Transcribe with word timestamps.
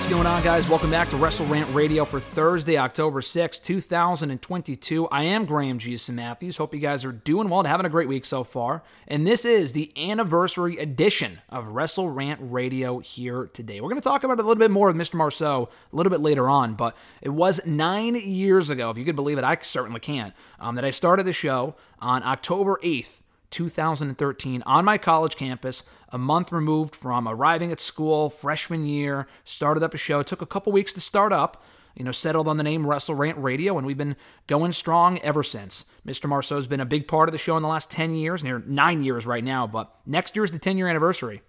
What's 0.00 0.08
going 0.08 0.26
on, 0.26 0.42
guys? 0.42 0.66
Welcome 0.66 0.90
back 0.90 1.10
to 1.10 1.18
Wrestle 1.18 1.44
Rant 1.44 1.68
Radio 1.74 2.06
for 2.06 2.20
Thursday, 2.20 2.78
October 2.78 3.20
sixth, 3.20 3.62
2022. 3.64 5.06
I 5.08 5.24
am 5.24 5.44
Graham 5.44 5.78
Jason 5.78 6.14
Matthews. 6.14 6.56
Hope 6.56 6.72
you 6.72 6.80
guys 6.80 7.04
are 7.04 7.12
doing 7.12 7.50
well 7.50 7.60
and 7.60 7.68
having 7.68 7.84
a 7.84 7.90
great 7.90 8.08
week 8.08 8.24
so 8.24 8.42
far. 8.42 8.82
And 9.08 9.26
this 9.26 9.44
is 9.44 9.74
the 9.74 9.92
anniversary 9.98 10.78
edition 10.78 11.40
of 11.50 11.68
Wrestle 11.68 12.08
Rant 12.08 12.40
Radio 12.42 13.00
here 13.00 13.50
today. 13.52 13.82
We're 13.82 13.90
going 13.90 14.00
to 14.00 14.08
talk 14.08 14.24
about 14.24 14.38
it 14.38 14.42
a 14.42 14.48
little 14.48 14.58
bit 14.58 14.70
more 14.70 14.86
with 14.86 14.96
Mr. 14.96 15.16
Marceau 15.16 15.68
a 15.92 15.94
little 15.96 16.10
bit 16.10 16.22
later 16.22 16.48
on, 16.48 16.76
but 16.76 16.96
it 17.20 17.28
was 17.28 17.66
nine 17.66 18.14
years 18.14 18.70
ago, 18.70 18.88
if 18.88 18.96
you 18.96 19.04
could 19.04 19.16
believe 19.16 19.36
it, 19.36 19.44
I 19.44 19.58
certainly 19.60 20.00
can't, 20.00 20.32
um, 20.60 20.76
that 20.76 20.84
I 20.86 20.92
started 20.92 21.26
the 21.26 21.34
show 21.34 21.74
on 21.98 22.22
October 22.22 22.80
8th. 22.82 23.20
2013 23.50 24.62
on 24.64 24.84
my 24.84 24.98
college 24.98 25.36
campus, 25.36 25.82
a 26.10 26.18
month 26.18 26.52
removed 26.52 26.94
from 26.94 27.28
arriving 27.28 27.72
at 27.72 27.80
school, 27.80 28.30
freshman 28.30 28.84
year, 28.84 29.26
started 29.44 29.82
up 29.82 29.94
a 29.94 29.98
show. 29.98 30.20
It 30.20 30.26
took 30.26 30.42
a 30.42 30.46
couple 30.46 30.72
weeks 30.72 30.92
to 30.94 31.00
start 31.00 31.32
up, 31.32 31.62
you 31.94 32.04
know, 32.04 32.12
settled 32.12 32.48
on 32.48 32.56
the 32.56 32.62
name 32.62 32.86
Wrestle 32.86 33.14
Rant 33.14 33.38
Radio, 33.38 33.76
and 33.76 33.86
we've 33.86 33.98
been 33.98 34.16
going 34.46 34.72
strong 34.72 35.18
ever 35.20 35.42
since. 35.42 35.84
Mr. 36.06 36.28
Marceau's 36.28 36.66
been 36.66 36.80
a 36.80 36.86
big 36.86 37.08
part 37.08 37.28
of 37.28 37.32
the 37.32 37.38
show 37.38 37.56
in 37.56 37.62
the 37.62 37.68
last 37.68 37.90
10 37.90 38.14
years, 38.14 38.44
near 38.44 38.62
nine 38.66 39.02
years 39.02 39.26
right 39.26 39.44
now, 39.44 39.66
but 39.66 39.94
next 40.06 40.36
year 40.36 40.44
is 40.44 40.52
the 40.52 40.58
10 40.58 40.78
year 40.78 40.88
anniversary. 40.88 41.42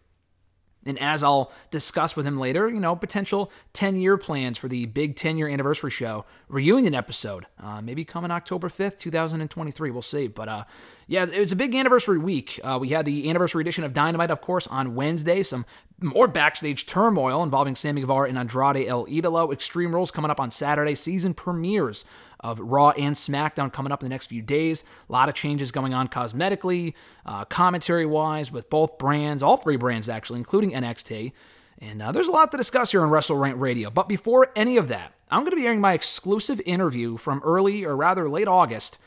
And 0.86 0.98
as 1.00 1.24
I'll 1.24 1.52
discuss 1.70 2.16
with 2.16 2.26
him 2.26 2.40
later, 2.40 2.70
you 2.70 2.80
know, 2.80 2.96
potential 2.96 3.52
10 3.74 3.98
year 3.98 4.18
plans 4.18 4.58
for 4.58 4.68
the 4.68 4.88
big 4.88 5.16
10 5.16 5.38
year 5.38 5.48
anniversary 5.48 5.92
show 5.92 6.26
reunion 6.50 6.96
episode, 6.96 7.46
uh, 7.62 7.82
maybe 7.82 8.04
coming 8.04 8.32
October 8.32 8.70
5th, 8.70 8.98
2023. 8.98 9.92
We'll 9.92 10.02
see. 10.02 10.28
But 10.28 10.50
uh, 10.50 10.64
yeah, 11.08 11.26
it 11.26 11.40
was 11.40 11.52
a 11.52 11.56
big 11.56 11.76
anniversary 11.76 12.18
week. 12.18 12.60
Uh, 12.64 12.78
we 12.82 12.90
had 12.90 13.06
the 13.06 13.30
anniversary 13.30 13.62
edition 13.62 13.84
of 13.84 13.94
Dynamite, 13.94 14.32
of 14.32 14.42
course, 14.42 14.66
on 14.68 14.96
Wednesday. 14.96 15.44
Some 15.44 15.66
more 16.00 16.28
backstage 16.28 16.88
turmoil 16.88 17.44
involving 17.44 17.76
Sammy 17.76 18.02
Guevara 18.02 18.30
and 18.30 18.38
Andrade 18.38 18.88
El 18.88 19.06
Idolo. 19.06 19.54
Extreme 19.54 19.94
Rules 19.94 20.10
coming 20.10 20.32
up 20.32 20.40
on 20.40 20.50
Saturday. 20.50 20.96
Season 20.96 21.34
premieres 21.34 22.06
of 22.42 22.60
Raw 22.60 22.90
and 22.92 23.16
SmackDown 23.16 23.72
coming 23.72 23.92
up 23.92 24.02
in 24.04 24.10
the 24.10 24.14
next 24.14 24.28
few 24.28 24.42
days. 24.42 24.84
A 25.10 25.12
lot 25.12 25.30
of 25.30 25.36
changes 25.36 25.72
going 25.72 25.94
on 25.94 26.08
cosmetically, 26.08 26.94
uh, 27.26 27.46
commentary 27.46 28.06
wise, 28.06 28.52
with 28.52 28.70
both 28.70 28.98
brands, 28.98 29.42
all 29.42 29.58
three 29.58 29.78
brands 29.78 30.10
actually, 30.10 30.40
including 30.40 30.72
NXT. 30.72 31.32
And 31.80 32.02
uh, 32.02 32.12
there's 32.12 32.28
a 32.28 32.32
lot 32.32 32.52
to 32.52 32.58
discuss 32.58 32.92
here 32.92 33.02
on 33.02 33.10
Wrestle 33.10 33.38
Rant 33.38 33.60
Radio. 33.60 33.90
But 33.90 34.08
before 34.08 34.52
any 34.56 34.78
of 34.78 34.88
that, 34.90 35.14
I'm 35.32 35.40
going 35.40 35.52
to 35.52 35.56
be 35.56 35.66
airing 35.66 35.82
my 35.82 35.94
exclusive 35.94 36.62
interview 36.66 37.18
from 37.18 37.42
early, 37.44 37.86
or 37.86 37.96
rather 37.96 38.30
late 38.30 38.48
August, 38.48 39.00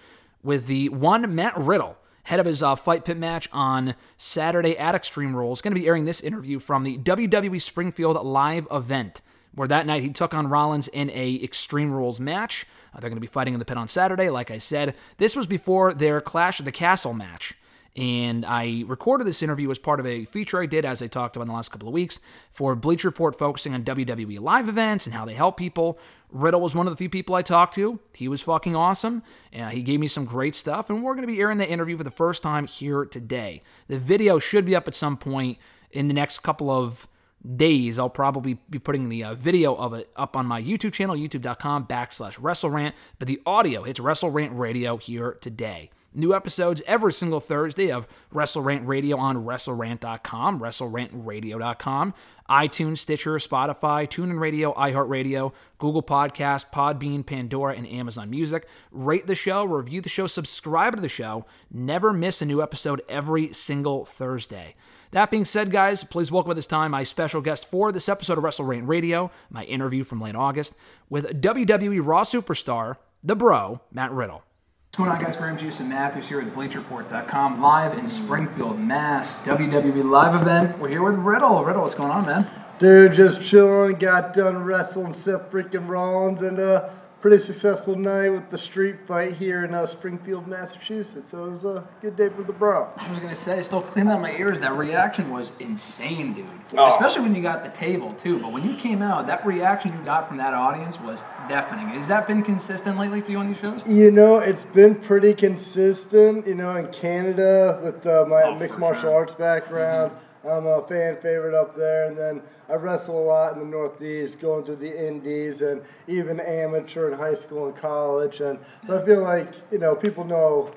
with 0.42 0.66
the 0.66 0.88
one 0.88 1.34
Matt 1.34 1.56
Riddle, 1.56 1.96
head 2.24 2.40
of 2.40 2.46
his 2.46 2.62
uh, 2.62 2.74
Fight 2.74 3.04
Pit 3.04 3.16
match 3.16 3.48
on 3.52 3.94
Saturday 4.16 4.76
at 4.76 4.94
Extreme 4.94 5.36
Rules. 5.36 5.60
Going 5.60 5.74
to 5.74 5.80
be 5.80 5.86
airing 5.86 6.04
this 6.04 6.22
interview 6.22 6.58
from 6.58 6.82
the 6.82 6.98
WWE 6.98 7.60
Springfield 7.60 8.20
live 8.24 8.66
event, 8.72 9.20
where 9.54 9.68
that 9.68 9.86
night 9.86 10.02
he 10.02 10.10
took 10.10 10.34
on 10.34 10.48
Rollins 10.48 10.88
in 10.88 11.10
a 11.10 11.42
Extreme 11.42 11.92
Rules 11.92 12.20
match. 12.20 12.66
Uh, 12.94 13.00
they're 13.00 13.10
going 13.10 13.16
to 13.16 13.20
be 13.20 13.26
fighting 13.26 13.54
in 13.54 13.58
the 13.58 13.64
pit 13.64 13.78
on 13.78 13.88
Saturday, 13.88 14.30
like 14.30 14.50
I 14.50 14.58
said. 14.58 14.94
This 15.18 15.36
was 15.36 15.46
before 15.46 15.94
their 15.94 16.20
Clash 16.20 16.58
of 16.58 16.64
the 16.64 16.72
Castle 16.72 17.12
match. 17.12 17.54
And 17.96 18.44
I 18.44 18.82
recorded 18.88 19.24
this 19.24 19.42
interview 19.42 19.70
as 19.70 19.78
part 19.78 20.00
of 20.00 20.06
a 20.06 20.24
feature 20.24 20.60
I 20.60 20.66
did, 20.66 20.84
as 20.84 21.00
I 21.00 21.06
talked 21.06 21.36
about 21.36 21.44
in 21.44 21.48
the 21.48 21.54
last 21.54 21.70
couple 21.70 21.86
of 21.86 21.94
weeks, 21.94 22.18
for 22.50 22.74
Bleacher 22.74 23.06
Report 23.06 23.38
focusing 23.38 23.72
on 23.72 23.84
WWE 23.84 24.40
live 24.40 24.68
events 24.68 25.06
and 25.06 25.14
how 25.14 25.24
they 25.24 25.34
help 25.34 25.56
people. 25.56 25.98
Riddle 26.30 26.60
was 26.60 26.74
one 26.74 26.88
of 26.88 26.92
the 26.92 26.96
few 26.96 27.08
people 27.08 27.36
I 27.36 27.42
talked 27.42 27.74
to. 27.74 28.00
He 28.12 28.26
was 28.26 28.42
fucking 28.42 28.74
awesome. 28.74 29.22
Uh, 29.56 29.68
he 29.68 29.82
gave 29.82 30.00
me 30.00 30.08
some 30.08 30.24
great 30.24 30.56
stuff, 30.56 30.90
and 30.90 31.04
we're 31.04 31.14
going 31.14 31.26
to 31.26 31.32
be 31.32 31.40
airing 31.40 31.58
the 31.58 31.68
interview 31.68 31.96
for 31.96 32.02
the 32.02 32.10
first 32.10 32.42
time 32.42 32.66
here 32.66 33.04
today. 33.04 33.62
The 33.86 33.98
video 33.98 34.40
should 34.40 34.64
be 34.64 34.74
up 34.74 34.88
at 34.88 34.96
some 34.96 35.16
point 35.16 35.58
in 35.92 36.08
the 36.08 36.14
next 36.14 36.40
couple 36.40 36.70
of 36.70 37.06
days. 37.44 37.98
I'll 37.98 38.10
probably 38.10 38.58
be 38.70 38.78
putting 38.78 39.08
the 39.08 39.24
uh, 39.24 39.34
video 39.34 39.74
of 39.74 39.94
it 39.94 40.10
up 40.16 40.36
on 40.36 40.46
my 40.46 40.62
YouTube 40.62 40.92
channel, 40.92 41.16
youtube.com 41.16 41.86
backslash 41.86 42.38
WrestleRant, 42.40 42.92
but 43.18 43.28
the 43.28 43.40
audio 43.44 43.82
hits 43.82 44.00
Wrestle 44.00 44.30
Rant 44.30 44.56
Radio 44.56 44.96
here 44.96 45.36
today. 45.40 45.90
New 46.16 46.32
episodes 46.32 46.80
every 46.86 47.12
single 47.12 47.40
Thursday 47.40 47.90
of 47.90 48.06
Wrestle 48.30 48.62
Rant 48.62 48.86
Radio 48.86 49.16
on 49.16 49.44
WrestleRant.com, 49.44 50.60
WrestleRantRadio.com, 50.60 52.14
iTunes, 52.48 52.98
Stitcher, 52.98 53.32
Spotify, 53.32 54.08
TuneIn 54.08 54.38
Radio, 54.38 54.72
iHeartRadio, 54.74 55.52
Google 55.78 56.04
Podcast, 56.04 56.70
Podbean, 56.70 57.26
Pandora, 57.26 57.74
and 57.74 57.88
Amazon 57.88 58.30
Music. 58.30 58.68
Rate 58.92 59.26
the 59.26 59.34
show, 59.34 59.64
review 59.64 60.00
the 60.00 60.08
show, 60.08 60.28
subscribe 60.28 60.94
to 60.94 61.02
the 61.02 61.08
show. 61.08 61.46
Never 61.68 62.12
miss 62.12 62.40
a 62.40 62.46
new 62.46 62.62
episode 62.62 63.02
every 63.08 63.52
single 63.52 64.04
Thursday. 64.04 64.76
That 65.14 65.30
being 65.30 65.44
said, 65.44 65.70
guys, 65.70 66.02
please 66.02 66.32
welcome 66.32 66.50
at 66.50 66.56
this 66.56 66.66
time 66.66 66.90
my 66.90 67.04
special 67.04 67.40
guest 67.40 67.70
for 67.70 67.92
this 67.92 68.08
episode 68.08 68.36
of 68.36 68.42
Wrestle 68.42 68.64
Rant 68.64 68.88
Radio, 68.88 69.30
my 69.48 69.62
interview 69.62 70.02
from 70.02 70.20
late 70.20 70.34
August 70.34 70.74
with 71.08 71.40
WWE 71.40 72.00
Raw 72.02 72.24
superstar, 72.24 72.96
the 73.22 73.36
bro, 73.36 73.80
Matt 73.92 74.10
Riddle. 74.10 74.42
What's 74.88 74.98
going 74.98 75.10
on, 75.10 75.22
guys? 75.22 75.36
Graham 75.36 75.56
Jason 75.56 75.88
Matthews 75.88 76.26
here 76.26 76.40
at 76.40 76.52
BleacherReport.com, 76.52 77.62
live 77.62 77.96
in 77.96 78.08
Springfield, 78.08 78.80
Mass. 78.80 79.36
WWE 79.42 80.10
live 80.10 80.42
event. 80.42 80.80
We're 80.80 80.88
here 80.88 81.04
with 81.04 81.14
Riddle. 81.14 81.64
Riddle, 81.64 81.82
what's 81.82 81.94
going 81.94 82.10
on, 82.10 82.26
man? 82.26 82.50
Dude, 82.80 83.12
just 83.12 83.40
chilling. 83.40 83.94
Got 83.94 84.32
done 84.32 84.64
wrestling 84.64 85.14
Seth 85.14 85.48
freaking 85.48 85.88
Rollins, 85.88 86.42
and 86.42 86.58
uh, 86.58 86.88
pretty 87.24 87.42
successful 87.42 87.96
night 87.96 88.28
with 88.28 88.50
the 88.50 88.58
street 88.58 88.96
fight 89.08 89.32
here 89.32 89.64
in 89.64 89.72
uh, 89.72 89.86
Springfield, 89.86 90.46
Massachusetts. 90.46 91.30
So 91.30 91.46
it 91.46 91.50
was 91.52 91.64
a 91.64 91.82
good 92.02 92.16
day 92.16 92.28
for 92.28 92.42
the 92.42 92.52
bro. 92.52 92.86
I 92.98 93.08
was 93.08 93.18
gonna 93.18 93.34
say, 93.34 93.62
still 93.62 93.80
cleaning 93.80 94.12
out 94.12 94.20
my 94.20 94.32
ears. 94.32 94.60
That 94.60 94.74
reaction 94.76 95.30
was 95.30 95.50
insane, 95.58 96.34
dude. 96.34 96.44
Oh. 96.76 96.86
Especially 96.88 97.22
when 97.22 97.34
you 97.34 97.40
got 97.40 97.64
the 97.64 97.70
table 97.70 98.12
too. 98.12 98.40
But 98.40 98.52
when 98.52 98.62
you 98.70 98.76
came 98.76 99.00
out, 99.00 99.26
that 99.28 99.46
reaction 99.46 99.94
you 99.98 100.04
got 100.04 100.28
from 100.28 100.36
that 100.36 100.52
audience 100.52 101.00
was 101.00 101.24
deafening. 101.48 101.88
Has 101.88 102.08
that 102.08 102.26
been 102.26 102.42
consistent 102.42 102.98
lately 102.98 103.22
for 103.22 103.30
you 103.30 103.38
on 103.38 103.48
these 103.48 103.58
shows? 103.58 103.80
You 103.86 104.10
know, 104.10 104.40
it's 104.40 104.64
been 104.64 104.94
pretty 104.94 105.32
consistent. 105.32 106.46
You 106.46 106.56
know, 106.56 106.76
in 106.76 106.88
Canada 106.88 107.80
with 107.82 108.04
uh, 108.04 108.26
my 108.28 108.42
Oh, 108.42 108.54
mixed 108.54 108.76
martial 108.76 109.00
sure. 109.00 109.10
Mm-hmm. 109.12 109.16
arts 109.16 109.32
background, 109.32 110.12
I'm 110.46 110.66
a 110.66 110.86
fan 110.86 111.16
favorite 111.16 111.54
up 111.54 111.76
there. 111.76 112.06
And 112.06 112.16
then 112.16 112.42
I 112.68 112.74
wrestle 112.74 113.22
a 113.22 113.24
lot 113.24 113.54
in 113.54 113.60
the 113.60 113.64
Northeast, 113.64 114.40
going 114.40 114.64
through 114.64 114.76
the 114.76 115.08
Indies 115.08 115.60
and 115.60 115.82
even 116.06 116.40
amateur 116.40 117.10
in 117.10 117.18
high 117.18 117.34
school 117.34 117.66
and 117.66 117.76
college. 117.76 118.40
And 118.40 118.58
so 118.86 119.00
I 119.00 119.04
feel 119.04 119.22
like 119.22 119.52
you 119.70 119.78
know 119.78 119.94
people 119.94 120.24
know 120.24 120.72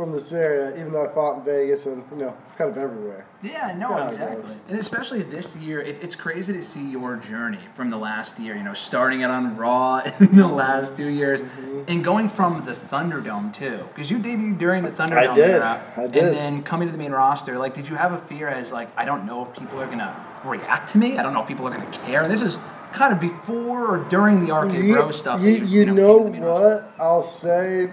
from 0.00 0.12
this 0.12 0.32
area, 0.32 0.70
even 0.80 0.92
though 0.94 1.04
I 1.04 1.12
fought 1.12 1.38
in 1.40 1.44
Vegas 1.44 1.84
and 1.84 2.02
you 2.10 2.16
know 2.16 2.34
kind 2.56 2.70
of 2.70 2.78
everywhere. 2.78 3.26
Yeah, 3.42 3.74
no, 3.76 3.90
Yeah, 3.90 4.04
it 4.06 4.10
exactly. 4.12 4.54
And 4.70 4.78
especially 4.78 5.22
this 5.22 5.56
year, 5.56 5.80
it, 5.82 6.02
it's 6.02 6.16
crazy 6.16 6.54
to 6.54 6.62
see 6.62 6.90
your 6.90 7.16
journey 7.16 7.58
from 7.74 7.90
the 7.90 7.98
last 7.98 8.38
year. 8.38 8.56
You 8.56 8.62
know, 8.62 8.72
starting 8.72 9.20
it 9.20 9.30
on 9.30 9.58
Raw 9.58 9.98
in 10.20 10.36
the 10.36 10.46
last 10.48 10.96
two 10.96 11.08
years, 11.08 11.42
Mm-hmm. 11.42 11.82
and 11.88 12.02
going 12.02 12.30
from 12.30 12.64
the 12.64 12.72
Thunderdome 12.72 13.52
too, 13.52 13.80
because 13.94 14.10
you 14.10 14.18
debuted 14.18 14.56
during 14.56 14.84
the 14.84 14.90
Thunderdome 14.90 15.28
I 15.32 15.34
did. 15.34 15.50
era, 15.50 15.92
I 15.98 16.06
did. 16.06 16.24
and 16.24 16.34
then 16.34 16.62
coming 16.62 16.88
to 16.88 16.92
the 16.92 16.98
main 16.98 17.12
roster. 17.12 17.58
Like, 17.58 17.74
did 17.74 17.86
you 17.86 17.96
have 17.96 18.12
a 18.12 18.18
fear 18.18 18.48
as 18.48 18.72
like, 18.72 18.88
I 18.96 19.04
don't 19.04 19.26
know 19.26 19.44
if 19.46 19.52
people 19.54 19.78
are 19.82 19.86
gonna 19.86 20.16
react 20.44 20.88
to 20.92 20.98
me. 20.98 21.18
I 21.18 21.22
don't 21.22 21.34
know 21.34 21.42
if 21.42 21.48
people 21.48 21.66
are 21.68 21.70
gonna 21.70 21.90
care. 22.06 22.22
And 22.22 22.32
this 22.32 22.40
is 22.40 22.56
kind 22.92 23.12
of 23.12 23.20
before 23.20 23.86
or 23.86 23.98
during 24.08 24.44
the 24.46 24.50
Arcade 24.50 24.82
You, 24.84 24.94
Bro 24.94 25.10
stuff. 25.10 25.40
you, 25.42 25.58
that 25.60 25.66
you 25.66 25.84
came 25.84 25.94
know 25.94 26.18
to 26.30 26.40
roster. 26.40 26.40
what? 26.40 26.94
I'll 26.98 27.22
say 27.22 27.90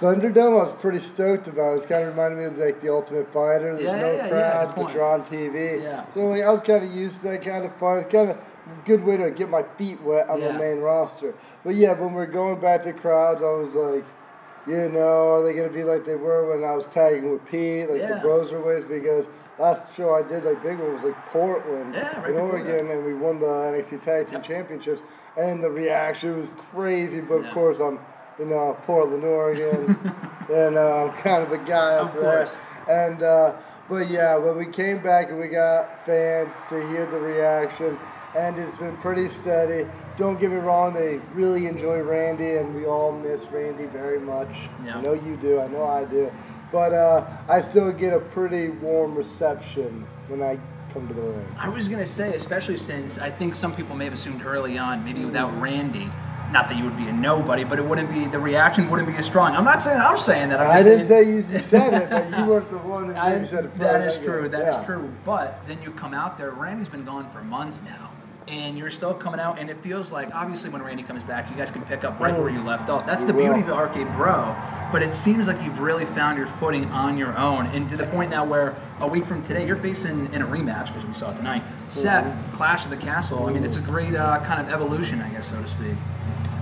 Thunderdome, 0.00 0.58
I 0.58 0.62
was 0.64 0.72
pretty 0.72 0.98
stoked 0.98 1.46
about. 1.46 1.72
It 1.72 1.74
was 1.76 1.86
kind 1.86 2.02
of 2.02 2.08
reminded 2.08 2.38
me 2.38 2.44
of 2.46 2.58
like 2.58 2.80
the 2.80 2.92
Ultimate 2.92 3.32
Fighter. 3.32 3.76
There's 3.76 3.84
Yeah, 3.84 4.00
no 4.00 4.12
yeah, 4.12 4.16
yeah, 4.16 4.28
crowd, 4.28 4.74
good 4.74 4.84
but 4.86 4.94
you're 4.94 5.04
on 5.04 5.24
TV. 5.24 5.82
Yeah. 5.82 6.04
So 6.12 6.20
like, 6.26 6.42
I 6.42 6.50
was 6.50 6.60
kind 6.62 6.84
of 6.84 6.92
used 6.92 7.18
to 7.22 7.28
that 7.28 7.44
kind 7.44 7.64
of 7.64 7.74
fun. 7.76 7.98
It's 7.98 8.10
kind 8.12 8.30
of 8.30 8.36
a 8.36 8.40
good 8.86 9.04
way 9.04 9.16
to 9.16 9.30
get 9.30 9.48
my 9.48 9.62
feet 9.78 10.00
wet 10.02 10.28
on 10.28 10.40
Yeah. 10.40 10.52
the 10.52 10.58
main 10.58 10.80
roster. 10.80 11.32
But 11.64 11.76
yeah, 11.76 11.92
when 11.92 12.12
we're 12.12 12.26
going 12.26 12.60
back 12.60 12.82
to 12.82 12.92
crowds, 12.92 13.40
I 13.40 13.50
was 13.52 13.74
like, 13.74 14.04
you 14.66 14.88
know, 14.88 15.34
are 15.34 15.42
they 15.44 15.52
going 15.52 15.68
to 15.68 15.74
be 15.74 15.84
like 15.84 16.04
they 16.04 16.16
were 16.16 16.50
when 16.56 16.68
I 16.68 16.74
was 16.74 16.86
tagging 16.88 17.30
with 17.30 17.44
Pete, 17.46 17.88
like 17.88 18.00
Yeah. 18.00 18.18
the 18.20 18.26
Broserweights? 18.28 18.88
Because 18.88 19.28
last 19.60 19.94
show 19.94 20.12
I 20.12 20.22
did, 20.22 20.44
like 20.44 20.60
big 20.62 20.78
one 20.80 20.92
was 20.92 21.04
like 21.04 21.16
Portland 21.26 21.94
Yeah, 21.94 22.20
right 22.20 22.34
Oregon, 22.34 22.90
and 22.90 23.04
we 23.04 23.14
won 23.14 23.38
the 23.38 23.46
NXT 23.46 23.98
Tag 24.02 24.26
Team 24.26 24.34
Yep. 24.36 24.44
Championships, 24.44 25.02
and 25.36 25.62
the 25.62 25.70
reaction 25.70 26.36
was 26.36 26.50
crazy. 26.72 27.20
But 27.20 27.42
Yeah. 27.42 27.48
of 27.48 27.54
course, 27.54 27.78
I'm 27.78 28.00
you 28.38 28.44
know 28.46 28.76
Portland, 28.86 29.24
Oregon, 29.24 29.96
and 30.52 30.76
uh, 30.76 31.04
I'm 31.06 31.22
kind 31.22 31.42
of 31.42 31.52
a 31.52 31.58
guy 31.58 31.94
up 31.96 32.14
Of 32.14 32.22
there. 32.22 32.36
course. 32.44 32.56
And 32.88 33.22
uh, 33.22 33.54
but 33.88 34.10
yeah, 34.10 34.36
when 34.36 34.56
we 34.56 34.66
came 34.66 35.02
back 35.02 35.28
and 35.30 35.38
we 35.38 35.48
got 35.48 36.04
fans 36.06 36.52
to 36.70 36.86
hear 36.88 37.06
the 37.06 37.18
reaction, 37.18 37.98
and 38.36 38.58
it's 38.58 38.76
been 38.76 38.96
pretty 38.98 39.28
steady. 39.28 39.88
Don't 40.16 40.38
get 40.40 40.50
me 40.50 40.56
wrong, 40.56 40.94
they 40.94 41.20
really 41.34 41.66
enjoy 41.66 42.00
Randy, 42.00 42.56
and 42.56 42.74
we 42.74 42.86
all 42.86 43.10
miss 43.12 43.42
Randy 43.50 43.86
very 43.86 44.20
much. 44.20 44.48
Yeah. 44.84 44.98
I 44.98 45.02
know 45.02 45.12
you 45.14 45.36
do. 45.36 45.60
I 45.60 45.66
know 45.68 45.84
I 45.84 46.04
do. 46.04 46.30
But 46.72 46.92
uh, 46.92 47.26
I 47.48 47.60
still 47.62 47.92
get 47.92 48.12
a 48.12 48.20
pretty 48.20 48.70
warm 48.70 49.14
reception 49.16 50.06
when 50.28 50.42
I 50.42 50.58
come 50.92 51.06
to 51.08 51.14
the 51.14 51.22
ring. 51.22 51.46
I 51.58 51.68
was 51.68 51.88
gonna 51.88 52.06
say, 52.06 52.34
especially 52.34 52.78
since 52.78 53.18
I 53.18 53.30
think 53.30 53.54
some 53.54 53.74
people 53.74 53.94
may 53.96 54.04
have 54.04 54.14
assumed 54.14 54.44
early 54.44 54.76
on, 54.78 55.04
maybe 55.04 55.24
without 55.24 55.58
Randy, 55.60 56.10
not 56.54 56.68
that 56.68 56.76
you 56.78 56.84
would 56.84 56.96
be 56.96 57.08
a 57.08 57.12
nobody, 57.12 57.64
but 57.64 57.78
it 57.80 57.84
wouldn't 57.84 58.08
be 58.08 58.26
the 58.26 58.38
reaction 58.38 58.88
wouldn't 58.88 59.08
be 59.08 59.16
as 59.16 59.26
strong. 59.26 59.54
I'm 59.56 59.64
not 59.64 59.82
saying 59.82 60.00
I'm 60.00 60.16
saying 60.16 60.48
that. 60.50 60.60
I'm 60.60 60.70
I 60.70 60.82
didn't 60.82 61.08
say 61.08 61.24
saying, 61.24 61.28
you, 61.28 61.44
you 61.56 61.58
said 61.62 61.92
it, 61.92 62.08
but 62.10 62.38
you 62.38 62.44
weren't 62.46 62.70
the 62.70 62.78
one 62.78 63.06
who 63.08 63.14
I- 63.20 63.44
said 63.44 63.64
it 63.66 63.78
that 63.80 64.00
is 64.02 64.16
true. 64.24 64.48
That 64.48 64.68
is 64.68 64.76
Yeah. 64.76 64.84
true. 64.84 65.12
But 65.26 65.60
then 65.66 65.82
you 65.82 65.90
come 65.90 66.14
out 66.14 66.38
there. 66.38 66.52
Randy's 66.52 66.88
been 66.88 67.04
gone 67.04 67.28
for 67.32 67.42
months 67.42 67.82
now, 67.82 68.08
and 68.48 68.76
you're 68.78 68.90
still 68.90 69.14
coming 69.14 69.40
out. 69.40 69.58
And 69.58 69.70
it 69.70 69.82
feels 69.82 70.12
like 70.12 70.34
obviously 70.34 70.70
when 70.70 70.82
Randy 70.82 71.02
comes 71.02 71.22
back, 71.22 71.50
you 71.50 71.56
guys 71.56 71.70
can 71.70 71.82
pick 71.82 72.04
up 72.04 72.18
right 72.20 72.36
where 72.38 72.50
you 72.50 72.62
left 72.62 72.88
off. 72.88 73.06
That's 73.06 73.24
the 73.24 73.32
beauty 73.32 73.60
of 73.60 73.68
RK-Bro. 73.68 74.56
But 74.92 75.02
it 75.02 75.14
seems 75.14 75.48
like 75.48 75.60
you've 75.62 75.80
really 75.80 76.06
found 76.06 76.38
your 76.38 76.46
footing 76.58 76.84
on 76.86 77.18
your 77.18 77.36
own, 77.36 77.66
and 77.66 77.88
to 77.88 77.96
the 77.96 78.06
point 78.06 78.30
now 78.30 78.44
where 78.44 78.76
a 79.00 79.06
week 79.08 79.26
from 79.26 79.42
today 79.42 79.66
you're 79.66 79.76
facing 79.76 80.32
in 80.32 80.42
a 80.42 80.46
rematch 80.46 80.86
because 80.86 81.04
we 81.04 81.14
saw 81.14 81.32
it 81.32 81.36
tonight. 81.36 81.64
Seth, 81.88 82.32
Clash 82.52 82.84
of 82.84 82.90
the 82.90 82.96
Castle. 82.96 83.46
I 83.46 83.52
mean, 83.52 83.64
it's 83.64 83.76
a 83.76 83.80
great 83.80 84.14
uh, 84.14 84.40
kind 84.44 84.60
of 84.60 84.72
evolution, 84.72 85.20
I 85.20 85.30
guess, 85.30 85.50
so 85.50 85.60
to 85.60 85.68
speak. 85.68 85.96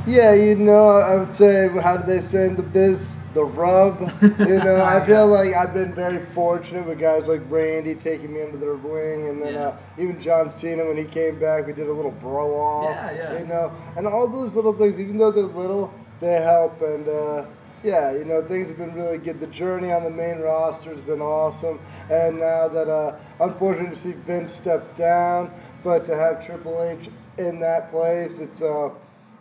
Yeah, 0.06 0.32
you 0.32 0.56
know, 0.56 0.88
I 0.88 1.16
would 1.16 1.36
say, 1.36 1.68
how 1.68 1.96
do 1.96 2.06
they 2.06 2.22
say 2.22 2.46
in 2.46 2.56
the 2.56 2.62
biz? 2.62 3.12
The 3.34 3.44
rub. 3.44 4.00
You 4.22 4.58
know, 4.58 4.82
I 4.82 5.02
feel 5.06 5.26
like 5.26 5.54
I've 5.54 5.72
been 5.72 5.94
very 5.94 6.24
fortunate 6.34 6.86
with 6.86 6.98
guys 6.98 7.28
like 7.28 7.40
Randy 7.48 7.94
taking 7.94 8.34
me 8.34 8.42
under 8.42 8.58
their 8.58 8.74
wing, 8.74 9.28
and 9.28 9.40
then 9.42 9.54
Yeah. 9.54 9.68
uh, 9.68 9.76
even 9.98 10.20
John 10.20 10.50
Cena 10.50 10.84
when 10.84 10.98
he 10.98 11.04
came 11.04 11.38
back, 11.38 11.66
we 11.66 11.72
did 11.72 11.88
a 11.88 11.92
little 11.92 12.10
bro 12.10 12.54
off. 12.54 12.90
Yeah, 12.94 13.10
yeah. 13.32 13.38
You 13.40 13.46
know, 13.46 13.72
and 13.96 14.06
all 14.06 14.28
those 14.28 14.54
little 14.54 14.74
things, 14.74 15.00
even 15.00 15.16
though 15.16 15.30
they're 15.30 15.44
little, 15.44 15.90
they 16.20 16.42
help. 16.42 16.82
And 16.82 17.08
uh, 17.08 17.44
yeah, 17.82 18.12
you 18.12 18.26
know, 18.26 18.42
things 18.46 18.68
have 18.68 18.76
been 18.76 18.92
really 18.94 19.16
good. 19.18 19.40
The 19.40 19.46
journey 19.46 19.92
on 19.92 20.04
the 20.04 20.10
main 20.10 20.40
roster 20.40 20.92
has 20.92 21.00
been 21.02 21.22
awesome. 21.22 21.80
And 22.10 22.38
now 22.38 22.68
that, 22.68 22.88
uh, 22.90 23.16
unfortunately, 23.40 23.94
to 23.96 24.00
see 24.02 24.12
Vince 24.26 24.52
step 24.52 24.94
down, 24.94 25.50
but 25.82 26.04
to 26.06 26.14
have 26.14 26.44
Triple 26.44 26.82
H 26.82 27.08
in 27.38 27.60
that 27.60 27.90
place, 27.90 28.36
it's 28.38 28.60
uh, 28.60 28.90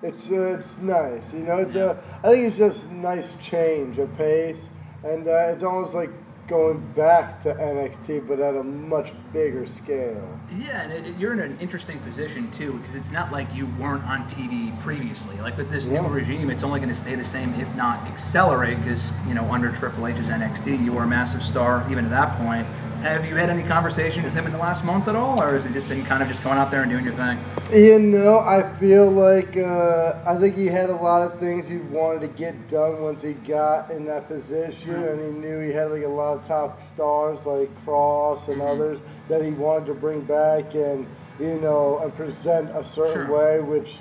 it's 0.04 0.30
uh, 0.30 0.58
it's 0.60 0.78
nice. 0.78 1.34
You 1.34 1.40
know, 1.40 1.58
it's 1.58 1.76
a 1.76 2.02
I 2.24 2.30
think 2.32 2.48
it's 2.48 2.58
just 2.58 2.86
a 2.86 2.94
nice 2.94 3.36
change 3.40 3.98
of 3.98 4.16
pace, 4.18 4.70
and 5.04 5.28
uh, 5.28 5.52
it's 5.52 5.64
almost 5.64 5.94
like 5.94 6.12
going 6.48 6.80
back 6.96 7.42
to 7.44 7.54
NXT, 7.54 8.28
but 8.28 8.40
at 8.40 8.56
a 8.56 8.64
much 8.64 9.14
bigger 9.32 9.68
scale. 9.68 10.41
Yeah, 10.58 10.82
and 10.82 10.92
it, 11.08 11.18
you're 11.18 11.32
in 11.32 11.40
an 11.40 11.58
interesting 11.62 12.00
position 12.00 12.52
too 12.52 12.74
because 12.74 12.96
it's 12.96 13.12
not 13.12 13.32
like 13.32 13.54
you 13.56 13.68
weren't 13.80 14.04
on 14.04 14.28
TV 14.28 14.78
previously. 14.82 15.38
Like 15.38 15.58
with 15.58 15.70
this 15.70 15.88
Yeah. 15.88 16.02
new 16.02 16.08
regime, 16.10 16.50
it's 16.50 16.64
only 16.64 16.80
going 16.80 16.90
to 16.90 16.96
stay 16.96 17.16
the 17.16 17.24
same, 17.24 17.54
if 17.54 17.74
not 17.76 18.06
accelerate. 18.08 18.80
Because 18.84 19.12
you 19.28 19.34
know, 19.34 19.50
under 19.50 19.72
Triple 19.72 20.08
H's 20.08 20.28
NXT, 20.28 20.84
you 20.84 20.92
were 20.92 21.04
a 21.04 21.08
massive 21.08 21.42
star 21.42 21.86
even 21.90 22.04
at 22.06 22.12
that 22.12 22.38
point. 22.38 22.68
Have 23.02 23.26
you 23.26 23.36
had 23.36 23.50
any 23.50 23.64
conversation 23.64 24.24
with 24.24 24.34
him 24.34 24.46
in 24.46 24.52
the 24.52 24.60
last 24.60 24.84
month 24.84 25.08
at 25.08 25.16
all, 25.16 25.42
or 25.42 25.56
has 25.56 25.66
it 25.66 25.74
just 25.74 25.90
been 25.90 26.06
kind 26.06 26.22
of 26.22 26.30
just 26.30 26.44
going 26.44 26.60
out 26.60 26.70
there 26.70 26.84
and 26.84 26.92
doing 26.92 27.04
your 27.04 27.16
thing? 27.16 27.40
You 27.74 27.98
know, 27.98 28.38
I 28.38 28.78
feel 28.80 29.10
like 29.10 29.58
uh, 29.58 30.14
I 30.28 30.38
think 30.38 30.56
he 30.56 30.68
had 30.68 30.92
a 30.92 30.96
lot 30.96 31.24
of 31.24 31.40
things 31.40 31.68
he 31.68 31.78
wanted 31.78 32.22
to 32.22 32.28
get 32.28 32.68
done 32.68 33.02
once 33.02 33.24
he 33.24 33.34
got 33.34 33.90
in 33.90 34.06
that 34.06 34.28
position, 34.28 34.94
and 34.94 35.20
he 35.20 35.40
knew 35.40 35.60
he 35.62 35.74
had 35.74 35.86
like 35.90 36.04
a 36.04 36.08
lot 36.10 36.38
of 36.38 36.48
top 36.48 36.80
stars 36.84 37.48
like 37.48 37.74
Kross 37.84 38.50
and 38.50 38.62
others 38.62 39.00
that 39.30 39.44
he 39.44 39.50
wanted 39.50 39.88
to 39.88 39.96
bring 39.96 40.22
back 40.22 40.41
and 40.46 41.08
you 41.40 41.60
know 41.60 42.00
and 42.00 42.14
present 42.16 42.70
a 42.72 42.84
certain 42.84 43.28
Sure. 43.28 43.38
way, 43.38 43.60
which 43.60 43.98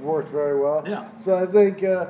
worked 0.00 0.28
very 0.30 0.58
well. 0.58 0.82
Yeah. 0.86 1.08
So 1.24 1.36
I 1.36 1.46
think. 1.46 1.82
Uh, 1.82 2.06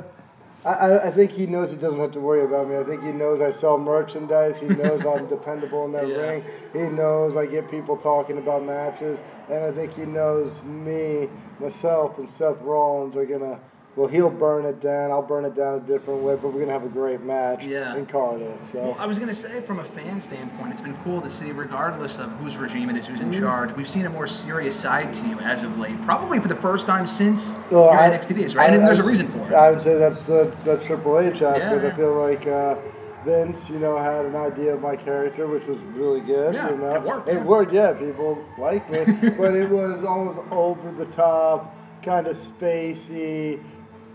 I, 0.62 0.98
I- 1.08 1.10
think 1.10 1.30
he 1.30 1.46
knows 1.46 1.70
he 1.70 1.76
doesn't 1.76 1.98
have 1.98 2.12
to 2.12 2.20
worry 2.20 2.44
about 2.44 2.68
me. 2.68 2.76
I 2.76 2.84
think 2.84 3.02
he 3.02 3.12
knows 3.12 3.40
I 3.40 3.50
sell 3.50 3.78
merchandise. 3.78 4.58
He 4.58 4.66
knows 4.66 5.06
I'm 5.06 5.26
dependable 5.36 5.86
in 5.86 5.92
that 5.92 6.06
Yeah. 6.06 6.16
ring. 6.16 6.44
He 6.74 6.80
knows 6.80 7.34
I 7.34 7.46
get 7.46 7.70
people 7.70 7.96
talking 7.96 8.36
about 8.36 8.62
matches, 8.66 9.18
and 9.48 9.64
I 9.64 9.72
think 9.72 9.94
he 9.94 10.02
knows 10.02 10.62
me, 10.62 11.30
myself, 11.60 12.18
and 12.18 12.28
Seth 12.28 12.60
Rollins 12.60 13.16
are 13.16 13.24
gonna. 13.24 13.58
Well, 13.96 14.06
he'll 14.06 14.30
burn 14.30 14.64
it 14.66 14.80
down. 14.80 15.10
I'll 15.10 15.20
burn 15.20 15.44
it 15.44 15.54
down 15.54 15.74
a 15.74 15.80
different 15.80 16.22
way, 16.22 16.36
but 16.40 16.52
we're 16.52 16.60
gonna 16.60 16.72
have 16.72 16.84
a 16.84 16.88
great 16.88 17.22
match 17.22 17.66
Yeah. 17.66 17.96
in 17.96 18.06
Cardiff. 18.06 18.46
So 18.64 18.80
Well, 18.80 18.96
I 18.98 19.04
was 19.06 19.18
going 19.18 19.28
to 19.28 19.34
say, 19.34 19.60
from 19.62 19.80
a 19.80 19.84
fan 19.84 20.20
standpoint, 20.20 20.70
it's 20.72 20.80
been 20.80 20.96
cool 21.02 21.20
to 21.20 21.28
see, 21.28 21.50
regardless 21.50 22.18
of 22.20 22.30
whose 22.38 22.56
regime 22.56 22.88
it 22.88 22.96
is, 22.96 23.08
who's 23.08 23.20
Mm-hmm. 23.20 23.32
in 23.34 23.40
charge, 23.40 23.72
we've 23.76 23.88
seen 23.88 24.06
a 24.06 24.10
more 24.10 24.28
serious 24.28 24.76
side 24.76 25.12
to 25.14 25.26
you 25.28 25.38
as 25.40 25.64
of 25.64 25.76
late. 25.78 26.00
Probably 26.04 26.38
for 26.38 26.46
the 26.48 26.54
first 26.54 26.86
time 26.86 27.06
since 27.08 27.56
Well, 27.70 27.84
your 27.86 27.90
I- 28.00 28.08
NXT 28.10 28.34
days, 28.34 28.54
right? 28.54 28.70
I- 28.70 28.74
and 28.76 28.86
there's 28.86 29.00
I 29.00 29.02
a 29.02 29.06
reason 29.06 29.26
for 29.28 29.38
it. 29.48 29.52
I 29.52 29.70
would 29.70 29.82
say 29.82 29.96
that's 29.96 30.24
the, 30.24 30.54
the 30.64 30.76
Triple 30.78 31.18
H 31.18 31.42
aspect. 31.42 31.64
Yeah, 31.64 31.82
yeah. 31.82 31.88
I 31.88 31.96
feel 31.96 32.14
like 32.14 32.46
uh, 32.46 32.76
Vince, 33.24 33.68
you 33.68 33.80
know, 33.80 33.98
had 33.98 34.24
an 34.24 34.36
idea 34.36 34.72
of 34.72 34.80
my 34.80 34.94
character, 34.96 35.48
which 35.48 35.66
was 35.66 35.78
really 35.94 36.20
good. 36.20 36.54
Yeah, 36.54 36.70
you 36.70 36.76
know, 36.76 36.94
it 36.94 37.02
worked, 37.02 37.28
It 37.28 37.34
yeah. 37.34 37.42
worked. 37.44 37.72
Yeah, 37.72 37.92
people 37.92 38.38
like 38.56 38.88
me, 38.88 39.04
but 39.36 39.54
it 39.56 39.68
was 39.68 40.04
almost 40.04 40.38
over 40.52 40.92
the 40.92 41.06
top, 41.06 41.74
kind 42.02 42.28
of 42.28 42.36
spacey. 42.36 43.60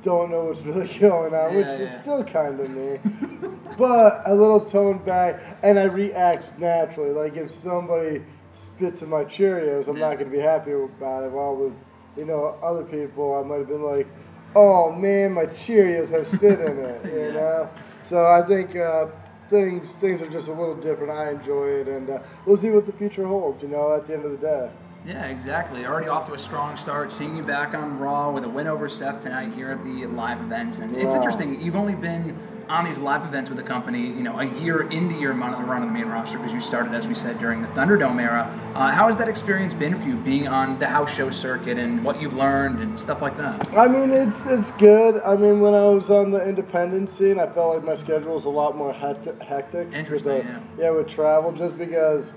Don't 0.06 0.30
know 0.30 0.46
what's 0.46 0.62
really 0.62 0.88
going 1.00 1.34
on, 1.34 1.56
which 1.56 1.66
Yeah, 1.66 1.88
is 1.88 1.94
still 1.96 2.24
kind 2.24 2.60
of 2.60 2.70
me, 2.70 3.00
but 3.78 4.22
a 4.28 4.36
little 4.36 4.62
toned 4.62 5.04
back, 5.04 5.42
and 5.64 5.80
I 5.80 5.86
react 5.86 6.60
naturally. 6.60 7.10
Like 7.10 7.36
if 7.38 7.50
somebody 7.50 8.24
spits 8.52 9.02
in 9.02 9.10
my 9.10 9.24
Cheerios, 9.26 9.88
I'm 9.88 9.98
Yeah. 9.98 10.10
not 10.10 10.20
going 10.20 10.30
to 10.30 10.38
be 10.38 10.44
happy 10.44 10.74
about 10.74 11.24
it. 11.24 11.32
While 11.32 11.56
with 11.56 11.74
you 12.16 12.26
know 12.26 12.56
other 12.62 12.84
people, 12.84 13.34
I 13.34 13.42
might 13.48 13.58
have 13.58 13.68
been 13.68 13.82
like, 13.82 14.08
"Oh 14.56 14.92
man, 14.92 15.32
my 15.32 15.48
Cheerios 15.48 16.10
have 16.12 16.28
spit 16.28 16.60
in 16.60 16.78
it," 16.78 17.02
you 17.12 17.26
Yeah. 17.26 17.32
know. 17.32 17.70
So 18.04 18.28
I 18.28 18.44
think 18.44 18.76
uh, 18.76 19.08
things 19.50 19.90
things 19.94 20.22
are 20.22 20.30
just 20.30 20.50
a 20.50 20.54
little 20.54 20.76
different. 20.76 21.12
I 21.14 21.32
enjoy 21.32 21.66
it, 21.82 21.88
and 21.88 22.12
uh, 22.12 22.20
we'll 22.46 22.58
see 22.58 22.70
what 22.70 22.86
the 22.86 22.94
future 22.94 23.26
holds. 23.26 23.64
You 23.64 23.70
know, 23.70 23.96
at 23.96 24.06
the 24.06 24.14
end 24.14 24.26
of 24.26 24.34
the 24.34 24.38
day. 24.38 24.70
Yeah, 25.06 25.26
exactly. 25.26 25.86
Already 25.86 26.08
off 26.08 26.26
to 26.28 26.34
a 26.34 26.38
strong 26.40 26.76
start. 26.78 27.12
Seeing 27.12 27.38
you 27.38 27.44
back 27.44 27.76
on 27.76 28.00
Raw 28.00 28.32
with 28.32 28.44
a 28.44 28.50
win 28.50 28.66
over 28.68 28.90
Seth 28.90 29.22
tonight 29.22 29.54
here 29.54 29.70
at 29.70 29.84
the 29.84 30.08
live 30.08 30.42
events, 30.42 30.80
and 30.80 30.92
it's 30.96 31.14
Wow. 31.14 31.20
interesting. 31.22 31.62
You've 31.62 31.76
only 31.76 31.94
been 31.94 32.36
on 32.68 32.84
these 32.84 32.98
live 32.98 33.24
events 33.24 33.48
with 33.48 33.58
the 33.58 33.64
company, 33.64 34.00
you 34.00 34.24
know, 34.24 34.40
a 34.40 34.46
year 34.46 34.90
into 34.90 35.14
your 35.14 35.34
run 35.34 35.52
run 35.68 35.84
on 35.84 35.88
the 35.88 35.94
main 35.94 36.08
roster 36.08 36.40
because 36.40 36.52
you 36.52 36.60
started, 36.60 36.96
as 36.96 37.08
we 37.08 37.14
said, 37.14 37.38
during 37.38 37.62
the 37.62 37.68
Thunderdome 37.80 38.20
era. 38.20 38.50
Uh, 38.74 38.90
how 38.90 39.06
has 39.06 39.18
that 39.18 39.30
experience 39.30 39.76
been 39.76 40.00
for 40.00 40.08
you, 40.08 40.16
being 40.16 40.48
on 40.48 40.80
the 40.80 40.88
house 40.88 41.12
show 41.12 41.30
circuit, 41.30 41.78
and 41.78 42.04
what 42.04 42.20
you've 42.20 42.34
learned 42.34 42.80
and 42.80 43.00
stuff 43.00 43.22
like 43.22 43.38
that? 43.38 43.68
I 43.78 43.88
mean, 43.88 44.10
it's 44.10 44.44
it's 44.48 44.72
good. 44.72 45.22
I 45.24 45.36
mean, 45.36 45.60
when 45.62 45.76
I 45.76 45.84
was 45.84 46.10
on 46.10 46.32
the 46.32 46.44
independent 46.44 47.12
scene, 47.12 47.40
I 47.40 47.46
felt 47.46 47.76
like 47.76 47.84
my 47.84 47.96
schedule 47.96 48.34
was 48.34 48.46
a 48.46 48.50
lot 48.50 48.76
more 48.76 48.92
hectic. 48.92 49.40
hectic 49.44 49.86
with 49.90 49.94
Interesting, 49.94 50.48
the- 50.78 50.84
yeah, 50.86 50.90
with 50.90 51.08
travel, 51.08 51.52
just 51.52 51.78
because 51.78 52.34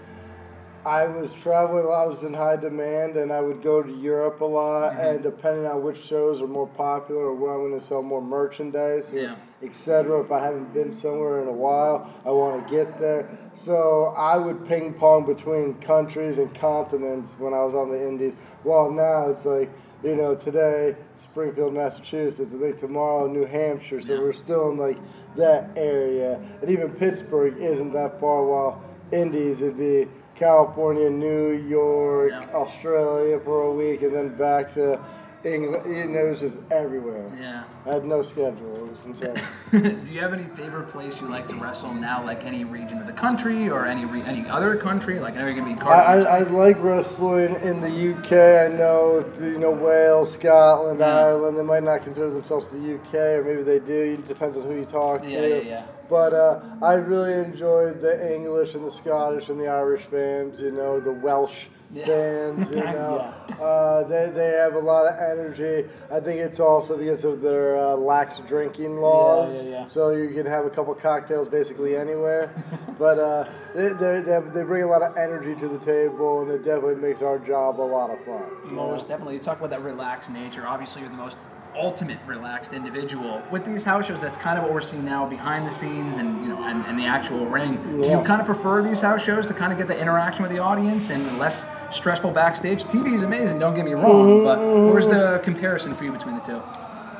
I 0.88 1.06
was 1.06 1.34
traveling 1.34 1.84
a 1.84 1.88
lot. 1.88 2.04
I 2.04 2.06
was 2.06 2.22
in 2.22 2.32
high 2.32 2.56
demand, 2.56 3.18
and 3.18 3.30
I 3.30 3.42
would 3.42 3.62
go 3.62 3.82
to 3.82 3.92
Europe 3.92 4.40
a 4.40 4.44
lot. 4.46 4.92
Mm-hmm. 4.92 5.00
And 5.06 5.22
depending 5.22 5.66
on 5.66 5.82
which 5.82 6.02
shows 6.02 6.40
are 6.40 6.46
more 6.46 6.66
popular 6.66 7.26
or 7.26 7.34
where 7.34 7.52
I'm 7.52 7.68
going 7.68 7.78
to 7.78 7.84
sell 7.86 8.02
more 8.02 8.22
merchandise, 8.22 9.12
Yeah. 9.12 9.36
etc. 9.62 10.22
If 10.24 10.32
I 10.32 10.42
haven't 10.42 10.72
been 10.72 10.96
somewhere 10.96 11.42
in 11.42 11.48
a 11.48 11.52
while, 11.52 12.10
I 12.24 12.30
want 12.30 12.66
to 12.66 12.74
get 12.74 12.96
there. 12.98 13.28
So 13.54 14.14
I 14.16 14.38
would 14.38 14.66
ping 14.66 14.94
pong 14.94 15.26
between 15.26 15.74
countries 15.74 16.38
and 16.38 16.54
continents 16.54 17.36
when 17.38 17.52
I 17.52 17.62
was 17.64 17.74
on 17.74 17.90
the 17.90 18.00
Indies. 18.08 18.34
Well, 18.64 18.90
now 18.90 19.28
it's 19.28 19.44
like, 19.44 19.70
you 20.02 20.16
know, 20.16 20.34
today 20.36 20.96
Springfield, 21.16 21.74
Massachusetts. 21.74 22.54
I 22.54 22.58
think 22.58 22.78
tomorrow 22.78 23.26
New 23.26 23.44
Hampshire. 23.44 24.00
So 24.00 24.14
Yeah. 24.14 24.20
we're 24.20 24.32
still 24.32 24.70
in 24.70 24.78
like 24.78 24.96
that 25.36 25.68
area, 25.76 26.40
and 26.62 26.70
even 26.70 26.92
Pittsburgh 26.92 27.58
isn't 27.58 27.92
that 27.92 28.18
far. 28.20 28.42
While 28.44 28.80
Indies, 29.12 29.60
it'd 29.60 29.76
be 29.76 30.06
California, 30.38 31.10
New 31.10 31.50
York, 31.52 32.30
Yeah. 32.30 32.46
Australia 32.54 33.40
for 33.44 33.62
a 33.62 33.72
week, 33.72 34.02
and 34.02 34.14
then 34.14 34.28
back 34.36 34.72
to 34.74 34.98
England. 35.44 35.94
You 35.94 36.06
know, 36.06 36.26
it 36.26 36.30
was 36.30 36.40
just 36.40 36.58
everywhere. 36.70 37.30
Yeah. 37.40 37.64
I 37.86 37.94
had 37.94 38.04
no 38.04 38.22
schedule. 38.22 38.76
It 38.76 38.90
was 38.90 38.98
insane. 39.06 39.34
Do 40.04 40.12
you 40.12 40.20
have 40.20 40.32
any 40.32 40.44
favorite 40.56 40.88
place 40.88 41.20
you 41.20 41.28
like 41.28 41.46
to 41.48 41.54
wrestle 41.56 41.94
now, 41.94 42.24
like 42.24 42.44
any 42.44 42.64
region 42.64 42.98
of 42.98 43.06
the 43.06 43.12
country 43.12 43.68
or 43.68 43.86
any 43.86 44.04
re- 44.04 44.22
any 44.22 44.48
other 44.48 44.76
country? 44.76 45.20
Like 45.20 45.34
I 45.34 45.38
know 45.40 45.46
you're 45.46 45.54
gonna 45.56 45.74
be 45.76 45.80
I, 45.82 46.16
I, 46.16 46.18
I 46.20 46.38
like 46.40 46.82
wrestling 46.82 47.54
in 47.62 47.80
the 47.80 47.88
UK. 48.16 48.70
I 48.72 48.76
know, 48.76 49.24
you 49.40 49.58
know, 49.58 49.70
Wales, 49.70 50.32
Scotland, 50.32 50.98
Yeah. 51.00 51.06
Ireland. 51.06 51.56
They 51.56 51.62
might 51.62 51.82
not 51.84 52.02
consider 52.04 52.30
themselves 52.30 52.68
the 52.68 52.94
UK, 52.96 53.14
or 53.14 53.44
maybe 53.44 53.62
they 53.62 53.78
do. 53.78 54.18
It 54.18 54.26
depends 54.28 54.56
on 54.56 54.64
who 54.64 54.74
you 54.76 54.84
talk 54.86 55.22
Yeah, 55.24 55.40
to. 55.40 55.48
yeah, 55.48 55.62
yeah. 55.62 55.86
But 56.10 56.32
uh, 56.32 56.60
I 56.82 56.94
really 56.94 57.34
enjoyed 57.34 58.00
the 58.00 58.34
English 58.34 58.74
and 58.74 58.84
the 58.84 58.90
Scottish 58.90 59.50
and 59.50 59.60
the 59.60 59.68
Irish 59.68 60.02
fans. 60.06 60.60
You 60.60 60.70
know, 60.72 61.00
the 61.00 61.12
Welsh 61.12 61.66
Yeah. 61.66 61.77
Fans. 61.94 62.68
You 62.78 62.84
know, 62.84 63.34
uh, 63.60 64.06
they 64.08 64.30
they 64.30 64.50
have 64.50 64.74
a 64.74 64.78
lot 64.78 65.06
of 65.06 65.18
energy. 65.18 65.88
I 66.10 66.20
think 66.20 66.40
it's 66.40 66.60
also 66.60 66.96
because 66.96 67.24
of 67.24 67.40
their 67.40 67.76
uh, 67.76 67.96
lax 67.96 68.40
drinking 68.46 68.96
laws. 69.00 69.62
yeah, 69.62 69.70
yeah. 69.70 69.88
So 69.88 70.10
you 70.10 70.30
can 70.30 70.46
have 70.46 70.64
a 70.64 70.70
couple 70.70 70.94
cocktails 70.94 71.48
basically 71.48 71.96
anywhere. 71.96 72.52
but 72.98 73.18
uh, 73.18 73.48
they, 73.74 73.88
they, 73.88 74.22
they, 74.22 74.32
have, 74.32 74.52
they 74.52 74.62
bring 74.62 74.84
a 74.84 74.86
lot 74.86 75.02
of 75.02 75.16
energy 75.16 75.54
to 75.60 75.68
the 75.68 75.78
table, 75.78 76.42
and 76.42 76.50
it 76.50 76.64
definitely 76.64 76.96
makes 76.96 77.22
our 77.22 77.38
job 77.38 77.80
a 77.80 77.82
lot 77.82 78.10
of 78.10 78.24
fun. 78.24 78.42
know? 78.66 78.90
Most 78.90 79.08
definitely. 79.08 79.34
You 79.34 79.40
talk 79.40 79.58
about 79.58 79.70
that 79.70 79.82
relaxed 79.82 80.30
nature. 80.30 80.66
Obviously, 80.66 81.02
you're 81.02 81.10
the 81.10 81.16
most 81.16 81.38
ultimate 81.76 82.18
relaxed 82.26 82.72
individual. 82.72 83.42
With 83.50 83.64
these 83.64 83.84
house 83.84 84.06
shows, 84.06 84.20
that's 84.20 84.36
kind 84.36 84.58
of 84.58 84.64
what 84.64 84.72
we're 84.72 84.80
seeing 84.80 85.04
now 85.04 85.26
behind 85.26 85.66
the 85.66 85.70
scenes 85.70 86.16
and 86.16 86.42
you 86.42 86.48
know 86.48 86.62
and, 86.64 86.84
and 86.86 86.98
the 86.98 87.04
actual 87.04 87.46
ring. 87.46 87.76
Do 88.00 88.08
you 88.08 88.20
kind 88.22 88.40
of 88.40 88.46
prefer 88.46 88.82
these 88.82 89.00
house 89.00 89.22
shows 89.22 89.46
to 89.46 89.54
kind 89.54 89.72
of 89.72 89.78
get 89.78 89.86
the 89.86 89.98
interaction 89.98 90.42
with 90.42 90.50
the 90.50 90.58
audience 90.58 91.10
and 91.10 91.38
less 91.38 91.64
stressful 91.90 92.30
backstage? 92.30 92.84
TV 92.84 93.14
is 93.14 93.22
amazing, 93.22 93.58
don't 93.58 93.74
get 93.74 93.84
me 93.84 93.92
wrong, 93.92 94.26
mm-hmm, 94.26 94.44
but 94.44 94.58
mm-hmm. 94.58 94.92
where's 94.92 95.06
the 95.06 95.40
comparison 95.44 95.94
for 95.94 96.04
you 96.04 96.12
between 96.12 96.36
the 96.36 96.42
two? 96.42 96.62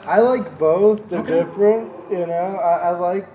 I 0.06 0.20
like 0.20 0.58
both. 0.58 1.06
They're 1.08 1.20
Okay. 1.20 1.44
different. 1.44 1.92
You 2.10 2.26
know, 2.26 2.56
I, 2.56 2.88
I 2.88 2.90
like 2.92 3.28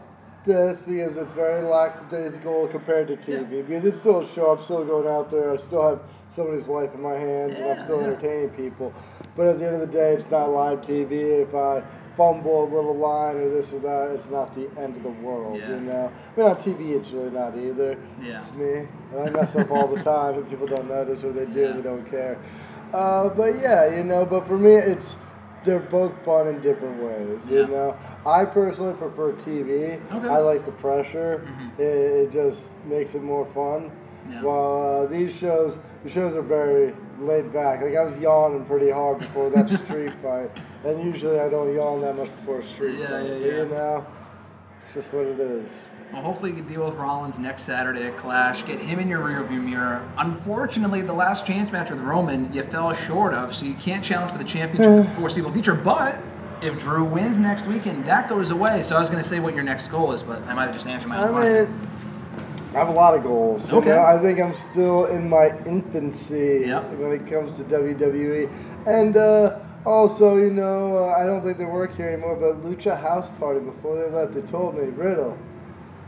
this 0.44 0.84
because 0.84 1.18
it's 1.18 1.34
very 1.34 1.62
lackadaisical 1.62 2.68
compared 2.70 3.08
to 3.10 3.16
TV. 3.16 3.66
Because 3.66 3.86
it's 3.86 4.00
still 4.00 4.22
a 4.22 4.28
show. 4.28 4.52
I'm 4.52 4.64
still 4.64 4.84
going 4.84 5.08
out 5.08 5.30
there. 5.30 5.54
I 5.54 5.58
still 5.58 5.88
have 5.88 6.00
somebody's 6.30 6.68
life 6.68 6.94
in 6.94 7.02
my 7.02 7.16
hands, 7.16 7.56
and 7.58 7.66
I'm 7.66 7.80
still 7.82 8.02
yeah. 8.02 8.08
entertaining 8.08 8.50
people. 8.50 8.94
But 9.36 9.48
at 9.48 9.60
the 9.60 9.66
end 9.66 9.76
of 9.76 9.82
the 9.82 9.88
day, 9.88 10.14
it's 10.14 10.30
not 10.32 10.50
live 10.50 10.82
TV. 10.82 11.44
If 11.44 11.54
I 11.54 11.84
fumble 12.16 12.64
a 12.64 12.70
little 12.74 12.96
line 12.96 13.36
or 13.38 13.50
this 13.50 13.74
or 13.74 13.80
that, 13.80 14.12
it's 14.16 14.30
not 14.30 14.54
the 14.56 14.70
end 14.80 14.96
of 14.96 15.04
the 15.04 15.10
world. 15.10 15.58
Yeah. 15.60 15.70
You 15.70 15.80
know, 15.82 16.12
I 16.36 16.40
mean 16.40 16.50
on 16.50 16.56
TV, 16.58 16.92
it's 17.00 17.10
really 17.12 17.32
not 17.32 17.58
either. 17.58 17.98
Yeah. 18.22 18.42
It's 18.42 18.52
me. 18.54 18.88
And 19.14 19.20
I 19.28 19.30
mess 19.30 19.56
up 19.56 19.72
all 19.72 19.88
the 19.88 20.04
time, 20.14 20.36
and 20.36 20.50
people 20.50 20.68
don't 20.68 20.88
notice, 20.88 21.24
or 21.24 21.32
they 21.32 21.46
do, 21.46 21.62
Yeah. 21.62 21.72
they 21.74 21.82
don't 21.82 22.10
care. 22.10 22.38
Uh, 22.94 23.30
but 23.30 23.58
yeah, 23.60 23.96
you 23.96 24.04
know, 24.04 24.26
but 24.26 24.48
for 24.48 24.58
me, 24.58 24.74
it's 24.76 25.16
they're 25.64 25.80
both 25.80 26.14
fun 26.26 26.48
in 26.50 26.62
different 26.62 27.02
ways. 27.02 27.50
Yeah. 27.50 27.62
You 27.62 27.68
know, 27.68 27.98
I 28.26 28.44
personally 28.46 28.94
prefer 28.94 29.32
TV. 29.34 30.00
Okay. 30.14 30.28
I 30.28 30.38
like 30.40 30.66
the 30.66 30.74
pressure. 30.74 31.48
It, 31.80 31.84
it 31.84 32.32
just 32.34 32.70
makes 32.86 33.16
it 33.16 33.24
more 33.24 33.46
fun. 33.54 33.92
Yeah. 34.30 34.42
While 34.42 35.04
uh, 35.06 35.08
these 35.08 35.34
shows, 35.36 35.78
the 36.04 36.10
shows 36.10 36.36
are 36.36 36.42
very 36.42 36.94
laid 37.20 37.52
back. 37.54 37.82
Like 37.82 37.96
I 37.96 38.04
was 38.04 38.18
yawning 38.20 38.66
pretty 38.66 38.90
hard 38.92 39.20
before 39.20 39.50
that 39.52 39.70
street 39.86 40.14
fight, 40.22 40.52
and 40.86 41.04
usually 41.04 41.40
I 41.40 41.50
don't 41.50 41.74
yawn 41.74 42.02
that 42.02 42.16
much 42.18 42.30
before 42.38 42.60
a 42.60 42.66
street 42.68 43.00
Yeah, 43.00 43.22
yeah, 43.22 43.36
yeah. 43.36 43.46
you 43.64 43.66
know, 43.70 44.06
it's 44.86 44.94
just 44.94 45.14
what 45.14 45.26
it 45.26 45.40
is. 45.40 45.86
Well, 46.12 46.22
hopefully 46.22 46.52
you 46.52 46.58
can 46.58 46.68
deal 46.68 46.86
with 46.86 46.94
Rollins 46.96 47.40
next 47.40 47.64
Saturday 47.64 48.04
at 48.06 48.18
Clash. 48.18 48.64
Get 48.68 48.80
him 48.80 49.00
in 49.00 49.08
your 49.08 49.22
rearview 49.22 49.64
mirror. 49.64 50.08
Unfortunately, 50.20 51.02
the 51.02 51.14
last 51.14 51.46
chance 51.46 51.72
match 51.72 51.90
with 51.90 52.00
Roman, 52.02 52.54
you 52.54 52.62
fell 52.64 52.94
short 52.94 53.34
of, 53.34 53.56
so 53.56 53.66
you 53.66 53.74
can't 53.76 54.04
challenge 54.04 54.32
for 54.32 54.38
the 54.38 54.44
championship 54.44 54.88
in 55.08 55.10
the 55.12 55.16
foreseeable 55.20 55.52
future. 55.52 55.74
But 55.74 56.22
if 56.62 56.78
Drew 56.80 57.04
wins 57.04 57.40
next 57.40 57.66
weekend, 57.66 58.06
that 58.06 58.30
goes 58.30 58.52
away. 58.52 58.84
So 58.84 58.96
I 58.96 59.00
was 59.00 59.10
going 59.10 59.24
to 59.24 59.28
say 59.28 59.40
what 59.40 59.56
your 59.56 59.64
next 59.64 59.88
goal 59.88 60.12
is, 60.14 60.22
but 60.22 60.42
I 60.44 60.54
might 60.54 60.66
have 60.66 60.74
just 60.76 60.86
answered 60.86 61.08
my 61.08 61.18
I 61.18 61.28
own 61.28 61.34
question. 61.34 61.80
mean, 61.80 61.90
I 62.76 62.78
have 62.78 62.90
a 62.90 62.94
lot 62.94 63.16
of 63.16 63.24
goals. 63.24 63.72
you 63.72 63.78
Okay. 63.78 63.90
know. 63.90 64.04
I 64.04 64.20
think 64.20 64.40
I'm 64.40 64.54
still 64.54 65.06
in 65.06 65.28
my 65.28 65.48
infancy 65.66 66.64
Yep. 66.68 66.92
when 67.00 67.12
it 67.12 67.26
comes 67.28 67.56
to 67.56 67.64
WWE. 67.64 68.50
And 68.86 69.18
uh, 69.18 69.60
also, 69.86 70.38
you 70.38 70.50
know, 70.52 70.98
uh, 70.98 71.22
I 71.22 71.26
don't 71.26 71.44
think 71.44 71.58
they 71.58 71.66
work 71.66 71.96
here 71.96 72.10
anymore, 72.10 72.36
but 72.36 72.64
Lucha 72.64 73.00
House 73.00 73.30
Party, 73.40 73.60
before 73.60 73.98
they 73.98 74.10
left, 74.16 74.34
they 74.34 74.42
told 74.42 74.76
me, 74.76 74.86
Riddle, 74.90 75.38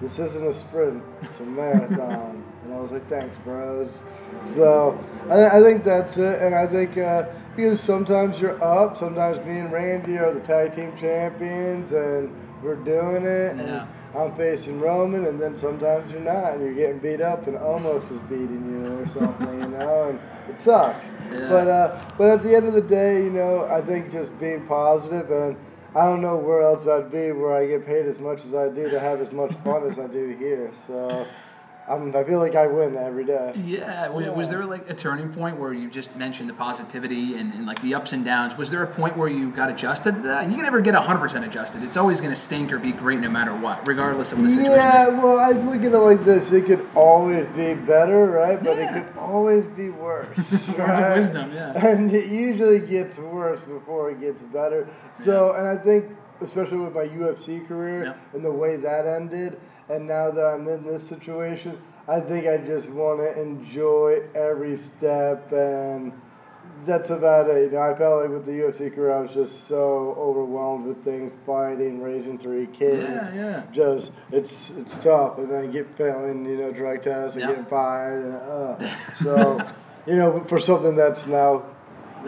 this 0.01 0.19
isn't 0.19 0.45
a 0.45 0.53
sprint, 0.53 1.03
it's 1.21 1.39
a 1.39 1.43
marathon. 1.43 2.43
and 2.63 2.73
I 2.73 2.79
was 2.79 2.91
like, 2.91 3.07
thanks, 3.09 3.37
bros. 3.43 3.89
So 4.53 4.97
I, 5.29 5.59
I 5.59 5.61
think 5.63 5.83
that's 5.83 6.17
it. 6.17 6.41
And 6.41 6.55
I 6.55 6.67
think 6.67 6.97
uh, 6.97 7.25
because 7.55 7.79
sometimes 7.79 8.39
you're 8.39 8.61
up, 8.63 8.97
sometimes 8.97 9.37
me 9.45 9.59
and 9.59 9.71
Randy 9.71 10.17
are 10.17 10.33
the 10.33 10.41
tag 10.41 10.75
team 10.75 10.93
champions, 10.99 11.91
and 11.91 12.33
we're 12.61 12.75
doing 12.75 13.25
it. 13.25 13.51
and 13.51 13.59
Yeah. 13.59 13.87
I'm 14.15 14.33
facing 14.37 14.79
Roman, 14.79 15.25
and 15.25 15.41
then 15.41 15.57
sometimes 15.57 16.09
you're 16.11 16.21
not, 16.21 16.53
and 16.53 16.61
you're 16.61 16.73
getting 16.73 16.99
beat 16.99 17.19
up, 17.19 17.47
and 17.47 17.57
Omos 17.57 18.09
is 18.11 18.21
beating 18.21 18.63
you 18.71 18.99
or 18.99 19.09
something, 19.19 19.59
you 19.59 19.67
know, 19.67 20.09
and 20.09 20.19
it 20.49 20.59
sucks. 20.59 21.07
Yeah. 21.31 21.49
But 21.49 21.67
uh, 21.67 22.11
but 22.17 22.29
at 22.29 22.43
the 22.43 22.55
end 22.55 22.67
of 22.67 22.73
the 22.73 22.81
day, 22.81 23.23
you 23.23 23.31
know, 23.31 23.65
I 23.65 23.81
think 23.81 24.11
just 24.11 24.37
being 24.39 24.65
positive, 24.67 25.31
and 25.31 25.55
I 25.95 26.05
don't 26.05 26.21
know 26.21 26.35
where 26.35 26.61
else 26.61 26.87
I'd 26.87 27.11
be 27.11 27.31
where 27.31 27.53
I 27.53 27.65
get 27.67 27.85
paid 27.85 28.05
as 28.05 28.19
much 28.19 28.45
as 28.45 28.53
I 28.53 28.69
do 28.69 28.89
to 28.89 28.99
have 28.99 29.21
as 29.21 29.31
much 29.31 29.53
fun 29.63 29.87
as 29.89 29.97
I 29.97 30.07
do 30.07 30.35
here. 30.37 30.71
So 30.87 31.25
I'm, 31.87 32.15
I 32.15 32.23
feel 32.23 32.39
like 32.39 32.55
I 32.55 32.65
win 32.65 32.97
every 32.97 33.25
day. 33.25 33.53
Yeah. 33.63 34.09
wa- 34.09 34.31
Was 34.31 34.49
there 34.49 34.65
like 34.65 34.89
a 34.89 34.93
turning 34.95 35.31
point 35.31 35.59
where 35.59 35.71
you 35.71 35.87
just 35.89 36.15
mentioned 36.15 36.49
the 36.49 36.53
positivity 36.53 37.35
and, 37.37 37.53
and 37.53 37.67
like 37.67 37.79
the 37.83 37.93
ups 37.93 38.11
and 38.11 38.25
downs? 38.25 38.57
Was 38.57 38.71
there 38.71 38.81
a 38.81 38.87
point 38.87 39.15
where 39.15 39.27
you 39.27 39.51
got 39.51 39.69
adjusted 39.69 40.15
to 40.15 40.21
that? 40.23 40.47
You 40.49 40.55
can 40.55 40.63
never 40.63 40.81
get 40.81 40.95
100% 40.95 41.45
adjusted. 41.45 41.83
It's 41.83 41.95
always 41.95 42.21
going 42.21 42.33
to 42.33 42.39
stink 42.39 42.71
or 42.73 42.79
be 42.79 42.91
great 42.91 43.19
no 43.19 43.29
matter 43.29 43.55
what, 43.55 43.87
regardless 43.87 44.31
of 44.31 44.41
the 44.41 44.49
situation 44.49 44.71
Yeah, 44.73 45.09
is. 45.09 45.13
well, 45.13 45.37
I 45.37 45.51
look 45.51 45.83
at 45.83 45.93
it 45.93 45.97
like 45.99 46.25
this. 46.25 46.51
It 46.51 46.65
could 46.65 46.87
always 46.95 47.47
be 47.49 47.75
better, 47.75 48.25
right? 48.31 48.63
But 48.63 48.77
Yeah. 48.77 48.97
it 48.97 49.05
could 49.13 49.17
always 49.19 49.67
be 49.67 49.91
worse. 49.91 50.35
Words 50.37 50.69
of 50.97 51.15
wisdom, 51.17 51.53
yeah. 51.53 51.73
And 51.87 52.11
it 52.11 52.27
usually 52.31 52.79
gets 52.79 53.17
worse 53.17 53.63
before 53.63 54.09
it 54.09 54.19
gets 54.21 54.41
better. 54.45 54.87
So, 55.23 55.53
and 55.53 55.67
I 55.67 55.77
think, 55.77 56.05
especially 56.41 56.77
with 56.79 56.95
my 56.95 57.05
UFC 57.07 57.65
career 57.67 58.05
Yeah. 58.05 58.13
and 58.33 58.43
the 58.43 58.51
way 58.51 58.75
that 58.77 59.05
ended, 59.05 59.59
and 59.89 60.07
now 60.07 60.31
that 60.31 60.45
I'm 60.45 60.67
in 60.67 60.83
this 60.85 61.07
situation, 61.07 61.77
I 62.07 62.19
think 62.19 62.47
I 62.47 62.57
just 62.57 62.89
want 62.89 63.19
to 63.19 63.41
enjoy 63.41 64.21
every 64.35 64.77
step 64.77 65.51
and 65.51 66.11
that's 66.85 67.09
about 67.09 67.49
it. 67.49 67.63
You 67.63 67.71
know, 67.71 67.81
I 67.81 67.95
felt 67.97 68.21
like 68.21 68.29
with 68.31 68.45
the 68.45 68.51
UFC 68.51 68.93
career, 68.93 69.11
I 69.13 69.21
was 69.21 69.31
just 69.33 69.67
so 69.67 70.15
overwhelmed 70.17 70.85
with 70.85 71.03
things, 71.03 71.31
fighting, 71.45 72.01
raising 72.01 72.37
three 72.37 72.67
kids. 72.67 73.03
Yeah, 73.07 73.33
yeah. 73.33 73.63
Just 73.71 74.11
it's 74.31 74.71
it's 74.71 74.95
tough, 74.97 75.37
and 75.37 75.49
then 75.49 75.71
get 75.71 75.87
failing, 75.97 76.45
you 76.45 76.57
know, 76.57 76.71
drug 76.71 77.01
tests 77.01 77.35
and 77.37 77.41
Yeah. 77.41 77.47
getting 77.49 77.65
fired, 77.65 78.25
and 78.25 78.35
uh, 78.35 78.91
so 79.23 79.65
you 80.05 80.15
know, 80.15 80.43
for 80.47 80.59
something 80.59 80.95
that's 80.95 81.25
now 81.25 81.65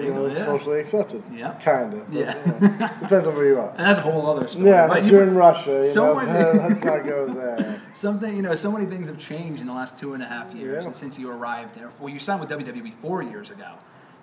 you 0.05 0.13
know, 0.13 0.27
yeah. 0.27 0.45
socially 0.45 0.79
accepted. 0.79 1.23
Yeah. 1.33 1.53
kind 1.63 1.93
of. 1.93 2.13
Yeah. 2.13 2.33
depends 3.01 3.27
on 3.27 3.35
where 3.35 3.45
you 3.45 3.59
are. 3.59 3.69
And 3.71 3.79
that's 3.85 3.99
a 3.99 4.01
whole 4.01 4.25
other 4.29 4.47
story. 4.47 4.67
Yeah, 4.67 4.87
But 4.87 5.03
you- 5.03 5.11
you're 5.11 5.23
in 5.23 5.35
Russia, 5.35 5.83
you 5.85 5.91
so 5.93 6.13
know, 6.13 6.25
many- 6.25 6.59
let's 6.69 6.83
not 6.83 7.05
go 7.05 7.27
there. 7.33 7.81
Something, 7.93 8.35
you 8.35 8.41
know, 8.41 8.55
so 8.55 8.71
many 8.71 8.85
things 8.85 9.07
have 9.07 9.19
changed 9.19 9.61
in 9.61 9.67
the 9.67 9.73
last 9.73 9.97
two 9.97 10.13
and 10.13 10.23
a 10.23 10.25
half 10.27 10.53
years 10.53 10.85
Yeah. 10.85 10.91
since 10.93 11.17
you 11.17 11.29
arrived 11.31 11.75
there. 11.75 11.89
Well, 11.99 12.09
you 12.13 12.19
signed 12.19 12.39
with 12.41 12.49
WWE 12.49 12.93
four 13.01 13.21
years 13.21 13.49
ago. 13.49 13.71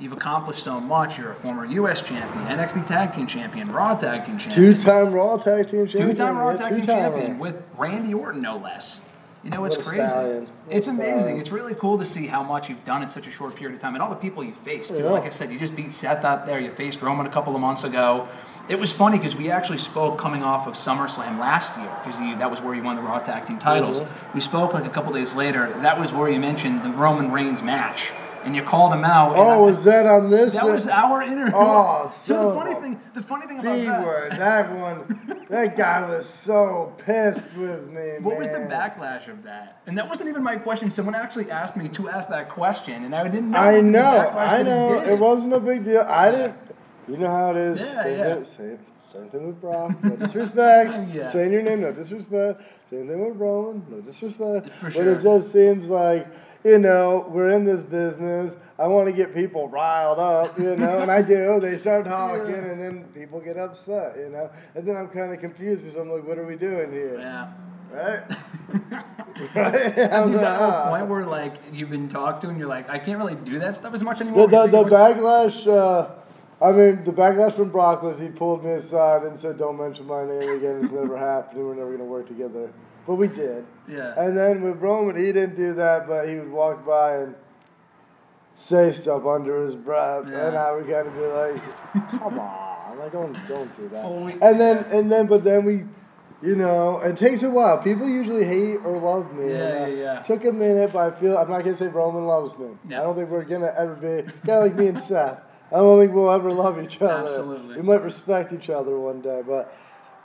You've 0.01 0.13
accomplished 0.13 0.65
so 0.65 0.81
much. 0.81 1.19
You're 1.19 1.31
a 1.33 1.35
former 1.37 1.65
U.S. 1.67 2.03
champion, 2.03 2.47
NXT 2.47 2.85
Tag 2.87 3.13
Team 3.13 3.29
Champion, 3.29 3.71
Raw 3.71 3.95
Tag 3.95 4.25
Team 4.25 4.39
Champion, 4.39 4.75
Two-time 4.75 5.13
Raw 5.13 5.37
Tag 5.37 5.71
Team 5.71 5.87
Champion. 5.87 6.09
two-time 6.09 6.37
Raw 6.37 6.51
yeah, 6.51 6.57
Tag 6.57 6.75
Team. 6.77 6.85
Champion 6.87 7.39
with 7.39 7.63
Randy 7.79 8.13
Orton, 8.13 8.43
no 8.43 8.57
less. 8.57 9.01
You 9.45 9.51
know, 9.51 9.65
it's 9.67 9.77
crazy. 9.77 10.47
It's 10.71 10.89
amazing. 10.89 11.21
stallion. 11.21 11.41
It's 11.41 11.51
really 11.51 11.75
cool 11.75 11.99
to 11.99 12.05
see 12.07 12.27
how 12.27 12.43
much 12.43 12.71
you've 12.71 12.85
done 12.85 13.03
in 13.03 13.11
such 13.11 13.27
a 13.27 13.31
short 13.31 13.55
period 13.55 13.77
of 13.77 13.83
time, 13.83 13.95
and 13.95 14.03
all 14.03 14.09
the 14.09 14.17
people 14.17 14.43
you 14.43 14.55
faced 14.65 14.97
too. 14.97 15.03
Yeah. 15.03 15.11
Like 15.11 15.25
I 15.25 15.29
said, 15.29 15.53
you 15.53 15.59
just 15.59 15.77
beat 15.77 15.93
Seth 15.93 16.25
out 16.25 16.47
there. 16.47 16.59
You 16.59 16.73
faced 16.73 17.03
Roman 17.03 17.27
a 17.27 17.31
couple 17.31 17.55
of 17.55 17.61
months 17.61 17.85
ago. 17.85 18.27
It 18.67 18.79
was 18.79 18.91
funny 18.91 19.19
because 19.19 19.37
we 19.37 19.51
actually 19.51 19.77
spoke 19.77 20.19
coming 20.19 20.43
off 20.43 20.67
of 20.67 20.73
SummerSlam 20.73 21.39
last 21.39 21.77
year 21.77 21.95
because 22.03 22.19
that 22.19 22.51
was 22.51 22.63
where 22.63 22.75
you 22.75 22.83
won 22.83 22.97
the 22.97 23.03
Raw 23.03 23.19
Tag 23.19 23.47
Team 23.47 23.59
titles. 23.59 24.01
Mm-hmm. 24.01 24.33
We 24.33 24.41
spoke 24.41 24.73
like 24.73 24.87
a 24.87 24.89
couple 24.89 25.13
days 25.13 25.35
later. 25.35 25.71
That 25.83 26.01
was 26.01 26.15
where 26.15 26.31
you 26.31 26.41
mentioned 26.41 26.83
the 26.83 26.89
Roman 26.89 27.31
Reigns 27.31 27.63
match, 27.63 28.13
and 28.45 28.55
you 28.55 28.63
called 28.63 28.93
him 28.93 29.05
out. 29.05 29.33
and 29.33 29.41
oh, 29.41 29.47
I- 29.49 29.55
Oh, 29.57 29.65
was 29.67 29.85
that 29.85 30.07
on 30.07 30.31
this? 30.31 30.53
that 30.55 30.65
was 30.67 30.87
our 30.89 31.23
interview. 31.23 31.53
Oh, 31.57 32.15
so 32.23 32.49
the 32.51 32.55
funny 32.55 32.75
thing, 32.81 33.01
the 33.15 33.23
funny 33.23 33.47
thing 33.47 33.59
about 33.61 33.79
that. 33.85 34.05
word. 34.05 34.33
That 34.33 34.73
one. 34.77 35.47
That 35.49 35.77
guy 35.77 36.09
was 36.09 36.27
so 36.29 36.95
pissed 36.99 37.55
with 37.57 37.89
me. 37.89 38.19
What 38.21 38.39
was 38.39 38.49
the 38.49 38.59
backlash 38.59 39.29
of 39.29 39.43
that? 39.45 39.81
And 39.87 39.97
that 39.99 40.09
wasn't 40.09 40.29
even 40.31 40.43
my 40.43 40.57
question. 40.57 40.91
Someone 40.91 41.15
actually 41.15 41.51
asked 41.51 41.77
me 41.77 41.89
to 41.91 42.09
ask 42.09 42.29
that 42.31 42.49
question, 42.51 43.05
and 43.05 43.15
I 43.15 43.25
didn't 43.29 43.51
know. 43.51 43.59
I 43.59 43.81
know. 43.81 44.29
I 44.31 44.63
know. 44.63 45.01
It 45.03 45.19
wasn't 45.19 45.53
a 45.53 45.61
big 45.61 45.85
deal. 45.85 46.01
I 46.09 46.31
didn't. 46.31 46.57
You 47.09 47.19
know 47.19 47.31
how 47.31 47.51
it 47.51 47.57
is. 47.59 47.81
Yeah, 47.81 48.03
same, 48.03 48.19
yeah. 48.19 48.35
Thing, 48.37 48.45
same, 48.45 48.79
same 49.13 49.29
thing 49.29 49.47
with 49.49 49.61
Brock. 49.61 50.03
No 50.03 50.17
disrespect. 50.27 51.15
Yeah. 51.15 51.29
Saying 51.29 51.53
your 51.53 51.61
name, 51.63 51.83
no 51.83 51.93
disrespect. 51.93 52.63
Same 52.89 53.07
thing 53.09 53.25
with 53.29 53.37
Roman. 53.37 53.85
No 53.91 54.01
disrespect. 54.01 54.71
For 54.81 54.91
sure. 54.91 55.05
But 55.05 55.19
it 55.19 55.23
just 55.23 55.53
seems 55.53 55.89
like. 55.89 56.27
You 56.65 56.79
know, 56.79 57.27
we're 57.29 57.51
in 57.51 57.67
this 57.67 57.85
business. 57.85 58.57
I 58.79 58.87
want 58.87 59.07
to 59.07 59.13
get 59.13 59.35
people 59.35 59.69
riled 59.69 60.19
up, 60.19 60.59
you 60.59 60.75
know, 60.77 60.99
and 61.01 61.11
I 61.11 61.21
do. 61.21 61.61
They 61.61 61.79
start 61.79 62.05
talking, 62.07 62.51
Yeah. 62.51 62.71
and 62.71 62.83
then 62.83 63.05
people 63.15 63.39
get 63.39 63.59
upset, 63.59 64.17
you 64.17 64.31
know. 64.31 64.51
And 64.75 64.89
then 64.89 64.97
I'm 64.97 65.09
kind 65.09 65.33
of 65.33 65.41
confused 65.41 65.83
because 65.85 65.97
I'm 65.97 66.11
like, 66.11 66.27
what 66.27 66.39
are 66.39 66.47
we 66.47 66.57
doing 66.57 66.91
here? 66.91 67.19
Yeah. 67.19 67.53
Right? 67.93 68.23
right? 69.55 69.99
I 69.99 70.23
I'm 70.23 70.31
mean, 70.31 70.37
like, 70.37 70.41
that 70.41 70.59
whole 70.59 70.71
ah. 70.71 70.91
point 70.91 71.09
where 71.09 71.27
like 71.27 71.55
you've 71.73 71.91
been 71.91 72.09
talked 72.09 72.41
to, 72.43 72.49
and 72.49 72.59
you're 72.59 72.69
like, 72.69 72.89
I 72.89 72.99
can't 72.99 73.19
really 73.19 73.35
do 73.35 73.59
that 73.59 73.77
stuff 73.77 73.93
as 73.93 74.03
much 74.03 74.21
anymore. 74.23 74.49
The, 74.49 74.67
the, 74.67 74.85
the 74.85 74.91
backlash, 74.91 75.67
uh, 75.67 76.11
I 76.65 76.73
mean, 76.73 77.05
the 77.05 77.13
backlash 77.13 77.55
from 77.55 77.69
Brock 77.69 78.03
was 78.03 78.19
he 78.19 78.29
pulled 78.29 78.65
me 78.65 78.71
aside 78.71 79.25
and 79.25 79.39
said, 79.39 79.59
"Don't 79.59 79.77
mention 79.77 80.07
my 80.07 80.25
name 80.25 80.57
again. 80.57 80.81
It's 80.83 80.93
never 80.93 81.17
happening. 81.19 81.67
We're 81.67 81.75
never 81.75 81.93
gonna 81.93 82.05
work 82.05 82.27
together." 82.27 82.71
But 83.07 83.17
we 83.17 83.29
did. 83.29 83.65
Yeah. 83.89 84.15
And 84.17 84.37
then 84.37 84.63
with 84.63 84.79
Roman, 84.81 85.17
he 85.17 85.33
didn't 85.33 85.57
do 85.57 85.75
that, 85.75 86.07
but 86.09 86.29
he 86.29 86.37
would 86.37 86.51
walk 86.51 86.87
by 86.87 87.17
and 87.17 87.35
say 88.57 88.93
stuff 88.93 89.27
under 89.27 89.65
his 89.65 89.75
breath, 89.75 90.27
Yeah. 90.31 90.47
and 90.49 90.57
I 90.57 90.73
would 90.73 90.89
kind 90.89 91.07
of 91.09 91.15
be 91.15 91.21
like, 91.27 92.11
"Come 92.21 92.39
on, 92.39 92.99
like 92.99 93.13
don't 93.13 93.37
don't 93.49 93.77
do 93.77 93.89
that." 93.89 94.11
We- 94.11 94.33
and 94.41 94.61
then 94.61 94.85
and 94.91 95.11
then, 95.13 95.27
but 95.27 95.45
then 95.45 95.65
we. 95.65 95.85
You 96.43 96.57
know, 96.57 96.99
it 96.99 97.17
takes 97.17 97.43
a 97.43 97.49
while. 97.49 97.79
People 97.79 98.07
usually 98.07 98.45
hate 98.45 98.77
or 98.85 98.99
love 98.99 99.33
me. 99.33 99.51
Yeah, 99.51 99.87
yeah, 99.87 99.87
yeah. 99.87 100.23
Took 100.23 100.45
a 100.45 100.53
minute, 100.53 100.93
but 100.93 101.15
I 101.15 101.19
feel 101.19 101.39
I'm 101.39 101.49
not 101.49 101.65
gonna 101.65 101.75
say 101.75 101.87
Roman 101.87 102.27
loves 102.27 102.59
me. 102.59 102.67
Yeah. 102.87 103.01
I 103.01 103.05
don't 103.05 103.15
think 103.17 103.31
we're 103.31 103.45
gonna 103.45 103.73
ever 103.75 103.95
be 103.95 104.31
kind 104.47 104.51
of 104.59 104.65
like 104.65 104.75
me 104.75 104.89
and 104.89 105.01
Seth. 105.01 105.39
I 105.73 105.77
don't 105.77 105.99
think 105.99 106.13
we'll 106.13 106.31
ever 106.31 106.53
love 106.53 106.79
each 106.83 107.01
other. 107.01 107.29
Absolutely. 107.31 107.77
We 107.77 107.83
might 107.83 108.03
respect 108.03 108.53
each 108.53 108.69
other 108.69 108.99
one 108.99 109.23
day, 109.23 109.41
but 109.47 109.73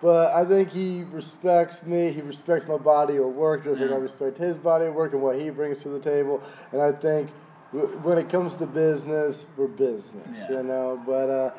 but 0.01 0.33
I 0.33 0.45
think 0.45 0.69
he 0.71 1.03
respects 1.11 1.83
me. 1.83 2.11
He 2.11 2.21
respects 2.21 2.67
my 2.67 2.77
body 2.77 3.17
of 3.17 3.25
work, 3.27 3.63
just 3.65 3.81
like 3.81 3.91
I 3.91 3.95
respect 3.95 4.37
his 4.37 4.57
body 4.57 4.85
of 4.85 4.93
work 4.93 5.13
and 5.13 5.21
what 5.21 5.39
he 5.39 5.49
brings 5.49 5.81
to 5.83 5.89
the 5.89 5.99
table. 5.99 6.41
And 6.71 6.81
I 6.81 6.91
think 6.91 7.29
when 7.71 8.17
it 8.17 8.29
comes 8.29 8.55
to 8.55 8.65
business, 8.65 9.45
we're 9.57 9.67
business, 9.67 10.37
Yeah. 10.49 10.51
you 10.57 10.63
know. 10.63 11.01
But 11.05 11.29
uh, 11.29 11.51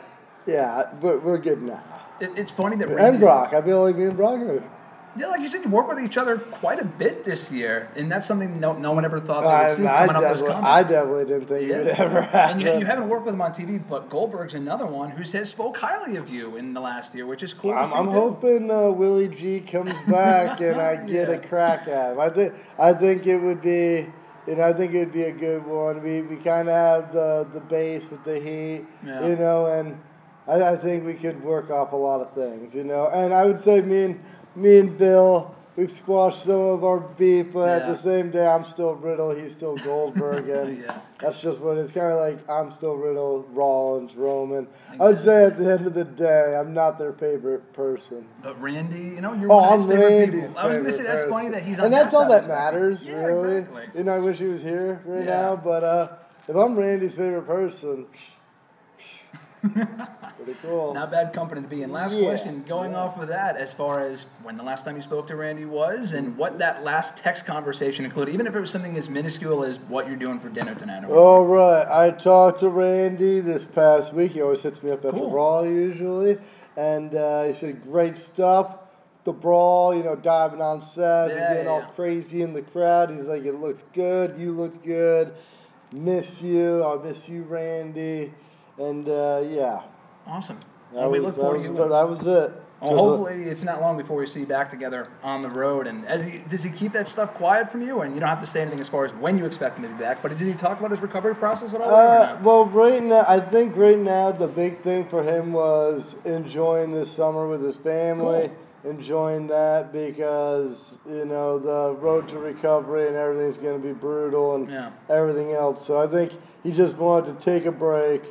yeah, 0.47 0.91
but 1.01 1.23
we're 1.23 1.39
good 1.39 1.63
now. 1.63 1.83
It, 2.21 2.31
it's 2.37 2.51
funny 2.51 2.77
that 2.77 2.89
And 2.89 3.21
Brock, 3.21 3.53
I 3.53 3.63
feel 3.63 3.83
like 3.85 3.97
me 3.97 4.05
and 4.05 4.17
Brock 4.17 4.41
are. 4.41 4.65
Yeah, 5.17 5.27
like 5.27 5.41
you 5.41 5.49
said, 5.49 5.65
you 5.65 5.71
work 5.71 5.89
with 5.89 5.99
each 5.99 6.17
other 6.17 6.39
quite 6.39 6.81
a 6.81 6.85
bit 6.85 7.25
this 7.25 7.51
year, 7.51 7.91
and 7.97 8.11
that's 8.11 8.27
something 8.29 8.61
no, 8.61 8.75
no 8.75 8.93
one 8.93 9.05
ever 9.05 9.19
thought 9.19 9.41
they 9.41 9.47
would 9.47 9.53
I, 9.53 9.75
see 9.75 9.87
I, 9.87 10.07
coming 10.07 10.23
up 10.23 10.31
those 10.31 10.43
comments. 10.43 10.67
I 10.69 10.83
definitely 10.85 11.25
didn't 11.25 11.47
think 11.49 11.69
it 11.71 11.77
would 11.79 11.89
ever 11.89 12.21
happen. 12.23 12.51
And 12.53 12.63
you, 12.63 12.79
you 12.79 12.87
haven't 12.87 13.09
worked 13.09 13.25
with 13.27 13.35
him 13.35 13.43
on 13.43 13.53
TV, 13.53 13.83
but 13.89 14.09
Goldberg's 14.09 14.55
another 14.55 14.87
one 14.87 15.11
who 15.11 15.23
has 15.23 15.49
spoke 15.49 15.79
highly 15.79 16.15
of 16.17 16.31
you 16.31 16.57
in 16.57 16.75
the 16.75 16.81
last 16.81 17.13
year, 17.15 17.27
which 17.27 17.43
is 17.43 17.53
cool. 17.53 17.73
I'm, 17.73 17.93
I'm 17.93 18.07
hoping 18.09 18.71
uh, 18.71 18.91
Willie 18.91 19.29
G 19.29 19.61
comes 19.61 19.95
back 20.09 20.61
and 20.61 20.81
I 20.81 20.97
get 21.07 21.29
Yeah. 21.29 21.35
a 21.35 21.39
crack 21.49 21.89
at 21.89 22.13
him. 22.13 22.21
I 22.21 22.31
think 22.31 22.55
I 22.79 22.93
think 22.93 23.27
it 23.27 23.39
would 23.39 23.61
be, 23.61 24.07
you 24.47 24.55
know, 24.57 24.63
I 24.63 24.73
think 24.73 24.95
it 24.95 24.99
would 25.01 25.13
be 25.13 25.25
a 25.25 25.33
good 25.33 25.67
one. 25.67 26.03
We 26.05 26.23
we 26.23 26.37
kind 26.37 26.69
of 26.69 26.75
have 26.75 27.13
the 27.13 27.49
the 27.53 27.61
base 27.61 28.09
with 28.11 28.23
the 28.25 28.39
Heat, 28.39 28.85
Yeah. 29.05 29.27
you 29.27 29.35
know, 29.35 29.67
and 29.67 30.01
I, 30.47 30.63
I 30.73 30.77
think 30.77 31.05
we 31.05 31.15
could 31.15 31.43
work 31.43 31.69
off 31.71 31.93
a 31.93 31.97
lot 31.97 32.21
of 32.21 32.33
things, 32.33 32.75
you 32.77 32.85
know. 32.85 33.09
And 33.09 33.35
I 33.35 33.45
would 33.45 33.61
say 33.61 33.81
me 33.81 34.05
and 34.05 34.21
me 34.55 34.79
and 34.79 34.97
Bill. 34.99 35.55
We've 35.77 35.91
squashed 35.91 36.45
some 36.45 36.61
of 36.61 36.85
our 36.85 36.99
beef, 36.99 37.53
but 37.55 37.69
at 37.83 37.87
the 37.87 37.97
same 37.97 38.31
day, 38.31 38.47
I'm 38.47 38.65
still 38.65 38.95
Riddle. 38.97 39.35
He's 39.35 39.53
still 39.53 39.79
Goldberg, 39.79 40.49
and 40.51 40.83
Yeah. 40.83 40.99
that's 41.21 41.41
just 41.41 41.59
what 41.61 41.79
it's 41.79 41.93
kind 41.93 42.13
of 42.13 42.19
like. 42.19 42.47
I'm 42.51 42.71
still 42.71 42.97
Riddle, 42.97 43.47
Rollins, 43.53 44.15
Roman. 44.15 44.67
I 44.99 45.05
would 45.07 45.23
say 45.23 45.45
at 45.45 45.57
the 45.57 45.73
end 45.73 45.87
of 45.87 45.95
the 45.95 46.05
day, 46.05 46.55
I'm 46.59 46.75
not 46.75 46.99
their 46.99 47.13
favorite 47.13 47.73
person. 47.73 48.27
But 48.43 48.61
Randy, 48.61 48.99
you 48.99 49.21
know, 49.23 49.33
you're 49.33 49.51
Oh, 49.51 49.57
one 49.57 49.65
of 49.65 49.71
I'm 49.73 49.79
his 49.79 49.87
favorite 49.87 50.09
Randy's 50.09 50.49
people. 50.49 50.59
I 50.59 50.67
was 50.67 50.77
going 50.77 50.87
to 50.87 50.93
say 50.93 50.99
favorite 50.99 51.17
that's 51.17 51.31
funny 51.31 51.49
that 51.51 51.63
he's 51.65 51.79
on 51.79 51.85
and 51.87 51.95
that's 51.95 52.13
that 52.13 52.17
all 52.19 52.29
that 52.29 52.49
matters. 52.49 53.03
Yeah, 53.05 53.15
really. 53.25 53.57
exactly. 53.59 53.85
You 53.95 54.05
know, 54.05 54.17
I 54.17 54.19
wish 54.19 54.39
he 54.39 54.47
was 54.47 54.61
here 54.61 55.01
right 55.07 55.21
Yeah. 55.25 55.41
now, 55.41 55.57
but 55.57 55.85
uh, 55.85 56.09
if 56.49 56.57
I'm 56.57 56.77
Randy's 56.77 57.15
favorite 57.15 57.47
person, 57.47 58.07
pretty 59.63 60.55
cool. 60.63 60.95
Not 60.95 61.11
bad 61.11 61.33
company 61.33 61.63
to 61.63 61.69
be 61.69 61.83
in. 61.83 61.93
Last 61.93 62.17
Yeah, 62.17 62.29
question, 62.29 62.65
going 62.67 62.95
off 62.95 63.21
of 63.21 63.29
that, 63.29 63.57
as 63.57 63.73
far 63.73 64.07
as 64.07 64.27
when 64.43 64.57
the 64.57 64.63
last 64.63 64.85
time 64.85 64.97
you 64.97 65.03
spoke 65.03 65.27
to 65.29 65.37
Randy 65.37 65.65
was, 65.65 66.13
and 66.13 66.37
what 66.37 66.59
that 66.59 66.83
last 66.85 67.17
text 67.19 67.45
conversation 67.47 68.05
included, 68.05 68.33
even 68.33 68.47
if 68.47 68.55
it 68.55 68.61
was 68.61 68.71
something 68.71 68.97
as 68.97 69.09
minuscule 69.09 69.65
as 69.65 69.79
what 69.89 70.07
you're 70.07 70.17
doing 70.17 70.41
for 70.41 70.49
dinner 70.49 70.75
tonight. 70.75 71.05
Or 71.05 71.17
All 71.17 71.45
right, 71.45 71.87
I 71.87 72.11
talked 72.11 72.61
to 72.61 72.69
Randy 72.69 73.41
this 73.41 73.65
past 73.65 74.13
week. 74.15 74.33
He 74.33 74.41
always 74.43 74.63
hits 74.63 74.83
me 74.83 74.91
up 74.91 75.05
after 75.05 75.19
Cool. 75.19 75.31
Brawl 75.31 75.67
usually, 75.67 76.39
and 76.77 77.15
uh, 77.15 77.45
he 77.45 77.55
said 77.55 77.83
great 77.83 78.17
stuff. 78.17 78.77
The 79.25 79.33
Brawl, 79.33 79.95
you 79.95 80.03
know, 80.03 80.17
diving 80.17 80.63
on 80.63 80.81
set 80.81 81.29
Yeah, 81.29 81.37
and 81.37 81.49
getting 81.55 81.65
yeah, 81.67 81.71
all 81.71 81.83
crazy 81.95 82.41
in 82.41 82.55
the 82.55 82.63
crowd. 82.63 83.11
He's 83.11 83.27
like, 83.27 83.45
it 83.45 83.61
looks 83.61 83.85
good. 83.93 84.39
You 84.41 84.53
look 84.53 84.83
good. 84.83 85.35
Miss 85.93 86.41
you. 86.41 86.83
I 86.83 86.97
miss 87.05 87.29
you, 87.29 87.43
Randy. 87.43 88.33
And 88.81 89.09
uh, 89.09 89.43
yeah, 89.47 89.83
Awesome. 90.27 90.57
that 90.93 91.01
Well, 91.01 91.11
we 91.11 91.19
was, 91.21 91.27
look 91.27 91.35
that 91.37 91.41
forward 91.43 91.59
was, 91.59 91.67
to 91.69 91.73
that 91.75 92.09
was 92.09 92.21
it. 92.27 92.53
Well, 92.81 92.91
Just 92.93 92.93
a- 92.93 92.97
hopefully 92.97 93.43
it's 93.45 93.63
not 93.63 93.83
long 93.83 93.99
before 93.99 94.17
we 94.17 94.27
see 94.27 94.41
you 94.41 94.47
back 94.47 94.71
together 94.71 95.09
on 95.23 95.43
the 95.43 95.51
road. 95.51 95.87
And 95.87 96.07
as 96.07 96.25
he 96.25 96.39
does 96.49 96.63
he 96.63 96.71
keep 96.71 96.95
that 96.95 97.09
stuff 97.09 97.35
quiet 97.35 97.71
from 97.71 97.83
you? 97.83 98.01
And 98.01 98.15
you 98.15 98.21
don't 98.21 98.29
have 98.31 98.41
to 98.41 98.47
say 98.47 98.63
anything 98.63 98.81
as 98.81 98.89
far 98.89 99.05
as 99.05 99.13
when 99.13 99.37
you 99.37 99.45
expect 99.45 99.77
him 99.77 99.83
to 99.83 99.91
be 99.91 99.97
back. 100.03 100.23
But 100.23 100.31
does 100.39 100.41
he 100.47 100.55
talk 100.55 100.79
about 100.79 100.91
his 100.91 101.01
recovery 101.01 101.35
process 101.35 101.75
at 101.75 101.83
all? 101.83 101.91
or 101.91 101.95
Uh, 101.95 102.19
not? 102.33 102.43
well, 102.43 102.65
right 102.65 103.03
now, 103.03 103.27
I 103.29 103.39
think 103.39 103.77
right 103.77 103.99
now 103.99 104.33
the 104.33 104.47
big 104.47 104.81
thing 104.81 105.05
for 105.09 105.23
him 105.23 105.53
was 105.53 106.15
enjoying 106.25 106.93
this 106.93 107.13
summer 107.13 107.47
with 107.47 107.63
his 107.63 107.77
family, 107.77 108.51
enjoying 108.85 109.47
that 109.49 109.93
because 109.93 110.93
you 111.07 111.27
know 111.27 111.59
the 111.59 111.95
road 112.01 112.29
to 112.29 112.39
recovery 112.39 113.09
and 113.09 113.17
everything's 113.17 113.59
going 113.59 113.79
to 113.79 113.87
be 113.87 113.93
brutal 113.93 114.55
and 114.55 114.71
Yeah. 114.71 114.89
everything 115.11 115.53
else. 115.53 115.87
So 115.87 116.01
I 116.03 116.07
think 116.07 116.33
he 116.63 116.73
just 116.73 116.97
wanted 116.97 117.39
to 117.39 117.45
take 117.45 117.67
a 117.67 117.73
break, 117.73 118.23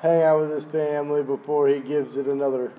hang 0.00 0.22
out 0.22 0.40
with 0.40 0.50
his 0.50 0.64
family 0.64 1.22
before 1.22 1.68
he 1.68 1.80
gives 1.80 2.16
it 2.16 2.26
another 2.26 2.70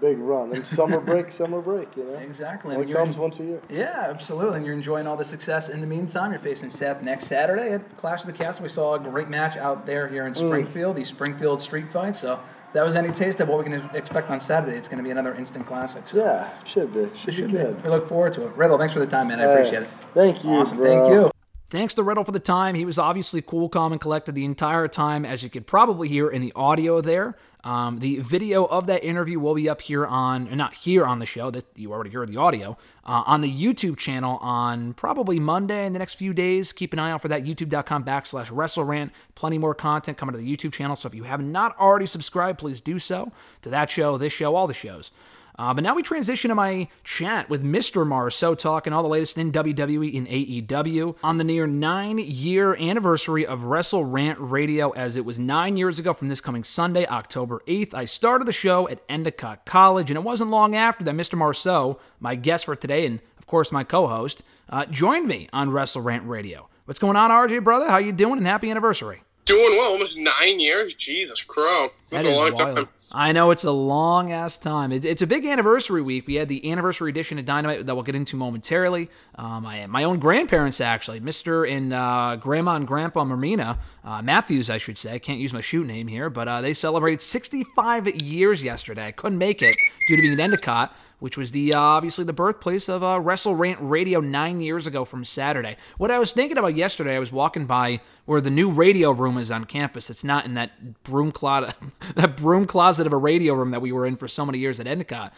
big 0.00 0.18
run. 0.18 0.52
And 0.54 0.66
summer 0.66 1.00
break, 1.10 1.30
summer 1.32 1.60
break, 1.60 1.88
you 1.96 2.04
know. 2.04 2.14
Exactly. 2.18 2.74
Only 2.74 2.88
you're- 2.88 2.98
comes 3.02 3.16
once 3.16 3.38
a 3.40 3.44
year. 3.44 3.60
Yeah, 3.70 4.06
absolutely. 4.08 4.56
And 4.58 4.66
you're 4.66 4.74
enjoying 4.74 5.06
all 5.06 5.16
the 5.16 5.24
success. 5.24 5.68
In 5.68 5.80
the 5.80 5.86
meantime, 5.86 6.30
you're 6.32 6.40
facing 6.40 6.70
Seth 6.70 7.02
next 7.02 7.26
Saturday 7.26 7.72
at 7.72 7.96
Clash 7.96 8.20
of 8.22 8.26
the 8.26 8.32
Castle. 8.32 8.62
We 8.64 8.68
saw 8.68 8.94
a 8.94 8.98
great 8.98 9.28
match 9.28 9.56
out 9.56 9.86
there 9.86 10.08
here 10.08 10.26
in 10.26 10.32
Mm. 10.34 10.36
Springfield, 10.48 10.96
the 10.96 11.04
Springfield 11.04 11.62
Street 11.62 11.90
Fight. 11.92 12.16
So 12.16 12.34
if 12.34 12.38
that 12.74 12.84
was 12.84 12.96
any 12.96 13.10
taste 13.10 13.40
of 13.40 13.48
what 13.48 13.58
we 13.58 13.64
can 13.64 13.88
expect 13.94 14.30
on 14.30 14.40
Saturday. 14.40 14.76
It's 14.76 14.88
going 14.88 14.98
to 14.98 15.04
be 15.04 15.10
another 15.10 15.34
instant 15.36 15.64
classic. 15.66 16.08
So 16.08 16.18
Yeah, 16.18 16.48
should 16.64 16.92
be. 16.92 17.08
Should, 17.18 17.34
should 17.34 17.52
be. 17.52 17.58
We 17.58 17.88
look 17.90 18.08
forward 18.08 18.32
to 18.34 18.46
it. 18.46 18.56
Riddle, 18.56 18.78
thanks 18.78 18.92
for 18.94 19.00
the 19.00 19.06
time, 19.06 19.28
man. 19.28 19.40
I 19.40 19.44
All 19.44 19.48
right. 19.50 19.58
appreciate 19.60 19.82
it. 19.84 19.88
Thank 20.12 20.44
you. 20.44 20.50
Awesome. 20.50 20.78
bro. 20.78 20.86
Thank 21.08 21.12
you. 21.14 21.33
Thanks 21.70 21.94
to 21.94 22.02
Riddle 22.02 22.24
for 22.24 22.32
the 22.32 22.38
time. 22.38 22.74
He 22.74 22.84
was 22.84 22.98
obviously 22.98 23.40
cool, 23.42 23.68
calm, 23.68 23.92
and 23.92 24.00
collected 24.00 24.34
the 24.34 24.44
entire 24.44 24.86
time, 24.86 25.24
as 25.24 25.42
you 25.42 25.50
could 25.50 25.66
probably 25.66 26.08
hear 26.08 26.28
in 26.28 26.42
the 26.42 26.52
audio 26.54 27.00
there. 27.00 27.36
Um, 27.64 28.00
the 28.00 28.18
video 28.18 28.66
of 28.66 28.86
that 28.88 29.02
interview 29.02 29.40
will 29.40 29.54
be 29.54 29.70
up 29.70 29.80
here 29.80 30.04
on, 30.04 30.54
not 30.54 30.74
here 30.74 31.06
on 31.06 31.18
the 31.18 31.26
show, 31.26 31.50
that 31.50 31.64
you 31.74 31.92
already 31.92 32.10
heard 32.10 32.28
the 32.28 32.36
audio, 32.36 32.76
uh, 33.06 33.24
on 33.26 33.40
the 33.40 33.50
YouTube 33.50 33.96
channel 33.96 34.36
on 34.42 34.92
probably 34.92 35.40
Monday 35.40 35.86
in 35.86 35.94
the 35.94 35.98
next 35.98 36.16
few 36.16 36.34
days. 36.34 36.74
Keep 36.74 36.92
an 36.92 36.98
eye 36.98 37.10
out 37.10 37.22
for 37.22 37.28
that, 37.28 37.44
youtube.com 37.44 38.04
backslash 38.04 38.50
WrestleRant. 38.50 39.10
Plenty 39.34 39.56
more 39.56 39.74
content 39.74 40.18
coming 40.18 40.34
to 40.34 40.38
the 40.38 40.56
YouTube 40.56 40.74
channel, 40.74 40.94
so 40.94 41.08
if 41.08 41.14
you 41.14 41.24
have 41.24 41.42
not 41.42 41.74
already 41.78 42.06
subscribed, 42.06 42.58
please 42.58 42.82
do 42.82 42.98
so 42.98 43.32
to 43.62 43.70
that 43.70 43.90
show, 43.90 44.18
this 44.18 44.32
show, 44.34 44.54
all 44.54 44.66
the 44.66 44.74
shows. 44.74 45.10
Uh, 45.56 45.72
but 45.72 45.84
now 45.84 45.94
we 45.94 46.02
transition 46.02 46.48
to 46.48 46.54
my 46.54 46.88
chat 47.04 47.48
with 47.48 47.62
Mr. 47.62 48.06
Marceau 48.06 48.54
talking 48.54 48.92
all 48.92 49.02
the 49.04 49.08
latest 49.08 49.38
in 49.38 49.52
WWE 49.52 50.16
and 50.16 50.26
AEW 50.26 51.16
on 51.22 51.38
the 51.38 51.44
near 51.44 51.66
nine 51.66 52.18
year 52.18 52.74
anniversary 52.74 53.46
of 53.46 53.64
Wrestle 53.64 54.04
Rant 54.04 54.38
Radio, 54.40 54.90
as 54.90 55.14
it 55.16 55.24
was 55.24 55.38
nine 55.38 55.76
years 55.76 55.98
ago 56.00 56.12
from 56.12 56.28
this 56.28 56.40
coming 56.40 56.64
Sunday, 56.64 57.06
October 57.06 57.60
8th. 57.68 57.94
I 57.94 58.04
started 58.04 58.46
the 58.46 58.52
show 58.52 58.88
at 58.88 59.00
Endicott 59.08 59.64
College, 59.64 60.10
and 60.10 60.18
it 60.18 60.24
wasn't 60.24 60.50
long 60.50 60.74
after 60.74 61.04
that 61.04 61.14
Mr. 61.14 61.38
Marceau, 61.38 62.00
my 62.18 62.34
guest 62.34 62.64
for 62.64 62.74
today, 62.74 63.06
and 63.06 63.20
of 63.38 63.46
course 63.46 63.70
my 63.70 63.84
co 63.84 64.08
host, 64.08 64.42
uh, 64.70 64.86
joined 64.86 65.28
me 65.28 65.48
on 65.52 65.70
Wrestle 65.70 66.02
Rant 66.02 66.26
Radio. 66.26 66.68
What's 66.86 66.98
going 66.98 67.16
on, 67.16 67.30
RJ, 67.30 67.62
brother? 67.62 67.88
How 67.88 67.98
you 67.98 68.12
doing? 68.12 68.38
And 68.38 68.46
happy 68.46 68.70
anniversary. 68.70 69.22
Doing 69.44 69.60
well, 69.72 69.92
almost 69.92 70.18
nine 70.18 70.58
years. 70.58 70.94
Jesus, 70.94 71.42
crow. 71.44 71.86
That's 72.10 72.24
That 72.24 72.32
a 72.32 72.34
long 72.34 72.52
wild. 72.54 72.76
time. 72.76 72.88
I 73.14 73.30
know 73.30 73.52
it's 73.52 73.62
a 73.62 73.70
long 73.70 74.32
ass 74.32 74.58
time. 74.58 74.90
It's, 74.90 75.04
it's 75.04 75.22
a 75.22 75.26
big 75.28 75.46
anniversary 75.46 76.02
week. 76.02 76.26
We 76.26 76.34
had 76.34 76.48
the 76.48 76.72
anniversary 76.72 77.10
edition 77.10 77.38
of 77.38 77.44
Dynamite 77.44 77.86
that 77.86 77.94
we'll 77.94 78.02
get 78.02 78.16
into 78.16 78.36
momentarily. 78.36 79.08
Um, 79.36 79.64
I, 79.64 79.86
my 79.86 80.02
own 80.02 80.18
grandparents, 80.18 80.80
actually, 80.80 81.20
Mr. 81.20 81.70
and 81.70 81.92
uh, 81.92 82.36
Grandma 82.40 82.74
and 82.74 82.88
Grandpa 82.88 83.22
Mermina, 83.22 83.78
uh, 84.02 84.20
Matthews, 84.20 84.68
I 84.68 84.78
should 84.78 84.98
say. 84.98 85.14
I 85.14 85.20
can't 85.20 85.38
use 85.38 85.52
my 85.52 85.60
shoot 85.60 85.86
name 85.86 86.08
here, 86.08 86.28
but 86.28 86.48
uh, 86.48 86.60
they 86.60 86.72
celebrated 86.72 87.22
65 87.22 88.16
years 88.16 88.64
yesterday. 88.64 89.06
I 89.06 89.12
couldn't 89.12 89.38
make 89.38 89.62
it 89.62 89.76
due 90.08 90.16
to 90.16 90.20
being 90.22 90.32
in 90.32 90.40
Endicott, 90.40 90.92
which 91.18 91.36
was 91.36 91.52
the 91.52 91.74
uh, 91.74 91.80
obviously 91.80 92.24
the 92.24 92.32
birthplace 92.32 92.88
of 92.88 93.02
uh, 93.02 93.20
Wrestle 93.20 93.54
Rant 93.54 93.78
Radio 93.80 94.20
nine 94.20 94.60
years 94.60 94.86
ago 94.86 95.04
from 95.04 95.24
Saturday. 95.24 95.76
What 95.98 96.10
I 96.10 96.18
was 96.18 96.32
thinking 96.32 96.58
about 96.58 96.76
yesterday, 96.76 97.16
I 97.16 97.18
was 97.18 97.32
walking 97.32 97.66
by 97.66 98.00
where 98.24 98.40
the 98.40 98.50
new 98.50 98.70
radio 98.70 99.10
room 99.10 99.38
is 99.38 99.50
on 99.50 99.64
campus. 99.64 100.10
It's 100.10 100.24
not 100.24 100.44
in 100.44 100.54
that 100.54 101.02
broom 101.02 101.32
closet, 101.32 101.74
that 102.14 102.36
broom 102.36 102.66
closet 102.66 103.06
of 103.06 103.12
a 103.12 103.18
radio 103.18 103.54
room 103.54 103.70
that 103.70 103.80
we 103.80 103.92
were 103.92 104.06
in 104.06 104.16
for 104.16 104.28
so 104.28 104.44
many 104.44 104.58
years 104.58 104.80
at 104.80 104.86
Endicott. 104.86 105.32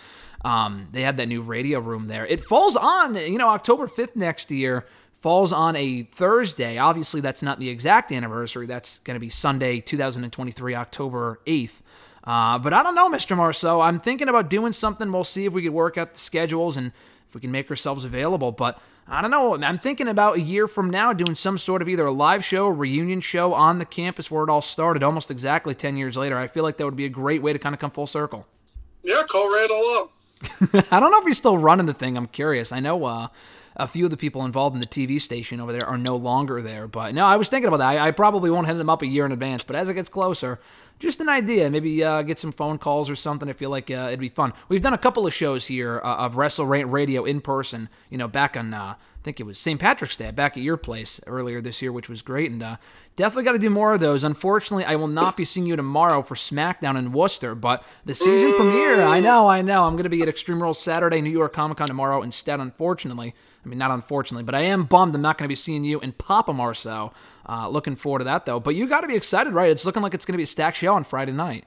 Um, 0.44 0.88
they 0.92 1.02
had 1.02 1.16
that 1.16 1.26
new 1.26 1.42
radio 1.42 1.80
room 1.80 2.06
there. 2.06 2.26
It 2.26 2.44
falls 2.44 2.76
on, 2.76 3.16
you 3.16 3.38
know, 3.38 3.48
October 3.48 3.86
5th 3.86 4.14
next 4.14 4.50
year 4.50 4.86
falls 5.26 5.52
on 5.52 5.74
a 5.74 6.04
Thursday. 6.04 6.78
Obviously, 6.78 7.20
that's 7.20 7.42
not 7.42 7.58
the 7.58 7.68
exact 7.68 8.12
anniversary. 8.12 8.66
That's 8.66 9.00
going 9.00 9.16
to 9.16 9.20
be 9.20 9.28
Sunday, 9.28 9.80
2023, 9.80 10.74
October 10.74 11.40
8th. 11.46 11.80
Uh, 12.26 12.58
but 12.58 12.72
I 12.72 12.82
don't 12.82 12.94
know, 12.94 13.08
Mr. 13.08 13.36
Marceau. 13.36 13.80
I'm 13.80 14.00
thinking 14.00 14.28
about 14.28 14.50
doing 14.50 14.72
something. 14.72 15.12
We'll 15.12 15.24
see 15.24 15.44
if 15.44 15.52
we 15.52 15.62
could 15.62 15.72
work 15.72 15.96
out 15.96 16.12
the 16.12 16.18
schedules 16.18 16.76
and 16.76 16.92
if 17.28 17.34
we 17.34 17.40
can 17.40 17.52
make 17.52 17.70
ourselves 17.70 18.04
available. 18.04 18.50
But 18.50 18.80
I 19.08 19.22
don't 19.22 19.30
know. 19.30 19.56
I'm 19.62 19.78
thinking 19.78 20.08
about 20.08 20.36
a 20.36 20.40
year 20.40 20.66
from 20.66 20.90
now 20.90 21.12
doing 21.12 21.36
some 21.36 21.58
sort 21.58 21.82
of 21.82 21.88
either 21.88 22.04
a 22.06 22.12
live 22.12 22.44
show, 22.44 22.66
a 22.66 22.72
reunion 22.72 23.20
show 23.20 23.54
on 23.54 23.78
the 23.78 23.84
campus 23.84 24.30
where 24.30 24.42
it 24.42 24.50
all 24.50 24.62
started, 24.62 25.04
almost 25.04 25.30
exactly 25.30 25.74
10 25.74 25.96
years 25.96 26.16
later. 26.16 26.36
I 26.36 26.48
feel 26.48 26.64
like 26.64 26.76
that 26.78 26.84
would 26.84 26.96
be 26.96 27.04
a 27.04 27.10
great 27.10 27.42
way 27.42 27.52
to 27.52 27.58
kind 27.58 27.74
of 27.74 27.78
come 27.80 27.92
full 27.92 28.08
circle. 28.08 28.46
Yeah, 29.04 29.22
call 29.28 29.52
Randall 29.54 30.10
up. 30.82 30.92
I 30.92 30.98
don't 30.98 31.12
know 31.12 31.20
if 31.20 31.26
he's 31.26 31.38
still 31.38 31.56
running 31.56 31.86
the 31.86 31.94
thing. 31.94 32.16
I'm 32.16 32.26
curious. 32.26 32.72
I 32.72 32.80
know 32.80 33.04
uh, 33.04 33.28
a 33.76 33.86
few 33.86 34.04
of 34.04 34.10
the 34.10 34.16
people 34.16 34.44
involved 34.44 34.74
in 34.74 34.80
the 34.80 34.86
TV 34.86 35.20
station 35.20 35.60
over 35.60 35.72
there 35.72 35.86
are 35.86 35.96
no 35.96 36.16
longer 36.16 36.60
there. 36.60 36.88
But 36.88 37.14
no, 37.14 37.24
I 37.24 37.36
was 37.36 37.48
thinking 37.48 37.68
about 37.68 37.78
that. 37.78 37.98
I, 37.98 38.08
I 38.08 38.10
probably 38.10 38.50
won't 38.50 38.66
hit 38.66 38.74
them 38.74 38.90
up 38.90 39.02
a 39.02 39.06
year 39.06 39.24
in 39.24 39.30
advance. 39.30 39.62
But 39.62 39.76
as 39.76 39.88
it 39.88 39.94
gets 39.94 40.08
closer, 40.08 40.58
just 40.98 41.20
an 41.20 41.28
idea. 41.28 41.70
Maybe 41.70 42.02
uh, 42.02 42.22
get 42.22 42.38
some 42.38 42.52
phone 42.52 42.78
calls 42.78 43.10
or 43.10 43.16
something. 43.16 43.48
I 43.48 43.52
feel 43.52 43.70
like 43.70 43.90
uh, 43.90 44.06
it'd 44.08 44.20
be 44.20 44.28
fun. 44.28 44.52
We've 44.68 44.82
done 44.82 44.94
a 44.94 44.98
couple 44.98 45.26
of 45.26 45.34
shows 45.34 45.66
here 45.66 46.00
uh, 46.02 46.16
of 46.16 46.36
Wrestle 46.36 46.66
Radio 46.66 47.24
in 47.24 47.40
person. 47.40 47.88
You 48.10 48.18
know, 48.18 48.28
back 48.28 48.56
on 48.56 48.72
uh, 48.72 48.94
I 48.98 49.24
think 49.26 49.40
it 49.40 49.44
was 49.44 49.58
St. 49.58 49.80
Patrick's 49.80 50.16
Day, 50.16 50.30
back 50.30 50.56
at 50.56 50.62
your 50.62 50.76
place 50.76 51.20
earlier 51.26 51.60
this 51.60 51.82
year, 51.82 51.90
which 51.90 52.08
was 52.08 52.22
great. 52.22 52.50
And 52.50 52.62
uh, 52.62 52.76
definitely 53.16 53.44
got 53.44 53.52
to 53.52 53.58
do 53.58 53.70
more 53.70 53.92
of 53.92 54.00
those. 54.00 54.22
Unfortunately, 54.22 54.84
I 54.84 54.94
will 54.94 55.08
not 55.08 55.36
be 55.36 55.44
seeing 55.44 55.66
you 55.66 55.74
tomorrow 55.74 56.22
for 56.22 56.36
SmackDown 56.36 56.96
in 56.96 57.12
Worcester, 57.12 57.54
but 57.54 57.82
the 58.04 58.14
season 58.14 58.54
premiere. 58.54 59.02
I 59.02 59.20
know, 59.20 59.48
I 59.48 59.62
know. 59.62 59.84
I'm 59.84 59.94
going 59.94 60.04
to 60.04 60.10
be 60.10 60.22
at 60.22 60.28
Extreme 60.28 60.62
Rules 60.62 60.80
Saturday, 60.80 61.20
New 61.20 61.30
York 61.30 61.52
Comic 61.52 61.78
Con 61.78 61.88
tomorrow 61.88 62.22
instead. 62.22 62.60
Unfortunately, 62.60 63.34
I 63.64 63.68
mean 63.68 63.78
not 63.78 63.90
unfortunately, 63.90 64.44
but 64.44 64.54
I 64.54 64.60
am 64.60 64.84
bummed 64.84 65.14
I'm 65.14 65.22
not 65.22 65.38
going 65.38 65.46
to 65.46 65.48
be 65.48 65.56
seeing 65.56 65.84
you 65.84 65.98
in 66.00 66.12
Papa 66.12 66.52
Marceau. 66.52 67.12
Uh, 67.48 67.68
looking 67.68 67.94
forward 67.94 68.18
to 68.20 68.24
that 68.24 68.44
though. 68.44 68.60
But 68.60 68.74
you 68.74 68.88
got 68.88 69.02
to 69.02 69.08
be 69.08 69.14
excited, 69.14 69.52
right? 69.52 69.70
It's 69.70 69.84
looking 69.84 70.02
like 70.02 70.14
it's 70.14 70.24
going 70.24 70.34
to 70.34 70.38
be 70.38 70.42
a 70.42 70.46
stacked 70.46 70.78
show 70.78 70.94
on 70.94 71.04
Friday 71.04 71.32
night. 71.32 71.64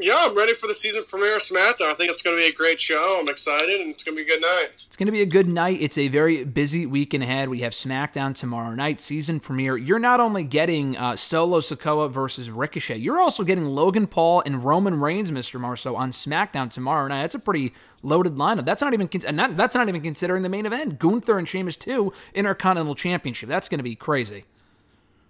Yeah, 0.00 0.12
I'm 0.18 0.36
ready 0.36 0.52
for 0.54 0.66
the 0.66 0.74
season 0.74 1.04
premiere 1.06 1.36
of 1.36 1.42
SmackDown. 1.42 1.90
I 1.90 1.94
think 1.94 2.10
it's 2.10 2.20
going 2.20 2.36
to 2.36 2.42
be 2.42 2.48
a 2.48 2.52
great 2.52 2.80
show. 2.80 3.18
I'm 3.20 3.28
excited, 3.28 3.80
and 3.80 3.90
it's 3.90 4.02
going 4.02 4.16
to 4.16 4.24
be 4.24 4.28
a 4.28 4.34
good 4.34 4.42
night. 4.42 4.68
It's 4.88 4.96
going 4.96 5.06
to 5.06 5.12
be 5.12 5.22
a 5.22 5.26
good 5.26 5.48
night. 5.48 5.78
It's 5.80 5.96
a 5.96 6.08
very 6.08 6.42
busy 6.42 6.84
weekend 6.84 7.22
ahead. 7.22 7.48
We 7.48 7.60
have 7.60 7.72
SmackDown 7.72 8.34
tomorrow 8.34 8.74
night, 8.74 9.00
season 9.00 9.38
premiere. 9.38 9.76
You're 9.76 10.00
not 10.00 10.18
only 10.18 10.42
getting 10.42 10.96
uh, 10.96 11.14
Solo 11.14 11.60
Sikoa 11.60 12.10
versus 12.10 12.50
Ricochet, 12.50 12.96
you're 12.96 13.20
also 13.20 13.44
getting 13.44 13.66
Logan 13.66 14.08
Paul 14.08 14.42
and 14.44 14.64
Roman 14.64 14.98
Reigns, 14.98 15.30
Mr. 15.30 15.60
Marceau, 15.60 15.94
on 15.94 16.10
SmackDown 16.10 16.72
tomorrow 16.72 17.06
night. 17.06 17.22
That's 17.22 17.36
a 17.36 17.38
pretty 17.38 17.72
loaded 18.02 18.34
lineup. 18.34 18.64
That's 18.64 18.82
not 18.82 18.94
even 18.94 19.06
con- 19.06 19.54
that's 19.56 19.76
not 19.76 19.88
even 19.88 20.00
considering 20.00 20.42
the 20.42 20.48
main 20.48 20.66
event. 20.66 20.98
Gunther 20.98 21.38
and 21.38 21.48
Sheamus 21.48 21.76
too, 21.76 22.12
Intercontinental 22.34 22.96
Championship. 22.96 23.48
That's 23.48 23.68
going 23.68 23.78
to 23.78 23.84
be 23.84 23.94
crazy. 23.94 24.44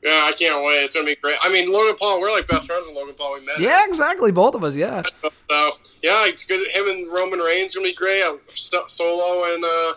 Yeah, 0.04 0.10
I 0.28 0.32
can't 0.38 0.62
wait. 0.62 0.84
It's 0.84 0.94
going 0.94 1.06
to 1.06 1.12
be 1.12 1.20
great. 1.20 1.36
I 1.42 1.50
mean, 1.50 1.72
Logan 1.72 1.96
Paul, 1.98 2.20
we're 2.20 2.30
like 2.30 2.46
best 2.46 2.66
friends 2.66 2.86
with 2.86 2.94
Logan 2.94 3.14
Paul. 3.16 3.34
We 3.40 3.46
met. 3.46 3.56
him. 3.56 3.64
Yeah, 3.64 3.84
exactly. 3.88 4.32
Both 4.32 4.54
of 4.54 4.62
us. 4.62 4.76
Yeah. 4.76 5.02
So 5.48 5.70
yeah, 6.02 6.28
it's 6.28 6.44
good. 6.44 6.60
Him 6.68 6.84
and 6.88 7.12
Roman 7.12 7.38
Reigns 7.38 7.74
gonna 7.74 7.86
be 7.86 7.94
great. 7.94 8.22
Uh, 8.22 8.36
Solo 8.86 9.44
and 9.54 9.64
uh, 9.64 9.92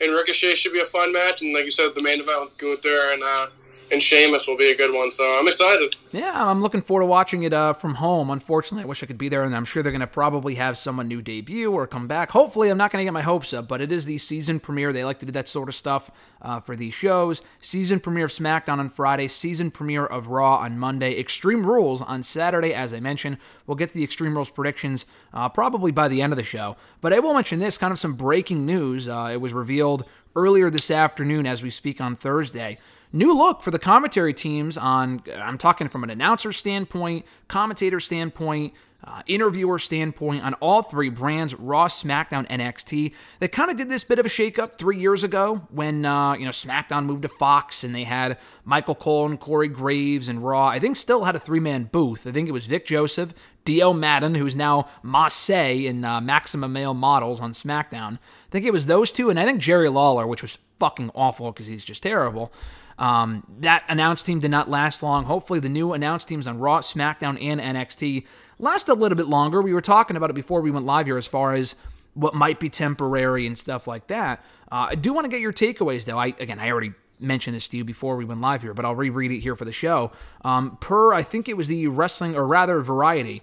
and 0.00 0.12
Ricochet 0.12 0.54
should 0.54 0.72
be 0.72 0.80
a 0.80 0.84
fun 0.84 1.12
match. 1.12 1.42
And 1.42 1.54
like 1.54 1.64
you 1.64 1.70
said, 1.70 1.90
the 1.94 2.02
main 2.02 2.20
event 2.20 2.44
with 2.44 2.56
Gunther 2.58 3.12
and 3.12 3.22
uh, 3.22 3.46
and 3.90 4.00
Sheamus 4.00 4.46
will 4.46 4.56
be 4.56 4.70
a 4.70 4.76
good 4.76 4.94
one. 4.94 5.10
So 5.10 5.24
I'm 5.38 5.46
excited. 5.46 5.96
Yeah, 6.12 6.48
I'm 6.48 6.60
looking 6.60 6.82
forward 6.82 7.02
to 7.02 7.06
watching 7.06 7.44
it 7.44 7.52
uh, 7.52 7.72
from 7.72 7.94
home. 7.94 8.30
Unfortunately, 8.30 8.82
I 8.82 8.86
wish 8.86 9.02
I 9.02 9.06
could 9.06 9.18
be 9.18 9.28
there, 9.28 9.44
and 9.44 9.54
I'm 9.54 9.64
sure 9.64 9.82
they're 9.82 9.92
going 9.92 10.00
to 10.00 10.06
probably 10.06 10.56
have 10.56 10.76
someone 10.76 11.06
new 11.06 11.22
debut 11.22 11.72
or 11.72 11.86
come 11.86 12.08
back. 12.08 12.30
Hopefully, 12.30 12.68
I'm 12.68 12.78
not 12.78 12.90
going 12.90 13.00
to 13.00 13.04
get 13.04 13.12
my 13.12 13.22
hopes 13.22 13.52
up, 13.52 13.68
but 13.68 13.80
it 13.80 13.92
is 13.92 14.06
the 14.06 14.18
season 14.18 14.58
premiere. 14.58 14.92
They 14.92 15.04
like 15.04 15.20
to 15.20 15.26
do 15.26 15.32
that 15.32 15.48
sort 15.48 15.68
of 15.68 15.74
stuff 15.74 16.10
uh, 16.42 16.60
for 16.60 16.74
these 16.74 16.94
shows. 16.94 17.42
Season 17.60 18.00
premiere 18.00 18.24
of 18.24 18.32
SmackDown 18.32 18.78
on 18.78 18.90
Friday, 18.90 19.28
season 19.28 19.70
premiere 19.70 20.06
of 20.06 20.28
Raw 20.28 20.56
on 20.56 20.78
Monday, 20.78 21.18
Extreme 21.18 21.64
Rules 21.66 22.02
on 22.02 22.22
Saturday, 22.22 22.74
as 22.74 22.92
I 22.92 23.00
mentioned. 23.00 23.38
We'll 23.66 23.76
get 23.76 23.90
to 23.90 23.94
the 23.94 24.04
Extreme 24.04 24.34
Rules 24.34 24.50
predictions 24.50 25.06
uh, 25.32 25.48
probably 25.48 25.92
by 25.92 26.08
the 26.08 26.22
end 26.22 26.32
of 26.32 26.36
the 26.36 26.42
show. 26.42 26.76
But 27.00 27.12
I 27.12 27.20
will 27.20 27.34
mention 27.34 27.58
this 27.60 27.78
kind 27.78 27.92
of 27.92 27.98
some 27.98 28.14
breaking 28.14 28.66
news. 28.66 29.08
Uh, 29.08 29.30
it 29.32 29.40
was 29.40 29.52
revealed 29.52 30.04
earlier 30.34 30.70
this 30.70 30.90
afternoon 30.90 31.46
as 31.46 31.62
we 31.62 31.70
speak 31.70 32.00
on 32.00 32.16
Thursday. 32.16 32.78
New 33.12 33.36
look 33.36 33.62
for 33.62 33.70
the 33.70 33.78
commentary 33.78 34.32
teams 34.32 34.78
on, 34.78 35.22
I'm 35.34 35.58
talking 35.58 35.88
from 35.88 36.04
an 36.04 36.10
announcer 36.10 36.52
standpoint, 36.52 37.26
commentator 37.48 37.98
standpoint, 37.98 38.72
uh, 39.02 39.22
interviewer 39.26 39.78
standpoint 39.78 40.44
on 40.44 40.54
all 40.54 40.82
three 40.82 41.08
brands, 41.08 41.54
Raw, 41.54 41.88
SmackDown, 41.88 42.46
NXT. 42.48 43.12
They 43.38 43.48
kind 43.48 43.70
of 43.70 43.76
did 43.76 43.88
this 43.88 44.04
bit 44.04 44.18
of 44.18 44.26
a 44.26 44.28
shakeup 44.28 44.76
three 44.76 44.98
years 44.98 45.24
ago 45.24 45.66
when 45.70 46.04
uh, 46.04 46.34
you 46.34 46.44
know 46.44 46.50
SmackDown 46.50 47.06
moved 47.06 47.22
to 47.22 47.28
Fox 47.28 47.82
and 47.82 47.94
they 47.94 48.04
had 48.04 48.38
Michael 48.64 48.94
Cole 48.94 49.26
and 49.26 49.40
Corey 49.40 49.68
Graves 49.68 50.28
and 50.28 50.44
Raw. 50.44 50.66
I 50.66 50.78
think 50.78 50.96
still 50.96 51.24
had 51.24 51.34
a 51.34 51.40
three 51.40 51.60
man 51.60 51.84
booth. 51.84 52.26
I 52.26 52.32
think 52.32 52.48
it 52.48 52.52
was 52.52 52.66
Vic 52.66 52.86
Joseph, 52.86 53.32
Dio 53.64 53.92
Maddin, 53.94 54.34
who's 54.34 54.54
now 54.54 54.88
Massey 55.02 55.86
in 55.86 56.04
uh, 56.04 56.20
Maximum 56.20 56.72
Male 56.72 56.94
Models 56.94 57.40
on 57.40 57.52
SmackDown. 57.52 58.14
I 58.14 58.50
think 58.50 58.66
it 58.66 58.72
was 58.72 58.86
those 58.86 59.10
two, 59.10 59.30
and 59.30 59.40
I 59.40 59.44
think 59.46 59.60
Jerry 59.60 59.88
Lawler, 59.88 60.26
which 60.26 60.42
was 60.42 60.58
fucking 60.78 61.10
awful 61.14 61.52
because 61.52 61.66
he's 61.66 61.84
just 61.84 62.02
terrible. 62.02 62.52
Um, 63.00 63.44
that 63.58 63.82
announce 63.88 64.22
team 64.22 64.38
did 64.38 64.50
not 64.50 64.70
last 64.70 65.02
long. 65.02 65.24
Hopefully, 65.24 65.58
the 65.58 65.68
new 65.68 65.94
announce 65.94 66.24
teams 66.24 66.46
on 66.46 66.58
Raw, 66.58 66.80
SmackDown, 66.80 67.42
and 67.42 67.60
NXT 67.60 68.26
last 68.58 68.88
a 68.88 68.94
little 68.94 69.16
bit 69.16 69.26
longer. 69.26 69.62
We 69.62 69.72
were 69.72 69.80
talking 69.80 70.16
about 70.16 70.30
it 70.30 70.34
before 70.34 70.60
we 70.60 70.70
went 70.70 70.86
live 70.86 71.06
here 71.06 71.16
as 71.16 71.26
far 71.26 71.54
as 71.54 71.74
what 72.14 72.34
might 72.34 72.60
be 72.60 72.68
temporary 72.68 73.46
and 73.46 73.56
stuff 73.56 73.86
like 73.86 74.08
that. 74.08 74.44
Uh, 74.70 74.88
I 74.90 74.94
do 74.94 75.12
want 75.12 75.24
to 75.24 75.30
get 75.30 75.40
your 75.40 75.52
takeaways, 75.52 76.04
though. 76.04 76.18
I 76.18 76.28
again, 76.38 76.60
I 76.60 76.70
already 76.70 76.92
mentioned 77.20 77.56
this 77.56 77.68
to 77.68 77.78
you 77.78 77.84
before 77.84 78.16
we 78.16 78.26
went 78.26 78.42
live 78.42 78.62
here, 78.62 78.74
but 78.74 78.84
I'll 78.84 78.94
reread 78.94 79.32
it 79.32 79.40
here 79.40 79.56
for 79.56 79.64
the 79.64 79.72
show. 79.72 80.12
Um, 80.44 80.76
per, 80.80 81.14
I 81.14 81.22
think 81.22 81.48
it 81.48 81.56
was 81.56 81.68
the 81.68 81.88
wrestling, 81.88 82.36
or 82.36 82.46
rather, 82.46 82.80
Variety 82.80 83.42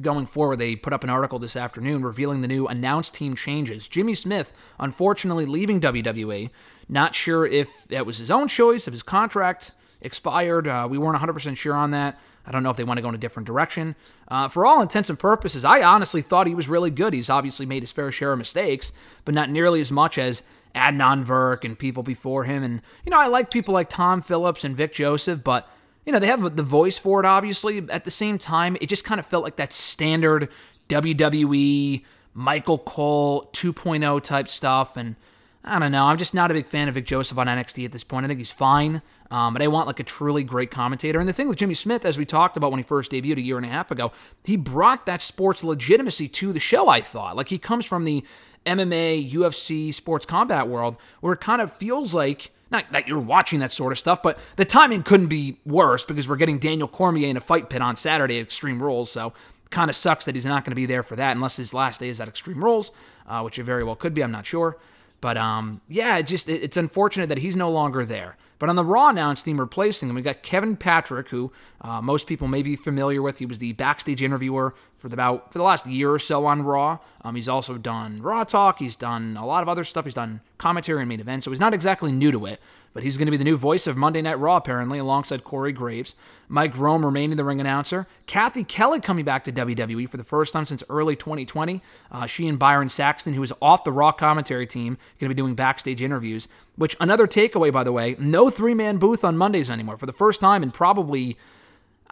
going 0.00 0.26
forward, 0.26 0.56
they 0.56 0.74
put 0.74 0.92
up 0.92 1.04
an 1.04 1.10
article 1.10 1.38
this 1.38 1.56
afternoon 1.56 2.02
revealing 2.02 2.40
the 2.40 2.48
new 2.48 2.66
announced 2.66 3.14
team 3.14 3.36
changes. 3.36 3.88
Jimmy 3.88 4.14
Smith, 4.14 4.52
unfortunately, 4.78 5.44
leaving 5.44 5.80
WWE. 5.80 6.50
Not 6.92 7.14
sure 7.14 7.46
if 7.46 7.88
that 7.88 8.04
was 8.04 8.18
his 8.18 8.30
own 8.30 8.48
choice, 8.48 8.86
if 8.86 8.92
his 8.92 9.02
contract 9.02 9.72
expired. 10.02 10.68
Uh, 10.68 10.86
we 10.90 10.98
weren't 10.98 11.18
100% 11.18 11.56
sure 11.56 11.74
on 11.74 11.92
that. 11.92 12.20
I 12.44 12.52
don't 12.52 12.62
know 12.62 12.68
if 12.68 12.76
they 12.76 12.84
want 12.84 12.98
to 12.98 13.02
go 13.02 13.08
in 13.08 13.14
a 13.14 13.18
different 13.18 13.46
direction. 13.46 13.96
Uh, 14.28 14.48
for 14.48 14.66
all 14.66 14.82
intents 14.82 15.08
and 15.08 15.18
purposes, 15.18 15.64
I 15.64 15.82
honestly 15.82 16.20
thought 16.20 16.46
he 16.46 16.54
was 16.54 16.68
really 16.68 16.90
good. 16.90 17.14
He's 17.14 17.30
obviously 17.30 17.64
made 17.64 17.82
his 17.82 17.92
fair 17.92 18.12
share 18.12 18.32
of 18.32 18.38
mistakes, 18.38 18.92
but 19.24 19.34
not 19.34 19.48
nearly 19.48 19.80
as 19.80 19.90
much 19.90 20.18
as 20.18 20.42
Adnan 20.74 21.24
Virk 21.24 21.64
and 21.64 21.78
people 21.78 22.02
before 22.02 22.44
him. 22.44 22.62
And, 22.62 22.82
you 23.06 23.10
know, 23.10 23.18
I 23.18 23.28
like 23.28 23.50
people 23.50 23.72
like 23.72 23.88
Tom 23.88 24.20
Phillips 24.20 24.62
and 24.62 24.76
Vic 24.76 24.92
Joseph, 24.92 25.42
but 25.42 25.66
you 26.04 26.12
know, 26.12 26.18
they 26.18 26.26
have 26.26 26.56
the 26.56 26.62
voice 26.62 26.98
for 26.98 27.20
it, 27.20 27.26
obviously. 27.26 27.88
At 27.88 28.04
the 28.04 28.10
same 28.10 28.36
time, 28.36 28.76
it 28.82 28.88
just 28.88 29.04
kind 29.04 29.18
of 29.18 29.24
felt 29.26 29.44
like 29.44 29.56
that 29.56 29.72
standard 29.72 30.52
WWE 30.90 32.04
Michael 32.34 32.78
Cole 32.78 33.48
2.0 33.52 34.22
type 34.22 34.48
stuff. 34.48 34.96
And 34.96 35.16
I 35.64 35.78
don't 35.78 35.92
know. 35.92 36.06
I'm 36.06 36.18
just 36.18 36.34
not 36.34 36.50
a 36.50 36.54
big 36.54 36.66
fan 36.66 36.88
of 36.88 36.94
Vic 36.94 37.06
Joseph 37.06 37.38
on 37.38 37.46
NXT 37.46 37.84
at 37.84 37.92
this 37.92 38.02
point. 38.02 38.24
I 38.24 38.28
think 38.28 38.38
he's 38.38 38.50
fine, 38.50 39.00
um, 39.30 39.52
but 39.52 39.62
I 39.62 39.68
want 39.68 39.86
like 39.86 40.00
a 40.00 40.04
truly 40.04 40.42
great 40.42 40.72
commentator. 40.72 41.20
And 41.20 41.28
the 41.28 41.32
thing 41.32 41.48
with 41.48 41.58
Jimmy 41.58 41.74
Smith, 41.74 42.04
as 42.04 42.18
we 42.18 42.24
talked 42.24 42.56
about 42.56 42.72
when 42.72 42.78
he 42.78 42.84
first 42.84 43.12
debuted 43.12 43.36
a 43.36 43.42
year 43.42 43.58
and 43.58 43.66
a 43.66 43.68
half 43.68 43.92
ago, 43.92 44.10
he 44.44 44.56
brought 44.56 45.06
that 45.06 45.22
sports 45.22 45.62
legitimacy 45.62 46.26
to 46.28 46.52
the 46.52 46.58
show. 46.58 46.88
I 46.88 47.00
thought 47.00 47.36
like 47.36 47.48
he 47.48 47.58
comes 47.58 47.86
from 47.86 48.04
the 48.04 48.24
MMA, 48.66 49.30
UFC, 49.30 49.94
sports 49.94 50.26
combat 50.26 50.66
world, 50.66 50.96
where 51.20 51.34
it 51.34 51.40
kind 51.40 51.62
of 51.62 51.72
feels 51.76 52.12
like 52.12 52.50
not 52.72 52.90
that 52.90 53.06
you're 53.06 53.20
watching 53.20 53.60
that 53.60 53.70
sort 53.70 53.92
of 53.92 53.98
stuff, 53.98 54.20
but 54.20 54.38
the 54.56 54.64
timing 54.64 55.04
couldn't 55.04 55.28
be 55.28 55.58
worse 55.64 56.04
because 56.04 56.26
we're 56.26 56.36
getting 56.36 56.58
Daniel 56.58 56.88
Cormier 56.88 57.28
in 57.28 57.36
a 57.36 57.40
fight 57.40 57.70
pit 57.70 57.82
on 57.82 57.94
Saturday 57.94 58.38
at 58.38 58.42
Extreme 58.42 58.82
Rules. 58.82 59.12
So 59.12 59.32
kind 59.70 59.88
of 59.88 59.94
sucks 59.96 60.24
that 60.24 60.34
he's 60.34 60.46
not 60.46 60.64
going 60.64 60.72
to 60.72 60.76
be 60.76 60.86
there 60.86 61.02
for 61.02 61.16
that 61.16 61.36
unless 61.36 61.56
his 61.56 61.72
last 61.72 62.00
day 62.00 62.08
is 62.08 62.20
at 62.20 62.28
Extreme 62.28 62.64
Rules, 62.64 62.90
uh, 63.28 63.42
which 63.42 63.58
it 63.58 63.64
very 63.64 63.84
well 63.84 63.96
could 63.96 64.14
be. 64.14 64.24
I'm 64.24 64.32
not 64.32 64.46
sure. 64.46 64.76
But 65.22 65.38
um, 65.38 65.80
yeah, 65.88 66.18
it 66.18 66.26
just 66.26 66.50
it, 66.50 66.62
it's 66.62 66.76
unfortunate 66.76 67.28
that 67.28 67.38
he's 67.38 67.56
no 67.56 67.70
longer 67.70 68.04
there. 68.04 68.36
But 68.58 68.68
on 68.68 68.76
the 68.76 68.84
Raw 68.84 69.08
announce 69.08 69.42
team 69.42 69.58
replacing 69.58 70.08
him, 70.08 70.16
we 70.16 70.22
got 70.22 70.42
Kevin 70.42 70.76
Patrick, 70.76 71.28
who 71.28 71.52
uh, 71.80 72.02
most 72.02 72.26
people 72.26 72.48
may 72.48 72.62
be 72.62 72.76
familiar 72.76 73.22
with. 73.22 73.38
He 73.38 73.46
was 73.46 73.60
the 73.60 73.72
backstage 73.72 74.22
interviewer 74.22 74.74
for 74.98 75.08
the 75.08 75.14
about 75.14 75.52
for 75.52 75.58
the 75.58 75.64
last 75.64 75.86
year 75.86 76.10
or 76.10 76.18
so 76.18 76.44
on 76.44 76.62
Raw. 76.62 76.98
Um, 77.22 77.36
he's 77.36 77.48
also 77.48 77.78
done 77.78 78.20
Raw 78.20 78.42
Talk. 78.42 78.80
He's 78.80 78.96
done 78.96 79.36
a 79.36 79.46
lot 79.46 79.62
of 79.62 79.68
other 79.68 79.84
stuff. 79.84 80.04
He's 80.04 80.14
done 80.14 80.40
commentary 80.58 81.00
and 81.00 81.08
main 81.08 81.20
events, 81.20 81.44
so 81.44 81.52
he's 81.52 81.60
not 81.60 81.72
exactly 81.72 82.10
new 82.10 82.32
to 82.32 82.46
it. 82.46 82.60
But 82.94 83.02
he's 83.02 83.16
going 83.16 83.26
to 83.26 83.30
be 83.30 83.36
the 83.36 83.44
new 83.44 83.56
voice 83.56 83.86
of 83.86 83.96
Monday 83.96 84.20
Night 84.20 84.38
Raw, 84.38 84.56
apparently, 84.56 84.98
alongside 84.98 85.44
Corey 85.44 85.72
Graves. 85.72 86.14
Mike 86.48 86.76
Rome 86.76 87.04
remaining 87.04 87.36
the 87.36 87.44
ring 87.44 87.60
announcer. 87.60 88.06
Cathy 88.26 88.64
Kelley 88.64 89.00
coming 89.00 89.24
back 89.24 89.44
to 89.44 89.52
WWE 89.52 90.08
for 90.08 90.18
the 90.18 90.24
first 90.24 90.52
time 90.52 90.66
since 90.66 90.82
early 90.90 91.16
2020. 91.16 91.80
Uh, 92.10 92.26
she 92.26 92.46
and 92.46 92.58
Byron 92.58 92.90
Saxton, 92.90 93.32
who 93.32 93.42
is 93.42 93.52
off 93.62 93.84
the 93.84 93.92
Raw 93.92 94.12
commentary 94.12 94.66
team, 94.66 94.98
going 95.18 95.30
to 95.30 95.34
be 95.34 95.40
doing 95.40 95.54
backstage 95.54 96.02
interviews. 96.02 96.48
Which, 96.76 96.96
another 97.00 97.26
takeaway, 97.26 97.72
by 97.72 97.84
the 97.84 97.92
way, 97.92 98.16
no 98.18 98.50
three 98.50 98.74
man 98.74 98.98
booth 98.98 99.24
on 99.24 99.38
Mondays 99.38 99.70
anymore. 99.70 99.96
For 99.96 100.06
the 100.06 100.12
first 100.12 100.40
time 100.40 100.62
in 100.62 100.70
probably 100.70 101.38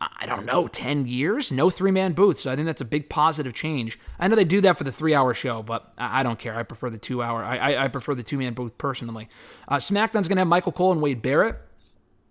I 0.01 0.25
don't 0.25 0.47
know, 0.47 0.67
10 0.67 1.07
years, 1.07 1.53
no 1.53 1.69
three 1.69 1.91
man 1.91 2.15
booth. 2.15 2.39
So 2.39 2.51
I 2.51 2.57
think 2.57 2.65
that's 2.65 2.81
a 2.81 2.87
big 2.87 3.11
positive 3.11 3.53
change. 3.53 3.99
I 4.19 4.29
know 4.29 4.37
they 4.37 4.45
do 4.45 4.63
that 4.63 4.79
for 4.79 4.85
the 4.85 4.93
three 4.93 5.15
hour 5.15 5.35
show, 5.35 5.63
but 5.63 5.93
I 5.99 6.23
don't 6.23 6.39
care. 6.39 6.57
I 6.57 6.63
prefer 6.63 6.89
the 6.89 6.99
two 6.99 7.23
hour, 7.23 7.45
I, 7.45 7.57
I, 7.57 7.85
I 7.85 7.89
prefer 7.89 8.15
the 8.15 8.23
two 8.23 8.39
man 8.39 8.55
booth 8.55 8.79
personally. 8.79 9.29
Uh, 9.69 9.77
SmackDown's 9.77 10.29
going 10.29 10.37
to 10.37 10.41
have 10.41 10.49
Michael 10.49 10.73
Cole 10.73 10.93
and 10.93 11.03
Wade 11.03 11.21
Barrett. 11.21 11.57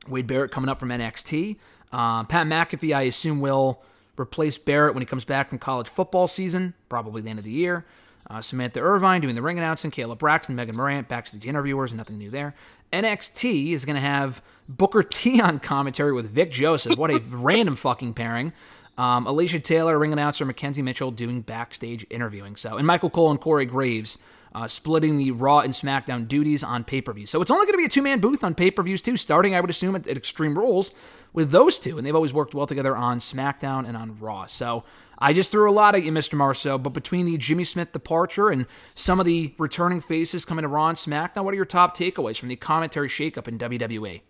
Wade 0.08 0.26
Barrett 0.26 0.50
coming 0.50 0.70
up 0.70 0.80
from 0.80 0.90
NXT. 0.90 1.60
Uh, 1.92 2.24
Pat 2.24 2.48
McAfee, 2.48 2.96
I 2.96 3.04
assume, 3.04 3.40
will 3.40 3.84
replace 4.20 4.58
Barrett 4.58 4.96
when 4.96 5.02
he 5.02 5.06
comes 5.06 5.26
back 5.26 5.50
from 5.50 5.60
college 5.60 5.88
football 5.88 6.28
season, 6.28 6.74
probably 6.90 7.22
the 7.22 7.30
end 7.30 7.40
of 7.40 7.46
the 7.46 7.52
year. 7.52 7.86
Uh, 8.30 8.42
Samantha 8.42 8.80
Irvin 8.80 9.22
doing 9.22 9.36
the 9.36 9.42
ring 9.42 9.58
announcing, 9.58 9.92
Kayla 9.92 10.18
Braxton, 10.18 10.56
Megan 10.56 10.76
Morant, 10.76 11.08
backstage 11.08 11.48
interviewers, 11.48 11.94
nothing 11.94 12.18
new 12.18 12.30
there. 12.30 12.54
NXT 12.92 13.72
is 13.72 13.86
going 13.86 13.96
to 13.96 14.02
have 14.02 14.42
Booker 14.68 15.04
T 15.04 15.42
on 15.42 15.60
commentary 15.60 16.14
with 16.14 16.30
Vic 16.30 16.52
Joseph. 16.52 16.98
What 16.98 17.10
a 17.10 17.22
random 17.30 17.76
fucking 17.76 18.14
pairing. 18.14 18.54
Um, 18.98 19.28
Alicia 19.28 19.60
Taylor, 19.60 19.98
ring 19.98 20.12
announcer, 20.12 20.44
Mackenzie 20.44 20.82
Mitchell 20.82 21.12
doing 21.12 21.42
backstage 21.42 22.06
interviewing. 22.10 22.58
So, 22.58 22.76
and 22.76 22.86
Michael 22.86 23.10
Cole 23.10 23.32
and 23.32 23.40
Corey 23.40 23.66
Graves 23.66 24.18
uh, 24.54 24.68
splitting 24.68 25.18
the 25.18 25.32
Raw 25.32 25.60
and 25.60 25.74
SmackDown 25.74 26.28
duties 26.28 26.64
on 26.64 26.84
pay 26.84 27.02
per 27.02 27.14
view. 27.14 27.26
So 27.26 27.42
it's 27.42 27.52
only 27.52 27.66
going 27.66 27.74
to 27.74 27.78
be 27.78 27.86
a 27.86 27.90
two 27.90 28.02
man 28.02 28.20
booth 28.20 28.44
on 28.44 28.56
pay 28.56 28.72
per 28.72 28.84
views 28.84 29.02
too, 29.02 29.18
starting 29.18 29.56
I 29.56 29.62
would 29.62 29.70
assume 29.70 29.96
at, 29.96 30.08
at 30.08 30.18
Extreme 30.18 30.58
Rules 30.58 30.92
with 31.32 31.52
those 31.52 31.78
two, 31.78 31.98
and 31.98 32.06
they've 32.06 32.16
always 32.16 32.34
worked 32.34 32.54
well 32.54 32.66
together 32.66 32.96
on 32.96 33.20
SmackDown 33.20 33.88
and 33.88 33.96
on 33.96 34.18
Raw. 34.20 34.48
So 34.48 34.84
I 35.22 35.34
just 35.34 35.52
threw 35.52 35.70
a 35.70 35.72
lot 35.72 35.96
at 35.96 36.04
you, 36.04 36.12
Mr. 36.12 36.36
Marceau, 36.36 36.78
but 36.78 36.92
between 36.92 37.26
the 37.26 37.38
Jimmy 37.38 37.66
Smith 37.66 37.92
departure 37.92 38.50
and 38.50 38.66
some 38.96 39.20
of 39.20 39.26
the 39.26 39.54
returning 39.58 40.00
faces 40.02 40.46
coming 40.46 40.64
to 40.64 40.70
Raw 40.70 40.88
and 40.88 40.98
SmackDown, 40.98 41.44
what 41.44 41.54
are 41.54 41.58
your 41.58 41.66
top 41.66 41.96
takeaways 41.96 42.40
from 42.40 42.48
the 42.50 42.56
commentary 42.56 43.10
shakeup 43.10 43.48
in 43.48 43.58
WWE? 43.58 44.22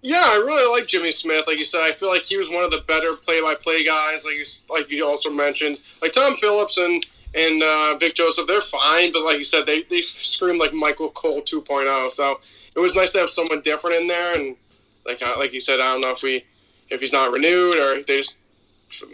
Yeah, 0.00 0.16
I 0.16 0.36
really 0.46 0.80
like 0.80 0.88
Jimmy 0.88 1.10
Smith. 1.10 1.44
Like 1.46 1.58
you 1.58 1.64
said, 1.64 1.80
I 1.82 1.90
feel 1.90 2.08
like 2.08 2.24
he 2.24 2.36
was 2.36 2.48
one 2.48 2.64
of 2.64 2.70
the 2.70 2.82
better 2.86 3.14
play-by-play 3.14 3.84
guys. 3.84 4.24
Like 4.24 4.36
you, 4.36 4.44
like 4.70 4.90
you 4.90 5.06
also 5.06 5.30
mentioned, 5.30 5.80
like 6.00 6.12
Tom 6.12 6.34
Phillips 6.36 6.78
and 6.78 7.04
and 7.36 7.62
uh, 7.62 7.98
Vic 7.98 8.14
Joseph, 8.14 8.46
they're 8.46 8.60
fine, 8.60 9.12
but 9.12 9.22
like 9.22 9.36
you 9.36 9.44
said, 9.44 9.66
they 9.66 9.82
they 9.90 10.00
scream 10.00 10.58
like 10.58 10.72
Michael 10.72 11.10
Cole 11.10 11.42
2.0. 11.42 12.10
So 12.10 12.38
it 12.74 12.80
was 12.80 12.96
nice 12.96 13.10
to 13.10 13.18
have 13.18 13.28
someone 13.28 13.60
different 13.60 13.96
in 13.96 14.06
there. 14.06 14.38
And 14.38 14.56
like 15.04 15.20
uh, 15.20 15.34
like 15.36 15.52
you 15.52 15.60
said, 15.60 15.80
I 15.80 15.92
don't 15.92 16.00
know 16.00 16.12
if 16.12 16.22
we 16.22 16.44
if 16.90 17.00
he's 17.00 17.12
not 17.12 17.32
renewed 17.32 17.76
or 17.76 17.98
if 17.98 18.06
they 18.06 18.18
just 18.18 18.38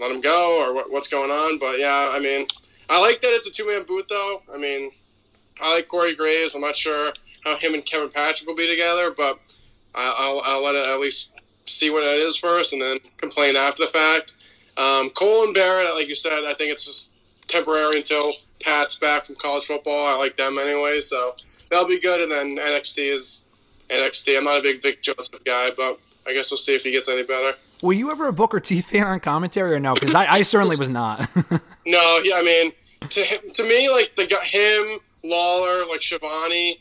let 0.01 0.11
him 0.11 0.21
go 0.21 0.65
or 0.65 0.75
what, 0.75 0.91
what's 0.91 1.09
going 1.09 1.31
on. 1.31 1.59
But 1.59 1.79
yeah, 1.79 2.11
I 2.13 2.19
mean, 2.21 2.47
I 2.91 3.01
like 3.01 3.21
that 3.21 3.29
it's 3.33 3.49
a 3.49 3.53
two-man 3.53 3.85
booth 3.87 4.09
though. 4.09 4.43
I 4.53 4.59
mean, 4.59 4.91
I 5.63 5.75
like 5.75 5.89
Corey 5.89 6.15
Graves. 6.15 6.55
I'm 6.55 6.61
not 6.61 6.77
sure 6.77 7.13
how 7.45 7.57
him 7.57 7.75
and 7.75 7.85
Kevin 7.85 8.11
Patrick 8.11 8.49
will 8.49 8.57
be 8.57 8.69
together, 8.69 9.13
but 9.17 9.39
I'll, 9.95 10.43
I'll 10.45 10.65
let 10.65 10.75
it 10.75 10.87
at 10.87 11.01
least 11.01 11.33
see 11.67 11.91
what 11.91 12.03
it 12.03 12.07
is 12.07 12.37
first 12.37 12.73
and 12.73 12.83
then 12.83 12.99
complain 13.19 13.57
after 13.57 13.85
the 13.85 13.91
fact. 13.91 14.33
Um, 14.77 15.11
Cole 15.11 15.45
and 15.45 15.55
Barrett, 15.55 15.95
like 15.95 16.09
you 16.09 16.15
said, 16.15 16.45
I 16.45 16.53
think 16.55 16.73
it's 16.73 16.85
just 16.85 17.13
temporary 17.47 17.99
until 17.99 18.33
Pat's 18.63 18.97
back 18.97 19.25
from 19.25 19.37
college 19.37 19.65
football. 19.65 20.07
I 20.07 20.17
like 20.17 20.37
them 20.37 20.59
anyway, 20.59 21.01
so 21.01 21.37
they'll 21.71 21.87
be 21.87 22.01
good. 22.01 22.21
And 22.21 22.31
then 22.31 22.57
NXT 22.57 23.13
is 23.13 23.43
NXT. 23.89 24.37
I'm 24.37 24.45
not 24.45 24.59
a 24.59 24.63
big 24.63 24.83
Vic 24.83 25.03
Joseph 25.03 25.45
guy, 25.45 25.69
but 25.77 25.99
I 26.27 26.33
guess 26.33 26.51
we'll 26.51 26.59
see 26.59 26.75
if 26.75 26.83
he 26.83 26.91
gets 26.91 27.09
any 27.09 27.23
better. 27.23 27.57
Were 27.85 27.93
you 27.93 28.11
ever 28.11 28.29
a 28.29 28.33
Booker 28.33 28.61
T 28.61 28.81
fan 28.81 29.07
on 29.07 29.21
commentary 29.21 29.75
or 29.75 29.81
no? 29.81 29.93
Because 29.93 30.15
I, 30.15 30.27
I 30.27 30.43
certainly 30.43 30.77
was 30.77 30.89
not. 30.89 31.29
No, 31.87 32.19
yeah, 32.25 32.37
I 32.37 32.43
mean, 32.43 32.73
to 33.11 33.21
him, 33.21 33.41
to 33.53 33.63
me, 33.65 33.91
like 33.91 34.17
the 34.17 34.23
him, 34.43 35.01
Lawler, 35.23 35.87
like 35.87 36.01
Schiavone, 36.01 36.79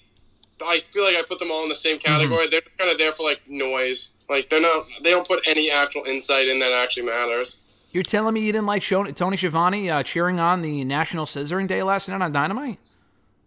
I 0.66 0.80
feel 0.80 1.04
like 1.04 1.18
I 1.18 1.24
put 1.28 1.39
them 1.39 1.52
all 1.52 1.62
in 1.63 1.68
the 1.68 1.76
same 1.76 2.00
category. 2.00 2.48
They're 2.50 2.62
kind 2.78 2.89
of 2.89 2.98
there 2.98 3.12
for 3.12 3.24
like 3.24 3.42
noise. 3.50 4.12
Like 4.30 4.48
they're 4.48 4.62
not, 4.62 4.86
they 5.04 5.12
don't 5.12 5.28
put 5.28 5.46
any 5.46 5.70
actual 5.70 6.06
insight 6.06 6.48
in 6.48 6.58
that 6.60 6.72
actually 6.72 7.04
matters. 7.04 7.58
You're 7.92 8.04
telling 8.04 8.34
me 8.34 8.46
you 8.46 8.54
didn't 8.54 8.66
like 8.66 8.82
Tony 8.84 9.36
Schiavone 9.36 9.89
uh, 9.89 10.04
cheering 10.04 10.39
on 10.39 10.62
the 10.62 10.86
National 10.86 11.26
Scissoring 11.26 11.68
Day 11.68 11.84
last 11.84 12.08
night 12.08 12.22
on 12.22 12.32
Dynamite? 12.32 12.80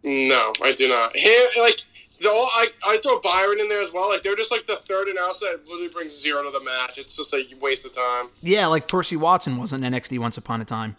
No, 0.05 0.53
I 0.63 0.73
do 0.73 0.89
not. 0.91 1.17
Him, 1.17 1.63
like 1.63 1.81
the 2.19 2.31
all, 2.31 2.49
I, 2.55 2.67
I 2.87 2.99
throw 3.03 3.21
Byron 3.21 3.59
in 3.61 3.69
there 3.69 3.83
as 3.83 3.93
well. 3.93 4.09
Like 4.11 4.23
they're 4.23 4.37
just 4.37 4.51
like 4.51 4.67
the 4.67 4.77
third 4.77 5.09
announcer 5.09 5.47
that 5.53 5.67
literally 5.67 5.89
brings 5.89 6.19
zero 6.21 6.43
to 6.43 6.51
the 6.51 6.65
match. 6.65 6.99
It's 6.99 7.17
just 7.17 7.35
a 7.35 7.45
waste 7.61 7.87
of 7.87 7.95
time. 7.95 8.29
Yeah, 8.43 8.67
like 8.67 8.89
Percy 8.89 9.17
Watson 9.17 9.59
was 9.59 9.73
in 9.73 9.83
NXT 9.83 10.19
once 10.19 10.37
upon 10.37 10.61
a 10.61 10.65
time. 10.65 10.97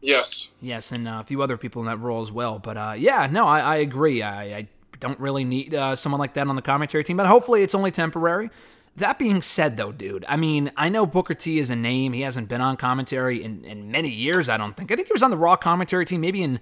Yes. 0.00 0.50
Yes, 0.60 0.92
and 0.92 1.06
uh, 1.08 1.18
a 1.20 1.24
few 1.24 1.42
other 1.42 1.56
people 1.56 1.80
in 1.80 1.86
that 1.86 1.98
role 1.98 2.22
as 2.22 2.32
well. 2.32 2.58
But 2.58 2.76
uh, 2.76 2.94
yeah, 2.98 3.28
no, 3.30 3.46
I, 3.46 3.60
I 3.60 3.76
agree. 3.76 4.22
I, 4.22 4.42
I 4.56 4.68
don't 4.98 5.18
really 5.18 5.44
need 5.44 5.74
uh, 5.74 5.96
someone 5.96 6.18
like 6.18 6.34
that 6.34 6.46
on 6.48 6.56
the 6.56 6.62
commentary 6.62 7.04
team, 7.04 7.16
but 7.16 7.26
hopefully 7.26 7.62
it's 7.62 7.74
only 7.74 7.90
temporary. 7.90 8.50
That 8.96 9.18
being 9.18 9.40
said, 9.40 9.78
though, 9.78 9.90
dude, 9.90 10.24
I 10.28 10.36
mean, 10.36 10.70
I 10.76 10.90
know 10.90 11.06
Booker 11.06 11.34
T 11.34 11.58
is 11.58 11.70
a 11.70 11.76
name. 11.76 12.12
He 12.12 12.20
hasn't 12.20 12.48
been 12.48 12.60
on 12.60 12.76
commentary 12.76 13.42
in, 13.42 13.64
in 13.64 13.90
many 13.90 14.10
years, 14.10 14.50
I 14.50 14.58
don't 14.58 14.76
think. 14.76 14.92
I 14.92 14.96
think 14.96 15.08
he 15.08 15.14
was 15.14 15.22
on 15.22 15.30
the 15.30 15.36
Raw 15.38 15.56
commentary 15.56 16.04
team 16.04 16.20
maybe 16.20 16.42
in 16.42 16.60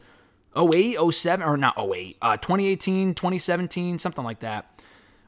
08, 0.57 0.99
07, 1.13 1.47
or 1.47 1.57
not 1.57 1.79
08, 1.79 2.17
uh, 2.21 2.37
2018, 2.37 3.15
2017, 3.15 3.99
something 3.99 4.25
like 4.25 4.41
that. 4.41 4.67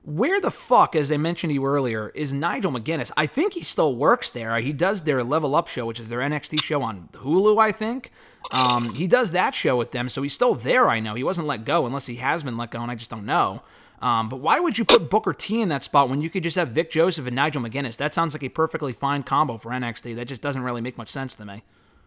Where 0.05 0.41
the 0.41 0.51
fuck, 0.51 0.97
as 0.97 1.13
I 1.13 1.17
mentioned 1.17 1.51
to 1.51 1.55
you 1.55 1.65
earlier, 1.65 2.09
is 2.09 2.33
Nigel 2.33 2.73
McGuinness? 2.73 3.13
I 3.17 3.27
think 3.27 3.53
he 3.53 3.63
still 3.63 3.95
works 3.95 4.31
there. 4.31 4.59
He 4.59 4.73
does 4.73 5.03
their 5.03 5.23
Level 5.23 5.55
Up 5.55 5.69
show, 5.69 5.87
which 5.87 6.01
is 6.01 6.09
their 6.09 6.19
NXT 6.19 6.61
show 6.61 6.83
on 6.83 7.09
Hulu, 7.13 7.61
I 7.61 7.71
think. 7.71 8.11
Um, 8.53 8.95
he 8.95 9.07
does 9.07 9.31
that 9.31 9.55
show 9.55 9.77
with 9.77 9.93
them, 9.93 10.09
so 10.09 10.23
he's 10.23 10.33
still 10.33 10.57
there, 10.57 10.89
I 10.89 10.99
know. 10.99 11.15
He 11.15 11.23
wasn't 11.23 11.47
let 11.47 11.65
go, 11.65 11.87
unless 11.87 12.07
he 12.07 12.17
has 12.17 12.43
been 12.43 12.57
let 12.57 12.73
go, 12.73 12.83
and 12.83 12.91
I 12.91 12.97
just 12.97 13.11
don't 13.11 13.25
know. 13.25 13.63
Um, 14.01 14.29
but 14.29 14.41
why 14.41 14.59
would 14.59 14.77
you 14.77 14.85
put 14.85 15.09
Booker 15.09 15.33
T 15.33 15.61
in 15.61 15.69
that 15.69 15.85
spot 15.85 16.09
when 16.09 16.21
you 16.21 16.29
could 16.29 16.43
just 16.43 16.57
have 16.57 16.71
Vic 16.71 16.91
Joseph 16.91 17.29
and 17.29 17.37
Nigel 17.37 17.63
McGuinness? 17.63 17.97
That 17.97 18.13
sounds 18.13 18.35
like 18.35 18.43
a 18.43 18.49
perfectly 18.49 18.93
fine 18.93 19.23
combo 19.23 19.59
for 19.59 19.71
NXT. 19.71 20.17
That 20.17 20.27
just 20.27 20.43
doesn't 20.43 20.63
really 20.63 20.81
make 20.81 20.99
much 20.99 21.11
sense 21.11 21.37
to 21.37 21.45
me. 21.45 21.63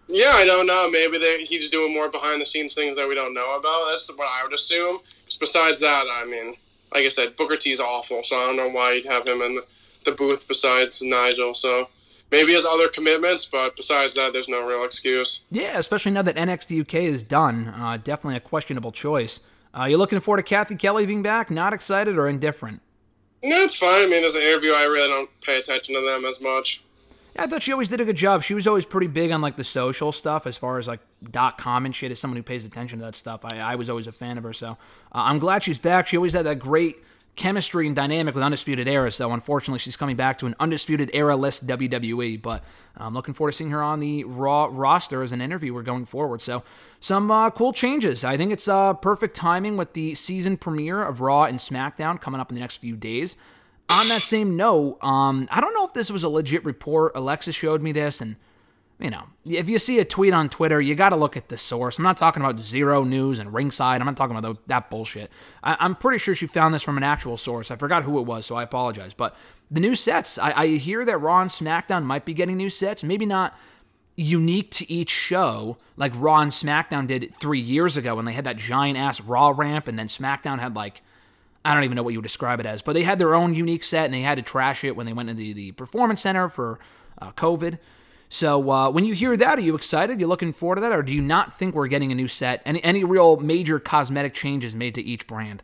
Yeah, 0.08 0.32
I 0.34 0.46
don't 0.46 0.68
know. 0.68 0.90
Maybe 0.92 1.18
he's 1.46 1.70
doing 1.70 1.94
more 1.94 2.10
behind 2.10 2.40
the 2.42 2.46
scenes 2.46 2.74
things 2.74 2.96
that 2.96 3.08
we 3.08 3.16
don't 3.16 3.34
know 3.34 3.56
about. 3.58 3.86
That's 3.90 4.10
what 4.16 4.28
I 4.30 4.44
would 4.44 4.54
assume. 4.54 4.98
'Cause 5.26 5.38
besides 5.38 5.80
that, 5.80 6.06
I 6.12 6.26
mean, 6.26 6.56
like 6.94 7.06
I 7.06 7.08
said, 7.08 7.36
Booker 7.36 7.56
T's 7.58 7.80
awful, 7.80 8.22
so 8.24 8.38
I 8.38 8.46
don't 8.46 8.58
know 8.58 8.70
why 8.70 8.94
you'd 8.94 9.06
have 9.06 9.26
him 9.26 9.42
in 9.42 9.56
the, 9.56 9.66
the 10.06 10.12
booth 10.12 10.48
besides 10.48 11.02
Nigel. 11.02 11.54
So 11.56 11.90
maybe 12.32 12.50
he 12.50 12.54
has 12.54 12.66
other 12.66 12.88
commitments, 12.90 13.46
but 13.46 13.76
besides 13.76 14.14
that, 14.14 14.32
there's 14.34 14.48
no 14.48 14.62
real 14.66 14.84
excuse. 14.84 15.42
Yeah, 15.52 15.78
especially 15.80 16.12
now 16.12 16.22
that 16.22 16.36
NXT 16.38 16.80
UK 16.82 17.06
is 17.06 17.24
done. 17.24 17.74
Uh, 17.76 17.98
definitely 17.98 18.38
a 18.38 18.42
questionable 18.42 18.92
choice. 18.92 19.40
Uh, 19.78 19.86
you 19.86 19.98
looking 19.98 20.20
forward 20.22 20.38
to 20.38 20.44
Cathy 20.44 20.76
Kelley 20.76 21.06
being 21.06 21.24
back? 21.24 21.50
Not 21.50 21.74
excited 21.74 22.18
or 22.18 22.28
indifferent? 22.30 22.82
No, 23.44 23.56
it's 23.58 23.76
fine. 23.76 23.90
I 24.02 24.08
mean, 24.08 24.24
as 24.24 24.36
an 24.36 24.44
interview, 24.44 24.72
I 24.72 24.84
really 24.86 25.08
don't 25.10 25.30
pay 25.42 25.58
attention 25.58 25.96
to 25.96 26.02
them 26.02 26.24
as 26.26 26.40
much. 26.42 26.82
I 27.38 27.48
thought 27.48 27.64
she 27.64 27.72
always 27.72 27.90
did 27.90 28.00
a 28.00 28.06
good 28.06 28.16
job. 28.16 28.44
She 28.44 28.54
was 28.54 28.66
always 28.66 28.86
pretty 28.86 29.08
big 29.08 29.32
on 29.32 29.42
like 29.42 29.58
the 29.58 29.64
social 29.64 30.12
stuff 30.12 30.48
as 30.48 30.58
far 30.58 30.78
as 30.78 30.88
like 30.88 31.02
dot 31.32 31.58
com 31.58 31.86
and 31.86 31.94
shit. 31.94 32.12
As 32.12 32.20
someone 32.20 32.38
who 32.38 32.44
pays 32.44 32.66
attention 32.66 33.00
to 33.00 33.06
that 33.06 33.16
stuff, 33.16 33.44
I, 33.44 33.58
I 33.58 33.76
was 33.76 33.90
always 33.90 34.08
a 34.08 34.12
fan 34.12 34.38
of 34.38 34.44
her. 34.44 34.54
So 34.54 34.70
uh, 34.70 34.76
I'm 35.12 35.40
glad 35.40 35.64
she's 35.64 35.78
back. 35.78 36.08
She 36.08 36.18
always 36.18 36.34
had 36.34 36.46
that 36.46 36.60
great 36.60 36.96
chemistry 37.36 37.86
and 37.86 37.94
dynamic 37.94 38.34
with 38.34 38.42
Undisputed 38.42 38.88
Era. 38.88 39.12
So 39.12 39.34
unfortunately, 39.34 39.80
she's 39.80 39.98
coming 39.98 40.16
back 40.16 40.38
to 40.38 40.46
an 40.46 40.56
Undisputed 40.62 41.12
Era 41.14 41.36
less 41.36 41.60
WWE. 41.60 42.42
But 42.42 42.64
I'm 42.96 43.14
looking 43.14 43.34
forward 43.34 43.52
to 43.52 43.58
seeing 43.58 43.72
her 43.72 43.84
on 43.84 44.00
the 44.00 44.24
Raw 44.24 44.70
roster 44.72 45.22
as 45.22 45.34
an 45.34 45.42
interviewer 45.42 45.84
going 45.84 46.06
forward. 46.06 46.42
So 46.42 46.64
some 47.02 47.30
uh, 47.30 47.50
cool 47.50 47.74
changes. 47.74 48.24
I 48.24 48.38
think 48.38 48.54
it's 48.54 48.70
uh, 48.70 48.94
perfect 48.94 49.36
timing 49.36 49.76
with 49.76 49.92
the 49.92 50.16
season 50.16 50.56
premiere 50.56 51.04
of 51.04 51.20
Raw 51.20 51.44
and 51.44 51.60
SmackDown 51.60 52.22
coming 52.22 52.40
up 52.40 52.50
in 52.50 52.56
the 52.56 52.62
next 52.62 52.78
few 52.78 52.96
days. 52.96 53.36
On 53.90 54.08
that 54.10 54.22
same 54.24 54.58
note, 54.58 54.98
um, 55.02 55.48
I 55.52 55.62
don't 55.62 55.74
know 55.74 55.86
if 55.86 55.94
this 55.94 56.10
was 56.12 56.24
a 56.24 56.30
legit 56.30 56.66
report. 56.66 57.12
Alexa 57.16 57.52
showed 57.52 57.82
me 57.82 57.92
this, 57.92 58.20
and 58.20 58.36
you 59.00 59.10
know, 59.10 59.24
if 59.46 59.70
you 59.70 59.78
see 59.78 60.00
a 60.00 60.06
tweet 60.06 60.34
on 60.34 60.50
Twitter, 60.50 60.82
you 60.82 60.96
got 60.96 61.10
to 61.10 61.16
look 61.16 61.38
at 61.38 61.50
the 61.50 61.58
source. 61.58 61.98
I'm 61.98 62.04
not 62.04 62.18
talking 62.18 62.42
about 62.42 62.56
Xero 62.58 63.06
News 63.08 63.40
and 63.40 63.54
ringside. 63.54 64.02
I'm 64.02 64.06
not 64.08 64.18
talking 64.18 64.38
about 64.38 64.68
that 64.68 64.90
bullshit. 64.90 65.30
I- 65.64 65.78
I'm 65.80 65.96
pretty 65.96 66.18
sure 66.18 66.34
she 66.34 66.48
found 66.48 66.74
this 66.74 66.82
from 66.82 66.98
an 66.98 67.04
actual 67.04 67.38
source. 67.38 67.70
I 67.72 67.76
forgot 67.76 68.04
who 68.04 68.18
it 68.20 68.24
was, 68.26 68.46
so 68.46 68.56
I 68.56 68.64
apologize. 68.64 69.14
But 69.14 69.36
the 69.70 69.82
new 69.82 69.96
sets, 69.96 70.38
I, 70.40 70.52
I 70.62 70.68
hear 70.68 71.04
that 71.06 71.18
Raw 71.18 71.42
and 71.42 71.50
SmackDown 71.50 72.04
might 72.06 72.26
be 72.26 72.34
getting 72.34 72.58
new 72.58 72.70
sets. 72.70 73.04
Maybe 73.04 73.26
not 73.26 73.58
unique 74.16 74.72
to 74.72 74.90
each 74.90 75.10
show 75.10 75.78
like 75.98 76.14
Raw 76.16 76.40
and 76.40 76.52
SmackDown 76.52 77.06
did 77.06 77.36
three 77.36 77.60
years 77.60 77.98
ago 77.98 78.16
when 78.16 78.24
they 78.26 78.32
had 78.34 78.46
that 78.46 78.56
giant 78.58 78.98
ass 78.98 79.20
Raw 79.22 79.50
ramp, 79.50 79.88
and 79.88 80.00
then 80.00 80.08
SmackDown 80.08 80.60
had 80.60 80.76
like 80.76 81.02
I 81.66 81.74
don't 81.74 81.84
even 81.84 81.96
know 81.96 82.04
what 82.04 82.14
you 82.14 82.20
would 82.20 82.24
describe 82.24 82.60
it 82.60 82.66
as, 82.66 82.82
but 82.82 82.94
they 82.94 83.04
had 83.04 83.20
their 83.20 83.34
own 83.34 83.54
unique 83.54 83.84
set 83.84 84.06
and 84.06 84.14
they 84.14 84.22
had 84.22 84.36
to 84.36 84.42
trash 84.42 84.84
it 84.84 84.96
when 84.96 85.06
they 85.06 85.14
went 85.14 85.30
into 85.30 85.42
the, 85.42 85.54
the 85.54 85.72
performance 85.72 86.22
center 86.22 86.48
for 86.48 86.80
uh, 87.20 87.32
COVID. 87.32 87.80
So 88.30 88.70
uh, 88.70 88.92
when 88.92 89.06
you 89.06 89.14
hear 89.14 89.36
that, 89.36 89.58
are 89.58 89.62
you 89.62 89.76
excited? 89.76 90.20
You 90.20 90.28
looking 90.28 90.54
forward 90.54 90.76
to 90.76 90.82
that, 90.82 90.92
or 90.92 91.04
do 91.04 91.14
you 91.14 91.22
not 91.22 91.58
think 91.58 91.76
we're 91.76 91.88
getting 91.88 92.12
a 92.12 92.16
new 92.16 92.28
set? 92.28 92.62
Any 92.66 92.84
any 92.84 93.04
real 93.04 93.38
major 93.38 93.80
cosmetic 93.80 94.34
changes 94.34 94.76
made 94.76 94.96
to 94.96 95.02
each 95.02 95.28
brand? 95.28 95.64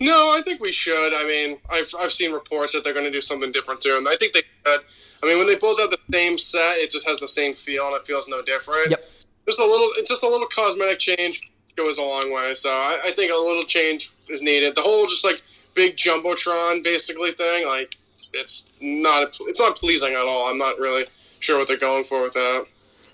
No, 0.00 0.12
I 0.12 0.40
think 0.44 0.60
we 0.60 0.72
should. 0.72 1.12
I 1.14 1.26
mean, 1.26 1.58
I've, 1.70 1.88
I've 2.00 2.10
seen 2.10 2.32
reports 2.32 2.72
that 2.72 2.82
they're 2.82 2.94
going 2.94 3.06
to 3.06 3.12
do 3.12 3.20
something 3.20 3.52
different 3.52 3.80
too, 3.80 3.94
and 3.96 4.08
I 4.08 4.16
think 4.16 4.32
they 4.32 4.40
should. 4.40 4.80
I 5.22 5.26
mean, 5.26 5.38
when 5.38 5.46
they 5.46 5.54
both 5.54 5.78
have 5.80 5.90
the 5.90 5.98
same 6.12 6.38
set, 6.38 6.78
it 6.78 6.90
just 6.90 7.06
has 7.06 7.20
the 7.20 7.28
same 7.28 7.54
feel, 7.54 7.86
and 7.86 7.94
it 7.94 8.02
feels 8.02 8.28
no 8.28 8.42
different. 8.42 8.90
Yep. 8.90 9.04
Just 9.46 9.60
a 9.60 9.64
little, 9.64 9.88
it's 9.96 10.08
just 10.08 10.24
a 10.24 10.28
little 10.28 10.48
cosmetic 10.48 10.98
change 10.98 11.51
goes 11.76 11.98
a 11.98 12.02
long 12.02 12.32
way. 12.32 12.54
So 12.54 12.70
I, 12.70 12.98
I 13.06 13.10
think 13.10 13.32
a 13.32 13.40
little 13.40 13.64
change 13.64 14.10
is 14.28 14.42
needed. 14.42 14.74
The 14.74 14.82
whole 14.82 15.06
just 15.06 15.24
like 15.24 15.42
big 15.74 15.96
jumbotron 15.96 16.84
basically 16.84 17.30
thing, 17.30 17.66
like 17.66 17.96
it's 18.32 18.70
not, 18.80 19.36
it's 19.42 19.60
not 19.60 19.76
pleasing 19.76 20.12
at 20.12 20.26
all. 20.26 20.50
I'm 20.50 20.58
not 20.58 20.78
really 20.78 21.04
sure 21.40 21.58
what 21.58 21.68
they're 21.68 21.76
going 21.78 22.04
for 22.04 22.22
with 22.22 22.34
that. 22.34 22.66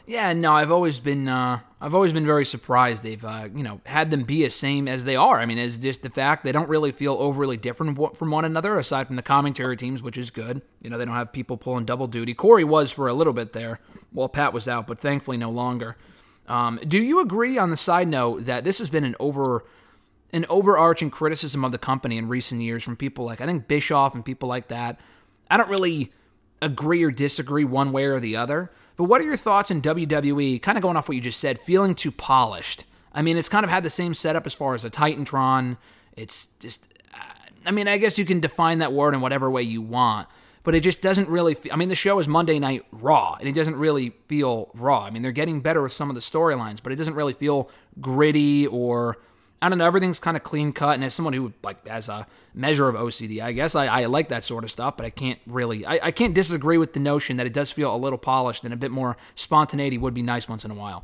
Yeah, 0.08 0.32
no, 0.32 0.54
I've 0.54 0.70
always 0.70 1.00
been 1.00 1.28
uh, 1.28 1.60
I've 1.82 1.94
always 1.94 2.14
been 2.14 2.24
very 2.24 2.46
surprised 2.46 3.02
they've 3.02 3.22
uh, 3.22 3.50
you 3.54 3.62
know 3.62 3.82
had 3.84 4.10
them 4.10 4.22
be 4.22 4.42
as 4.46 4.54
same 4.54 4.88
as 4.88 5.04
they 5.04 5.16
are. 5.16 5.38
I 5.38 5.44
mean, 5.44 5.58
it's 5.58 5.76
just 5.76 6.02
the 6.02 6.08
fact 6.08 6.44
they 6.44 6.52
don't 6.52 6.70
really 6.70 6.92
feel 6.92 7.12
overly 7.12 7.58
different 7.58 8.16
from 8.16 8.30
one 8.30 8.46
another, 8.46 8.78
aside 8.78 9.06
from 9.06 9.16
the 9.16 9.22
commentary 9.22 9.76
teams, 9.76 10.02
which 10.02 10.16
is 10.16 10.30
good. 10.30 10.62
You 10.80 10.88
know, 10.88 10.96
they 10.96 11.04
don't 11.04 11.14
have 11.14 11.30
people 11.30 11.58
pulling 11.58 11.84
double 11.84 12.06
duty. 12.06 12.32
Corey 12.32 12.64
was 12.64 12.90
for 12.90 13.06
a 13.06 13.12
little 13.12 13.34
bit 13.34 13.52
there 13.52 13.80
while 14.10 14.30
Pat 14.30 14.54
was 14.54 14.66
out, 14.66 14.86
but 14.86 14.98
thankfully 14.98 15.36
no 15.36 15.50
longer. 15.50 15.94
Um, 16.48 16.80
do 16.87 16.98
you 16.98 17.20
agree 17.20 17.58
on 17.58 17.70
the 17.70 17.76
side 17.76 18.08
note 18.08 18.46
that 18.46 18.64
this 18.64 18.78
has 18.78 18.90
been 18.90 19.04
an 19.04 19.14
over 19.20 19.64
an 20.32 20.44
overarching 20.50 21.11
criticism 21.11 21.64
of 21.64 21.72
the 21.72 21.78
company 21.78 22.18
in 22.18 22.28
recent 22.28 22.61
years 22.61 22.82
from 22.82 22.96
people 22.96 23.24
like 23.24 23.40
I 23.40 23.46
think 23.46 23.68
Bischoff 23.68 24.14
and 24.14 24.24
people 24.24 24.48
like 24.48 24.68
that? 24.68 24.98
I 25.50 25.56
don't 25.56 25.70
really 25.70 26.11
agree 26.61 27.02
or 27.02 27.11
disagree 27.11 27.64
one 27.64 27.92
way 27.92 28.04
or 28.04 28.20
the 28.20 28.37
other. 28.37 28.70
But 28.96 29.04
what 29.04 29.20
are 29.20 29.24
your 29.24 29.37
thoughts 29.37 29.70
in 29.70 29.80
WWE? 29.80 30.61
Kind 30.61 30.76
of 30.76 30.82
going 30.82 30.96
off 30.96 31.08
what 31.08 31.14
you 31.14 31.20
just 31.20 31.38
said, 31.38 31.61
feeling 31.61 31.94
too 31.94 32.11
polished. 32.11 32.84
I 33.12 33.22
mean, 33.22 33.37
it's 33.37 33.48
kind 33.48 33.64
of 33.64 33.70
had 33.70 33.84
the 33.84 33.90
same 33.90 34.12
setup 34.12 34.44
as 34.44 34.54
far 34.54 34.74
as 34.74 34.84
a 34.84 34.90
Titantron. 34.90 35.76
It's 36.16 36.46
just, 36.58 36.88
I 37.64 37.70
mean, 37.70 37.87
I 37.87 37.96
guess 37.98 38.18
you 38.18 38.24
can 38.24 38.40
define 38.40 38.78
that 38.78 38.92
word 38.92 39.14
in 39.14 39.20
whatever 39.20 39.48
way 39.50 39.62
you 39.62 39.80
want, 39.80 40.28
but 40.68 40.74
it 40.74 40.81
just 40.81 41.00
doesn't 41.00 41.31
really. 41.31 41.54
Feel, 41.54 41.72
I 41.72 41.76
mean, 41.76 41.88
the 41.88 41.94
show 41.94 42.18
is 42.18 42.28
Monday 42.28 42.59
Night 42.59 42.85
Raw, 42.92 43.38
and 43.40 43.48
it 43.48 43.54
doesn't 43.54 43.76
really 43.76 44.11
feel 44.26 44.68
raw. 44.74 45.02
I 45.02 45.09
mean, 45.09 45.22
they're 45.22 45.33
getting 45.33 45.62
better 45.62 45.81
with 45.81 45.94
some 45.94 46.11
of 46.11 46.14
the 46.14 46.20
storylines, 46.20 46.83
but 46.83 46.92
it 46.92 46.96
doesn't 46.96 47.14
really 47.14 47.33
feel 47.33 47.70
gritty 48.02 48.66
or. 48.66 49.16
I 49.62 49.70
don't 49.70 49.78
know. 49.78 49.87
Everything's 49.87 50.18
kind 50.18 50.37
of 50.37 50.42
clean 50.42 50.74
cut, 50.74 50.96
and 50.96 51.04
as 51.04 51.14
someone 51.14 51.33
who 51.33 51.54
like 51.62 51.87
as 51.87 52.11
a 52.11 52.26
measure 52.52 52.87
of 52.87 52.96
OCD, 52.96 53.40
I 53.40 53.52
guess 53.52 53.74
I, 53.74 53.87
I 53.87 54.04
like 54.04 54.28
that 54.28 54.44
sort 54.44 54.62
of 54.62 54.70
stuff. 54.70 54.98
But 54.98 55.07
I 55.07 55.11
can't 55.11 55.38
really, 55.46 55.87
I, 55.87 56.00
I 56.02 56.11
can't 56.11 56.35
disagree 56.35 56.76
with 56.76 56.92
the 56.92 57.00
notion 57.00 57.38
that 57.38 57.46
it 57.46 57.54
does 57.54 57.70
feel 57.70 57.92
a 57.92 57.96
little 57.96 58.18
polished 58.18 58.62
and 58.62 58.74
a 58.74 58.76
bit 58.76 58.90
more 58.90 59.16
spontaneity 59.37 59.96
would 59.96 60.12
be 60.12 60.20
nice 60.20 60.50
once 60.50 60.66
in 60.66 60.70
a 60.70 60.74
while. 60.74 61.02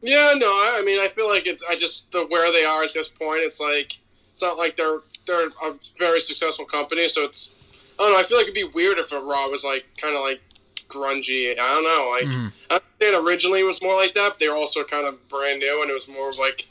Yeah, 0.00 0.32
no, 0.38 0.46
I, 0.46 0.78
I 0.80 0.86
mean, 0.86 0.98
I 0.98 1.08
feel 1.08 1.28
like 1.28 1.46
it's. 1.46 1.62
I 1.70 1.76
just 1.76 2.10
the 2.12 2.24
where 2.30 2.50
they 2.50 2.64
are 2.64 2.84
at 2.84 2.94
this 2.94 3.08
point. 3.08 3.42
It's 3.42 3.60
like 3.60 3.98
it's 4.32 4.40
not 4.42 4.56
like 4.56 4.76
they're 4.76 5.00
they're 5.26 5.48
a 5.48 5.78
very 5.98 6.20
successful 6.20 6.64
company, 6.64 7.06
so 7.08 7.24
it's. 7.24 7.54
I 7.98 8.04
don't 8.04 8.12
know. 8.12 8.18
I 8.18 8.22
feel 8.22 8.38
like 8.38 8.48
it'd 8.48 8.54
be 8.54 8.70
weird 8.74 8.98
if 8.98 9.12
a 9.12 9.20
Raw 9.20 9.48
was 9.48 9.64
like 9.64 9.86
kind 10.00 10.16
of 10.16 10.22
like 10.22 10.40
grungy. 10.88 11.52
I 11.52 11.54
don't 11.56 11.84
know. 11.84 12.10
Like 12.10 12.34
hmm. 12.34 12.46
I 12.70 12.78
think 12.98 13.26
originally 13.26 13.60
it 13.60 13.66
was 13.66 13.82
more 13.82 13.94
like 13.94 14.14
that, 14.14 14.30
but 14.30 14.38
they 14.38 14.48
were 14.48 14.56
also 14.56 14.84
kind 14.84 15.06
of 15.06 15.28
brand 15.28 15.60
new, 15.60 15.80
and 15.82 15.90
it 15.90 15.94
was 15.94 16.08
more 16.08 16.30
of 16.30 16.38
like 16.38 16.66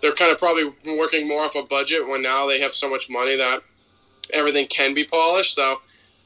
they're 0.00 0.12
kind 0.12 0.32
of 0.32 0.38
probably 0.38 0.64
working 0.98 1.28
more 1.28 1.42
off 1.42 1.54
a 1.54 1.62
budget 1.62 2.06
when 2.08 2.22
now 2.22 2.46
they 2.46 2.60
have 2.60 2.72
so 2.72 2.90
much 2.90 3.08
money 3.08 3.36
that 3.36 3.60
everything 4.32 4.66
can 4.66 4.94
be 4.94 5.04
polished. 5.04 5.54
So, 5.54 5.76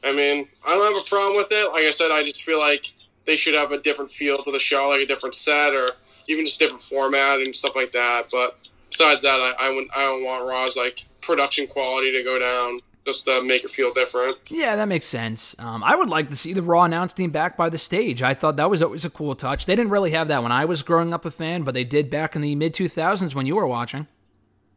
I 0.03 0.11
mean, 0.15 0.47
I 0.67 0.75
don't 0.75 0.95
have 0.95 1.05
a 1.05 1.07
problem 1.07 1.35
with 1.35 1.47
it. 1.51 1.71
Like 1.73 1.83
I 1.83 1.91
said, 1.91 2.09
I 2.11 2.23
just 2.23 2.43
feel 2.43 2.59
like 2.59 2.93
they 3.25 3.35
should 3.35 3.53
have 3.53 3.71
a 3.71 3.79
different 3.79 4.09
feel 4.09 4.37
to 4.37 4.51
the 4.51 4.59
show, 4.59 4.87
like 4.89 5.01
a 5.01 5.05
different 5.05 5.35
set 5.35 5.73
or 5.73 5.91
even 6.27 6.45
just 6.45 6.59
different 6.59 6.81
format 6.81 7.39
and 7.39 7.53
stuff 7.53 7.75
like 7.75 7.91
that. 7.91 8.27
But 8.31 8.57
besides 8.89 9.21
that, 9.21 9.39
I 9.39 9.53
I, 9.67 9.69
wouldn't- 9.69 9.91
I 9.95 10.01
don't 10.01 10.23
want 10.23 10.47
Raw's 10.47 10.75
like 10.77 11.01
production 11.21 11.67
quality 11.67 12.11
to 12.13 12.23
go 12.23 12.39
down 12.39 12.79
just 13.07 13.23
to 13.23 13.41
make 13.41 13.63
it 13.63 13.69
feel 13.69 13.93
different. 13.93 14.37
Yeah, 14.49 14.75
that 14.75 14.89
makes 14.89 15.05
sense. 15.05 15.55
Um, 15.59 15.81
I 15.81 15.95
would 15.95 16.09
like 16.09 16.29
to 16.29 16.35
see 16.35 16.51
the 16.51 16.61
Raw 16.61 16.83
announce 16.83 17.13
team 17.13 17.31
back 17.31 17.55
by 17.55 17.69
the 17.69 17.77
stage. 17.77 18.21
I 18.21 18.33
thought 18.33 18.57
that 18.57 18.69
was 18.69 18.83
always 18.83 19.05
a 19.05 19.09
cool 19.09 19.33
touch. 19.33 19.65
They 19.65 19.77
didn't 19.77 19.91
really 19.91 20.11
have 20.11 20.27
that 20.27 20.43
when 20.43 20.51
I 20.51 20.65
was 20.65 20.83
growing 20.83 21.13
up 21.13 21.23
a 21.23 21.31
fan, 21.31 21.63
but 21.63 21.73
they 21.73 21.85
did 21.85 22.09
back 22.09 22.35
in 22.35 22.41
the 22.41 22.53
mid 22.53 22.73
2000s 22.73 23.33
when 23.33 23.45
you 23.45 23.55
were 23.55 23.65
watching. 23.65 24.07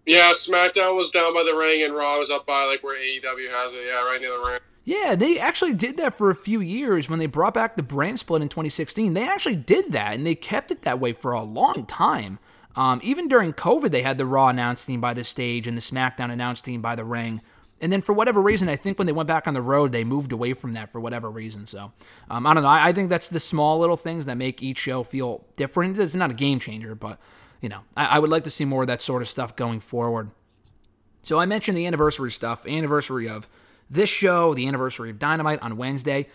Yeah, 0.06 0.30
SmackDown 0.32 0.96
was 0.96 1.10
down 1.10 1.34
by 1.34 1.42
the 1.44 1.58
ring 1.58 1.82
and 1.84 1.94
Raw 1.94 2.18
was 2.18 2.30
up 2.30 2.46
by 2.46 2.66
like 2.70 2.84
where 2.84 2.96
AEW 2.96 3.50
has 3.50 3.72
it. 3.74 3.84
Yeah, 3.86 4.04
right 4.04 4.18
near 4.20 4.30
the 4.30 4.48
ring. 4.48 4.60
Yeah, 4.84 5.14
they 5.16 5.38
actually 5.38 5.74
did 5.74 5.96
that 5.98 6.14
for 6.16 6.30
a 6.30 6.36
few 6.36 6.60
years 6.60 7.10
when 7.10 7.18
they 7.18 7.26
brought 7.26 7.54
back 7.54 7.76
the 7.76 7.82
brand 7.82 8.20
split 8.20 8.42
in 8.42 8.48
2016. 8.48 9.12
They 9.12 9.28
actually 9.28 9.56
did 9.56 9.92
that, 9.92 10.14
and 10.14 10.26
they 10.26 10.34
kept 10.34 10.70
it 10.70 10.82
that 10.82 11.00
way 11.00 11.12
for 11.12 11.32
a 11.32 11.42
long 11.42 11.84
time. 11.84 12.38
Um, 12.76 13.00
even 13.02 13.28
during 13.28 13.52
COVID, 13.52 13.90
they 13.90 14.02
had 14.02 14.18
the 14.18 14.26
Raw 14.26 14.48
announce 14.48 14.86
team 14.86 15.00
by 15.00 15.14
the 15.14 15.24
stage 15.24 15.66
and 15.66 15.76
the 15.76 15.82
SmackDown 15.82 16.30
announce 16.30 16.60
team 16.60 16.80
by 16.80 16.94
the 16.94 17.04
ring. 17.04 17.40
And 17.80 17.92
then 17.92 18.02
for 18.02 18.12
whatever 18.12 18.42
reason, 18.42 18.68
I 18.68 18.76
think 18.76 18.98
when 18.98 19.06
they 19.06 19.12
went 19.12 19.26
back 19.26 19.48
on 19.48 19.54
the 19.54 19.62
road, 19.62 19.92
they 19.92 20.04
moved 20.04 20.32
away 20.32 20.52
from 20.52 20.72
that 20.72 20.92
for 20.92 21.00
whatever 21.00 21.30
reason. 21.30 21.66
So 21.66 21.92
um, 22.28 22.46
I 22.46 22.54
don't 22.54 22.62
know. 22.62 22.68
I, 22.68 22.88
I 22.88 22.92
think 22.92 23.08
that's 23.08 23.28
the 23.28 23.40
small 23.40 23.78
little 23.78 23.96
things 23.96 24.26
that 24.26 24.36
make 24.36 24.62
each 24.62 24.78
show 24.78 25.02
feel 25.02 25.44
different. 25.56 25.98
It's 25.98 26.14
not 26.14 26.30
a 26.30 26.34
game 26.34 26.58
changer, 26.58 26.94
but 26.94 27.18
you 27.60 27.68
know, 27.68 27.80
I, 27.96 28.06
I 28.06 28.18
would 28.18 28.30
like 28.30 28.44
to 28.44 28.50
see 28.50 28.64
more 28.64 28.82
of 28.82 28.88
that 28.88 29.02
sort 29.02 29.22
of 29.22 29.28
stuff 29.28 29.56
going 29.56 29.80
forward. 29.80 30.30
So 31.22 31.38
I 31.38 31.46
mentioned 31.46 31.76
the 31.76 31.86
anniversary 31.86 32.30
stuff, 32.30 32.66
anniversary 32.66 33.28
of 33.28 33.48
this 33.88 34.08
show, 34.08 34.54
the 34.54 34.66
anniversary 34.68 35.10
of 35.10 35.18
Dynamite 35.18 35.62
on 35.62 35.76
Wednesday. 35.76 36.26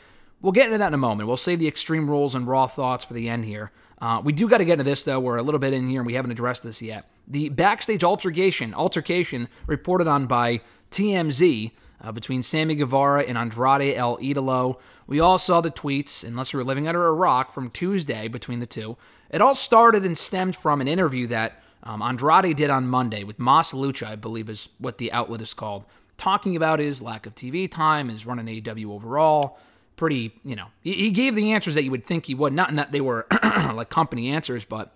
We'll 0.41 0.51
get 0.51 0.67
into 0.67 0.77
that 0.77 0.89
in 0.89 0.93
a 0.93 0.97
moment. 0.97 1.27
We'll 1.27 1.38
save 1.38 1.60
the 1.60 1.67
Extreme 1.67 2.10
Rules 2.10 2.36
and 2.36 2.47
Raw 2.47 2.67
thoughts 2.67 3.05
for 3.05 3.13
the 3.13 3.29
end 3.29 3.45
here. 3.45 3.71
Uh, 3.99 4.21
we 4.23 4.34
do 4.34 4.47
got 4.47 4.60
to 4.60 4.65
get 4.65 4.73
into 4.73 4.84
this 4.84 5.03
though. 5.03 5.19
We're 5.19 5.38
a 5.38 5.43
little 5.43 5.60
bit 5.60 5.73
in 5.73 5.88
here 5.88 6.01
and 6.01 6.05
we 6.05 6.13
haven't 6.13 6.31
addressed 6.31 6.63
this 6.63 6.81
yet. 6.81 7.10
The 7.27 7.49
backstage 7.49 8.03
altercation, 8.03 8.73
altercation 8.73 9.47
reported 9.65 10.08
on 10.08 10.27
by 10.27 10.62
TMZ 10.95 11.71
uh, 12.01 12.12
between 12.13 12.41
Sammy 12.41 12.75
Guevara 12.75 13.23
and 13.23 13.38
Andrade 13.38 13.95
El 13.95 14.17
Idolo. 14.19 14.79
We 15.08 15.19
all 15.19 15.38
saw 15.38 15.60
the 15.60 15.69
tweets, 15.69 16.23
unless 16.23 16.53
we 16.53 16.58
were 16.58 16.63
living 16.63 16.88
under 16.88 17.05
a 17.05 17.13
rock, 17.13 17.53
from 17.53 17.69
Tuesday 17.69 18.27
between 18.27 18.60
the 18.60 18.65
two. 18.65 18.97
It 19.29 19.41
all 19.41 19.55
started 19.55 20.05
and 20.05 20.17
stemmed 20.17 20.55
from 20.55 20.79
an 20.79 20.88
interview 20.88 21.27
that 21.27 21.62
um, 21.84 22.01
Andrade 22.01 22.55
did 22.55 22.69
on 22.69 22.88
Monday 22.88 23.23
with 23.23 23.39
Mas 23.39 23.73
Lucha, 23.73 24.08
I 24.08 24.15
believe 24.15 24.49
is 24.49 24.69
what 24.79 24.97
the 24.97 25.12
outlet 25.12 25.41
is 25.41 25.53
called, 25.53 25.84
talking 26.17 26.55
about 26.55 26.79
his 26.79 27.01
lack 27.01 27.25
of 27.25 27.36
TV 27.36 27.69
time, 27.69 28.10
his 28.10 28.25
run 28.25 28.39
in 28.39 28.45
AEW 28.45 28.89
overall. 28.89 29.60
Pretty, 29.97 30.34
you 30.43 30.55
know, 30.55 30.67
he, 30.81 30.93
he 30.93 31.12
gave 31.12 31.36
the 31.36 31.51
answers 31.51 31.75
that 31.75 31.84
you 31.84 31.91
would 31.91 32.05
think 32.05 32.25
he 32.25 32.36
would. 32.36 32.53
Not 32.53 32.73
that 32.75 32.91
they 32.91 33.01
were 33.01 33.27
like 33.73 33.89
company 33.89 34.29
answers, 34.29 34.65
but 34.65 34.93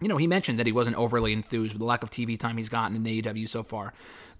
you 0.00 0.08
know, 0.08 0.16
he 0.16 0.26
mentioned 0.26 0.58
that 0.58 0.66
he 0.66 0.72
wasn't 0.72 0.96
overly 0.96 1.32
enthused 1.32 1.74
with 1.74 1.80
the 1.80 1.86
lack 1.86 2.02
of 2.02 2.10
TV 2.10 2.38
time 2.38 2.56
he's 2.56 2.68
gotten 2.68 2.96
in 2.96 3.04
AEW 3.04 3.48
so 3.48 3.62
far. 3.62 3.92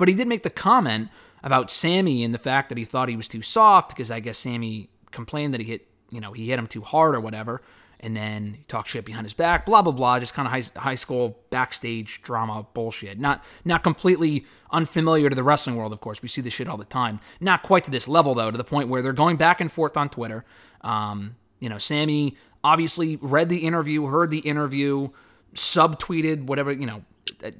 But 0.02 0.08
he 0.08 0.16
did 0.16 0.26
make 0.26 0.42
the 0.42 0.50
comment 0.50 1.10
about 1.44 1.70
Sammy 1.70 2.24
and 2.24 2.34
the 2.34 2.38
fact 2.38 2.70
that 2.70 2.76
he 2.76 2.84
thought 2.84 3.08
he 3.08 3.14
was 3.14 3.28
too 3.28 3.40
soft 3.40 3.90
because 3.90 4.10
I 4.10 4.18
guess 4.18 4.36
Sammy 4.36 4.88
complained 5.12 5.54
that 5.54 5.60
he 5.60 5.66
hit, 5.68 5.86
you 6.10 6.20
know, 6.20 6.32
he 6.32 6.48
hit 6.48 6.58
him 6.58 6.66
too 6.66 6.80
hard 6.80 7.14
or 7.14 7.20
whatever. 7.20 7.62
And 8.00 8.16
then 8.16 8.54
he 8.54 8.64
talked 8.64 8.88
shit 8.88 9.04
behind 9.04 9.26
his 9.26 9.32
back, 9.32 9.64
blah 9.64 9.80
blah 9.80 9.92
blah, 9.92 10.18
just 10.18 10.34
kind 10.34 10.46
of 10.48 10.50
high, 10.50 10.80
high 10.80 10.96
school 10.96 11.38
backstage 11.50 12.20
drama 12.22 12.66
bullshit. 12.74 13.20
Not 13.20 13.44
not 13.64 13.84
completely 13.84 14.44
unfamiliar 14.72 15.30
to 15.30 15.36
the 15.36 15.44
wrestling 15.44 15.76
world, 15.76 15.92
of 15.92 16.00
course. 16.00 16.20
We 16.20 16.26
see 16.26 16.40
this 16.40 16.52
shit 16.52 16.66
all 16.66 16.78
the 16.78 16.84
time. 16.84 17.20
Not 17.40 17.62
quite 17.62 17.84
to 17.84 17.92
this 17.92 18.08
level 18.08 18.34
though, 18.34 18.50
to 18.50 18.58
the 18.58 18.64
point 18.64 18.88
where 18.88 19.02
they're 19.02 19.12
going 19.12 19.36
back 19.36 19.60
and 19.60 19.70
forth 19.70 19.96
on 19.96 20.08
Twitter. 20.08 20.44
Um, 20.80 21.36
you 21.60 21.68
know, 21.68 21.78
Sammy 21.78 22.36
obviously 22.64 23.20
read 23.22 23.48
the 23.48 23.58
interview, 23.58 24.06
heard 24.06 24.32
the 24.32 24.40
interview, 24.40 25.10
subtweeted 25.54 26.46
whatever 26.46 26.72
you 26.72 26.86
know 26.86 27.04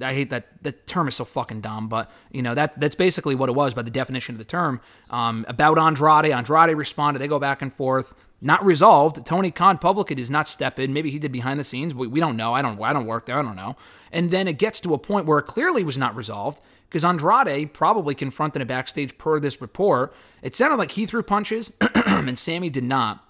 I- 0.00 0.12
hate 0.14 0.30
that 0.30 0.62
the 0.62 0.72
term 0.72 1.08
is 1.08 1.14
so 1.16 1.24
fucking 1.24 1.60
dumb, 1.60 1.88
but 1.88 2.10
you 2.30 2.42
know 2.42 2.54
that 2.54 2.78
that's 2.80 2.94
basically 2.94 3.34
what 3.34 3.48
it 3.48 3.54
was 3.54 3.74
by 3.74 3.82
the 3.82 3.90
definition 3.90 4.34
of 4.34 4.38
the 4.38 4.44
term. 4.44 4.80
Um, 5.10 5.44
about 5.48 5.78
Andrade, 5.78 6.32
Andrade 6.32 6.76
responded. 6.76 7.20
They 7.20 7.28
go 7.28 7.38
back 7.38 7.62
and 7.62 7.72
forth, 7.72 8.14
not 8.40 8.64
resolved. 8.64 9.24
Tony 9.24 9.50
Khan 9.50 9.78
publicly 9.78 10.16
does 10.16 10.30
not 10.30 10.48
step 10.48 10.78
in. 10.78 10.92
Maybe 10.92 11.10
he 11.10 11.18
did 11.18 11.32
behind 11.32 11.58
the 11.58 11.64
scenes. 11.64 11.94
We, 11.94 12.06
we 12.06 12.20
don't 12.20 12.36
know. 12.36 12.52
I 12.52 12.62
don't. 12.62 12.80
I 12.82 12.92
don't 12.92 13.06
work 13.06 13.26
there. 13.26 13.38
I 13.38 13.42
don't 13.42 13.56
know. 13.56 13.76
And 14.10 14.30
then 14.30 14.46
it 14.48 14.58
gets 14.58 14.80
to 14.82 14.94
a 14.94 14.98
point 14.98 15.26
where 15.26 15.38
it 15.38 15.44
clearly 15.44 15.84
was 15.84 15.96
not 15.96 16.14
resolved 16.16 16.60
because 16.88 17.04
Andrade 17.04 17.72
probably 17.72 18.14
confronted 18.14 18.60
a 18.60 18.66
backstage 18.66 19.16
per 19.16 19.40
this 19.40 19.60
report. 19.62 20.14
It 20.42 20.54
sounded 20.54 20.76
like 20.76 20.92
he 20.92 21.06
threw 21.06 21.22
punches 21.22 21.72
and 21.94 22.38
Sammy 22.38 22.68
did 22.68 22.84
not. 22.84 23.24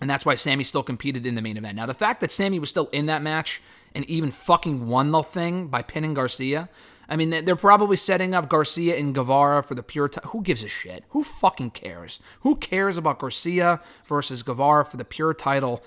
And 0.00 0.08
that's 0.10 0.26
why 0.26 0.34
Sammy 0.34 0.64
still 0.64 0.82
competed 0.82 1.26
in 1.26 1.34
the 1.34 1.42
main 1.42 1.56
event. 1.56 1.76
Now, 1.76 1.86
the 1.86 1.94
fact 1.94 2.20
that 2.20 2.32
Sammy 2.32 2.58
was 2.58 2.70
still 2.70 2.88
in 2.92 3.06
that 3.06 3.22
match 3.22 3.62
and 3.94 4.04
even 4.06 4.30
fucking 4.30 4.86
won 4.88 5.10
the 5.10 5.22
thing 5.22 5.68
by 5.68 5.82
pinning 5.82 6.14
Garcia, 6.14 6.68
I 7.08 7.16
mean, 7.16 7.44
they're 7.44 7.56
probably 7.56 7.96
setting 7.96 8.34
up 8.34 8.48
Garcia 8.48 8.96
and 8.96 9.14
Guevara 9.14 9.62
for 9.62 9.74
the 9.74 9.82
pure. 9.82 10.08
T- 10.08 10.20
Who 10.28 10.40
gives 10.42 10.64
a 10.64 10.68
shit? 10.68 11.04
Who 11.10 11.24
fucking 11.24 11.72
cares? 11.72 12.20
Who 12.40 12.56
cares 12.56 12.96
about 12.96 13.18
Garcia 13.18 13.80
versus 14.06 14.42
Guevara 14.42 14.84
for 14.84 14.96
the 14.96 15.04
pure 15.04 15.34
title? 15.34 15.82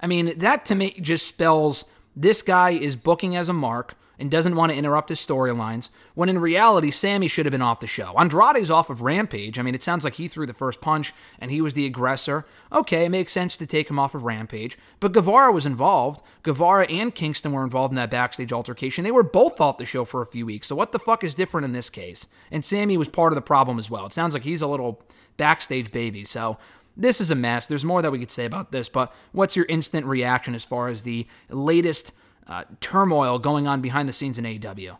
I 0.00 0.06
mean, 0.06 0.38
that 0.38 0.64
to 0.66 0.74
me 0.74 0.92
just 1.00 1.26
spells 1.26 1.84
this 2.16 2.40
guy 2.42 2.70
is 2.70 2.96
booking 2.96 3.36
as 3.36 3.48
a 3.48 3.52
mark 3.52 3.94
and 4.20 4.30
doesn't 4.30 4.54
want 4.54 4.70
to 4.70 4.76
interrupt 4.78 5.08
his 5.08 5.18
storylines, 5.18 5.90
when 6.14 6.28
in 6.28 6.38
reality, 6.38 6.90
Sammy 6.90 7.26
should 7.26 7.46
have 7.46 7.52
been 7.52 7.62
off 7.62 7.80
the 7.80 7.86
show. 7.86 8.14
Andrade's 8.18 8.70
off 8.70 8.90
of 8.90 9.00
Rampage. 9.00 9.58
I 9.58 9.62
mean, 9.62 9.74
it 9.74 9.82
sounds 9.82 10.04
like 10.04 10.14
he 10.14 10.28
threw 10.28 10.46
the 10.46 10.52
first 10.52 10.80
punch 10.80 11.12
and 11.38 11.50
he 11.50 11.60
was 11.60 11.74
the 11.74 11.86
aggressor. 11.86 12.46
Okay, 12.72 13.06
it 13.06 13.10
makes 13.10 13.32
sense 13.32 13.56
to 13.56 13.66
take 13.66 13.88
him 13.88 13.98
off 13.98 14.14
of 14.14 14.24
Rampage. 14.24 14.78
But 15.00 15.12
Guevara 15.12 15.50
was 15.52 15.66
involved. 15.66 16.22
Guevara 16.42 16.86
and 16.86 17.14
Kingston 17.14 17.52
were 17.52 17.64
involved 17.64 17.92
in 17.92 17.96
that 17.96 18.10
backstage 18.10 18.52
altercation. 18.52 19.04
They 19.04 19.10
were 19.10 19.22
both 19.22 19.60
off 19.60 19.78
the 19.78 19.86
show 19.86 20.04
for 20.04 20.22
a 20.22 20.26
few 20.26 20.44
weeks. 20.46 20.68
So 20.68 20.76
what 20.76 20.92
the 20.92 20.98
fuck 20.98 21.24
is 21.24 21.34
different 21.34 21.64
in 21.64 21.72
this 21.72 21.90
case? 21.90 22.26
And 22.50 22.64
Sammy 22.64 22.96
was 22.96 23.08
part 23.08 23.32
of 23.32 23.36
the 23.36 23.42
problem 23.42 23.78
as 23.78 23.90
well. 23.90 24.06
It 24.06 24.12
sounds 24.12 24.34
like 24.34 24.44
he's 24.44 24.62
a 24.62 24.66
little 24.66 25.02
backstage 25.36 25.90
baby. 25.90 26.24
So 26.24 26.58
this 26.96 27.20
is 27.20 27.30
a 27.30 27.34
mess. 27.34 27.66
There's 27.66 27.84
more 27.84 28.02
that 28.02 28.12
we 28.12 28.18
could 28.18 28.30
say 28.30 28.44
about 28.44 28.72
this, 28.72 28.88
but 28.88 29.14
what's 29.32 29.56
your 29.56 29.66
instant 29.66 30.06
reaction 30.06 30.54
as 30.54 30.64
far 30.64 30.88
as 30.88 31.02
the 31.02 31.26
latest 31.48 32.12
uh, 32.46 32.64
turmoil 32.80 33.38
going 33.38 33.66
on 33.66 33.80
behind 33.80 34.08
the 34.08 34.12
scenes 34.12 34.38
in 34.38 34.44
AEW? 34.44 34.96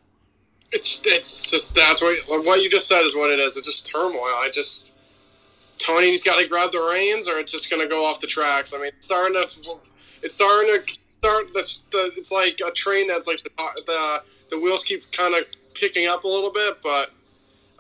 It's 0.72 1.00
it's 1.04 1.50
just 1.50 1.74
that's 1.74 2.00
what 2.00 2.16
what 2.46 2.62
you 2.62 2.70
just 2.70 2.86
said 2.86 3.02
is 3.02 3.16
what 3.16 3.30
it 3.30 3.40
is. 3.40 3.56
It's 3.56 3.66
just 3.66 3.92
turmoil. 3.92 4.22
I 4.22 4.50
just 4.52 4.94
Tony's 5.78 6.22
got 6.22 6.40
to 6.40 6.48
grab 6.48 6.70
the 6.70 6.78
reins, 6.78 7.28
or 7.28 7.38
it's 7.38 7.50
just 7.50 7.70
going 7.70 7.82
to 7.82 7.88
go 7.88 8.04
off 8.04 8.20
the 8.20 8.26
tracks. 8.26 8.72
I 8.72 8.78
mean, 8.78 8.88
it's 8.88 9.06
starting 9.06 9.34
to 9.34 9.40
it's 10.22 10.34
starting 10.34 10.68
to 10.74 10.98
start. 11.08 11.52
The, 11.54 11.80
the 11.90 12.12
it's 12.16 12.30
like 12.30 12.60
a 12.66 12.70
train 12.72 13.06
that's 13.08 13.26
like 13.26 13.42
the 13.42 13.50
the 13.86 14.22
the 14.50 14.58
wheels 14.60 14.84
keep 14.84 15.10
kind 15.10 15.34
of 15.34 15.44
picking 15.74 16.06
up 16.08 16.22
a 16.22 16.28
little 16.28 16.52
bit, 16.52 16.74
but 16.82 17.10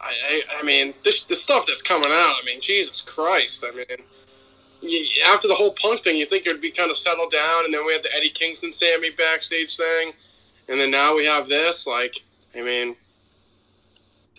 I 0.00 0.10
I, 0.10 0.42
I 0.58 0.62
mean 0.64 0.94
this 1.04 1.22
the 1.22 1.34
stuff 1.34 1.66
that's 1.66 1.82
coming 1.82 2.10
out. 2.10 2.34
I 2.40 2.44
mean, 2.44 2.60
Jesus 2.60 3.00
Christ. 3.00 3.64
I 3.66 3.74
mean. 3.74 4.04
After 5.28 5.48
the 5.48 5.54
whole 5.54 5.72
Punk 5.80 6.02
thing, 6.02 6.16
you 6.16 6.26
think 6.26 6.46
it'd 6.46 6.60
be 6.60 6.70
kind 6.70 6.90
of 6.90 6.96
settled 6.96 7.30
down, 7.30 7.64
and 7.64 7.72
then 7.74 7.84
we 7.86 7.92
had 7.92 8.02
the 8.02 8.10
Eddie 8.16 8.30
Kingston 8.30 8.72
Sammy 8.72 9.10
backstage 9.10 9.76
thing, 9.76 10.12
and 10.68 10.80
then 10.80 10.90
now 10.90 11.14
we 11.14 11.24
have 11.26 11.48
this. 11.48 11.86
Like, 11.86 12.14
I 12.56 12.62
mean, 12.62 12.96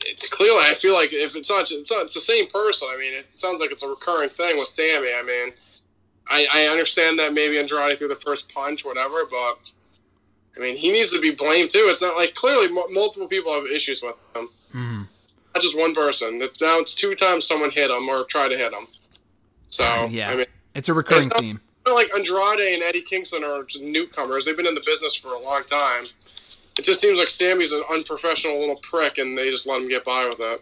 it's 0.05 0.27
clearly. 0.29 0.59
I 0.63 0.73
feel 0.73 0.93
like 0.93 1.13
if 1.13 1.35
it's 1.35 1.49
not, 1.49 1.69
it's 1.71 1.91
not, 1.91 2.03
it's 2.05 2.13
the 2.15 2.19
same 2.21 2.47
person. 2.47 2.87
I 2.91 2.97
mean, 2.97 3.13
it 3.13 3.25
sounds 3.25 3.61
like 3.61 3.71
it's 3.71 3.83
a 3.83 3.89
recurring 3.89 4.29
thing 4.29 4.57
with 4.57 4.69
Sammy. 4.69 5.09
I 5.15 5.21
mean, 5.23 5.53
I, 6.29 6.47
I 6.53 6.71
understand 6.71 7.19
that 7.19 7.33
maybe 7.33 7.59
Andrade 7.59 7.97
threw 7.97 8.07
the 8.07 8.15
first 8.15 8.51
punch, 8.53 8.83
whatever, 8.83 9.25
but 9.29 9.71
I 10.57 10.59
mean, 10.59 10.75
he 10.75 10.91
needs 10.91 11.13
to 11.13 11.21
be 11.21 11.31
blamed 11.31 11.69
too. 11.69 11.85
It's 11.87 12.01
not 12.01 12.15
like 12.17 12.33
clearly 12.33 12.65
m- 12.65 12.93
multiple 12.93 13.27
people 13.27 13.53
have 13.53 13.65
issues 13.65 14.01
with 14.01 14.15
him, 14.35 14.49
Mm-hmm. 14.73 15.01
not 15.53 15.61
just 15.61 15.77
one 15.77 15.93
person. 15.93 16.37
Now 16.39 16.47
it's 16.79 16.95
two 16.95 17.13
times 17.13 17.45
someone 17.45 17.69
hit 17.71 17.91
him 17.91 18.07
or 18.09 18.23
tried 18.23 18.51
to 18.51 18.57
hit 18.57 18.73
him. 18.73 18.87
So 19.71 19.83
yeah, 20.11 20.29
I 20.29 20.35
mean, 20.35 20.45
it's 20.75 20.87
a 20.89 20.93
recurring 20.93 21.25
It's 21.27 21.35
not- 21.35 21.41
theme. 21.41 21.59
like 21.95 22.09
Andrade 22.15 22.59
and 22.73 22.83
Eddie 22.83 23.01
Kingston 23.01 23.43
are 23.43 23.65
newcomers. 23.81 24.45
They've 24.45 24.55
been 24.55 24.67
in 24.67 24.75
the 24.75 24.83
business 24.85 25.15
for 25.15 25.33
a 25.33 25.39
long 25.39 25.63
time. 25.63 26.05
It 26.77 26.83
just 26.85 27.01
seems 27.01 27.17
like 27.17 27.27
Sammy's 27.27 27.71
an 27.73 27.83
unprofessional 27.91 28.57
little 28.59 28.77
prick, 28.77 29.17
and 29.17 29.37
they 29.37 29.49
just 29.49 29.67
let 29.67 29.81
him 29.81 29.89
get 29.89 30.05
by 30.05 30.25
with 30.25 30.39
it. 30.39 30.61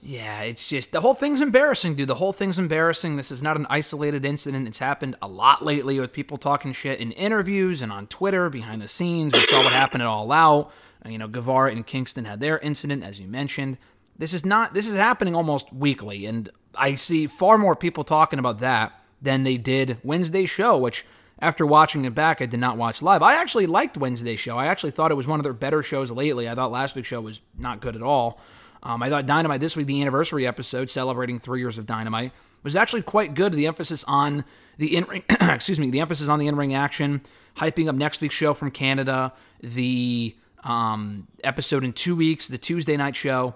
Yeah, 0.00 0.42
it's 0.42 0.68
just 0.68 0.92
the 0.92 1.00
whole 1.00 1.12
thing's 1.14 1.40
embarrassing, 1.40 1.96
dude. 1.96 2.08
The 2.08 2.14
whole 2.14 2.32
thing's 2.32 2.58
embarrassing. 2.58 3.16
This 3.16 3.32
is 3.32 3.42
not 3.42 3.56
an 3.56 3.66
isolated 3.68 4.24
incident. 4.24 4.68
It's 4.68 4.78
happened 4.78 5.16
a 5.20 5.26
lot 5.28 5.64
lately 5.64 5.98
with 5.98 6.12
people 6.12 6.38
talking 6.38 6.72
shit 6.72 7.00
in 7.00 7.10
interviews 7.12 7.82
and 7.82 7.90
on 7.90 8.06
Twitter 8.06 8.48
behind 8.48 8.80
the 8.80 8.86
scenes. 8.88 9.32
We 9.34 9.40
saw 9.40 9.56
what 9.64 9.72
happened 9.72 10.02
at 10.02 10.08
All 10.08 10.30
Out. 10.30 10.72
You 11.04 11.18
know, 11.18 11.26
Guevara 11.28 11.72
and 11.72 11.84
Kingston 11.86 12.24
had 12.26 12.38
their 12.40 12.58
incident, 12.60 13.02
as 13.02 13.18
you 13.20 13.26
mentioned. 13.26 13.76
This 14.16 14.32
is 14.32 14.46
not. 14.46 14.72
This 14.72 14.88
is 14.88 14.96
happening 14.96 15.34
almost 15.34 15.72
weekly, 15.72 16.26
and 16.26 16.48
I 16.78 16.94
see 16.94 17.26
far 17.26 17.58
more 17.58 17.76
people 17.76 18.04
talking 18.04 18.38
about 18.38 18.60
that 18.60 18.92
than 19.20 19.44
they 19.44 19.56
did 19.56 19.98
Wednesday's 20.02 20.50
show, 20.50 20.78
which. 20.78 21.04
After 21.40 21.64
watching 21.64 22.04
it 22.04 22.16
back, 22.16 22.42
I 22.42 22.46
did 22.46 22.58
not 22.58 22.76
watch 22.76 23.00
live. 23.00 23.22
I 23.22 23.40
actually 23.40 23.66
liked 23.66 23.96
Wednesday's 23.96 24.40
show. 24.40 24.58
I 24.58 24.66
actually 24.66 24.90
thought 24.90 25.12
it 25.12 25.14
was 25.14 25.28
one 25.28 25.38
of 25.38 25.44
their 25.44 25.52
better 25.52 25.84
shows 25.84 26.10
lately. 26.10 26.48
I 26.48 26.56
thought 26.56 26.72
last 26.72 26.96
week's 26.96 27.06
show 27.06 27.20
was 27.20 27.40
not 27.56 27.80
good 27.80 27.94
at 27.94 28.02
all. 28.02 28.40
Um, 28.82 29.02
I 29.02 29.08
thought 29.08 29.26
Dynamite 29.26 29.60
this 29.60 29.76
week, 29.76 29.86
the 29.86 30.00
anniversary 30.00 30.46
episode 30.46 30.90
celebrating 30.90 31.38
three 31.38 31.60
years 31.60 31.78
of 31.78 31.86
Dynamite, 31.86 32.32
was 32.62 32.76
actually 32.76 33.02
quite 33.02 33.34
good. 33.34 33.52
The 33.52 33.66
emphasis 33.66 34.04
on 34.04 34.44
the 34.78 34.96
in 34.96 35.04
ring, 35.04 35.24
excuse 35.40 35.78
me, 35.78 35.90
the 35.90 36.00
emphasis 36.00 36.28
on 36.28 36.38
the 36.38 36.46
in 36.46 36.56
ring 36.56 36.74
action, 36.74 37.20
hyping 37.56 37.88
up 37.88 37.94
next 37.94 38.20
week's 38.20 38.34
show 38.34 38.54
from 38.54 38.70
Canada, 38.70 39.32
the 39.60 40.34
um, 40.64 41.26
episode 41.42 41.84
in 41.84 41.92
two 41.92 42.16
weeks, 42.16 42.48
the 42.48 42.58
Tuesday 42.58 42.96
night 42.96 43.16
show, 43.16 43.54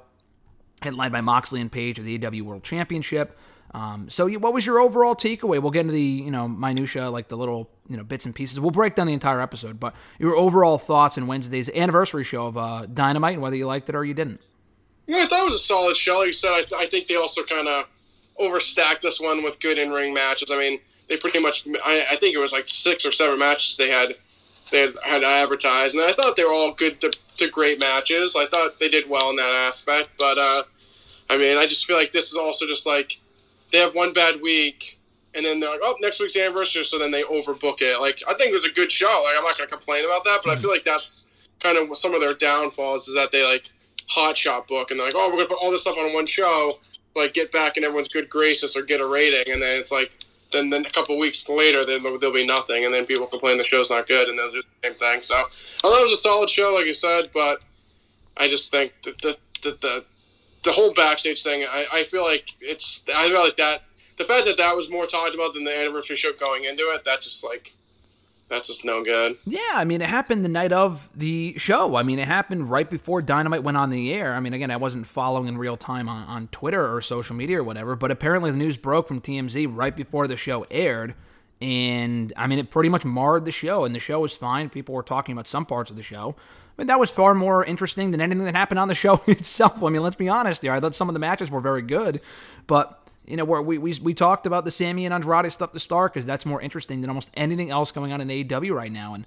headlined 0.83 1.13
by 1.13 1.21
Moxley 1.21 1.61
and 1.61 1.71
Page 1.71 1.99
of 1.99 2.05
the 2.05 2.19
AEW 2.19 2.43
World 2.43 2.63
Championship. 2.65 3.39
Um, 3.75 4.11
so, 4.11 4.29
what 4.39 4.53
was 4.53 4.67
your 4.67 4.81
overall 4.81 5.15
takeaway? 5.15 5.61
We'll 5.61 5.71
get 5.71 5.81
into 5.81 5.95
the 5.95 6.01
you 6.01 6.31
know 6.31 6.47
minutia, 6.47 7.09
like 7.11 7.29
the 7.29 7.37
little 7.37 7.71
you 7.89 7.97
know 7.97 8.05
bits 8.05 8.27
and 8.27 8.35
pieces. 8.35 8.61
We'll 8.61 8.71
break 8.71 8.95
down 8.95 9.07
the 9.07 9.15
entire 9.15 9.41
episode, 9.41 9.81
but 9.81 9.95
your 10.19 10.37
overall 10.37 10.77
thoughts 10.77 11.17
on 11.17 11.27
Wednesday's 11.27 11.71
anniversary 11.71 12.25
show 12.25 12.47
of 12.47 12.59
uh, 12.59 12.87
Dynamite, 12.87 13.35
and 13.35 13.43
whether 13.43 13.57
you 13.57 13.67
liked 13.67 13.89
it 13.89 13.95
or 13.95 14.05
you 14.05 14.15
didn't. 14.15 14.41
Yeah, 15.07 15.19
I 15.19 15.25
thought 15.25 15.43
it 15.43 15.47
was 15.47 15.55
a 15.55 15.59
solid 15.59 15.97
show. 15.97 16.19
Like 16.19 16.27
you 16.27 16.33
said, 16.33 16.51
I, 16.53 16.63
I 16.81 16.87
think 16.87 17.07
they 17.07 17.17
also 17.17 17.43
kind 17.43 17.67
of 17.67 17.85
overstacked 18.39 19.01
this 19.01 19.21
one 19.21 19.43
with 19.43 19.59
good 19.61 19.79
in-ring 19.79 20.13
matches. 20.13 20.51
I 20.53 20.59
mean, 20.59 20.79
they 21.09 21.17
pretty 21.17 21.41
much. 21.41 21.67
I, 21.85 22.05
I 22.13 22.17
think 22.17 22.35
it 22.35 22.39
was 22.39 22.53
like 22.53 22.69
six 22.69 23.07
or 23.07 23.11
seven 23.11 23.39
matches 23.39 23.77
they 23.77 23.91
had 23.91 24.15
they 24.73 24.93
had, 25.05 25.23
advertised, 25.23 25.95
and 25.95 26.05
I 26.05 26.13
thought 26.13 26.37
they 26.37 26.45
were 26.45 26.53
all 26.53 26.73
good 26.73 27.01
to, 27.03 27.13
to 27.37 27.49
great 27.49 27.79
matches. 27.79 28.35
I 28.37 28.47
thought 28.47 28.81
they 28.81 28.89
did 28.89 29.09
well 29.09 29.31
in 29.31 29.37
that 29.37 29.67
aspect, 29.69 30.11
but 30.19 30.39
uh, 30.39 30.63
I 31.31 31.37
mean, 31.37 31.57
I 31.57 31.67
just 31.67 31.87
feel 31.87 31.97
like 31.97 32.11
this 32.11 32.33
is 32.33 32.37
also 32.37 32.67
just 32.67 32.87
like 32.87 33.21
they 33.71 33.79
have 33.79 33.95
one 33.95 34.13
bad 34.13 34.41
week. 34.43 34.99
And 35.35 35.47
then 35.47 35.61
they're 35.61 35.71
like, 35.71 35.81
"Oh, 35.83 35.95
next 36.01 36.21
week's 36.21 36.37
anniversary," 36.37 36.85
so 36.85 36.99
then 36.99 37.11
they 37.11 37.23
overbook 37.23 37.81
it. 37.81 37.99
Like, 37.99 38.19
I 38.29 38.35
think 38.35 38.51
it 38.51 38.53
was 38.53 38.67
a 38.67 38.73
good 38.73 38.93
show. 38.93 39.07
Like, 39.07 39.35
I'm 39.39 39.43
not 39.43 39.57
going 39.57 39.67
to 39.67 39.75
complain 39.75 40.05
about 40.05 40.25
that, 40.25 40.41
but 40.45 40.53
I 40.53 40.57
feel 40.57 40.69
like 40.69 40.85
that's 40.85 41.25
kind 41.63 41.79
of 41.79 41.97
some 41.97 42.15
of 42.15 42.21
their 42.21 42.33
downfalls 42.33 43.09
is 43.09 43.15
that 43.15 43.31
they 43.31 43.45
like 43.51 43.69
hot 44.09 44.37
shot 44.37 44.67
book 44.67 44.91
and 44.91 44.99
they're 44.99 45.07
like, 45.07 45.15
oh, 45.17 45.29
we're 45.31 45.37
gonna 45.37 45.49
put 45.49 45.59
all 45.63 45.71
this 45.71 45.83
stuff 45.83 45.97
on 45.97 46.13
one 46.13 46.27
show, 46.27 46.79
like 47.15 47.33
get 47.33 47.53
back 47.53 47.77
in 47.77 47.85
everyone's 47.85 48.09
good 48.09 48.29
graces 48.29 48.77
or 48.77 48.83
get 48.83 49.01
a 49.01 49.07
rating, 49.07 49.53
and 49.53 49.63
then 49.63 49.79
it's 49.79 49.93
like, 49.93 50.19
then 50.53 50.71
then 50.71 50.87
a 50.87 50.91
couple 50.91 51.19
weeks 51.19 51.49
later, 51.49 51.85
there'll, 51.85 52.19
there'll 52.19 52.35
be 52.35 52.47
nothing, 52.47 52.85
and 52.85 52.93
then 52.93 53.07
people 53.07 53.27
complain 53.27 53.59
the 53.59 53.65
show's 53.65 53.91
not 53.91 54.07
good, 54.07 54.29
and 54.29 54.39
they'll 54.39 54.51
do 54.51 54.63
the 54.63 54.89
same 54.89 54.95
thing. 54.97 55.23
So 55.23 55.35
I 55.35 55.41
it 55.41 55.83
was 55.83 56.13
a 56.13 56.21
solid 56.21 56.51
show, 56.51 56.73
like 56.75 56.87
you 56.87 56.95
said, 56.95 57.31
but 57.33 57.63
I 58.37 58.49
just 58.49 58.71
think 58.71 58.93
that 59.03 59.21
the 59.21 59.37
the 59.63 59.71
the, 59.71 60.05
the 60.65 60.73
whole 60.73 60.93
backstage 60.93 61.43
thing, 61.43 61.65
I, 61.65 61.87
I 61.93 62.03
feel 62.05 62.23
like 62.23 62.49
it's 62.61 63.05
I 63.17 63.29
feel 63.29 63.43
like 63.43 63.57
that 63.57 63.83
the 64.17 64.25
fact 64.25 64.47
that 64.47 64.59
that 64.59 64.77
was 64.77 64.91
more 64.91 65.07
talked 65.07 65.35
about 65.35 65.55
than 65.55 65.65
the 65.65 65.77
anniversary 65.81 66.17
show 66.17 66.33
going 66.33 66.65
into 66.65 66.83
it, 66.85 67.05
that 67.05 67.21
just 67.21 67.45
like 67.45 67.73
that's 68.53 68.69
just 68.69 68.85
no 68.85 69.03
good. 69.03 69.39
Yeah, 69.47 69.61
I 69.73 69.85
mean, 69.85 70.03
it 70.03 70.11
happened 70.11 70.45
the 70.45 70.51
night 70.51 70.73
of 70.73 71.09
the 71.17 71.55
show. 71.57 71.97
I 71.97 72.03
mean, 72.03 72.19
it 72.19 72.29
happened 72.29 72.71
right 72.71 72.89
before 72.89 73.23
Dynamite 73.23 73.63
went 73.63 73.79
on 73.79 73.89
the 73.89 74.13
air. 74.13 74.35
I 74.35 74.41
mean, 74.41 74.53
again, 74.53 74.71
I 74.71 74.77
wasn't 74.77 75.07
following 75.07 75.49
in 75.49 75.57
real 75.57 75.79
time 75.79 76.07
on, 76.07 76.29
on 76.29 76.49
Twitter 76.49 76.95
or 76.95 77.01
social 77.01 77.35
media 77.35 77.61
or 77.61 77.65
whatever, 77.65 77.97
but 77.97 78.11
apparently 78.11 78.51
the 78.51 78.59
news 78.59 78.77
broke 78.77 79.09
from 79.09 79.23
TMZ 79.23 79.75
right 79.75 79.97
before 79.97 80.29
the 80.29 80.37
show 80.37 80.67
aired. 80.71 81.15
And 81.63 82.31
I 82.37 82.47
mean, 82.47 82.59
it 82.59 82.71
pretty 82.71 82.91
much 82.91 83.07
marred 83.07 83.47
the 83.47 83.53
show, 83.53 83.87
and 83.87 83.95
the 83.95 83.99
show 83.99 84.21
was 84.21 84.37
fine. 84.37 84.69
People 84.69 84.95
were 84.95 85.03
talking 85.03 85.33
about 85.33 85.49
some 85.49 85.65
parts 85.65 85.91
of 85.91 85.97
the 85.97 86.03
show. 86.03 86.37
I 86.37 86.83
mean, 86.83 86.89
that 86.89 87.01
was 87.01 87.11
far 87.11 87.35
more 87.35 87.65
interesting 87.65 88.11
than 88.11 88.21
anything 88.21 88.45
that 88.45 88.55
happened 88.55 88.81
on 88.81 88.89
the 88.89 88.95
show 88.97 89.23
itself. 89.27 89.83
I 89.83 89.89
mean, 89.89 90.03
let's 90.03 90.17
be 90.17 90.29
honest 90.29 90.61
here. 90.61 90.73
I 90.73 90.81
thought 90.81 90.95
some 90.95 91.09
of 91.09 91.15
the 91.15 91.21
matches 91.21 91.51
were 91.51 91.61
very 91.61 91.83
good, 91.83 92.21
but 92.67 93.02
you 93.27 93.37
know, 93.37 93.45
where 93.45 93.63
we, 93.63 93.79
we, 93.79 93.95
we 94.03 94.15
talked 94.15 94.47
about 94.47 94.65
the 94.65 94.71
Sammy 94.71 95.05
and 95.05 95.15
Andrade 95.15 95.51
stuff 95.53 95.73
to 95.73 95.79
start 95.79 96.13
because 96.13 96.27
that's 96.27 96.45
more 96.45 96.61
interesting 96.61 97.01
than 97.01 97.11
almost 97.11 97.31
anything 97.35 97.71
else 97.71 97.93
going 97.93 98.13
on 98.13 98.21
in 98.21 98.29
AEW 98.29 98.75
right 98.75 98.91
now. 98.91 99.15
And 99.15 99.27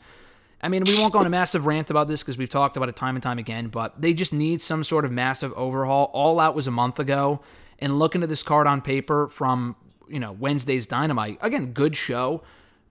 I 0.61 0.69
mean, 0.69 0.83
we 0.85 0.97
won't 0.97 1.13
go 1.13 1.19
on 1.19 1.25
a 1.25 1.29
massive 1.29 1.65
rant 1.65 1.89
about 1.89 2.07
this 2.07 2.23
because 2.23 2.37
we've 2.37 2.49
talked 2.49 2.75
about 2.75 2.89
it 2.89 2.95
time 2.95 3.15
and 3.15 3.23
time 3.23 3.37
again, 3.37 3.67
but 3.67 4.01
they 4.01 4.13
just 4.13 4.33
need 4.33 4.61
some 4.61 4.83
sort 4.83 5.05
of 5.05 5.11
massive 5.11 5.53
overhaul. 5.53 6.09
All 6.13 6.39
Out 6.39 6.55
was 6.55 6.67
a 6.67 6.71
month 6.71 6.99
ago, 6.99 7.41
and 7.79 7.99
looking 7.99 8.23
at 8.23 8.29
this 8.29 8.43
card 8.43 8.67
on 8.67 8.81
paper 8.81 9.27
from 9.27 9.75
you 10.09 10.19
know 10.19 10.31
Wednesday's 10.31 10.87
Dynamite, 10.87 11.37
again, 11.41 11.71
good 11.71 11.95
show. 11.95 12.41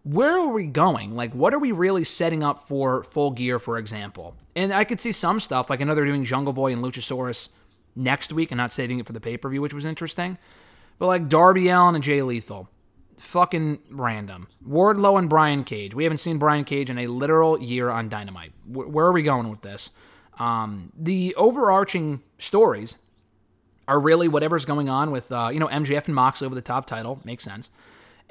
Where 0.05 0.39
are 0.39 0.53
we 0.53 0.67
going? 0.67 1.17
Like, 1.17 1.33
what 1.33 1.55
are 1.55 1.59
we 1.59 1.73
really 1.73 2.05
setting 2.05 2.43
up 2.43 2.69
for 2.69 3.05
Full 3.05 3.31
Gear, 3.31 3.59
for 3.59 3.79
example? 3.79 4.37
And 4.55 4.71
I 4.71 4.85
could 4.85 5.01
see 5.01 5.13
some 5.13 5.41
stuff, 5.41 5.71
like 5.71 5.79
they're 5.79 6.05
doing 6.05 6.25
Jungle 6.27 6.53
Boy 6.53 6.73
and 6.73 6.85
Luchasaurus 6.85 7.49
next 7.97 8.33
week 8.33 8.51
and 8.51 8.59
not 8.59 8.73
saving 8.73 8.99
it 8.99 9.07
for 9.07 9.15
the 9.15 9.21
pay 9.21 9.37
per 9.37 9.49
view, 9.49 9.63
which 9.63 9.75
was 9.75 9.85
interesting. 9.85 10.37
But 10.99 11.07
like 11.07 11.29
Darby 11.29 11.69
Allin 11.69 11.95
and 11.95 12.05
Jay 12.05 12.23
Lethal, 12.23 12.69
fucking 13.19 13.81
random. 13.91 14.49
Wardlow 14.67 15.19
and 15.19 15.29
Brian 15.29 15.65
Cage. 15.65 15.95
We 15.95 16.05
haven't 16.05 16.19
seen 16.19 16.39
Brian 16.39 16.65
Cage 16.65 16.91
in 16.91 16.99
a 16.99 17.07
literal 17.07 17.61
year 17.61 17.91
on 17.91 18.09
Dynamite. 18.09 18.53
Wh- 18.65 18.89
Where 18.93 19.07
are 19.07 19.13
we 19.13 19.23
going 19.23 19.49
with 19.51 19.63
this? 19.63 19.91
Um, 20.39 20.93
the 20.99 21.35
overarching 21.37 22.23
stories 22.39 22.97
are 23.87 24.01
really 24.01 24.29
whatever's 24.29 24.65
going 24.65 24.89
on 24.89 25.11
with 25.11 25.31
uh, 25.31 25.51
you 25.53 25.61
know 25.61 25.69
MJF 25.69 26.07
and 26.07 26.15
Moxley 26.15 26.47
over 26.47 26.55
the 26.55 26.63
top 26.63 26.87
title 26.87 27.21
makes 27.25 27.45
sense. 27.45 27.71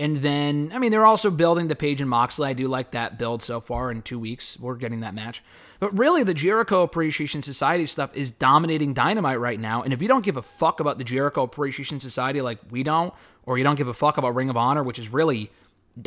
And 0.03 0.17
then 0.17 0.73
I 0.75 0.79
mean 0.79 0.91
they're 0.91 1.05
also 1.05 1.31
building 1.31 1.69
the 1.69 1.77
Page 1.77 2.01
and 2.01 2.09
Moxley. 2.09 2.49
I 2.49 2.53
do 2.53 2.67
like 2.67 2.91
that 2.91 3.17
build 3.17 3.41
so 3.41 3.61
far. 3.61 3.89
In 3.89 4.01
two 4.01 4.19
weeks 4.19 4.59
we're 4.59 4.75
getting 4.75 4.99
that 4.99 5.15
match. 5.15 5.41
But 5.79 5.97
really 5.97 6.23
the 6.23 6.33
Jericho 6.33 6.83
Appreciation 6.83 7.41
Society 7.41 7.85
stuff 7.85 8.13
is 8.13 8.29
dominating 8.29 8.93
Dynamite 8.93 9.39
right 9.39 9.57
now. 9.57 9.81
And 9.81 9.93
if 9.93 10.01
you 10.01 10.09
don't 10.09 10.25
give 10.25 10.35
a 10.35 10.41
fuck 10.41 10.81
about 10.81 10.97
the 10.97 11.05
Jericho 11.05 11.43
Appreciation 11.43 12.01
Society 12.01 12.41
like 12.41 12.57
we 12.69 12.83
don't, 12.83 13.13
or 13.45 13.57
you 13.57 13.63
don't 13.63 13.75
give 13.75 13.87
a 13.87 13.93
fuck 13.93 14.17
about 14.17 14.35
Ring 14.35 14.49
of 14.49 14.57
Honor, 14.57 14.83
which 14.83 14.99
is 14.99 15.07
really 15.07 15.49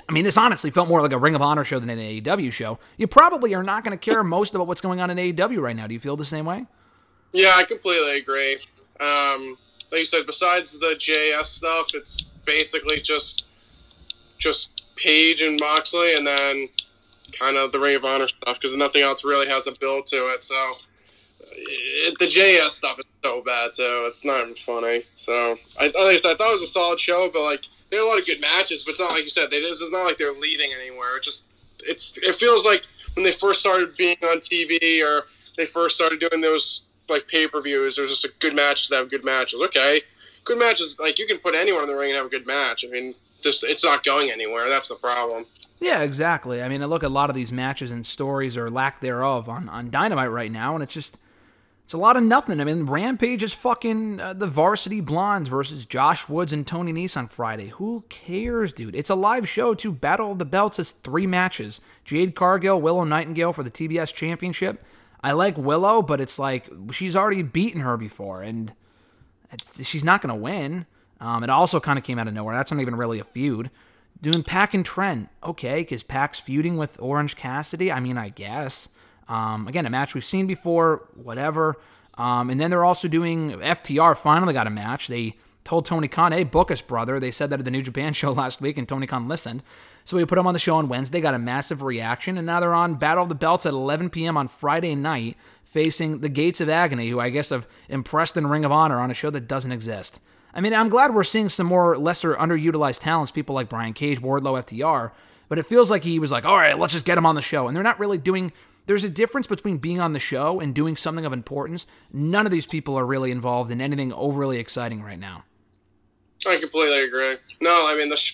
I 0.07 0.13
mean, 0.13 0.25
this 0.25 0.37
honestly 0.37 0.71
felt 0.71 0.89
more 0.89 1.01
like 1.01 1.13
a 1.13 1.19
Ring 1.19 1.35
of 1.35 1.41
Honor 1.41 1.65
show 1.65 1.79
than 1.79 1.89
an 1.89 1.99
AEW 1.99 2.53
show. 2.53 2.79
You 2.99 3.07
probably 3.07 3.55
are 3.55 3.63
not 3.63 3.83
going 3.83 3.97
to 3.97 4.11
care 4.11 4.23
most 4.23 4.55
about 4.55 4.67
what's 4.67 4.83
going 4.83 5.01
on 5.01 5.09
in 5.09 5.17
AEW 5.17 5.63
right 5.63 5.77
now. 5.77 5.87
Do 5.87 5.95
you 5.95 6.01
feel 6.01 6.17
the 6.19 6.25
same 6.27 6.45
way? 6.45 6.67
Yeah, 7.33 7.53
I 7.55 7.63
completely 7.63 8.19
agree. 8.19 8.57
Um, 9.01 9.57
like 9.91 10.01
you 10.01 10.05
said, 10.05 10.27
besides 10.27 10.79
the 10.79 10.97
JS 10.99 11.45
stuff, 11.45 11.95
it's 11.95 12.25
basically 12.45 13.01
just 13.01 13.46
just 14.39 14.83
Page 14.97 15.43
and 15.43 15.61
Moxley, 15.61 16.17
and 16.17 16.27
then 16.27 16.69
kind 17.39 17.57
of 17.57 17.73
the 17.73 17.79
Ring 17.79 17.97
of 17.97 18.05
Honor 18.05 18.29
stuff 18.29 18.59
because 18.59 18.75
nothing 18.77 19.03
else 19.03 19.25
really 19.25 19.47
has 19.47 19.67
a 19.67 19.73
build 19.73 20.07
to 20.07 20.17
it. 20.29 20.43
So 20.43 20.55
it, 21.41 22.19
the 22.19 22.27
JS 22.27 22.69
stuff 22.69 22.99
is 22.99 23.05
so 23.23 23.43
bad 23.43 23.71
too. 23.75 24.05
It's 24.07 24.25
not 24.25 24.43
even 24.43 24.55
funny. 24.55 25.03
So 25.15 25.57
I, 25.81 25.87
I 25.87 25.89
thought 25.89 26.33
it 26.33 26.53
was 26.53 26.63
a 26.63 26.67
solid 26.67 26.99
show, 26.99 27.29
but 27.33 27.43
like 27.43 27.65
they 27.91 27.97
had 27.97 28.05
a 28.05 28.09
lot 28.09 28.19
of 28.19 28.27
good 28.27 28.41
matches. 28.41 28.83
But 28.83 28.91
it's 28.91 29.01
not 29.01 29.11
like 29.11 29.23
you 29.23 29.29
said. 29.29 29.51
They, 29.51 29.59
it's 29.59 29.93
not 29.93 30.05
like 30.05 30.19
they're 30.19 30.33
leading 30.33 30.71
anywhere. 30.81 31.17
It 31.17 31.23
just 31.23 31.45
it's 31.85 32.19
it 32.19 32.35
feels 32.35 32.65
like 32.65 32.85
when 33.15 33.25
they 33.25 33.33
first 33.33 33.61
started 33.61 33.97
being 33.97 34.17
on 34.25 34.39
TV 34.39 35.03
or 35.05 35.27
they 35.57 35.67
first 35.67 35.97
started 35.97 36.21
doing 36.21 36.41
those 36.41 36.85
like 37.09 37.27
pay 37.29 37.47
per 37.47 37.61
views. 37.61 37.97
There's 37.97 38.11
just 38.11 38.25
a 38.25 38.33
good 38.41 38.55
matches 38.55 38.89
that 38.89 38.97
have 38.97 39.11
good 39.11 39.25
matches. 39.25 39.61
Okay, 39.61 40.01
good 40.45 40.59
matches. 40.59 40.97
Like 41.01 41.19
you 41.19 41.27
can 41.27 41.39
put 41.39 41.55
anyone 41.55 41.83
in 41.83 41.89
the 41.89 41.97
ring 41.97 42.11
and 42.11 42.17
have 42.17 42.27
a 42.27 42.31
good 42.31 42.47
match. 42.47 42.85
I 42.87 42.91
mean, 42.91 43.15
it's 43.47 43.85
not 43.85 44.05
going 44.05 44.31
anywhere. 44.31 44.69
That's 44.69 44.89
the 44.89 44.95
problem. 44.95 45.47
Yeah, 45.79 46.03
exactly. 46.03 46.63
I 46.63 46.69
mean, 46.69 46.83
I 46.83 46.87
look 46.87 47.03
at 47.03 47.09
a 47.09 47.13
lot 47.13 47.29
of 47.31 47.37
these 47.37 47.53
matches 47.53 47.91
and 47.91 48.05
stories 48.07 48.57
or 48.57 48.71
lack 48.71 49.01
thereof 49.01 49.49
on, 49.49 49.69
on 49.69 49.91
Dynamite 49.91 50.31
right 50.31 50.51
now, 50.51 50.75
and 50.75 50.83
it's 50.83 50.95
just 50.95 51.19
It's 51.85 51.93
a 51.95 51.99
lot 51.99 52.17
of 52.17 52.23
nothing. 52.25 52.61
I 52.61 52.65
mean, 52.65 52.85
Rampage 52.87 53.43
is 53.43 53.53
fucking 53.53 54.19
uh, 54.19 54.33
the 54.33 54.47
Varsity 54.47 55.01
Blondes 55.01 55.49
versus 55.49 55.85
Josh 55.85 56.29
Woods 56.29 56.53
and 56.53 56.67
Tony 56.67 56.93
Nese 56.93 57.17
on 57.17 57.29
Friday. 57.29 57.69
Who 57.69 58.05
cares, 58.09 58.73
dude? 58.73 58.97
It's 58.97 59.11
a 59.11 59.15
live 59.15 59.49
show 59.49 59.75
too. 59.75 59.93
Battle 59.93 60.33
of 60.33 60.39
the 60.39 60.45
Belts 60.45 60.79
is 60.79 60.91
three 60.91 61.27
matches. 61.27 61.81
Jade 62.05 62.35
Cargill, 62.35 62.81
Willow 62.81 63.05
Nightingale 63.05 63.53
for 63.53 63.63
the 63.63 63.71
TBS 63.71 64.13
Championship. 64.15 64.77
I 65.23 65.33
like 65.33 65.57
Willow, 65.59 66.03
but 66.03 66.21
it's 66.21 66.39
like 66.39 66.69
she's 66.91 67.15
already 67.15 67.43
beaten 67.43 67.83
her 67.83 67.97
before, 67.97 68.43
and 68.43 68.73
it's, 69.53 69.87
she's 69.87 70.05
not 70.05 70.23
going 70.23 70.35
to 70.35 70.41
win. 70.43 70.87
Um, 71.21 71.43
it 71.43 71.51
also 71.51 71.81
kind 71.81 71.99
of 71.99 72.05
came 72.05 72.19
out 72.19 72.29
of 72.29 72.35
nowhere. 72.35 72.55
That's 72.55 72.73
not 72.73 72.81
even 72.81 72.97
really 72.97 73.19
a 73.19 73.25
feud. 73.25 73.71
Doing 74.21 74.43
Pac 74.43 74.75
and 74.75 74.85
Trent, 74.85 75.29
okay, 75.43 75.81
because 75.81 76.03
Pac's 76.03 76.41
feuding 76.41 76.77
with 76.77 77.01
Orange 77.01 77.37
Cassidy. 77.37 77.93
I 77.93 78.01
mean, 78.01 78.17
I 78.17 78.31
guess. 78.31 78.89
Um, 79.29 79.69
again, 79.69 79.87
a 79.87 79.91
match 79.91 80.15
we've 80.15 80.25
seen 80.25 80.47
before, 80.47 81.09
whatever. 81.15 81.77
Um, 82.17 82.49
and 82.49 82.61
then 82.61 82.71
they're 82.71 82.85
also 82.85 83.09
doing 83.09 83.53
FTR. 83.53 84.17
Finally 84.17 84.55
got 84.55 84.67
a 84.67 84.71
match. 84.71 85.09
They 85.09 85.37
told 85.65 85.85
Tony 85.85 86.09
Khan, 86.09 86.33
"Hey, 86.33 86.45
book 86.45 86.71
us, 86.71 86.81
brother." 86.81 87.21
They 87.21 87.31
said 87.31 87.51
that 87.51 87.59
at 87.59 87.65
the 87.65 87.71
New 87.71 87.83
Japan 87.83 88.13
show 88.15 88.33
last 88.33 88.61
week, 88.61 88.79
and 88.79 88.89
Tony 88.89 89.07
Khan 89.07 89.29
listened. 89.29 89.63
So 90.05 90.17
we 90.17 90.25
put 90.25 90.37
them 90.37 90.47
on 90.47 90.55
the 90.55 90.61
show 90.61 90.77
on 90.77 90.89
Wednesday. 90.89 91.21
Got 91.21 91.35
a 91.35 91.39
massive 91.39 91.83
reaction, 91.83 92.39
and 92.39 92.47
now 92.47 92.61
they're 92.61 92.73
on 92.73 92.95
Battle 92.95 93.25
of 93.25 93.29
the 93.29 93.35
Belts 93.35 93.67
at 93.67 93.75
11 93.75 94.11
p.m. 94.11 94.37
on 94.37 94.49
Friday 94.49 94.95
night, 94.95 95.37
facing 95.65 96.21
the 96.21 96.29
Gates 96.29 96.61
of 96.61 96.69
Agony, 96.69 97.11
who 97.11 97.19
I 97.19 97.31
guess 97.31 97.51
have 97.51 97.67
impressed 97.89 98.37
in 98.37 98.47
Ring 98.47 98.65
of 98.65 98.73
Honor 98.73 99.01
on 99.01 99.11
a 99.11 99.15
show 99.15 99.31
that 99.31 99.49
doesn't 99.49 99.73
exist. 99.73 100.21
I 100.57 100.63
mean, 100.63 100.73
I'm 100.73 100.89
glad 100.89 101.15
we're 101.15 101.23
seeing 101.23 101.51
some 101.51 101.67
more 101.67 101.99
lesser 101.99 102.35
underutilized 102.35 103.01
talents, 103.01 103.31
people 103.31 103.55
like 103.55 103.69
Brian 103.69 103.93
Cage, 103.93 104.23
Wardlow, 104.23 104.59
FTR. 104.65 105.13
But 105.51 105.59
it 105.59 105.67
feels 105.67 105.91
like 105.91 106.03
he 106.03 106.19
was 106.19 106.33
like, 106.33 106.47
all 106.47 106.57
right, 106.57 106.79
let's 106.79 106.95
just 106.95 107.05
get 107.05 107.19
him 107.19 107.27
on 107.27 107.35
the 107.35 107.43
show. 107.43 107.69
And 107.69 107.77
they're 107.77 107.85
not 107.85 108.01
really 108.01 108.17
doing. 108.17 108.53
There's 108.87 109.05
a 109.05 109.11
difference 109.11 109.47
between 109.47 109.77
being 109.77 110.01
on 110.01 110.15
the 110.15 110.19
show 110.19 110.59
and 110.59 110.75
doing 110.75 110.97
something 110.97 111.27
of 111.27 111.33
importance. 111.35 111.87
None 112.11 112.47
of 112.47 112.53
these 112.53 112.67
people 112.67 112.99
are 112.99 113.05
really 113.05 113.31
involved 113.31 113.71
in 113.71 113.83
anything 113.83 114.15
overly 114.15 114.59
exciting 114.59 115.03
right 115.03 115.19
now. 115.19 115.45
I 116.49 116.57
completely 116.57 117.05
agree. 117.05 117.35
No, 117.61 117.71
I 117.71 117.97
mean 117.99 118.09
the 118.09 118.33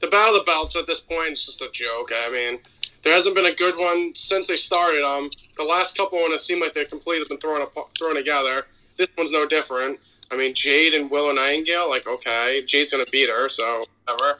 the 0.00 0.08
battle 0.08 0.36
of 0.36 0.44
the 0.44 0.50
belts 0.50 0.76
at 0.76 0.86
this 0.86 1.00
point 1.00 1.32
is 1.32 1.44
just 1.44 1.62
a 1.62 1.70
joke. 1.72 2.12
I 2.14 2.30
mean, 2.30 2.60
there 3.02 3.12
hasn't 3.12 3.34
been 3.34 3.46
a 3.46 3.54
good 3.54 3.76
one 3.76 4.14
since 4.14 4.46
they 4.46 4.56
started. 4.56 5.02
Um, 5.02 5.28
the 5.56 5.64
last 5.64 5.96
couple 5.96 6.18
when 6.18 6.32
it 6.32 6.40
seemed 6.40 6.60
like 6.60 6.72
they're 6.74 6.84
completely 6.84 7.26
been 7.28 7.38
thrown 7.38 7.62
apart, 7.62 7.88
thrown 7.98 8.14
together. 8.14 8.66
This 8.96 9.08
one's 9.16 9.32
no 9.32 9.46
different. 9.46 9.98
I 10.30 10.36
mean, 10.36 10.54
Jade 10.54 10.94
and 10.94 11.10
Willow 11.10 11.32
Nightingale, 11.32 11.88
like 11.90 12.06
okay, 12.06 12.62
Jade's 12.66 12.92
gonna 12.92 13.04
beat 13.12 13.28
her, 13.28 13.48
so 13.48 13.84
whatever. 14.06 14.38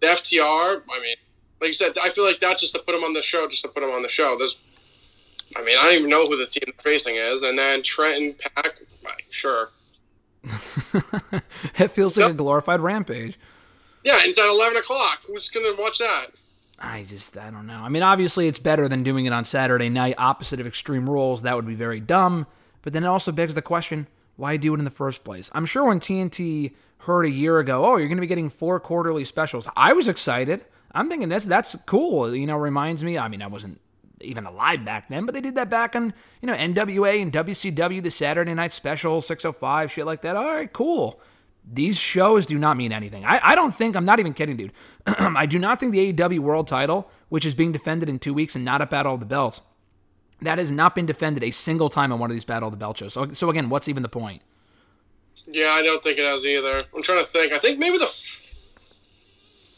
The 0.00 0.08
FTR, 0.08 0.82
I 0.90 1.00
mean, 1.00 1.16
like 1.60 1.68
you 1.68 1.72
said, 1.72 1.92
I 2.02 2.08
feel 2.10 2.24
like 2.24 2.38
that's 2.38 2.60
just 2.60 2.74
to 2.74 2.80
put 2.80 2.92
them 2.92 3.02
on 3.04 3.12
the 3.14 3.22
show, 3.22 3.48
just 3.48 3.62
to 3.62 3.68
put 3.68 3.80
them 3.82 3.90
on 3.90 4.02
the 4.02 4.08
show. 4.08 4.36
There's, 4.38 4.58
I 5.56 5.62
mean, 5.62 5.76
I 5.78 5.84
don't 5.84 5.94
even 5.98 6.10
know 6.10 6.26
who 6.26 6.36
the 6.36 6.46
team 6.46 6.62
they're 6.66 6.74
facing 6.92 7.16
is, 7.16 7.42
and 7.42 7.56
then 7.58 7.82
Trenton 7.82 8.34
Pac, 8.56 8.78
like, 9.04 9.24
sure, 9.30 9.70
it 11.78 11.88
feels 11.92 12.16
like 12.16 12.24
Yep. 12.26 12.30
a 12.30 12.34
glorified 12.34 12.80
rampage. 12.80 13.38
yeah, 14.04 14.14
and 14.14 14.24
it's 14.26 14.38
at 14.38 14.48
eleven 14.48 14.76
o'clock. 14.76 15.20
Who's 15.26 15.48
gonna 15.48 15.74
watch 15.78 15.98
that? 15.98 16.26
I 16.78 17.04
just, 17.04 17.38
I 17.38 17.50
don't 17.50 17.66
know. 17.66 17.78
I 17.82 17.88
mean, 17.88 18.02
obviously, 18.02 18.48
it's 18.48 18.58
better 18.58 18.86
than 18.86 19.02
doing 19.02 19.24
it 19.24 19.32
on 19.32 19.44
Saturday 19.46 19.88
night, 19.88 20.14
opposite 20.18 20.60
of 20.60 20.66
Extreme 20.66 21.08
Rules. 21.08 21.40
That 21.42 21.56
would 21.56 21.66
be 21.66 21.74
very 21.74 22.00
dumb. 22.00 22.46
But 22.82 22.92
then 22.92 23.02
it 23.02 23.06
also 23.06 23.32
begs 23.32 23.54
the 23.54 23.62
question 23.62 24.06
why 24.36 24.56
do 24.56 24.74
it 24.74 24.78
in 24.78 24.84
the 24.84 24.90
first 24.90 25.24
place? 25.24 25.50
I'm 25.54 25.66
sure 25.66 25.84
when 25.84 26.00
TNT 26.00 26.74
heard 26.98 27.24
a 27.24 27.30
year 27.30 27.58
ago, 27.58 27.84
oh, 27.84 27.96
you're 27.96 28.08
going 28.08 28.18
to 28.18 28.22
be 28.22 28.26
getting 28.26 28.50
four 28.50 28.78
quarterly 28.80 29.24
specials, 29.24 29.68
I 29.76 29.92
was 29.92 30.08
excited. 30.08 30.64
I'm 30.92 31.08
thinking 31.08 31.28
that's 31.28 31.44
that's 31.44 31.76
cool. 31.86 32.34
You 32.34 32.46
know, 32.46 32.56
reminds 32.56 33.04
me. 33.04 33.18
I 33.18 33.28
mean, 33.28 33.42
I 33.42 33.48
wasn't 33.48 33.80
even 34.20 34.46
alive 34.46 34.84
back 34.84 35.08
then, 35.08 35.26
but 35.26 35.34
they 35.34 35.40
did 35.40 35.54
that 35.56 35.68
back 35.68 35.94
on 35.94 36.14
you 36.40 36.46
know 36.46 36.54
NWA 36.54 37.20
and 37.20 37.32
WCW, 37.32 38.02
the 38.02 38.10
Saturday 38.10 38.54
Night 38.54 38.72
Special, 38.72 39.20
605, 39.20 39.92
shit 39.92 40.06
like 40.06 40.22
that. 40.22 40.36
All 40.36 40.52
right, 40.52 40.72
cool. 40.72 41.20
These 41.70 41.98
shows 41.98 42.46
do 42.46 42.58
not 42.58 42.76
mean 42.76 42.92
anything. 42.92 43.24
I, 43.24 43.40
I 43.42 43.54
don't 43.56 43.74
think, 43.74 43.96
I'm 43.96 44.04
not 44.04 44.20
even 44.20 44.34
kidding, 44.34 44.56
dude. 44.56 44.72
I 45.06 45.46
do 45.46 45.58
not 45.58 45.80
think 45.80 45.90
the 45.90 46.12
AEW 46.12 46.38
World 46.38 46.68
title, 46.68 47.10
which 47.28 47.44
is 47.44 47.56
being 47.56 47.72
defended 47.72 48.08
in 48.08 48.20
two 48.20 48.32
weeks 48.32 48.54
and 48.54 48.64
not 48.64 48.80
up 48.80 48.92
at 48.92 49.04
of 49.04 49.18
the 49.18 49.26
Belts, 49.26 49.62
that 50.42 50.58
has 50.58 50.70
not 50.70 50.94
been 50.94 51.06
defended 51.06 51.42
a 51.42 51.50
single 51.50 51.88
time 51.88 52.12
in 52.12 52.18
one 52.18 52.30
of 52.30 52.34
these 52.34 52.44
Battle 52.44 52.68
of 52.68 52.72
the 52.72 52.78
Belt 52.78 52.98
shows. 52.98 53.14
So, 53.14 53.32
so 53.32 53.50
again, 53.50 53.68
what's 53.68 53.88
even 53.88 54.02
the 54.02 54.08
point? 54.08 54.42
Yeah, 55.46 55.68
I 55.68 55.82
don't 55.82 56.02
think 56.02 56.18
it 56.18 56.24
has 56.24 56.44
either. 56.44 56.82
I'm 56.94 57.02
trying 57.02 57.20
to 57.20 57.24
think. 57.24 57.52
I 57.52 57.58
think 57.58 57.78
maybe 57.78 57.98
the 57.98 58.04
f- 58.04 59.00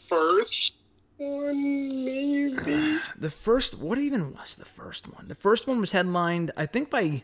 first 0.07 0.73
one, 1.17 2.05
maybe. 2.05 2.97
The 3.17 3.29
first, 3.29 3.77
what 3.77 3.97
even 3.97 4.33
was 4.33 4.55
the 4.55 4.65
first 4.65 5.13
one? 5.13 5.27
The 5.27 5.35
first 5.35 5.67
one 5.67 5.79
was 5.79 5.91
headlined, 5.91 6.51
I 6.55 6.65
think, 6.65 6.89
by, 6.89 7.23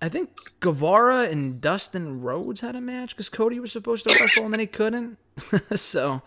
I 0.00 0.08
think 0.08 0.30
Guevara 0.60 1.24
and 1.24 1.60
Dustin 1.60 2.22
Rhodes 2.22 2.62
had 2.62 2.74
a 2.74 2.80
match 2.80 3.10
because 3.10 3.28
Cody 3.28 3.60
was 3.60 3.72
supposed 3.72 4.08
to 4.08 4.14
wrestle 4.20 4.44
and 4.44 4.52
then 4.54 4.60
he 4.60 4.66
couldn't. 4.66 5.18
so, 5.76 6.22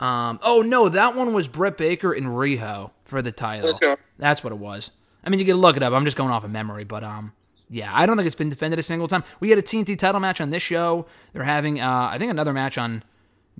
um, 0.00 0.38
oh 0.42 0.62
no, 0.62 0.88
that 0.88 1.16
one 1.16 1.32
was 1.32 1.48
Britt 1.48 1.76
Baker 1.76 2.12
and 2.12 2.26
Riho 2.26 2.92
for 3.04 3.20
the 3.20 3.32
title. 3.32 3.70
Okay. 3.74 3.96
That's 4.18 4.44
what 4.44 4.52
it 4.52 4.58
was. 4.58 4.92
I 5.24 5.30
mean, 5.30 5.40
you 5.40 5.46
can 5.46 5.56
look 5.56 5.76
it 5.76 5.82
up. 5.82 5.92
I'm 5.92 6.04
just 6.04 6.16
going 6.16 6.30
off 6.30 6.44
of 6.44 6.50
memory, 6.50 6.84
but 6.84 7.02
um, 7.02 7.32
yeah, 7.70 7.90
I 7.92 8.06
don't 8.06 8.16
think 8.16 8.26
it's 8.26 8.36
been 8.36 8.50
defended 8.50 8.78
a 8.78 8.82
single 8.82 9.08
time. 9.08 9.24
We 9.40 9.50
had 9.50 9.58
a 9.58 9.62
TNT 9.62 9.98
title 9.98 10.20
match 10.20 10.40
on 10.40 10.50
this 10.50 10.62
show. 10.62 11.06
They're 11.32 11.44
having, 11.44 11.80
uh, 11.80 12.08
I 12.10 12.18
think, 12.18 12.30
another 12.30 12.52
match 12.52 12.78
on. 12.78 13.02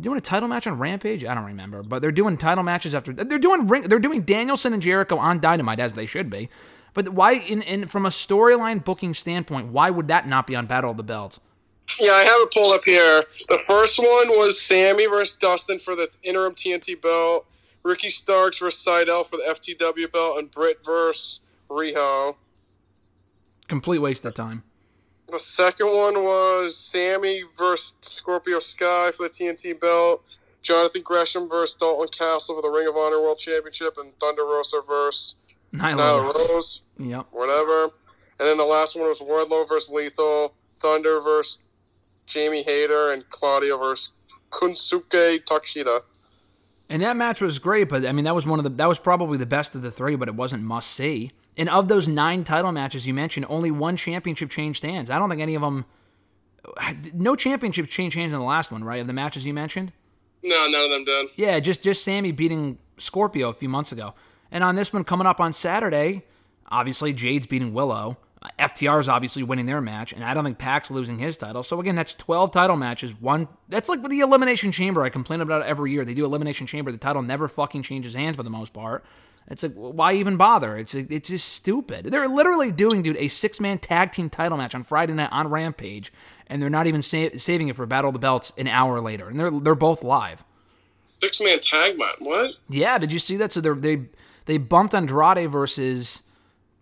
Doing 0.01 0.19
a 0.19 0.21
title 0.21 0.49
match 0.49 0.67
on 0.67 0.77
Rampage? 0.77 1.25
I 1.25 1.35
don't 1.35 1.45
remember, 1.45 1.85
but 1.85 2.03
they're 2.03 2.11
doing 2.11 2.37
title 2.37 2.65
matches 2.65 2.97
after. 2.97 3.13
They're 3.13 3.39
doing 3.39 3.69
ring. 3.69 3.85
They're 3.85 4.01
doing 4.01 4.23
Danielson 4.23 4.73
and 4.73 4.83
Jericho 4.83 5.17
on 5.19 5.39
Dynamite 5.39 5.79
as 5.79 5.93
they 5.93 6.05
should 6.05 6.29
be. 6.29 6.51
But 6.95 7.11
why, 7.11 7.35
in, 7.35 7.63
in 7.63 7.87
from 7.87 8.05
a 8.05 8.09
storyline 8.09 8.83
booking 8.83 9.15
standpoint, 9.15 9.69
why 9.69 9.91
would 9.91 10.09
that 10.09 10.27
not 10.27 10.49
be 10.49 10.57
on 10.57 10.67
Battle 10.67 10.91
of 10.91 10.97
the 10.97 11.05
Belts? 11.05 11.39
Yeah, 12.01 12.11
I 12.11 12.23
have 12.23 12.49
it 12.49 12.53
pulled 12.53 12.75
up 12.75 12.85
here. 12.85 13.23
The 13.49 13.59
first 13.67 13.99
one 13.99 14.09
was 14.09 14.61
Sammy 14.61 15.07
versus 15.07 15.37
Dustin 15.37 15.79
for 15.79 15.95
the 15.95 16.09
interim 16.25 16.55
TNT 16.55 17.01
belt. 17.01 17.47
Ricky 17.85 18.09
Starks 18.09 18.59
versus 18.59 18.85
Sydal 18.85 19.27
for 19.27 19.37
the 19.37 19.45
FTW 19.51 20.11
belt, 20.11 20.39
and 20.39 20.51
Britt 20.51 20.85
versus 20.85 21.43
Riho. 21.75 22.37
Complete 23.69 23.99
waste 23.99 24.25
of 24.25 24.35
time. 24.35 24.63
The 25.29 25.39
second 25.39 25.87
one 25.87 26.15
was 26.15 26.77
Sammy 26.77 27.43
versus 27.57 27.95
Scorpio 28.03 28.59
Sky 28.59 29.11
for 29.17 29.25
the 29.25 29.31
TNT 29.31 29.79
belt. 29.81 30.23
Jonathan 30.63 31.03
Gresham 31.03 31.49
versus 31.49 31.77
Dalton 31.77 32.09
Castle 32.09 32.57
for 32.57 32.63
the 32.63 32.71
Ring 32.71 32.89
of 32.89 32.97
Honor 32.97 33.21
World 33.21 33.39
Championship, 33.39 33.95
and 33.99 34.17
Thunder 34.19 34.45
Rosa 34.45 34.81
versus 34.87 35.35
Nyla 35.75 35.99
Nyla 35.99 36.35
Rose. 36.35 36.81
Yep. 36.99 37.27
whatever. 37.33 37.85
And 38.41 38.49
then 38.49 38.57
the 38.57 38.65
last 38.65 38.97
one 38.97 39.07
was 39.07 39.21
Wardlow 39.21 39.69
versus 39.69 39.91
Lethal, 39.91 40.55
Thunder 40.73 41.21
versus 41.21 41.59
Jamie 42.27 42.63
Hayter, 42.63 43.13
and 43.13 43.29
Claudio 43.29 43.79
versus 43.79 44.11
Konosuke 44.51 45.45
Takeshita. 45.45 46.01
And 46.89 47.03
that 47.03 47.17
match 47.17 47.41
was 47.41 47.59
great, 47.59 47.89
but 47.89 48.07
I 48.07 48.13
mean 48.13 48.25
that 48.25 48.35
was 48.35 48.47
one 48.47 48.59
of 48.59 48.65
the 48.65 48.71
that 48.71 48.89
was 48.89 48.99
probably 48.99 49.39
the 49.39 49.47
best 49.47 49.75
of 49.75 49.83
the 49.83 49.91
three, 49.91 50.17
but 50.17 50.29
it 50.29 50.35
wasn't 50.35 50.63
must 50.63 50.91
see. 50.91 51.31
And 51.57 51.69
of 51.69 51.89
those 51.89 52.09
nine 52.09 52.45
title 52.45 52.73
matches 52.73 53.07
you 53.07 53.15
mentioned, 53.15 53.47
only 53.49 53.71
one 53.71 53.97
championship 53.97 54.51
changed 54.51 54.83
hands. 54.83 55.11
I 55.11 55.19
don't 55.19 55.29
think 55.29 55.41
any 55.41 55.55
of 55.55 55.63
them. 55.63 55.85
No 57.13 57.37
championship 57.37 57.89
changed 57.89 58.17
hands 58.17 58.33
in 58.33 58.39
the 58.39 58.45
last 58.45 58.73
one, 58.73 58.83
right? 58.83 59.01
Of 59.01 59.07
the 59.07 59.13
matches 59.13 59.47
you 59.47 59.55
mentioned. 59.55 59.93
No, 60.43 60.67
none 60.69 60.85
of 60.85 60.91
them 60.91 61.05
did. 61.05 61.29
Yeah, 61.37 61.61
just 61.61 61.83
just 61.83 62.03
Sammy 62.05 62.33
beating 62.33 62.79
Scorpio 62.99 63.49
a 63.49 63.55
few 63.55 63.69
months 63.69 63.93
ago. 63.93 64.15
And 64.51 64.63
on 64.63 64.77
this 64.77 64.93
one 64.93 65.05
coming 65.05 65.27
up 65.27 65.41
on 65.41 65.53
Saturday, 65.53 66.23
obviously 66.71 67.13
Jade's 67.13 67.47
beating 67.47 67.73
Willow. 67.73 68.19
Uh, 68.43 68.49
FTR 68.59 69.01
is 69.01 69.09
obviously 69.09 69.43
winning 69.43 69.67
their 69.67 69.81
match, 69.81 70.13
and 70.13 70.23
I 70.23 70.35
don't 70.35 70.45
think 70.45 70.59
Pac's 70.59 70.91
losing 70.91 71.19
his 71.19 71.39
title. 71.39 71.63
So 71.63 71.81
again, 71.81 71.97
that's 71.97 72.13
12 72.15 72.51
title 72.51 72.77
matches. 72.77 73.19
One 73.19 73.49
that's 73.69 73.89
like 73.89 74.03
with 74.03 74.11
the 74.11 74.21
Elimination 74.21 74.71
Chamber. 74.71 75.03
I 75.03 75.09
complain 75.09 75.41
about 75.41 75.63
it 75.63 75.69
every 75.69 75.93
year. 75.93 76.05
They 76.05 76.15
do 76.15 76.25
Elimination 76.25 76.67
Chamber. 76.67 76.93
The 76.93 76.99
title 76.99 77.23
never 77.23 77.49
fucking 77.49 77.83
changes 77.83 78.15
hands 78.15 78.37
for 78.37 78.43
the 78.43 78.51
most 78.51 78.73
part. 78.73 79.05
It's 79.49 79.63
like 79.63 79.75
why 79.75 80.15
even 80.15 80.37
bother? 80.37 80.79
It's 80.79 80.95
it's 80.95 81.29
just 81.29 81.53
stupid. 81.53 82.07
They're 82.07 82.29
literally 82.29 82.73
doing, 82.73 83.03
dude, 83.03 83.19
a 83.19 83.29
six 83.29 83.61
man 83.61 83.79
tag 83.79 84.13
team 84.13 84.31
title 84.31 84.57
match 84.57 84.75
on 84.75 84.83
Friday 84.83 85.13
night 85.13 85.29
on 85.33 85.49
Rampage, 85.49 86.13
and 86.47 86.63
they're 86.63 86.71
not 86.71 86.87
even 86.87 87.03
sa- 87.03 87.29
saving 87.37 87.69
it 87.69 87.77
for 87.77 87.85
Battle 87.85 88.09
of 88.09 88.15
the 88.15 88.19
Belts 88.21 88.53
an 88.57 88.69
hour 88.69 89.01
later, 89.01 89.29
and 89.29 89.39
they're 89.39 89.51
they're 89.51 89.75
both 89.75 90.03
live. 90.03 90.43
Six 91.23 91.41
man 91.41 91.59
tag 91.61 91.99
match. 91.99 92.17
What? 92.21 92.57
Yeah, 92.69 92.97
did 92.99 93.13
you 93.13 93.19
see 93.19 93.37
that? 93.37 93.53
So 93.53 93.61
they 93.61 93.97
they 93.97 94.05
they 94.47 94.59
bumped 94.59 94.95
Andrade 94.95 95.51
versus 95.51 96.23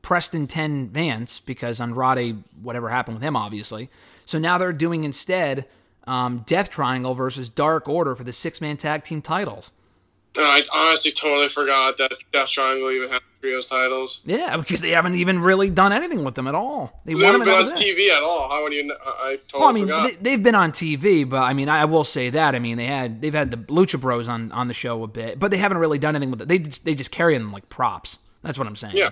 Preston 0.03 0.47
Ten 0.47 0.89
Vance 0.89 1.41
because 1.41 1.81
Andrade 1.81 2.45
whatever 2.63 2.91
happened 2.91 3.17
with 3.17 3.25
him 3.25 3.37
obviously. 3.37 3.91
So 4.25 4.39
now 4.39 4.57
they're 4.59 4.73
doing 4.73 5.03
instead 5.03 5.67
um, 6.07 6.45
Death 6.47 6.71
Triangle 6.71 7.15
versus 7.15 7.49
Dark 7.49 7.89
Order 7.89 8.15
for 8.15 8.25
the 8.25 8.33
six 8.33 8.61
man 8.61 8.77
tag 8.77 9.05
team 9.05 9.21
titles. 9.21 9.73
I 10.37 10.63
honestly 10.73 11.13
totally 11.13 11.49
forgot 11.49 11.99
that 11.99 12.13
Death 12.33 12.49
Triangle 12.49 12.91
even 12.91 13.11
had 13.11 13.21
trios 13.43 13.67
titles. 13.67 14.23
Yeah, 14.25 14.57
because 14.57 14.81
they 14.81 14.91
haven't 14.91 15.17
even 15.17 15.41
really 15.41 15.69
done 15.69 15.93
anything 15.93 16.25
with 16.25 16.35
them 16.37 16.47
at 16.47 16.55
all. 16.55 17.03
They 17.05 17.15
They 17.15 17.27
haven't 17.27 17.41
been 17.45 17.51
on 17.51 17.65
was 17.67 17.81
it. 17.81 17.85
TV 17.97 18.09
at 18.17 18.23
all. 18.23 18.49
How 18.49 18.63
would 18.63 18.73
you? 18.73 18.95
I 19.05 19.39
totally 19.49 19.61
Well, 19.61 19.69
I 19.69 19.73
mean, 19.73 19.87
forgot. 19.89 20.09
they, 20.11 20.17
they've 20.31 20.43
been 20.43 20.55
on 20.55 20.73
TV, 20.73 21.29
but 21.29 21.43
I 21.43 21.53
mean, 21.53 21.69
I 21.69 21.85
will 21.85 22.05
say 22.05 22.31
that. 22.31 22.55
I 22.55 22.59
mean, 22.61 22.77
they 22.79 22.87
had 22.87 23.21
they've 23.21 23.35
had 23.35 23.51
the 23.51 23.57
Lucha 23.59 24.01
Bros 24.01 24.29
on 24.29 24.51
on 24.53 24.69
the 24.69 24.75
show 24.75 25.03
a 25.03 25.07
bit, 25.09 25.39
but 25.39 25.51
they 25.51 25.59
haven't 25.59 25.79
really 25.79 25.99
done 25.99 26.17
anything 26.17 26.31
with 26.31 26.41
it. 26.43 26.49
They 26.49 26.59
just, 26.61 26.85
they 26.85 26.95
just 26.95 27.11
carry 27.11 27.37
them 27.37 27.53
like 27.53 27.69
props. 27.69 28.19
That's 28.43 28.59
what 28.59 28.67
I'm 28.67 28.77
saying. 28.77 28.95
yeah. 28.97 29.11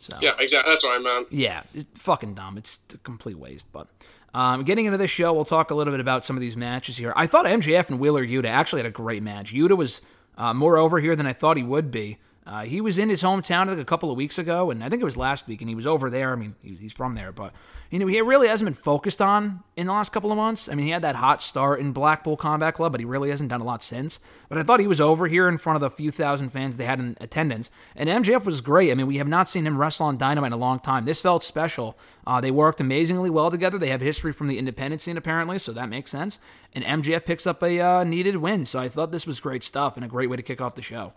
So 0.00 0.16
Yeah, 0.20 0.32
exactly. 0.38 0.70
That's 0.72 0.84
what 0.84 1.00
I 1.00 1.02
meant. 1.02 1.28
yeah, 1.32 1.62
it's 1.74 1.86
fucking 1.94 2.34
dumb. 2.34 2.58
It's 2.58 2.78
a 2.94 2.98
complete 2.98 3.38
waste. 3.38 3.72
But 3.72 3.88
um, 4.34 4.62
getting 4.64 4.86
into 4.86 4.98
this 4.98 5.10
show, 5.10 5.32
we'll 5.32 5.44
talk 5.44 5.70
a 5.70 5.74
little 5.74 5.92
bit 5.92 6.00
about 6.00 6.24
some 6.24 6.36
of 6.36 6.40
these 6.40 6.56
matches 6.56 6.96
here. 6.96 7.12
I 7.16 7.26
thought 7.26 7.44
MJF 7.46 7.88
and 7.88 7.98
Wheeler 7.98 8.24
Yuta 8.24 8.46
actually 8.46 8.80
had 8.80 8.86
a 8.86 8.90
great 8.92 9.22
match. 9.22 9.52
Yuta 9.52 9.76
was 9.76 10.02
uh, 10.36 10.54
more 10.54 10.76
over 10.76 10.98
here 10.98 11.16
than 11.16 11.26
I 11.26 11.32
thought 11.32 11.56
he 11.56 11.62
would 11.62 11.90
be. 11.90 12.18
Uh, 12.46 12.62
he 12.62 12.80
was 12.80 12.96
in 12.96 13.08
his 13.08 13.22
hometown 13.22 13.66
like 13.66 13.78
a 13.78 13.84
couple 13.84 14.10
of 14.10 14.16
weeks 14.16 14.38
ago, 14.38 14.70
and 14.70 14.84
I 14.84 14.88
think 14.88 15.02
it 15.02 15.04
was 15.04 15.16
last 15.16 15.48
week, 15.48 15.60
and 15.60 15.68
he 15.68 15.74
was 15.74 15.86
over 15.86 16.08
there. 16.08 16.32
I 16.32 16.36
mean, 16.36 16.54
he- 16.62 16.76
he's 16.76 16.92
from 16.92 17.14
there, 17.14 17.32
but 17.32 17.52
you 17.90 17.98
know, 17.98 18.06
he 18.06 18.20
really 18.20 18.48
hasn't 18.48 18.66
been 18.66 18.74
focused 18.74 19.22
on 19.22 19.60
in 19.76 19.86
the 19.86 19.92
last 19.92 20.12
couple 20.12 20.30
of 20.32 20.36
months. 20.36 20.68
I 20.68 20.74
mean, 20.74 20.86
he 20.86 20.92
had 20.92 21.02
that 21.02 21.16
hot 21.16 21.40
start 21.40 21.78
in 21.80 21.92
Blackpool 21.92 22.36
Combat 22.36 22.74
Club, 22.74 22.92
but 22.92 23.00
he 23.00 23.04
really 23.04 23.30
hasn't 23.30 23.50
done 23.50 23.60
a 23.60 23.64
lot 23.64 23.82
since. 23.82 24.18
But 24.48 24.58
I 24.58 24.62
thought 24.62 24.80
he 24.80 24.86
was 24.88 25.00
over 25.00 25.26
here 25.28 25.48
in 25.48 25.58
front 25.58 25.76
of 25.76 25.80
the 25.80 25.90
few 25.90 26.10
thousand 26.10 26.50
fans 26.50 26.76
they 26.76 26.84
had 26.84 26.98
in 27.00 27.16
attendance, 27.20 27.70
and 27.96 28.08
MJF 28.08 28.44
was 28.44 28.60
great. 28.60 28.90
I 28.90 28.94
mean, 28.94 29.06
we 29.06 29.18
have 29.18 29.28
not 29.28 29.48
seen 29.48 29.66
him 29.66 29.78
wrestle 29.78 30.06
on 30.06 30.16
Dynamite 30.16 30.48
in 30.48 30.52
a 30.52 30.56
long 30.56 30.78
time. 30.80 31.04
This 31.04 31.20
felt 31.20 31.42
special. 31.42 31.98
Uh, 32.26 32.40
they 32.40 32.50
worked 32.50 32.80
amazingly 32.80 33.30
well 33.30 33.50
together. 33.50 33.78
They 33.78 33.90
have 33.90 34.00
history 34.00 34.32
from 34.32 34.48
the 34.48 34.58
independent 34.58 35.00
scene 35.00 35.16
apparently, 35.16 35.58
so 35.58 35.72
that 35.72 35.88
makes 35.88 36.10
sense. 36.10 36.38
And 36.74 36.84
MJF 36.84 37.24
picks 37.24 37.46
up 37.46 37.62
a 37.62 37.80
uh, 37.80 38.04
needed 38.04 38.36
win, 38.36 38.64
so 38.64 38.78
I 38.80 38.88
thought 38.88 39.10
this 39.12 39.26
was 39.26 39.40
great 39.40 39.64
stuff 39.64 39.96
and 39.96 40.04
a 40.04 40.08
great 40.08 40.30
way 40.30 40.36
to 40.36 40.42
kick 40.42 40.60
off 40.60 40.74
the 40.76 40.82
show. 40.82 41.12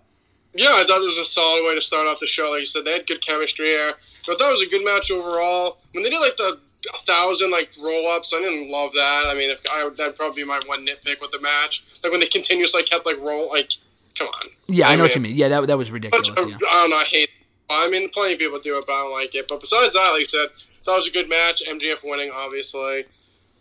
Yeah, 0.56 0.68
I 0.70 0.80
thought 0.88 1.00
this 1.00 1.18
was 1.18 1.20
a 1.20 1.26
solid 1.26 1.64
way 1.66 1.76
to 1.76 1.82
start 1.82 2.08
off 2.08 2.20
the 2.20 2.28
show. 2.28 2.50
Like 2.52 2.62
you 2.62 2.66
said, 2.66 2.84
they 2.86 2.94
had 2.94 3.06
good 3.08 3.22
chemistry 3.26 3.68
here. 3.68 3.92
I 4.30 4.36
thought 4.36 4.50
it 4.50 4.54
was 4.54 4.64
a 4.64 4.70
good 4.70 4.84
match 4.86 5.12
overall. 5.12 5.78
When 5.94 6.04
they 6.04 6.10
did 6.10 6.20
like 6.20 6.38
the 6.38 6.60
a 6.94 6.98
thousand 7.00 7.52
like 7.52 7.72
roll 7.84 8.08
ups, 8.08 8.34
I 8.36 8.40
didn't 8.40 8.72
love 8.72 8.94
that. 8.94 9.26
I 9.28 9.34
mean, 9.36 9.50
if 9.50 9.62
I 9.72 9.88
that'd 9.96 10.16
probably 10.16 10.44
be 10.44 10.48
my 10.48 10.60
one 10.66 10.86
nitpick 10.86 11.20
with 11.22 11.32
the 11.32 11.40
match. 11.42 11.84
Like 12.04 12.12
when 12.12 12.22
they 12.22 12.28
continuously 12.28 12.84
kept 12.84 13.06
like 13.06 13.20
roll, 13.20 13.50
like 13.50 13.72
come 14.18 14.28
on. 14.28 14.50
Yeah, 14.68 14.88
I 14.90 14.96
know 14.96 15.04
what 15.04 15.16
you 15.16 15.22
mean. 15.22 15.36
Yeah, 15.36 15.50
that, 15.50 15.68
that 15.68 15.78
was 15.78 15.92
ridiculous. 15.92 16.30
Of- 16.30 16.38
Yeah. 16.38 16.44
I 16.70 16.74
don't 16.82 16.90
know. 16.92 16.98
I 16.98 17.04
hate. 17.06 17.24
It. 17.30 17.30
I 17.70 17.90
mean, 17.90 18.10
plenty 18.10 18.34
of 18.34 18.40
people 18.40 18.60
do 18.60 18.78
it, 18.80 18.86
but 18.88 18.94
I 18.94 19.04
don't 19.04 19.14
like 19.14 19.36
it. 19.36 19.48
But 19.48 19.60
besides 19.62 19.94
that, 19.94 20.10
like 20.14 20.22
you 20.22 20.26
said, 20.26 20.48
that 20.86 20.92
was 20.96 21.08
a 21.08 21.12
good 21.12 21.30
match. 21.30 21.62
MJF 21.68 22.02
winning, 22.04 22.32
obviously. 22.34 23.06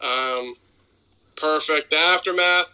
Um, 0.00 0.54
perfect. 1.36 1.90
The 1.90 1.98
aftermath. 1.98 2.70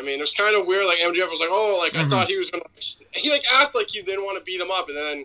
I 0.00 0.02
mean, 0.06 0.18
it 0.18 0.22
was 0.22 0.32
kind 0.32 0.56
of 0.58 0.66
weird. 0.66 0.86
Like 0.86 0.98
MJF 0.98 1.30
was 1.30 1.40
like, 1.40 1.50
"Oh, 1.52 1.78
like 1.82 1.94
I 2.02 2.08
thought 2.08 2.26
he 2.28 2.36
was 2.38 2.50
gonna." 2.50 2.64
He 3.12 3.30
like 3.30 3.44
act 3.60 3.74
like 3.74 3.88
he 3.88 4.00
didn't 4.02 4.24
want 4.24 4.38
to 4.38 4.44
beat 4.44 4.60
him 4.60 4.70
up, 4.70 4.88
and 4.88 4.96
then 4.96 5.24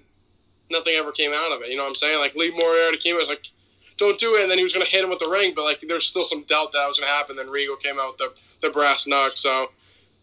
nothing 0.70 0.94
ever 0.96 1.12
came 1.12 1.32
out 1.34 1.52
of 1.56 1.62
it. 1.62 1.70
You 1.70 1.78
know 1.78 1.84
what 1.84 1.90
I'm 1.90 1.96
saying? 1.96 2.20
Like 2.20 2.36
Lee 2.36 2.52
Moriarty 2.52 2.98
came 2.98 3.16
out 3.16 3.20
was 3.20 3.28
like, 3.30 3.48
"Don't 3.98 4.20
do 4.20 4.36
it," 4.36 4.42
and 4.44 4.52
then 4.52 4.58
he 4.58 4.64
was 4.64 4.74
gonna 4.74 4.86
hit 4.86 5.04
him 5.04 5.10
with 5.10 5.20
the 5.20 5.30
ring, 5.30 5.54
but 5.56 5.64
like 5.64 5.80
there's 5.88 6.06
still 6.06 6.24
some 6.26 6.44
doubt 6.44 6.74
that 6.74 6.86
was 6.88 7.00
gonna 7.00 7.12
happen. 7.12 7.36
Then 7.38 7.50
Regal 7.50 7.78
came 7.78 8.00
out 8.00 8.18
with 8.20 8.36
the 8.62 8.68
the 8.68 8.72
brass 8.72 9.06
knuck, 9.08 9.38
so. 9.38 9.70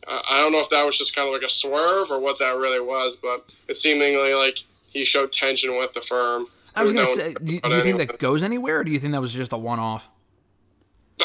Uh, 0.05 0.21
I 0.29 0.41
don't 0.41 0.51
know 0.51 0.59
if 0.59 0.69
that 0.71 0.85
was 0.85 0.99
just 0.99 1.15
kind 1.15 1.29
of 1.29 1.33
like 1.33 1.45
a 1.45 1.49
swerve 1.49 2.11
or 2.11 2.19
what 2.19 2.37
that 2.41 2.57
really 2.57 2.81
was, 2.81 3.15
but 3.15 3.49
it 3.69 3.75
seemingly 3.75 4.35
like 4.35 4.59
he 4.93 5.05
showed 5.05 5.31
tension 5.31 5.79
with 5.79 5.95
the 5.95 6.01
firm. 6.01 6.49
I 6.75 6.83
was 6.83 6.93
There 6.93 7.05
gonna 7.05 7.17
no- 7.17 7.23
say, 7.23 7.35
do 7.35 7.55
you, 7.55 7.61
but 7.61 7.69
do 7.69 7.77
you 7.77 7.83
think 7.83 7.99
that 7.99 8.19
goes 8.19 8.43
anywhere, 8.43 8.81
or 8.81 8.85
do 8.85 8.91
you 8.91 8.99
think 8.99 9.13
that 9.13 9.21
was 9.21 9.33
just 9.33 9.53
a 9.53 9.57
one-off? 9.57 10.09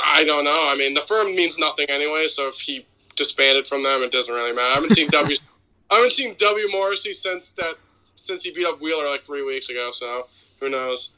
I 0.04 0.24
don't 0.26 0.44
know. 0.44 0.70
I 0.72 0.76
mean, 0.78 0.94
the 0.94 1.02
firm 1.02 1.34
means 1.36 1.58
nothing 1.58 1.88
anyway, 1.90 2.28
so 2.28 2.50
if 2.50 2.60
he 2.60 2.86
disbanded 3.18 3.68
from 3.68 3.84
them, 3.84 4.02
it 4.02 4.12
doesn't 4.12 4.34
really 4.34 4.54
matter. 4.54 4.72
I 4.72 4.76
haven't 4.76 4.92
seen 4.92 5.10
W. 5.10 5.36
I 5.92 5.96
haven't 5.96 6.12
seen 6.12 6.36
W 6.38 6.72
Morrissey 6.72 7.14
since 7.14 7.50
that 7.50 7.76
since 8.16 8.44
he 8.44 8.52
beat 8.52 8.66
up 8.66 8.80
Wheeler 8.80 9.10
like 9.10 9.22
three 9.22 9.44
weeks 9.44 9.70
ago. 9.70 9.92
So 9.92 10.28
who 10.60 10.70
knows? 10.70 11.10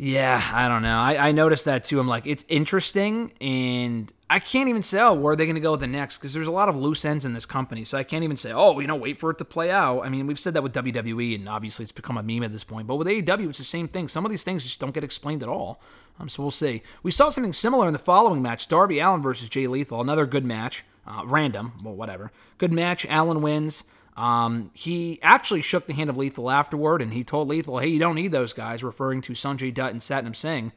Yeah, 0.00 0.40
I 0.52 0.68
don't 0.68 0.82
know. 0.82 0.96
I, 0.96 1.28
I 1.28 1.32
noticed 1.32 1.64
that 1.64 1.82
too. 1.82 1.98
I'm 1.98 2.06
like, 2.06 2.24
it's 2.24 2.44
interesting, 2.48 3.32
and 3.40 4.12
I 4.30 4.38
can't 4.38 4.68
even 4.68 4.84
say, 4.84 5.00
oh, 5.00 5.14
where 5.14 5.32
are 5.32 5.36
going 5.36 5.56
to 5.56 5.60
go 5.60 5.72
with 5.72 5.80
the 5.80 5.88
next? 5.88 6.18
Because 6.18 6.32
there's 6.32 6.46
a 6.46 6.52
lot 6.52 6.68
of 6.68 6.76
loose 6.76 7.04
ends 7.04 7.24
in 7.24 7.32
this 7.32 7.44
company, 7.44 7.82
so 7.82 7.98
I 7.98 8.04
can't 8.04 8.22
even 8.22 8.36
say, 8.36 8.52
oh, 8.52 8.78
you 8.78 8.86
know, 8.86 8.94
wait 8.94 9.18
for 9.18 9.30
it 9.30 9.38
to 9.38 9.44
play 9.44 9.72
out. 9.72 10.02
I 10.02 10.08
mean, 10.08 10.28
we've 10.28 10.38
said 10.38 10.54
that 10.54 10.62
with 10.62 10.72
WWE, 10.72 11.34
and 11.34 11.48
obviously 11.48 11.82
it's 11.82 11.90
become 11.90 12.16
a 12.16 12.22
meme 12.22 12.44
at 12.44 12.52
this 12.52 12.62
point. 12.62 12.86
But 12.86 12.94
with 12.94 13.08
AEW, 13.08 13.48
it's 13.48 13.58
the 13.58 13.64
same 13.64 13.88
thing. 13.88 14.06
Some 14.06 14.24
of 14.24 14.30
these 14.30 14.44
things 14.44 14.62
just 14.62 14.78
don't 14.78 14.94
get 14.94 15.02
explained 15.02 15.42
at 15.42 15.48
all. 15.48 15.80
Um, 16.20 16.28
so 16.28 16.44
we'll 16.44 16.52
see. 16.52 16.82
We 17.02 17.10
saw 17.10 17.30
something 17.30 17.52
similar 17.52 17.88
in 17.88 17.92
the 17.92 17.98
following 17.98 18.40
match: 18.40 18.68
Darby 18.68 19.00
Allin 19.00 19.20
versus 19.20 19.48
Jay 19.48 19.66
Lethal. 19.66 20.00
Another 20.00 20.26
good 20.26 20.44
match. 20.44 20.84
Uh, 21.08 21.22
random, 21.24 21.72
well, 21.82 21.94
whatever. 21.94 22.30
Good 22.58 22.72
match. 22.72 23.06
Allin 23.08 23.40
wins. 23.40 23.84
Um, 24.14 24.70
he 24.74 25.18
actually 25.22 25.62
shook 25.62 25.86
the 25.86 25.94
hand 25.94 26.10
of 26.10 26.18
Lethal 26.18 26.50
afterward, 26.50 27.00
and 27.00 27.14
he 27.14 27.24
told 27.24 27.48
Lethal, 27.48 27.78
"Hey, 27.78 27.86
you 27.86 27.98
don't 27.98 28.16
need 28.16 28.32
those 28.32 28.52
guys," 28.52 28.84
referring 28.84 29.22
to 29.22 29.32
Sanjay 29.32 29.72
Dutt 29.72 29.92
and 29.92 30.00
Satnam 30.00 30.36
Singh. 30.36 30.72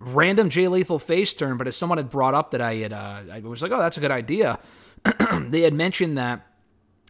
Random 0.00 0.50
Jay 0.50 0.68
Lethal 0.68 0.98
face 0.98 1.32
turn, 1.32 1.56
but 1.56 1.68
as 1.68 1.76
someone 1.76 1.98
had 1.98 2.10
brought 2.10 2.34
up 2.34 2.50
that 2.50 2.60
I 2.60 2.74
had, 2.74 2.92
uh, 2.92 3.22
I 3.32 3.40
was 3.40 3.62
like, 3.62 3.72
"Oh, 3.72 3.78
that's 3.78 3.96
a 3.96 4.00
good 4.00 4.10
idea." 4.10 4.58
they 5.40 5.62
had 5.62 5.72
mentioned 5.72 6.18
that 6.18 6.46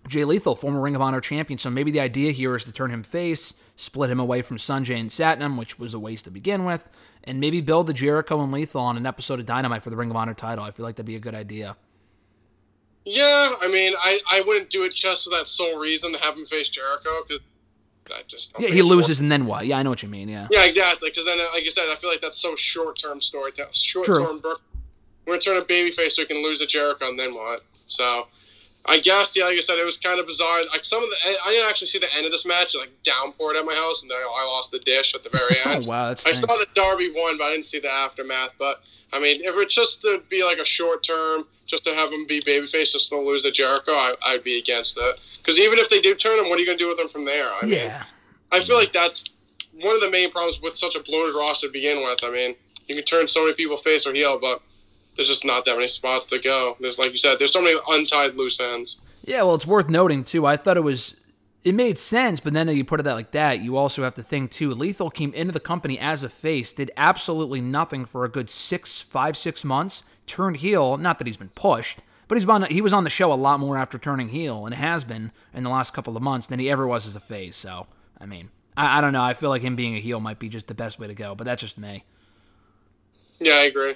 Jay 0.07 0.25
Lethal, 0.25 0.55
former 0.55 0.81
Ring 0.81 0.95
of 0.95 1.01
Honor 1.01 1.21
champion, 1.21 1.59
so 1.59 1.71
maybe 1.71 1.91
the 1.91 2.01
idea 2.01 2.31
here 2.31 2.55
is 2.55 2.65
to 2.65 2.73
turn 2.73 2.91
him 2.91 3.03
face, 3.03 3.55
split 3.75 4.11
him 4.11 4.21
away 4.21 4.43
from 4.43 4.59
Sanjay 4.59 5.01
and 5.01 5.09
Satnam, 5.09 5.59
which 5.59 5.79
was 5.79 5.95
a 5.95 5.99
waste 5.99 6.27
to 6.27 6.31
begin 6.31 6.67
with, 6.67 6.89
and 7.25 7.41
maybe 7.41 7.63
build 7.63 7.87
the 7.87 7.95
Jericho 7.95 8.43
and 8.43 8.53
Lethal 8.53 8.83
on 8.83 8.99
an 8.99 9.07
episode 9.07 9.41
of 9.41 9.47
Dynamite 9.47 9.83
for 9.83 9.91
the 9.91 9.97
Ring 9.97 10.11
of 10.11 10.17
Honor 10.17 10.35
title. 10.35 10.63
I 10.63 10.73
feel 10.73 10.85
like 10.85 10.97
that'd 10.97 11.07
be 11.07 11.17
a 11.17 11.21
good 11.21 11.35
idea. 11.35 11.77
Yeah, 13.05 13.55
I 13.61 13.69
mean, 13.71 13.93
I, 13.99 14.19
I 14.31 14.43
wouldn't 14.47 14.71
do 14.71 14.85
it 14.85 14.95
just 14.95 15.25
for 15.25 15.31
that 15.31 15.47
sole 15.47 15.79
reason 15.79 16.13
to 16.13 16.19
have 16.21 16.39
him 16.39 16.47
face 16.47 16.69
Jericho 16.69 17.11
because 17.27 17.41
I 18.11 18.23
just 18.27 18.55
Yeah, 18.59 18.71
he 18.71 18.83
loses 18.83 19.21
and 19.21 19.31
then 19.31 19.47
what? 19.47 19.67
Yeah, 19.67 19.79
I 19.79 19.83
know 19.83 19.91
what 19.91 20.03
you 20.03 20.09
mean. 20.09 20.29
Yeah. 20.29 20.49
Yeah, 20.51 20.65
exactly. 20.65 21.11
Because 21.11 21.25
then, 21.25 21.39
like 21.53 21.65
you 21.65 21.71
said, 21.71 21.85
I 21.91 21.97
feel 21.97 22.11
like 22.11 22.21
that's 22.21 22.39
so 22.39 22.57
short 22.57 22.99
term 22.99 23.21
story. 23.21 23.53
Short 23.73 24.07
term. 24.07 24.41
We're 24.43 25.33
gonna 25.33 25.41
turn 25.41 25.57
a 25.57 25.63
babyface 25.63 26.13
so 26.13 26.23
he 26.23 26.27
can 26.27 26.43
lose 26.43 26.61
to 26.61 26.67
Jericho, 26.67 27.09
and 27.09 27.19
then 27.19 27.33
what? 27.33 27.63
So, 27.87 28.29
I 28.85 28.99
guess 28.99 29.35
yeah, 29.35 29.45
like 29.45 29.57
I 29.57 29.61
said, 29.61 29.79
it 29.79 29.85
was 29.85 29.97
kind 29.97 30.21
of 30.21 30.27
bizarre. 30.27 30.61
Like 30.71 30.85
some 30.85 31.03
of 31.03 31.09
the, 31.09 31.17
I 31.47 31.51
didn't 31.51 31.69
actually 31.71 31.87
see 31.87 31.99
the 31.99 32.09
end 32.17 32.27
of 32.27 32.33
this 32.33 32.45
match. 32.45 32.75
It, 32.75 32.79
like 32.79 32.91
downpoured 33.03 33.57
at 33.57 33.65
my 33.65 33.75
house, 33.75 34.03
and 34.03 34.11
then 34.11 34.19
I 34.19 34.47
lost 34.47 34.71
the 34.71 34.81
dish 34.81 35.15
at 35.15 35.23
the 35.23 35.31
very 35.31 35.57
oh, 35.67 35.73
end. 35.73 35.85
Oh 35.87 35.89
wow, 35.89 36.09
that's 36.09 36.27
I 36.27 36.33
saw 36.33 36.47
that 36.47 36.75
Darby 36.75 37.11
won, 37.15 37.39
but 37.39 37.45
I 37.45 37.51
didn't 37.53 37.65
see 37.65 37.81
the 37.81 37.91
aftermath. 37.91 38.51
But 38.59 38.83
I 39.15 39.21
mean, 39.21 39.41
if 39.43 39.55
it's 39.57 39.75
just 39.75 40.03
to 40.03 40.23
be 40.29 40.45
like 40.45 40.59
a 40.59 40.65
short 40.65 41.05
term, 41.05 41.45
just 41.67 41.85
to 41.85 41.95
have 41.95 42.11
him 42.13 42.27
be 42.27 42.41
babyface, 42.41 42.93
just 42.93 43.09
to 43.11 43.19
lose 43.19 43.45
to 43.45 43.51
Jericho, 43.51 43.93
I, 43.93 44.15
I'd 44.27 44.45
be 44.45 44.59
against 44.59 44.99
it. 45.01 45.21
Because 45.39 45.59
even 45.59 45.79
if 45.79 45.89
they 45.89 46.01
do 46.01 46.15
turn 46.15 46.39
him, 46.39 46.51
what 46.51 46.59
are 46.59 46.61
you 46.61 46.67
gonna 46.67 46.79
do 46.79 46.89
with 46.89 46.99
him 46.99 47.09
from 47.09 47.25
there? 47.25 47.51
I 47.51 47.65
mean, 47.65 47.75
yeah. 47.75 48.03
I 48.53 48.61
feel 48.61 48.77
like 48.77 48.93
that's 48.93 49.25
one 49.81 49.95
of 49.95 50.01
the 50.01 50.11
main 50.11 50.31
problems 50.31 50.61
with 50.61 50.77
such 50.77 50.97
a 50.97 51.01
bloated 51.01 51.35
roster 51.35 51.69
to 51.69 51.73
begin 51.73 52.03
with. 52.03 52.23
I 52.23 52.31
mean, 52.31 52.57
you 52.87 52.95
can 52.95 53.05
turn 53.05 53.27
so 53.27 53.43
many 53.43 53.55
people 53.55 53.77
face 53.77 54.07
or 54.07 54.13
heel, 54.13 54.39
but 54.39 54.61
there's 55.17 55.29
just 55.29 55.45
not 55.45 55.65
that 55.65 55.77
many 55.77 55.89
spots 55.89 56.27
to 56.27 56.39
go. 56.39 56.77
There's 56.81 56.99
like 56.99 57.11
you 57.11 57.17
said, 57.17 57.39
there's 57.39 57.53
so 57.53 57.63
many 57.63 57.79
untied 57.91 58.35
loose 58.35 58.61
ends. 58.61 58.99
Yeah, 59.25 59.43
well, 59.43 59.55
it's 59.55 59.67
worth 59.67 59.89
noting 59.89 60.25
too. 60.25 60.45
I 60.45 60.57
thought 60.57 60.77
it 60.77 60.83
was 60.83 61.17
it 61.65 61.75
made 61.75 61.99
sense, 61.99 62.41
but 62.41 62.53
then 62.53 62.69
you 62.69 62.85
put 62.85 63.01
it 63.01 63.05
that 63.05 63.15
like 63.15 63.31
that, 63.31 63.61
you 63.61 63.77
also 63.77 64.03
have 64.03 64.15
to 64.15 64.23
think 64.23 64.51
too. 64.51 64.73
Lethal 64.73 65.09
came 65.09 65.33
into 65.33 65.53
the 65.53 65.61
company 65.61 65.99
as 65.99 66.23
a 66.23 66.29
face, 66.29 66.75
did 66.75 66.91
absolutely 66.97 67.63
nothing 67.63 68.05
for 68.05 68.25
a 68.25 68.29
good 68.29 68.51
six, 68.51 69.01
five, 69.01 69.35
six 69.35 69.65
months, 69.65 70.05
turned 70.27 70.59
heel. 70.59 70.99
Not 70.99 71.19
that 71.19 71.27
he's 71.27 71.39
been 71.39 71.49
pushed, 71.49 72.03
but 72.29 72.37
he's 72.37 72.45
been 72.45 72.65
he 72.65 72.83
was 72.83 72.93
on 72.93 73.05
the 73.05 73.11
show 73.11 73.33
a 73.33 73.35
lot 73.35 73.61
more 73.61 73.79
after 73.79 73.99
turning 73.99 74.29
heel, 74.29 74.67
and 74.67 74.75
has 74.75 75.05
been 75.05 75.31
in 75.55 75.65
the 75.65 75.71
last 75.71 75.95
couple 75.95 76.17
of 76.17 76.23
months 76.23 76.47
than 76.49 76.61
he 76.61 76.71
ever 76.71 76.87
was 76.87 77.07
as 77.07 77.17
a 77.17 77.21
face. 77.21 77.57
So, 77.57 77.87
I 78.21 78.27
mean, 78.27 78.51
I, 78.77 78.99
I 78.99 79.01
don't 79.01 79.15
know. 79.15 79.23
I 79.23 79.33
feel 79.33 79.49
like 79.49 79.63
him 79.63 79.75
being 79.75 79.97
a 79.97 80.01
heel 80.01 80.21
might 80.21 80.39
be 80.39 80.51
just 80.51 80.69
the 80.69 80.75
best 80.75 80.99
way 80.99 81.07
to 81.07 81.15
go, 81.15 81.35
but 81.35 81.45
that's 81.45 81.63
just 81.63 81.79
me. 81.79 82.03
Yeah, 83.41 83.55
I 83.55 83.65
agree. 83.65 83.95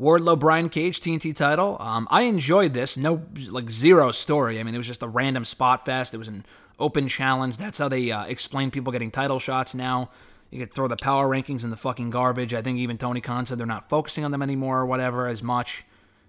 Wardlow 0.00 0.36
Brian 0.36 0.68
Cage 0.68 0.98
TNT 0.98 1.32
title. 1.34 1.76
Um, 1.78 2.08
I 2.10 2.22
enjoyed 2.22 2.74
this. 2.74 2.96
No, 2.96 3.22
like 3.48 3.70
zero 3.70 4.10
story. 4.10 4.58
I 4.58 4.64
mean, 4.64 4.74
it 4.74 4.78
was 4.78 4.88
just 4.88 5.04
a 5.04 5.08
random 5.08 5.44
spot 5.44 5.86
fest. 5.86 6.12
It 6.14 6.18
was 6.18 6.26
an 6.26 6.44
open 6.78 7.08
challenge. 7.08 7.56
That's 7.56 7.78
how 7.78 7.88
they 7.88 8.10
uh, 8.10 8.24
explain 8.24 8.70
people 8.70 8.92
getting 8.92 9.10
title 9.10 9.38
shots 9.38 9.74
now. 9.74 10.10
You 10.50 10.60
could 10.60 10.72
throw 10.72 10.86
the 10.86 10.96
power 10.96 11.28
rankings 11.28 11.64
in 11.64 11.70
the 11.70 11.76
fucking 11.76 12.10
garbage. 12.10 12.54
I 12.54 12.62
think 12.62 12.78
even 12.78 12.96
Tony 12.96 13.20
Khan 13.20 13.44
said 13.46 13.58
they're 13.58 13.66
not 13.66 13.88
focusing 13.88 14.24
on 14.24 14.30
them 14.30 14.42
anymore 14.42 14.80
or 14.80 14.86
whatever 14.86 15.26
as 15.26 15.42
much. 15.42 15.84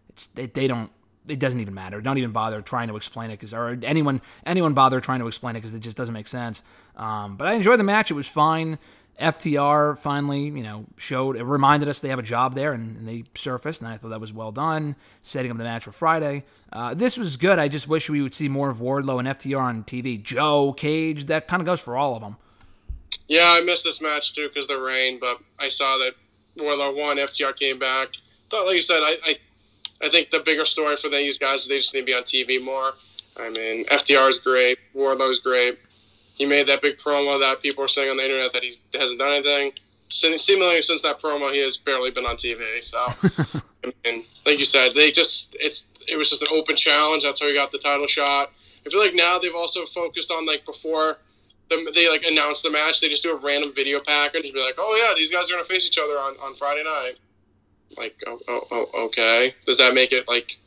It's 0.10 0.28
they, 0.28 0.48
they 0.48 0.68
don't. 0.68 0.92
It 1.28 1.40
doesn't 1.40 1.60
even 1.60 1.74
matter. 1.74 2.02
Don't 2.02 2.18
even 2.18 2.32
bother 2.32 2.62
trying 2.62 2.88
to 2.88 2.96
explain 2.96 3.32
it 3.32 3.34
because 3.34 3.54
or 3.54 3.78
anyone 3.84 4.22
anyone 4.46 4.74
bother 4.74 5.00
trying 5.00 5.20
to 5.20 5.28
explain 5.28 5.56
it 5.56 5.60
because 5.60 5.74
it 5.74 5.80
just 5.80 5.98
doesn't 5.98 6.14
make 6.14 6.28
sense. 6.28 6.64
Um, 6.96 7.36
but 7.36 7.48
I 7.48 7.54
enjoyed 7.54 7.80
the 7.80 7.84
match. 7.84 8.12
It 8.12 8.16
was 8.16 8.28
fine. 8.28 8.80
FTR 9.20 9.98
finally, 9.98 10.44
you 10.44 10.64
know, 10.64 10.86
showed 10.98 11.38
it 11.38 11.44
reminded 11.44 11.88
us 11.88 12.00
they 12.00 12.10
have 12.10 12.20
a 12.20 12.24
job 12.24 12.54
there, 12.56 12.74
and, 12.74 12.98
and 12.98 13.08
they 13.08 13.24
surfaced, 13.34 13.82
and 13.82 13.90
I 13.90 13.98
thought 13.98 14.10
that 14.10 14.20
was 14.20 14.34
well 14.34 14.52
done, 14.52 14.96
setting 15.22 15.52
up 15.52 15.58
the 15.58 15.64
match 15.64 15.84
for 15.84 15.92
Friday. 15.92 16.44
Uh, 16.74 16.94
this 16.94 17.18
was 17.18 17.38
good. 17.38 17.58
I 17.58 17.68
just 17.68 17.88
wish 17.88 18.10
we 18.10 18.22
would 18.22 18.34
see 18.34 18.50
more 18.50 18.70
of 18.70 18.80
Wardlow 18.80 19.20
and 19.20 19.28
FTR 19.28 19.62
on 19.62 19.84
TV. 19.84 20.22
Joe 20.22 20.74
Cage, 20.74 21.26
that 21.26 21.48
kind 21.48 21.62
of 21.62 21.66
goes 21.66 21.80
for 21.80 21.96
all 21.96 22.16
of 22.16 22.22
them. 22.22 22.36
Yeah, 23.28 23.40
I 23.44 23.62
missed 23.66 23.86
this 23.86 24.02
match 24.02 24.34
too 24.34 24.50
because 24.50 24.68
the 24.68 24.80
rain, 24.80 25.20
but 25.20 25.40
I 25.60 25.70
saw 25.70 25.98
that 25.98 26.14
Wardlow 26.58 26.98
won. 26.98 27.18
FTR 27.18 27.56
came 27.56 27.80
back. 27.80 28.10
Thought, 28.50 28.66
like 28.66 28.76
you 28.76 28.82
said, 28.82 29.00
I, 29.02 29.16
I, 29.26 29.36
I 30.04 30.10
think 30.10 30.30
the 30.30 30.42
bigger 30.42 30.66
story 30.66 30.96
for 30.98 31.10
these 31.10 31.38
guys 31.38 31.62
is 31.62 31.68
they 31.68 31.78
just 31.78 31.94
need 31.94 32.02
to 32.02 32.06
be 32.06 32.14
on 32.14 32.24
TV 32.24 32.64
more. 32.64 32.94
I 33.38 33.50
mean, 33.50 33.86
FTR 33.86 34.30
is 34.30 34.40
great. 34.40 34.78
Wardlow's 34.96 35.40
great. 35.40 35.80
He 36.36 36.46
made 36.46 36.68
that 36.68 36.82
big 36.82 36.98
promo 36.98 37.40
that 37.40 37.62
people 37.62 37.84
are 37.84 37.88
saying 37.88 38.10
on 38.10 38.18
the 38.18 38.24
internet 38.24 38.52
that 38.54 38.64
he 38.64 38.76
hasn't 38.94 39.20
done 39.20 39.34
anything. 39.34 39.72
Seemingly, 40.10 40.82
since 40.82 41.02
that 41.02 41.20
promo, 41.20 41.52
he 41.52 41.60
has 41.60 41.78
barely 41.78 42.12
been 42.12 42.26
on 42.26 42.36
TV. 42.36 42.84
So, 42.84 43.00
I 43.84 43.92
mean, 44.04 44.24
like 44.46 44.60
you 44.60 44.66
said, 44.66 44.94
they 44.94 45.12
just 45.12 45.56
it's 45.60 45.88
it 46.08 46.18
was 46.18 46.30
just 46.30 46.44
an 46.44 46.50
open 46.52 46.76
challenge. 46.76 47.24
That's 47.24 47.42
how 47.42 47.48
he 47.48 47.54
got 47.54 47.72
the 47.72 47.80
title 47.80 48.06
shot. 48.06 48.52
I 48.86 48.90
feel 48.90 49.00
like 49.00 49.16
now 49.16 49.40
they've 49.40 49.56
also 49.56 49.86
focused 49.86 50.30
on 50.30 50.46
like 50.46 50.66
before 50.66 51.18
the, 51.70 51.92
they 51.96 52.10
like 52.10 52.24
announce 52.24 52.62
the 52.62 52.70
match. 52.70 53.02
They 53.02 53.10
just 53.10 53.24
do 53.24 53.32
a 53.32 53.36
random 53.36 53.74
video 53.74 54.00
package 54.00 54.46
and 54.46 54.54
be 54.54 54.62
like, 54.62 54.76
"Oh 54.78 55.06
yeah, 55.08 55.16
these 55.16 55.32
guys 55.32 55.50
are 55.50 55.54
gonna 55.54 55.64
face 55.64 55.88
each 55.88 55.98
other 55.98 56.14
on, 56.14 56.34
on 56.44 56.54
Friday 56.56 56.84
night." 56.84 57.16
Like, 57.98 58.22
oh, 58.28 58.40
oh, 58.48 58.62
oh, 58.72 59.06
okay. 59.06 59.54
Does 59.66 59.78
that 59.78 59.94
make 59.94 60.12
it 60.12 60.28
like? 60.28 60.58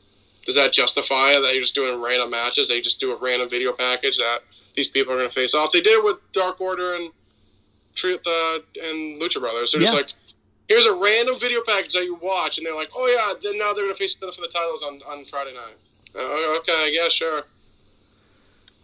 Does 0.44 0.54
that 0.54 0.72
justify 0.72 1.32
that 1.34 1.50
you're 1.52 1.62
just 1.62 1.74
doing 1.74 2.02
random 2.02 2.30
matches? 2.30 2.68
They 2.68 2.80
just 2.80 3.00
do 3.00 3.12
a 3.12 3.16
random 3.16 3.48
video 3.48 3.72
package 3.72 4.16
that 4.16 4.38
these 4.78 4.86
people 4.88 5.12
are 5.12 5.16
gonna 5.16 5.28
face 5.28 5.54
off. 5.54 5.72
They 5.72 5.80
did 5.80 5.98
it 5.98 6.04
with 6.04 6.18
Dark 6.32 6.60
Order 6.60 6.94
and 6.94 7.10
Treat 7.96 8.22
the 8.22 8.62
and 8.84 9.20
Lucha 9.20 9.40
Brothers. 9.40 9.72
They're 9.72 9.80
Yeah. 9.82 9.90
just 9.90 9.96
like, 9.96 10.34
here's 10.68 10.86
a 10.86 10.94
random 10.94 11.36
video 11.40 11.60
package 11.66 11.94
that 11.94 12.04
you 12.04 12.14
watch, 12.14 12.56
and 12.58 12.64
they're 12.64 12.74
like, 12.76 12.90
oh 12.96 13.06
yeah, 13.08 13.40
then 13.42 13.58
now 13.58 13.72
they're 13.72 13.84
gonna 13.86 13.96
face 13.96 14.14
each 14.16 14.22
other 14.22 14.30
for 14.30 14.40
the 14.40 14.46
titles 14.46 14.84
on 14.84 15.00
on 15.08 15.24
Friday 15.24 15.52
night. 15.52 15.76
Uh, 16.14 16.58
okay, 16.58 16.90
yeah, 16.92 17.08
sure. 17.08 17.42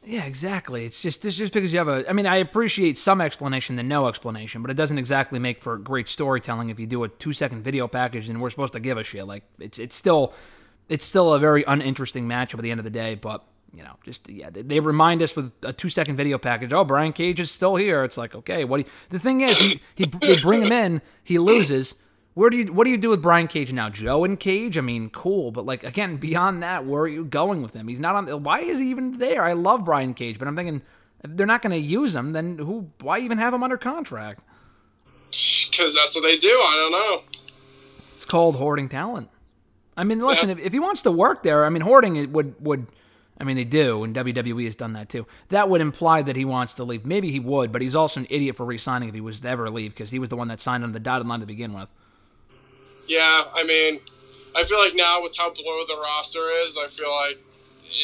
Yeah, 0.04 0.24
exactly. 0.24 0.84
It's 0.84 1.00
just 1.00 1.24
it's 1.24 1.36
just 1.36 1.52
because 1.52 1.72
you 1.72 1.78
have 1.78 1.86
a. 1.88 2.08
I 2.10 2.12
mean, 2.12 2.26
I 2.26 2.36
appreciate 2.36 2.98
some 2.98 3.20
explanation 3.20 3.76
than 3.76 3.86
no 3.88 4.08
explanation, 4.08 4.60
but 4.62 4.70
it 4.70 4.74
doesn't 4.74 4.98
exactly 4.98 5.38
make 5.38 5.62
for 5.62 5.78
great 5.78 6.08
storytelling 6.08 6.68
if 6.70 6.78
you 6.80 6.86
do 6.86 7.04
a 7.04 7.08
two 7.08 7.32
second 7.32 7.62
video 7.62 7.86
package 7.88 8.28
and 8.28 8.42
we're 8.42 8.50
supposed 8.50 8.72
to 8.74 8.80
give 8.80 8.98
a 8.98 9.04
shit. 9.04 9.26
Like 9.26 9.44
it's 9.60 9.78
it's 9.78 9.94
still 9.94 10.34
it's 10.88 11.04
still 11.04 11.32
a 11.32 11.38
very 11.38 11.62
uninteresting 11.66 12.28
matchup 12.28 12.54
at 12.56 12.62
the 12.62 12.70
end 12.72 12.80
of 12.80 12.84
the 12.84 12.90
day. 12.90 13.14
But 13.14 13.44
you 13.76 13.82
know, 13.82 13.96
just 14.04 14.28
yeah, 14.28 14.50
they, 14.50 14.62
they 14.62 14.80
remind 14.80 15.22
us 15.22 15.34
with 15.36 15.52
a 15.62 15.72
two 15.72 15.88
second 15.88 16.16
video 16.16 16.38
package. 16.38 16.72
Oh, 16.72 16.84
Brian 16.84 17.12
Cage 17.12 17.40
is 17.40 17.50
still 17.50 17.76
here. 17.76 18.04
It's 18.04 18.16
like 18.16 18.34
okay, 18.34 18.64
what? 18.64 18.78
Do 18.78 18.84
you, 18.84 18.90
the 19.10 19.18
thing 19.18 19.40
is, 19.40 19.58
he, 19.58 19.80
he 19.94 20.04
they 20.06 20.40
bring 20.40 20.62
him 20.62 20.72
in, 20.72 21.02
he 21.22 21.38
loses. 21.38 21.96
Where 22.34 22.50
do 22.50 22.56
you 22.56 22.72
what 22.72 22.84
do 22.84 22.90
you 22.90 22.98
do 22.98 23.10
with 23.10 23.22
Brian 23.22 23.46
Cage 23.46 23.72
now? 23.72 23.88
Joe 23.88 24.24
and 24.24 24.38
Cage? 24.38 24.76
I 24.76 24.80
mean, 24.80 25.08
cool, 25.10 25.52
but 25.52 25.64
like 25.64 25.84
again, 25.84 26.16
beyond 26.16 26.62
that, 26.62 26.84
where 26.84 27.02
are 27.02 27.08
you 27.08 27.24
going 27.24 27.62
with 27.62 27.74
him? 27.74 27.86
He's 27.86 28.00
not 28.00 28.16
on. 28.16 28.42
Why 28.42 28.60
is 28.60 28.78
he 28.78 28.90
even 28.90 29.18
there? 29.18 29.44
I 29.44 29.52
love 29.52 29.84
Brian 29.84 30.14
Cage, 30.14 30.38
but 30.38 30.48
I'm 30.48 30.56
thinking 30.56 30.82
if 31.22 31.36
they're 31.36 31.46
not 31.46 31.62
going 31.62 31.72
to 31.72 31.78
use 31.78 32.14
him, 32.14 32.32
then 32.32 32.58
who? 32.58 32.90
Why 33.00 33.20
even 33.20 33.38
have 33.38 33.54
him 33.54 33.62
under 33.62 33.78
contract? 33.78 34.44
Because 35.30 35.94
that's 35.94 36.14
what 36.14 36.22
they 36.22 36.36
do. 36.36 36.48
I 36.48 36.90
don't 36.90 36.92
know. 36.92 37.40
It's 38.12 38.24
called 38.24 38.56
hoarding 38.56 38.88
talent. 38.88 39.30
I 39.96 40.04
mean, 40.04 40.18
listen, 40.20 40.50
if, 40.50 40.58
if 40.58 40.72
he 40.72 40.80
wants 40.80 41.02
to 41.02 41.10
work 41.10 41.42
there, 41.42 41.64
I 41.64 41.68
mean, 41.68 41.82
hoarding 41.82 42.16
it 42.16 42.30
would 42.30 42.54
would. 42.60 42.88
I 43.38 43.44
mean, 43.44 43.56
they 43.56 43.64
do, 43.64 44.04
and 44.04 44.14
WWE 44.14 44.64
has 44.64 44.76
done 44.76 44.92
that 44.92 45.08
too. 45.08 45.26
That 45.48 45.68
would 45.68 45.80
imply 45.80 46.22
that 46.22 46.36
he 46.36 46.44
wants 46.44 46.74
to 46.74 46.84
leave. 46.84 47.04
Maybe 47.04 47.30
he 47.30 47.40
would, 47.40 47.72
but 47.72 47.82
he's 47.82 47.96
also 47.96 48.20
an 48.20 48.26
idiot 48.30 48.56
for 48.56 48.64
re-signing 48.64 49.08
if 49.08 49.14
he 49.14 49.20
was 49.20 49.40
to 49.40 49.48
ever 49.48 49.68
leave 49.70 49.92
because 49.92 50.12
he 50.12 50.18
was 50.20 50.28
the 50.28 50.36
one 50.36 50.48
that 50.48 50.60
signed 50.60 50.84
on 50.84 50.92
the 50.92 51.00
dotted 51.00 51.26
line 51.26 51.40
to 51.40 51.46
begin 51.46 51.72
with. 51.74 51.88
Yeah, 53.06 53.42
I 53.52 53.64
mean, 53.64 53.98
I 54.56 54.62
feel 54.64 54.78
like 54.78 54.94
now 54.94 55.20
with 55.22 55.36
how 55.36 55.52
below 55.52 55.84
the 55.86 55.98
roster 56.00 56.46
is, 56.62 56.78
I 56.78 56.86
feel 56.88 57.10
like 57.10 57.42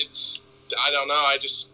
it's. 0.03 0.43
I 0.85 0.91
don't 0.91 1.09
know. 1.09 1.15
I 1.15 1.37
just. 1.41 1.69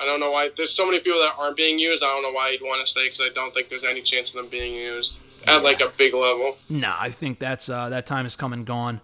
I 0.00 0.04
don't 0.06 0.18
know 0.18 0.30
why. 0.30 0.48
There's 0.56 0.72
so 0.72 0.86
many 0.86 0.98
people 0.98 1.20
that 1.20 1.34
aren't 1.38 1.56
being 1.56 1.78
used. 1.78 2.02
I 2.02 2.06
don't 2.06 2.22
know 2.22 2.32
why 2.32 2.50
you'd 2.50 2.62
want 2.62 2.80
to 2.80 2.86
stay 2.86 3.04
because 3.04 3.20
I 3.20 3.28
don't 3.34 3.54
think 3.54 3.68
there's 3.68 3.84
any 3.84 4.00
chance 4.00 4.30
of 4.30 4.36
them 4.36 4.48
being 4.48 4.74
used 4.74 5.20
at 5.46 5.62
like 5.62 5.80
a 5.80 5.88
big 5.96 6.14
level. 6.14 6.58
Nah, 6.68 6.96
I 6.98 7.10
think 7.10 7.38
that's 7.38 7.68
uh, 7.68 7.90
that 7.90 8.06
time 8.06 8.26
is 8.26 8.34
come 8.34 8.52
and 8.52 8.66
gone. 8.66 9.00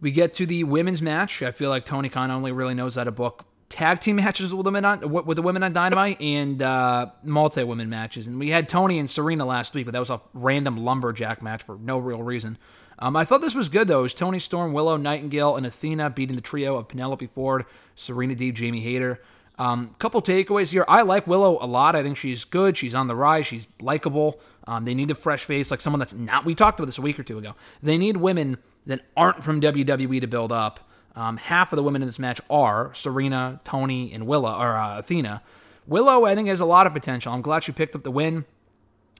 We 0.00 0.10
get 0.10 0.34
to 0.34 0.46
the 0.46 0.64
women's 0.64 1.00
match. 1.00 1.42
I 1.42 1.50
feel 1.50 1.70
like 1.70 1.84
Tony 1.84 2.08
Khan 2.08 2.30
only 2.30 2.52
really 2.52 2.74
knows 2.74 2.96
how 2.96 3.04
to 3.04 3.12
book 3.12 3.44
tag 3.68 4.00
team 4.00 4.16
matches 4.24 4.54
with 4.54 4.66
women 4.66 4.84
on 4.84 5.12
with 5.12 5.36
the 5.36 5.42
women 5.42 5.62
on 5.62 5.72
Dynamite 5.72 6.20
and 6.20 6.60
uh, 6.62 7.10
multi 7.22 7.64
women 7.64 7.88
matches. 7.88 8.26
And 8.26 8.38
we 8.38 8.50
had 8.50 8.68
Toni 8.68 8.98
and 8.98 9.08
Serena 9.08 9.44
last 9.44 9.74
week, 9.74 9.86
but 9.86 9.92
that 9.92 10.00
was 10.00 10.10
a 10.10 10.20
random 10.34 10.76
lumberjack 10.76 11.42
match 11.42 11.62
for 11.62 11.76
no 11.78 11.98
real 11.98 12.22
reason. 12.22 12.58
Um, 12.98 13.14
I 13.14 13.24
thought 13.24 13.42
this 13.42 13.54
was 13.54 13.68
good 13.68 13.88
though. 13.88 14.00
It 14.00 14.02
was 14.02 14.14
Toni 14.14 14.38
Storm, 14.38 14.72
Willow 14.72 14.96
Nightingale, 14.96 15.56
and 15.56 15.66
Athena 15.66 16.10
beating 16.10 16.36
the 16.36 16.42
trio 16.42 16.76
of 16.76 16.88
Penelope 16.88 17.26
Ford, 17.26 17.66
Serena 17.94 18.34
Deeb, 18.34 18.54
Jamie 18.54 18.80
Hayter. 18.80 19.20
Um, 19.58 19.92
couple 19.98 20.20
takeaways 20.20 20.70
here. 20.70 20.84
I 20.86 21.02
like 21.02 21.26
Willow 21.26 21.58
a 21.60 21.66
lot. 21.66 21.96
I 21.96 22.02
think 22.02 22.18
she's 22.18 22.44
good. 22.44 22.76
She's 22.76 22.94
on 22.94 23.06
the 23.06 23.16
rise. 23.16 23.46
She's 23.46 23.68
likable. 23.80 24.40
Um, 24.66 24.84
they 24.84 24.94
need 24.94 25.10
a 25.10 25.14
fresh 25.14 25.44
face, 25.44 25.70
like 25.70 25.80
someone 25.80 25.98
that's 25.98 26.12
not. 26.12 26.44
We 26.44 26.54
talked 26.54 26.78
about 26.78 26.86
this 26.86 26.98
a 26.98 27.02
week 27.02 27.18
or 27.18 27.22
two 27.22 27.38
ago. 27.38 27.54
They 27.82 27.96
need 27.96 28.18
women 28.18 28.58
that 28.86 29.00
aren't 29.16 29.44
from 29.44 29.60
WWE 29.60 30.20
to 30.20 30.26
build 30.26 30.52
up. 30.52 30.80
Um, 31.14 31.38
half 31.38 31.72
of 31.72 31.76
the 31.76 31.82
women 31.82 32.02
in 32.02 32.08
this 32.08 32.18
match 32.18 32.40
are 32.50 32.92
Serena, 32.94 33.60
Toni, 33.64 34.12
and 34.12 34.26
Willow 34.26 34.58
or 34.58 34.76
uh, 34.76 34.98
Athena. 34.98 35.42
Willow, 35.86 36.24
I 36.24 36.34
think, 36.34 36.48
has 36.48 36.60
a 36.60 36.66
lot 36.66 36.86
of 36.86 36.92
potential. 36.92 37.32
I'm 37.32 37.42
glad 37.42 37.64
she 37.64 37.72
picked 37.72 37.94
up 37.94 38.02
the 38.02 38.10
win. 38.10 38.44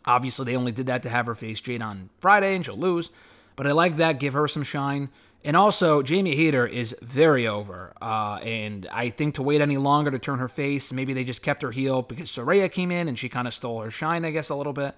Obviously, 0.04 0.44
they 0.44 0.56
only 0.56 0.72
did 0.72 0.86
that 0.86 1.02
to 1.04 1.08
have 1.08 1.26
her 1.26 1.34
face 1.34 1.60
Jade 1.60 1.82
on 1.82 2.10
Friday, 2.18 2.54
and 2.54 2.64
she'll 2.64 2.76
lose. 2.76 3.10
But 3.56 3.66
I 3.66 3.72
like 3.72 3.96
that. 3.96 4.20
Give 4.20 4.34
her 4.34 4.46
some 4.46 4.62
shine. 4.62 5.08
And 5.42 5.56
also, 5.56 6.02
Jamie 6.02 6.36
Hayter 6.36 6.66
is 6.66 6.96
very 7.02 7.46
over. 7.46 7.92
Uh, 8.02 8.40
and 8.42 8.86
I 8.92 9.10
think 9.10 9.36
to 9.36 9.42
wait 9.42 9.60
any 9.60 9.76
longer 9.76 10.10
to 10.10 10.18
turn 10.18 10.38
her 10.40 10.48
face, 10.48 10.92
maybe 10.92 11.14
they 11.14 11.24
just 11.24 11.42
kept 11.42 11.62
her 11.62 11.70
heel 11.70 12.02
because 12.02 12.30
Saraya 12.30 12.70
came 12.70 12.90
in 12.90 13.08
and 13.08 13.18
she 13.18 13.28
kind 13.28 13.46
of 13.46 13.54
stole 13.54 13.80
her 13.80 13.90
shine, 13.90 14.24
I 14.24 14.32
guess, 14.32 14.50
a 14.50 14.56
little 14.56 14.72
bit. 14.72 14.94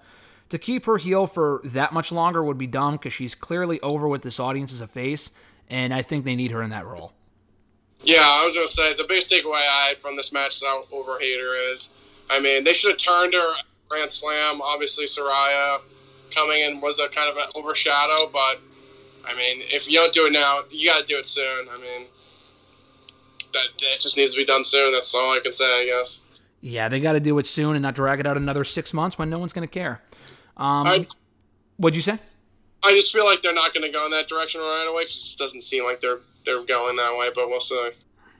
To 0.49 0.57
keep 0.57 0.85
her 0.85 0.97
heel 0.97 1.27
for 1.27 1.61
that 1.63 1.93
much 1.93 2.11
longer 2.11 2.43
would 2.43 2.57
be 2.57 2.67
dumb 2.67 2.95
because 2.95 3.13
she's 3.13 3.35
clearly 3.35 3.79
over 3.81 4.07
with 4.07 4.23
this 4.23 4.39
audience 4.39 4.73
as 4.73 4.81
a 4.81 4.87
face. 4.87 5.31
And 5.69 5.93
I 5.93 6.01
think 6.01 6.25
they 6.25 6.35
need 6.35 6.51
her 6.51 6.63
in 6.63 6.71
that 6.71 6.85
role. 6.85 7.13
Yeah, 8.01 8.17
I 8.21 8.45
was 8.45 8.55
gonna 8.55 8.67
say 8.67 8.93
the 8.93 9.05
biggest 9.07 9.29
takeaway 9.29 9.55
I 9.55 9.87
had 9.89 9.97
from 9.97 10.15
this 10.15 10.31
match 10.31 10.55
is 10.55 10.63
how 10.63 10.85
over 10.91 11.19
Hayter 11.19 11.53
is. 11.71 11.93
I 12.29 12.39
mean, 12.39 12.63
they 12.63 12.73
should 12.73 12.91
have 12.91 12.99
turned 12.99 13.33
her 13.33 13.53
Grand 13.89 14.09
Slam. 14.09 14.61
Obviously, 14.61 15.05
Saraya 15.05 15.81
coming 16.33 16.61
in 16.61 16.79
was 16.81 16.99
a 16.99 17.09
kind 17.09 17.29
of 17.29 17.37
an 17.37 17.49
overshadow, 17.55 18.29
but 18.31 18.61
I 19.25 19.35
mean, 19.35 19.61
if 19.63 19.87
you 19.87 19.95
don't 19.95 20.13
do 20.13 20.27
it 20.27 20.33
now, 20.33 20.61
you 20.69 20.89
got 20.89 20.99
to 20.99 21.05
do 21.05 21.17
it 21.17 21.25
soon. 21.25 21.67
I 21.71 21.77
mean, 21.77 22.07
that 23.53 23.67
that 23.79 23.99
just 23.99 24.15
needs 24.15 24.33
to 24.33 24.37
be 24.37 24.45
done 24.45 24.63
soon. 24.63 24.93
That's 24.93 25.13
all 25.13 25.33
I 25.33 25.39
can 25.41 25.51
say, 25.51 25.65
I 25.65 25.85
guess. 25.85 26.25
Yeah, 26.61 26.89
they 26.89 26.99
got 26.99 27.13
to 27.13 27.19
do 27.19 27.37
it 27.39 27.47
soon 27.47 27.75
and 27.75 27.83
not 27.83 27.95
drag 27.95 28.19
it 28.19 28.27
out 28.27 28.37
another 28.37 28.63
six 28.63 28.93
months 28.93 29.17
when 29.17 29.29
no 29.29 29.39
one's 29.39 29.53
going 29.53 29.67
to 29.67 29.73
care. 29.73 30.01
Um, 30.59 30.85
I 30.87 31.07
what'd 31.77 31.95
you 31.95 32.01
say? 32.01 32.19
I 32.83 32.91
just 32.91 33.11
feel 33.11 33.25
like 33.25 33.41
they're 33.41 33.53
not 33.53 33.73
going 33.73 33.85
to 33.85 33.91
go 33.91 34.05
in 34.05 34.11
that 34.11 34.27
direction 34.27 34.61
right 34.61 34.87
away. 34.89 35.03
'cause 35.05 35.17
it 35.17 35.21
just 35.21 35.37
doesn't 35.37 35.61
seem 35.61 35.83
like 35.85 35.99
they're 36.01 36.19
they're 36.45 36.63
going 36.63 36.95
that 36.97 37.17
way. 37.17 37.29
But 37.33 37.49
we'll 37.49 37.59
see. 37.59 37.91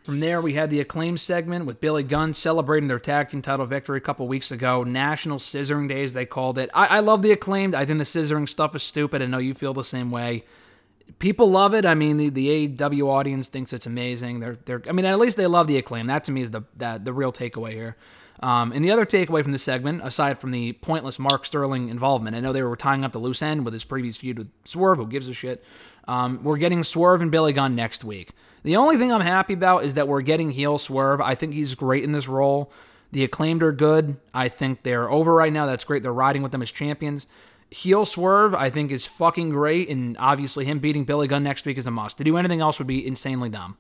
From 0.04 0.22
there, 0.22 0.42
we 0.42 0.54
had 0.54 0.70
the 0.70 0.80
acclaim 0.80 1.18
segment 1.18 1.66
with 1.66 1.80
Billy 1.82 2.04
Gunn 2.04 2.34
celebrating 2.34 2.88
their 2.88 3.00
tag 3.00 3.30
team 3.30 3.42
title 3.42 3.66
victory 3.66 3.98
a 3.98 4.02
couple 4.02 4.28
weeks 4.28 4.50
ago. 4.50 4.84
National 4.84 5.38
Scissoring 5.38 5.88
Days, 5.88 6.14
they 6.14 6.26
called 6.26 6.58
it. 6.58 6.70
I, 6.74 6.98
I 6.98 7.00
love 7.02 7.22
the 7.22 7.32
acclaimed. 7.32 7.76
I 7.76 7.86
think 7.86 8.00
the 8.00 8.06
scissoring 8.06 8.48
stuff 8.50 8.76
is 8.76 8.82
stupid. 8.82 9.22
I 9.22 9.26
know 9.26 9.38
you 9.38 9.54
feel 9.54 9.74
the 9.74 9.84
same 9.84 10.10
way. 10.10 10.46
People 11.20 11.50
love 11.52 11.74
it. 11.76 11.86
I 11.86 11.96
mean, 11.96 12.18
the, 12.18 12.30
the 12.30 12.68
AEW 12.70 13.08
audience 13.08 13.50
thinks 13.50 13.74
it's 13.74 13.86
amazing. 13.86 14.40
They're, 14.40 14.56
they're. 14.56 14.82
I 14.88 14.94
mean, 14.94 15.06
at 15.06 15.20
least 15.20 15.38
they 15.38 15.48
love 15.48 15.68
the 15.68 15.78
acclaim. 15.78 16.08
That 16.08 16.24
to 16.24 16.32
me 16.32 16.42
is 16.42 16.52
the 16.52 16.62
the, 16.78 17.00
the 17.04 17.14
real 17.14 17.34
takeaway 17.34 17.72
here. 17.74 17.96
Um, 18.42 18.72
and 18.72 18.84
the 18.84 18.92
other 18.92 19.06
takeaway 19.06 19.44
from 19.44 19.52
this 19.52 19.64
segment, 19.64 20.02
aside 20.04 20.40
from 20.40 20.52
the 20.52 20.74
pointless 20.74 21.20
Mark 21.20 21.46
Sterling 21.46 21.90
involvement, 21.90 22.36
I 22.36 22.40
know 22.40 22.54
they 22.54 22.64
were 22.64 22.78
tying 22.78 23.04
up 23.04 23.12
the 23.12 23.20
loose 23.20 23.42
end 23.42 23.66
with 23.66 23.74
his 23.74 23.84
previous 23.84 24.18
feud 24.18 24.38
with 24.38 24.50
Swerve. 24.64 24.98
Who 24.98 25.08
gives 25.08 25.28
a 25.28 25.34
shit? 25.34 25.64
Um, 26.08 26.42
we're 26.44 26.58
getting 26.58 26.84
Swerve 26.84 27.22
and 27.22 27.32
Billy 27.32 27.54
Gunn 27.54 27.76
next 27.76 28.04
week. 28.04 28.32
The 28.64 28.78
only 28.78 28.98
thing 28.98 29.12
I'm 29.12 29.22
happy 29.22 29.54
about 29.54 29.84
is 29.84 29.96
that 29.96 30.08
we're 30.08 30.22
getting 30.22 30.52
heel 30.52 30.78
Swerve. 30.78 31.22
I 31.22 31.36
think 31.36 31.54
he's 31.54 31.76
great 31.76 32.04
in 32.04 32.14
this 32.14 32.28
role. 32.28 32.72
The 33.12 33.24
acclaimed 33.24 33.64
are 33.64 33.72
good. 33.72 34.18
I 34.34 34.50
think 34.50 34.84
they're 34.84 35.10
over 35.10 35.34
right 35.34 35.52
now. 35.52 35.66
That's 35.66 35.84
great. 35.84 36.04
They're 36.04 36.14
riding 36.14 36.42
with 36.42 36.52
them 36.52 36.62
as 36.62 36.72
champions. 36.72 37.28
Heel 37.72 38.06
Swerve, 38.06 38.56
I 38.56 38.70
think, 38.70 38.92
is 38.92 39.06
fucking 39.06 39.50
great, 39.50 39.90
and 39.90 40.18
obviously 40.18 40.66
him 40.66 40.80
beating 40.80 41.04
Billy 41.04 41.28
Gunn 41.28 41.44
next 41.44 41.66
week 41.66 41.78
is 41.78 41.88
a 41.88 41.92
must. 41.92 42.18
To 42.18 42.24
do 42.24 42.38
anything 42.38 42.62
else 42.62 42.80
would 42.80 42.88
be 42.88 43.06
insanely 43.06 43.50
dumb. 43.50 43.78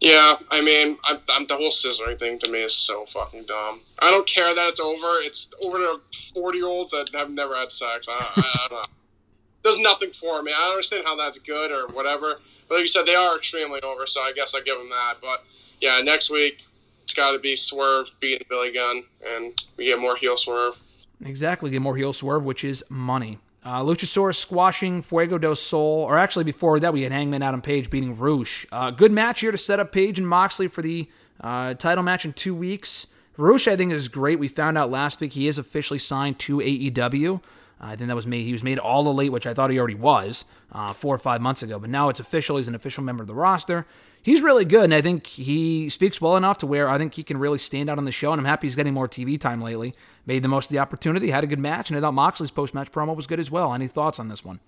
Yeah, 0.00 0.34
I 0.50 0.62
mean, 0.62 0.96
I'm, 1.04 1.18
I'm, 1.28 1.46
the 1.46 1.56
whole 1.56 1.70
scissoring 1.70 2.18
thing 2.18 2.38
to 2.38 2.50
me 2.50 2.62
is 2.62 2.74
so 2.74 3.04
fucking 3.04 3.44
dumb. 3.44 3.80
I 4.00 4.10
don't 4.10 4.26
care 4.26 4.54
that 4.54 4.68
it's 4.68 4.80
over. 4.80 5.20
It's 5.20 5.50
over 5.62 5.76
to 5.76 6.00
40 6.34 6.58
year 6.58 6.66
olds 6.66 6.90
that 6.92 7.10
have 7.12 7.30
never 7.30 7.54
had 7.54 7.70
sex. 7.70 8.08
I, 8.08 8.14
I, 8.36 8.68
I. 8.70 8.84
There's 9.62 9.78
nothing 9.78 10.10
for 10.10 10.42
me. 10.42 10.52
I 10.56 10.60
don't 10.62 10.72
understand 10.72 11.04
how 11.04 11.16
that's 11.16 11.38
good 11.38 11.70
or 11.70 11.86
whatever. 11.88 12.36
But 12.66 12.76
like 12.76 12.82
you 12.82 12.88
said, 12.88 13.04
they 13.04 13.14
are 13.14 13.36
extremely 13.36 13.82
over, 13.82 14.06
so 14.06 14.20
I 14.20 14.32
guess 14.34 14.54
I 14.54 14.60
give 14.60 14.78
them 14.78 14.88
that. 14.88 15.16
But 15.20 15.44
yeah, 15.82 16.00
next 16.02 16.30
week 16.30 16.62
it's 17.02 17.12
got 17.12 17.32
to 17.32 17.38
be 17.38 17.54
Swerve 17.54 18.10
beating 18.20 18.46
Billy 18.48 18.72
Gunn, 18.72 19.04
and 19.34 19.62
we 19.76 19.84
get 19.84 19.98
more 19.98 20.16
heel 20.16 20.38
Swerve. 20.38 20.80
Exactly, 21.24 21.70
get 21.70 21.82
more 21.82 21.96
heel 21.96 22.12
swerve, 22.12 22.44
which 22.44 22.64
is 22.64 22.82
money. 22.88 23.38
Uh, 23.62 23.82
Luchasaurus 23.82 24.36
squashing 24.36 25.02
Fuego 25.02 25.36
del 25.36 25.54
Sol, 25.54 26.04
or 26.04 26.18
actually 26.18 26.44
before 26.44 26.80
that, 26.80 26.92
we 26.92 27.02
had 27.02 27.12
Hangman 27.12 27.42
Adam 27.42 27.60
Page 27.60 27.90
beating 27.90 28.16
Rush. 28.16 28.66
Uh, 28.72 28.90
good 28.90 29.12
match 29.12 29.40
here 29.40 29.52
to 29.52 29.58
set 29.58 29.78
up 29.78 29.92
Page 29.92 30.18
and 30.18 30.26
Moxley 30.26 30.66
for 30.66 30.80
the 30.80 31.08
uh, 31.40 31.74
title 31.74 32.02
match 32.02 32.24
in 32.24 32.32
two 32.32 32.54
weeks. 32.54 33.08
Rush, 33.36 33.68
I 33.68 33.76
think, 33.76 33.92
is 33.92 34.08
great. 34.08 34.38
We 34.38 34.48
found 34.48 34.78
out 34.78 34.90
last 34.90 35.20
week 35.20 35.34
he 35.34 35.46
is 35.46 35.58
officially 35.58 35.98
signed 35.98 36.38
to 36.40 36.58
AEW. 36.58 37.42
I 37.80 37.96
think 37.96 38.08
that 38.08 38.16
was 38.16 38.26
made. 38.26 38.44
He 38.44 38.52
was 38.52 38.62
made 38.62 38.78
all 38.78 39.08
elite, 39.10 39.32
which 39.32 39.46
I 39.46 39.54
thought 39.54 39.70
he 39.70 39.78
already 39.78 39.94
was 39.94 40.44
uh, 40.72 40.92
four 40.92 41.14
or 41.14 41.18
five 41.18 41.40
months 41.40 41.62
ago. 41.62 41.78
But 41.78 41.90
now 41.90 42.08
it's 42.08 42.20
official. 42.20 42.56
He's 42.56 42.68
an 42.68 42.74
official 42.74 43.02
member 43.02 43.22
of 43.22 43.26
the 43.26 43.34
roster. 43.34 43.86
He's 44.22 44.42
really 44.42 44.66
good, 44.66 44.84
and 44.84 44.94
I 44.94 45.00
think 45.00 45.26
he 45.26 45.88
speaks 45.88 46.20
well 46.20 46.36
enough 46.36 46.58
to 46.58 46.66
where 46.66 46.88
I 46.90 46.98
think 46.98 47.14
he 47.14 47.22
can 47.22 47.38
really 47.38 47.56
stand 47.56 47.88
out 47.88 47.96
on 47.96 48.04
the 48.04 48.12
show. 48.12 48.32
And 48.32 48.38
I'm 48.38 48.44
happy 48.44 48.66
he's 48.66 48.76
getting 48.76 48.92
more 48.92 49.08
TV 49.08 49.40
time 49.40 49.62
lately. 49.62 49.94
Made 50.26 50.42
the 50.42 50.48
most 50.48 50.66
of 50.66 50.72
the 50.72 50.78
opportunity, 50.78 51.30
had 51.30 51.42
a 51.42 51.46
good 51.46 51.58
match, 51.58 51.88
and 51.88 51.96
I 51.96 52.02
thought 52.02 52.12
Moxley's 52.12 52.50
post 52.50 52.74
match 52.74 52.92
promo 52.92 53.16
was 53.16 53.26
good 53.26 53.40
as 53.40 53.50
well. 53.50 53.72
Any 53.72 53.86
thoughts 53.86 54.20
on 54.20 54.28
this 54.28 54.44
one? 54.44 54.60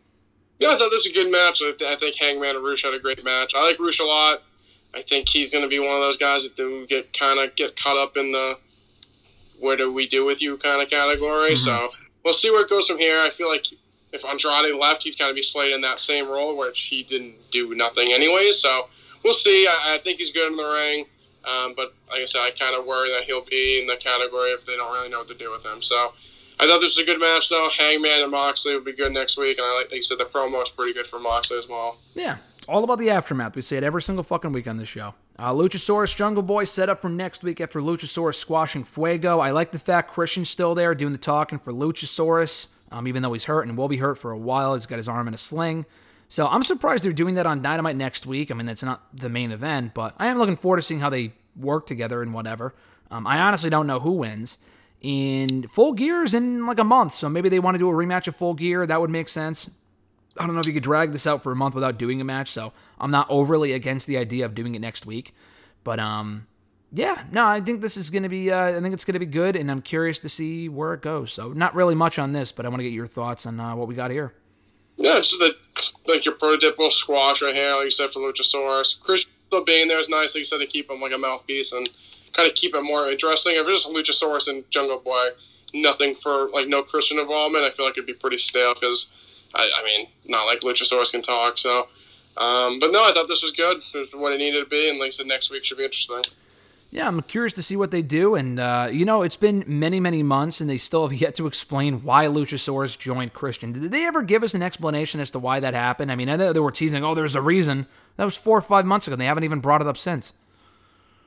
Yeah, 0.58 0.68
I 0.68 0.72
thought 0.72 0.90
this 0.90 1.06
was 1.06 1.08
a 1.08 1.12
good 1.12 1.30
match. 1.30 1.60
I, 1.60 1.72
th- 1.76 1.90
I 1.90 1.96
think 1.96 2.16
Hangman 2.16 2.56
and 2.56 2.64
Rush 2.64 2.82
had 2.82 2.94
a 2.94 2.98
great 2.98 3.22
match. 3.24 3.52
I 3.54 3.66
like 3.66 3.78
Rush 3.78 4.00
a 4.00 4.04
lot. 4.04 4.38
I 4.94 5.02
think 5.02 5.28
he's 5.28 5.52
going 5.52 5.64
to 5.64 5.68
be 5.68 5.78
one 5.78 5.94
of 5.94 6.00
those 6.00 6.16
guys 6.16 6.44
that 6.44 6.56
do 6.56 6.86
get 6.86 7.12
kind 7.12 7.38
of 7.38 7.54
get 7.56 7.76
caught 7.76 7.96
up 7.96 8.16
in 8.16 8.32
the 8.32 8.58
what 9.58 9.78
do 9.78 9.92
we 9.92 10.06
do 10.06 10.24
with 10.24 10.42
you 10.42 10.56
kind 10.56 10.82
of 10.82 10.88
category. 10.88 11.56
So 11.56 11.88
we'll 12.24 12.34
see 12.34 12.50
where 12.50 12.62
it 12.62 12.70
goes 12.70 12.88
from 12.88 12.98
here. 12.98 13.20
I 13.20 13.30
feel 13.30 13.48
like 13.48 13.66
if 14.12 14.24
Andrade 14.24 14.74
left, 14.74 15.02
he'd 15.02 15.18
kind 15.18 15.30
of 15.30 15.36
be 15.36 15.42
slated 15.42 15.74
in 15.74 15.80
that 15.82 15.98
same 15.98 16.28
role, 16.28 16.56
which 16.56 16.80
he 16.82 17.02
didn't 17.02 17.36
do 17.50 17.74
nothing 17.74 18.08
anyway. 18.12 18.50
So 18.52 18.88
we'll 19.24 19.32
see. 19.32 19.66
I, 19.66 19.94
I 19.94 19.98
think 19.98 20.18
he's 20.18 20.32
good 20.32 20.50
in 20.50 20.56
the 20.56 20.68
ring. 20.68 21.06
Um, 21.44 21.74
but 21.76 21.94
like 22.10 22.20
I 22.20 22.24
said, 22.24 22.40
I 22.40 22.50
kind 22.50 22.78
of 22.78 22.86
worry 22.86 23.10
that 23.12 23.24
he'll 23.24 23.44
be 23.44 23.80
in 23.80 23.88
the 23.88 23.96
category 23.96 24.50
if 24.50 24.64
they 24.64 24.76
don't 24.76 24.92
really 24.92 25.08
know 25.08 25.18
what 25.18 25.28
to 25.28 25.34
do 25.34 25.50
with 25.50 25.64
him. 25.64 25.82
So 25.82 26.12
I 26.60 26.66
thought 26.66 26.80
this 26.80 26.96
was 26.96 26.98
a 26.98 27.04
good 27.04 27.18
match, 27.18 27.48
though. 27.48 27.68
Hangman 27.76 28.22
and 28.22 28.30
Moxley 28.30 28.74
will 28.74 28.84
be 28.84 28.92
good 28.92 29.12
next 29.12 29.36
week, 29.36 29.58
and 29.58 29.66
I 29.66 29.76
like, 29.78 29.86
like 29.86 29.96
you 29.96 30.02
said, 30.02 30.18
the 30.18 30.24
promo 30.24 30.62
is 30.62 30.70
pretty 30.70 30.92
good 30.92 31.06
for 31.06 31.18
Moxley 31.18 31.58
as 31.58 31.68
well. 31.68 31.96
Yeah, 32.14 32.36
all 32.68 32.84
about 32.84 33.00
the 33.00 33.10
aftermath. 33.10 33.56
We 33.56 33.62
say 33.62 33.78
it 33.78 33.82
every 33.82 34.02
single 34.02 34.22
fucking 34.22 34.52
week 34.52 34.68
on 34.68 34.76
this 34.76 34.88
show. 34.88 35.14
Uh, 35.38 35.52
Luchasaurus 35.52 36.14
Jungle 36.14 36.42
Boy 36.42 36.64
set 36.64 36.88
up 36.88 37.00
for 37.00 37.08
next 37.08 37.42
week 37.42 37.60
after 37.60 37.80
Luchasaurus 37.80 38.36
squashing 38.36 38.84
Fuego. 38.84 39.40
I 39.40 39.50
like 39.50 39.72
the 39.72 39.78
fact 39.78 40.12
Christian's 40.12 40.50
still 40.50 40.74
there 40.74 40.94
doing 40.94 41.12
the 41.12 41.18
talking 41.18 41.58
for 41.58 41.72
Luchasaurus, 41.72 42.68
um, 42.92 43.08
even 43.08 43.22
though 43.22 43.32
he's 43.32 43.44
hurt 43.44 43.66
and 43.66 43.76
will 43.76 43.88
be 43.88 43.96
hurt 43.96 44.18
for 44.18 44.30
a 44.30 44.38
while. 44.38 44.74
He's 44.74 44.86
got 44.86 44.98
his 44.98 45.08
arm 45.08 45.26
in 45.26 45.34
a 45.34 45.38
sling. 45.38 45.86
So 46.28 46.46
I'm 46.46 46.62
surprised 46.62 47.04
they're 47.04 47.12
doing 47.12 47.34
that 47.34 47.46
on 47.46 47.60
Dynamite 47.60 47.96
next 47.96 48.26
week. 48.26 48.50
I 48.50 48.54
mean, 48.54 48.66
that's 48.66 48.82
not 48.82 49.02
the 49.16 49.28
main 49.28 49.52
event, 49.52 49.92
but 49.94 50.14
I 50.18 50.28
am 50.28 50.38
looking 50.38 50.56
forward 50.56 50.76
to 50.76 50.82
seeing 50.82 51.00
how 51.00 51.10
they 51.10 51.32
work 51.56 51.86
together 51.86 52.22
and 52.22 52.32
whatever. 52.32 52.74
Um, 53.10 53.26
I 53.26 53.38
honestly 53.40 53.68
don't 53.68 53.86
know 53.86 54.00
who 54.00 54.12
wins. 54.12 54.58
In 55.00 55.66
Full 55.68 55.92
Gear's 55.92 56.32
in 56.32 56.64
like 56.64 56.78
a 56.78 56.84
month, 56.84 57.12
so 57.12 57.28
maybe 57.28 57.48
they 57.48 57.58
want 57.58 57.74
to 57.74 57.78
do 57.78 57.90
a 57.90 57.92
rematch 57.92 58.28
of 58.28 58.36
Full 58.36 58.54
Gear. 58.54 58.86
That 58.86 59.00
would 59.00 59.10
make 59.10 59.28
sense. 59.28 59.68
I 60.38 60.46
don't 60.46 60.54
know 60.54 60.60
if 60.60 60.66
you 60.66 60.72
could 60.72 60.82
drag 60.82 61.12
this 61.12 61.26
out 61.26 61.42
for 61.42 61.52
a 61.52 61.56
month 61.56 61.74
without 61.74 61.98
doing 61.98 62.20
a 62.20 62.24
match, 62.24 62.50
so 62.50 62.72
I'm 62.98 63.10
not 63.10 63.26
overly 63.28 63.72
against 63.72 64.06
the 64.06 64.16
idea 64.16 64.46
of 64.46 64.54
doing 64.54 64.74
it 64.74 64.80
next 64.80 65.04
week. 65.04 65.32
But 65.84 65.98
um, 65.98 66.46
yeah, 66.92 67.24
no, 67.32 67.46
I 67.46 67.60
think 67.60 67.80
this 67.80 67.96
is 67.96 68.10
gonna 68.10 68.28
be. 68.28 68.50
Uh, 68.50 68.76
I 68.76 68.80
think 68.80 68.92
it's 68.94 69.04
gonna 69.04 69.18
be 69.18 69.26
good, 69.26 69.56
and 69.56 69.70
I'm 69.70 69.82
curious 69.82 70.18
to 70.20 70.28
see 70.28 70.68
where 70.68 70.94
it 70.94 71.02
goes. 71.02 71.32
So 71.32 71.52
not 71.52 71.74
really 71.74 71.94
much 71.94 72.18
on 72.18 72.32
this, 72.32 72.52
but 72.52 72.66
I 72.66 72.68
want 72.68 72.80
to 72.80 72.84
get 72.84 72.92
your 72.92 73.06
thoughts 73.06 73.46
on 73.46 73.58
uh, 73.58 73.74
what 73.74 73.88
we 73.88 73.94
got 73.94 74.10
here. 74.10 74.34
Yeah, 74.96 75.16
just 75.16 75.38
the, 75.38 75.54
like 76.06 76.24
your 76.24 76.34
prototypical 76.34 76.92
squash 76.92 77.42
right 77.42 77.54
here, 77.54 77.74
like 77.74 77.84
you 77.84 77.90
said, 77.90 78.10
for 78.10 78.20
Luchasaurus. 78.20 79.00
Chris 79.00 79.26
still 79.48 79.64
being 79.64 79.88
there 79.88 80.00
is 80.00 80.08
nice, 80.08 80.34
like 80.34 80.40
you 80.40 80.44
said, 80.44 80.58
to 80.58 80.66
keep 80.66 80.90
him 80.90 81.00
like 81.00 81.12
a 81.12 81.18
mouthpiece 81.18 81.72
and 81.72 81.88
kind 82.32 82.48
of 82.48 82.54
keep 82.54 82.74
it 82.74 82.82
more 82.82 83.06
interesting. 83.08 83.52
If 83.56 83.66
it's 83.68 83.84
just 83.84 84.22
Luchasaurus 84.22 84.48
and 84.48 84.68
Jungle 84.70 84.98
Boy, 84.98 85.28
nothing 85.74 86.14
for, 86.14 86.48
like, 86.50 86.68
no 86.68 86.82
Christian 86.82 87.18
involvement, 87.18 87.64
I 87.64 87.70
feel 87.70 87.86
like 87.86 87.94
it'd 87.94 88.06
be 88.06 88.14
pretty 88.14 88.38
stale 88.38 88.74
because, 88.74 89.10
I, 89.54 89.70
I 89.76 89.84
mean, 89.84 90.06
not 90.26 90.46
like 90.46 90.60
Luchasaurus 90.60 91.10
can 91.10 91.22
talk, 91.22 91.58
so. 91.58 91.88
Um, 92.36 92.78
but 92.78 92.92
no, 92.92 93.02
I 93.02 93.12
thought 93.12 93.28
this 93.28 93.42
was 93.42 93.52
good. 93.52 93.78
It 93.94 93.98
was 93.98 94.10
what 94.12 94.32
it 94.32 94.38
needed 94.38 94.60
to 94.60 94.66
be, 94.66 94.88
and 94.88 94.98
like 94.98 95.08
I 95.08 95.10
said, 95.10 95.26
next 95.26 95.50
week 95.50 95.64
should 95.64 95.78
be 95.78 95.84
interesting. 95.84 96.22
Yeah, 96.92 97.08
I'm 97.08 97.22
curious 97.22 97.54
to 97.54 97.62
see 97.62 97.74
what 97.74 97.90
they 97.90 98.02
do. 98.02 98.34
And, 98.34 98.60
uh, 98.60 98.90
you 98.92 99.06
know, 99.06 99.22
it's 99.22 99.38
been 99.38 99.64
many, 99.66 99.98
many 99.98 100.22
months, 100.22 100.60
and 100.60 100.68
they 100.68 100.76
still 100.76 101.08
have 101.08 101.18
yet 101.20 101.34
to 101.36 101.46
explain 101.46 102.04
why 102.04 102.26
Luchasaurus 102.26 102.98
joined 102.98 103.32
Christian. 103.32 103.72
Did 103.72 103.90
they 103.90 104.06
ever 104.06 104.22
give 104.22 104.42
us 104.42 104.54
an 104.54 104.62
explanation 104.62 105.18
as 105.18 105.30
to 105.30 105.38
why 105.38 105.58
that 105.58 105.72
happened? 105.72 106.12
I 106.12 106.16
mean, 106.16 106.28
I 106.28 106.36
know 106.36 106.52
they 106.52 106.60
were 106.60 106.70
teasing, 106.70 107.02
oh, 107.02 107.14
there's 107.14 107.34
a 107.34 107.40
reason. 107.40 107.86
That 108.18 108.26
was 108.26 108.36
four 108.36 108.58
or 108.58 108.62
five 108.62 108.84
months 108.84 109.06
ago, 109.06 109.14
and 109.14 109.20
they 109.22 109.26
haven't 109.26 109.44
even 109.44 109.60
brought 109.60 109.80
it 109.80 109.86
up 109.86 109.96
since. 109.96 110.34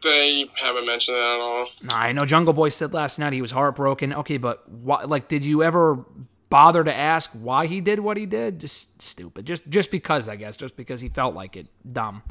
They 0.04 0.46
haven't 0.54 0.86
mentioned 0.86 1.18
that 1.18 1.36
at 1.36 1.40
all. 1.40 1.68
Nah, 1.82 1.98
I 1.98 2.12
know 2.12 2.26
Jungle 2.26 2.54
Boy 2.54 2.70
said 2.70 2.94
last 2.94 3.18
night 3.18 3.34
he 3.34 3.42
was 3.42 3.50
heartbroken. 3.50 4.14
Okay, 4.14 4.38
but 4.38 4.70
why, 4.70 5.04
like, 5.06 5.28
did 5.28 5.44
you 5.44 5.64
ever 5.64 6.06
bother 6.52 6.84
to 6.84 6.94
ask 6.94 7.32
why 7.32 7.66
he 7.66 7.82
did 7.82 8.00
what 8.00 8.18
he 8.18 8.28
did? 8.28 8.60
Just 8.60 9.02
stupid. 9.02 9.48
Just 9.48 9.68
just 9.68 9.90
because, 9.90 10.30
I 10.30 10.36
guess. 10.36 10.58
Just 10.58 10.78
because 10.78 11.02
he 11.02 11.10
felt 11.10 11.34
like 11.34 11.58
it. 11.58 11.68
Dumb. 11.92 12.22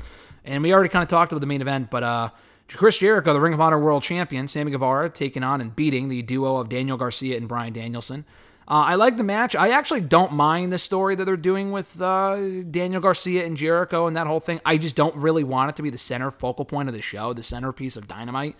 And 0.44 0.62
we 0.62 0.72
already 0.72 0.88
kind 0.88 1.02
of 1.02 1.08
talked 1.08 1.32
about 1.32 1.40
the 1.40 1.48
main 1.48 1.62
event, 1.62 1.90
but 1.90 2.04
uh, 2.04 2.30
Chris 2.68 2.98
Jericho, 2.98 3.32
the 3.32 3.40
Ring 3.40 3.54
of 3.54 3.60
Honor 3.60 3.78
World 3.78 4.02
Champion, 4.02 4.48
Sammy 4.48 4.70
Guevara, 4.70 5.10
taking 5.10 5.42
on 5.42 5.60
and 5.60 5.74
beating 5.74 6.08
the 6.08 6.22
duo 6.22 6.56
of 6.56 6.68
Daniel 6.68 6.96
Garcia 6.96 7.36
and 7.36 7.46
Bryan 7.46 7.72
Danielson. 7.72 8.24
Uh, 8.66 8.88
I 8.88 8.94
like 8.94 9.18
the 9.18 9.24
match. 9.24 9.54
I 9.54 9.70
actually 9.70 10.00
don't 10.00 10.32
mind 10.32 10.72
the 10.72 10.78
story 10.78 11.14
that 11.14 11.26
they're 11.26 11.36
doing 11.36 11.70
with 11.70 12.00
uh, 12.00 12.62
Daniel 12.62 13.00
Garcia 13.00 13.44
and 13.44 13.58
Jericho 13.58 14.06
and 14.06 14.16
that 14.16 14.26
whole 14.26 14.40
thing. 14.40 14.60
I 14.64 14.78
just 14.78 14.96
don't 14.96 15.14
really 15.16 15.44
want 15.44 15.68
it 15.70 15.76
to 15.76 15.82
be 15.82 15.90
the 15.90 15.98
center 15.98 16.30
focal 16.30 16.64
point 16.64 16.88
of 16.88 16.94
the 16.94 17.02
show, 17.02 17.34
the 17.34 17.42
centerpiece 17.42 17.96
of 17.96 18.08
Dynamite. 18.08 18.56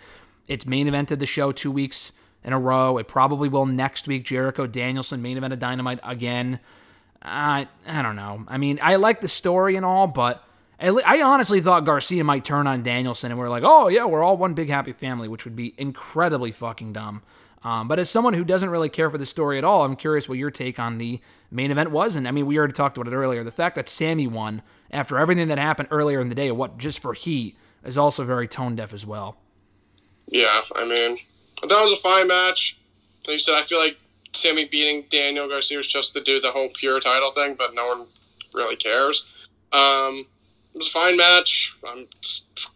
It's 0.46 0.66
main 0.66 0.86
evented 0.86 1.18
the 1.18 1.26
show 1.26 1.52
two 1.52 1.70
weeks 1.70 2.12
in 2.44 2.52
a 2.52 2.58
row. 2.58 2.98
It 2.98 3.08
probably 3.08 3.48
will 3.48 3.64
next 3.64 4.06
week. 4.06 4.24
Jericho 4.24 4.66
Danielson 4.66 5.22
main 5.22 5.38
event 5.38 5.54
of 5.54 5.58
Dynamite 5.58 6.00
again. 6.02 6.60
I 7.22 7.68
I 7.86 8.02
don't 8.02 8.16
know. 8.16 8.44
I 8.46 8.58
mean, 8.58 8.78
I 8.82 8.96
like 8.96 9.22
the 9.22 9.28
story 9.28 9.76
and 9.76 9.86
all, 9.86 10.06
but 10.06 10.44
I, 10.84 11.22
honestly 11.22 11.60
thought 11.60 11.84
Garcia 11.84 12.24
might 12.24 12.44
turn 12.44 12.66
on 12.66 12.82
Danielson 12.82 13.30
and 13.30 13.38
we're 13.38 13.48
like, 13.48 13.62
oh 13.64 13.88
yeah, 13.88 14.04
we're 14.04 14.22
all 14.22 14.36
one 14.36 14.54
big 14.54 14.68
happy 14.68 14.92
family, 14.92 15.28
which 15.28 15.44
would 15.44 15.56
be 15.56 15.74
incredibly 15.78 16.52
fucking 16.52 16.92
dumb. 16.92 17.22
Um, 17.62 17.88
but 17.88 17.98
as 17.98 18.10
someone 18.10 18.34
who 18.34 18.44
doesn't 18.44 18.68
really 18.68 18.90
care 18.90 19.10
for 19.10 19.16
the 19.16 19.24
story 19.24 19.56
at 19.56 19.64
all, 19.64 19.84
I'm 19.84 19.96
curious 19.96 20.28
what 20.28 20.36
your 20.36 20.50
take 20.50 20.78
on 20.78 20.98
the 20.98 21.20
main 21.50 21.70
event 21.70 21.90
was. 21.90 22.14
And 22.14 22.28
I 22.28 22.30
mean, 22.30 22.44
we 22.44 22.58
already 22.58 22.74
talked 22.74 22.98
about 22.98 23.10
it 23.10 23.16
earlier. 23.16 23.42
The 23.42 23.50
fact 23.50 23.76
that 23.76 23.88
Sammy 23.88 24.26
won 24.26 24.62
after 24.90 25.18
everything 25.18 25.48
that 25.48 25.58
happened 25.58 25.88
earlier 25.90 26.20
in 26.20 26.28
the 26.28 26.34
day, 26.34 26.50
what 26.50 26.76
just 26.76 27.00
for 27.00 27.14
heat, 27.14 27.56
is 27.82 27.96
also 27.96 28.24
very 28.24 28.46
tone 28.46 28.76
deaf 28.76 28.92
as 28.92 29.06
well. 29.06 29.36
Yeah, 30.26 30.60
I 30.76 30.84
mean, 30.84 31.18
it 31.62 31.70
was 31.70 31.92
a 31.92 31.96
fine 31.96 32.28
match. 32.28 32.78
Like 33.26 33.34
you 33.34 33.38
said, 33.38 33.54
I 33.54 33.62
feel 33.62 33.78
like 33.78 33.98
Sammy 34.32 34.66
beating 34.66 35.06
Daniel 35.10 35.48
Garcia 35.48 35.78
was 35.78 35.86
just 35.86 36.14
to 36.14 36.22
do 36.22 36.40
the 36.40 36.50
whole 36.50 36.68
pure 36.74 37.00
title 37.00 37.30
thing, 37.30 37.54
but 37.58 37.74
no 37.74 37.86
one 37.86 38.06
really 38.52 38.76
cares. 38.76 39.30
Um, 39.72 40.26
it 40.74 40.78
was 40.78 40.88
a 40.88 40.90
fine 40.90 41.16
match. 41.16 41.76
I'm 41.88 42.08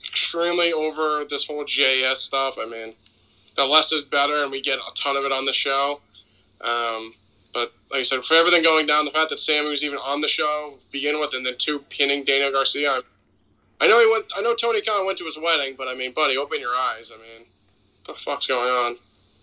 extremely 0.01 0.72
over 0.72 1.24
this 1.28 1.46
whole 1.46 1.64
JS 1.64 2.16
stuff. 2.16 2.57
I 2.61 2.66
mean, 2.66 2.94
the 3.57 3.64
less 3.66 3.92
is 3.92 4.03
better, 4.03 4.42
and 4.42 4.53
we 4.53 4.61
get 4.61 4.78
a 4.78 4.94
ton 4.94 5.16
of 5.16 5.24
it 5.24 5.32
on 5.32 5.44
the 5.44 5.53
show. 5.53 6.01
Um, 6.61 7.12
but 7.53 7.72
like 7.90 8.01
I 8.01 8.03
said, 8.03 8.24
for 8.24 8.34
everything 8.34 8.62
going 8.62 8.86
down, 8.86 9.05
the 9.05 9.11
fact 9.11 9.30
that 9.30 9.40
Sammy 9.40 9.68
was 9.68 9.84
even 9.84 9.99
on 9.99 10.20
the 10.20 10.28
show 10.28 10.74
begin 10.92 11.18
with, 11.18 11.34
and 11.34 11.44
then 11.44 11.55
two 11.59 11.80
pinning 11.90 12.24
Daniel 12.24 12.53
Garcia. 12.53 12.90
I, 12.90 13.01
I 13.80 13.88
know 13.88 13.99
he 13.99 14.11
went. 14.12 14.32
I 14.36 14.42
know 14.42 14.55
Tony 14.55 14.80
Khan 14.80 15.05
went 15.05 15.18
to 15.18 15.24
his 15.24 15.36
wedding, 15.36 15.74
but 15.76 15.88
I 15.88 15.94
mean, 15.94 16.12
buddy, 16.12 16.36
open 16.36 16.61
your 16.61 16.74
eyes. 16.74 17.11
I 17.12 17.16
mean, 17.16 17.46
what 18.05 18.14
the 18.16 18.20
fuck's 18.20 18.46
going 18.46 18.70
on? 18.70 18.96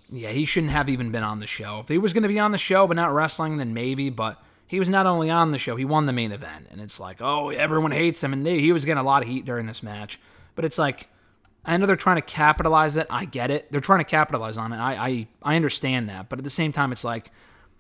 Yeah, 0.10 0.30
he 0.30 0.46
shouldn't 0.46 0.72
have 0.72 0.88
even 0.88 1.12
been 1.12 1.24
on 1.24 1.40
the 1.40 1.48
show. 1.48 1.80
If 1.80 1.90
he 1.90 1.98
was 1.98 2.14
going 2.14 2.24
to 2.24 2.30
be 2.30 2.40
on 2.40 2.52
the 2.52 2.58
show 2.58 2.88
but 2.88 2.96
not 2.96 3.14
wrestling, 3.14 3.58
then 3.58 3.74
maybe. 3.74 4.10
But 4.10 4.42
he 4.76 4.80
was 4.80 4.90
not 4.90 5.06
only 5.06 5.30
on 5.30 5.52
the 5.52 5.58
show, 5.58 5.78
he 5.78 5.86
won 5.86 6.06
the 6.06 6.12
main 6.12 6.34
event. 6.34 6.68
And 6.70 6.82
it's 6.82 7.00
like, 7.00 7.22
oh, 7.22 7.48
everyone 7.48 7.94
hates 7.94 8.22
him. 8.22 8.34
And 8.34 8.46
they, 8.46 8.60
he 8.60 8.74
was 8.74 8.84
getting 8.84 9.00
a 9.00 9.06
lot 9.06 9.24
of 9.24 9.30
heat 9.30 9.46
during 9.46 9.68
this 9.68 9.82
match. 9.82 10.20
But 10.54 10.66
it's 10.66 10.78
like, 10.78 11.08
I 11.64 11.78
know 11.78 11.86
they're 11.86 11.96
trying 11.96 12.18
to 12.18 12.22
capitalize 12.22 12.98
it. 12.98 13.08
I 13.10 13.24
get 13.24 13.52
it. 13.52 13.72
They're 13.72 13.80
trying 13.80 14.02
to 14.02 14.04
capitalize 14.04 14.58
on 14.58 14.74
it. 14.74 14.76
I, 14.76 15.08
I, 15.08 15.28
I 15.42 15.56
understand 15.56 16.10
that. 16.10 16.28
But 16.28 16.40
at 16.40 16.44
the 16.44 16.50
same 16.50 16.74
time, 16.74 16.92
it's 16.92 17.06
like, 17.06 17.32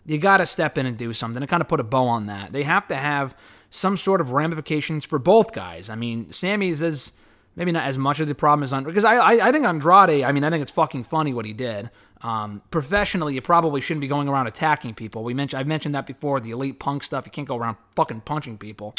you 0.05 0.17
got 0.17 0.37
to 0.37 0.45
step 0.45 0.77
in 0.77 0.85
and 0.85 0.97
do 0.97 1.11
something 1.11 1.43
and 1.43 1.49
kind 1.49 1.59
of 1.59 1.67
put 1.67 1.81
a 1.81 1.83
bow 1.83 2.05
on 2.05 2.27
that. 2.27 2.53
They 2.53 2.63
have 2.63 2.87
to 2.87 2.95
have 2.95 3.35
some 3.71 3.97
sort 3.97 4.21
of 4.21 4.31
ramifications 4.31 5.03
for 5.03 5.19
both 5.19 5.51
guys. 5.51 5.89
I 5.89 5.95
mean, 5.95 6.31
Sammy's 6.31 6.81
is 6.81 7.11
maybe 7.55 7.71
not 7.71 7.85
as 7.85 7.97
much 7.97 8.19
of 8.19 8.27
the 8.27 8.35
problem 8.35 8.63
as 8.63 8.73
on 8.73 8.83
because 8.83 9.03
I, 9.03 9.15
I 9.15 9.47
I 9.47 9.51
think 9.51 9.65
Andrade. 9.65 10.23
I 10.23 10.31
mean, 10.31 10.43
I 10.43 10.49
think 10.49 10.61
it's 10.61 10.71
fucking 10.71 11.03
funny 11.05 11.33
what 11.33 11.45
he 11.45 11.53
did. 11.53 11.89
Um, 12.21 12.61
professionally, 12.71 13.35
you 13.35 13.41
probably 13.41 13.81
shouldn't 13.81 14.01
be 14.01 14.07
going 14.07 14.27
around 14.27 14.47
attacking 14.47 14.95
people. 14.95 15.23
We 15.23 15.33
mentioned 15.33 15.59
I've 15.59 15.67
mentioned 15.67 15.95
that 15.95 16.07
before. 16.07 16.39
The 16.39 16.51
elite 16.51 16.79
punk 16.79 17.03
stuff. 17.03 17.25
You 17.25 17.31
can't 17.31 17.47
go 17.47 17.57
around 17.57 17.77
fucking 17.95 18.21
punching 18.21 18.57
people. 18.57 18.95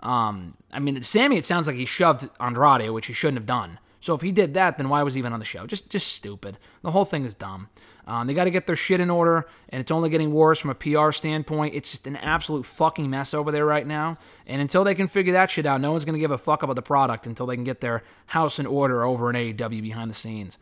Um, 0.00 0.54
I 0.72 0.78
mean, 0.78 1.00
Sammy. 1.02 1.36
It 1.36 1.44
sounds 1.44 1.66
like 1.66 1.76
he 1.76 1.86
shoved 1.86 2.28
Andrade, 2.40 2.90
which 2.90 3.06
he 3.06 3.12
shouldn't 3.12 3.38
have 3.38 3.46
done. 3.46 3.78
So 4.00 4.14
if 4.14 4.22
he 4.22 4.32
did 4.32 4.54
that, 4.54 4.78
then 4.78 4.88
why 4.88 5.02
was 5.02 5.14
he 5.14 5.18
even 5.18 5.32
on 5.32 5.40
the 5.40 5.44
show? 5.44 5.66
Just 5.66 5.90
just 5.90 6.12
stupid. 6.12 6.58
The 6.82 6.92
whole 6.92 7.04
thing 7.04 7.24
is 7.24 7.34
dumb. 7.34 7.68
Um, 8.10 8.26
they 8.26 8.34
got 8.34 8.44
to 8.44 8.50
get 8.50 8.66
their 8.66 8.74
shit 8.74 8.98
in 8.98 9.08
order, 9.08 9.46
and 9.68 9.80
it's 9.80 9.92
only 9.92 10.10
getting 10.10 10.32
worse 10.32 10.58
from 10.58 10.70
a 10.70 10.74
PR 10.74 11.12
standpoint. 11.12 11.76
It's 11.76 11.92
just 11.92 12.08
an 12.08 12.16
absolute 12.16 12.66
fucking 12.66 13.08
mess 13.08 13.32
over 13.32 13.52
there 13.52 13.64
right 13.64 13.86
now. 13.86 14.18
And 14.48 14.60
until 14.60 14.82
they 14.82 14.96
can 14.96 15.06
figure 15.06 15.32
that 15.34 15.52
shit 15.52 15.64
out, 15.64 15.80
no 15.80 15.92
one's 15.92 16.04
going 16.04 16.14
to 16.14 16.20
give 16.20 16.32
a 16.32 16.38
fuck 16.38 16.64
about 16.64 16.74
the 16.74 16.82
product 16.82 17.28
until 17.28 17.46
they 17.46 17.54
can 17.54 17.62
get 17.62 17.80
their 17.80 18.02
house 18.26 18.58
in 18.58 18.66
order 18.66 19.04
over 19.04 19.30
in 19.30 19.36
AEW 19.36 19.80
behind 19.80 20.10
the 20.10 20.14
scenes. 20.14 20.58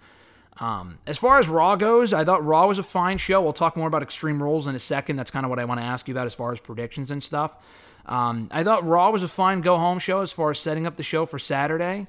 Um, 0.61 0.99
as 1.07 1.17
far 1.17 1.39
as 1.39 1.49
Raw 1.49 1.75
goes, 1.77 2.13
I 2.13 2.23
thought 2.23 2.45
Raw 2.45 2.67
was 2.67 2.79
a 2.79 2.83
fine 2.83 3.17
show. 3.17 3.41
We'll 3.41 3.55
talk 3.55 3.79
more 3.79 3.89
about 3.89 4.03
Extreme 4.03 4.43
Rules 4.43 4.67
in 4.67 4.75
a 4.75 4.79
second. 4.79 5.17
That's 5.17 5.31
kind 5.31 5.47
of 5.47 5.51
what 5.51 5.59
I 5.59 5.65
want 5.65 5.81
to 5.81 5.87
ask 5.87 6.07
you 6.07 6.13
about 6.13 6.27
as 6.27 6.35
far 6.35 6.53
as 6.53 6.61
predictions 6.61 7.11
and 7.11 7.23
stuff. 7.23 7.57
Um, 8.05 8.49
I 8.51 8.63
thought 8.63 8.87
Raw 8.87 9.11
was 9.11 9.23
a 9.23 9.29
fine 9.29 9.63
go 9.63 9.79
home 9.79 10.01
show 10.01 10.21
as 10.21 10.33
far 10.33 10.51
as 10.51 10.59
setting 10.59 10.87
up 10.87 10.97
the 10.97 11.03
show 11.03 11.25
for 11.25 11.39
Saturday. 11.39 12.09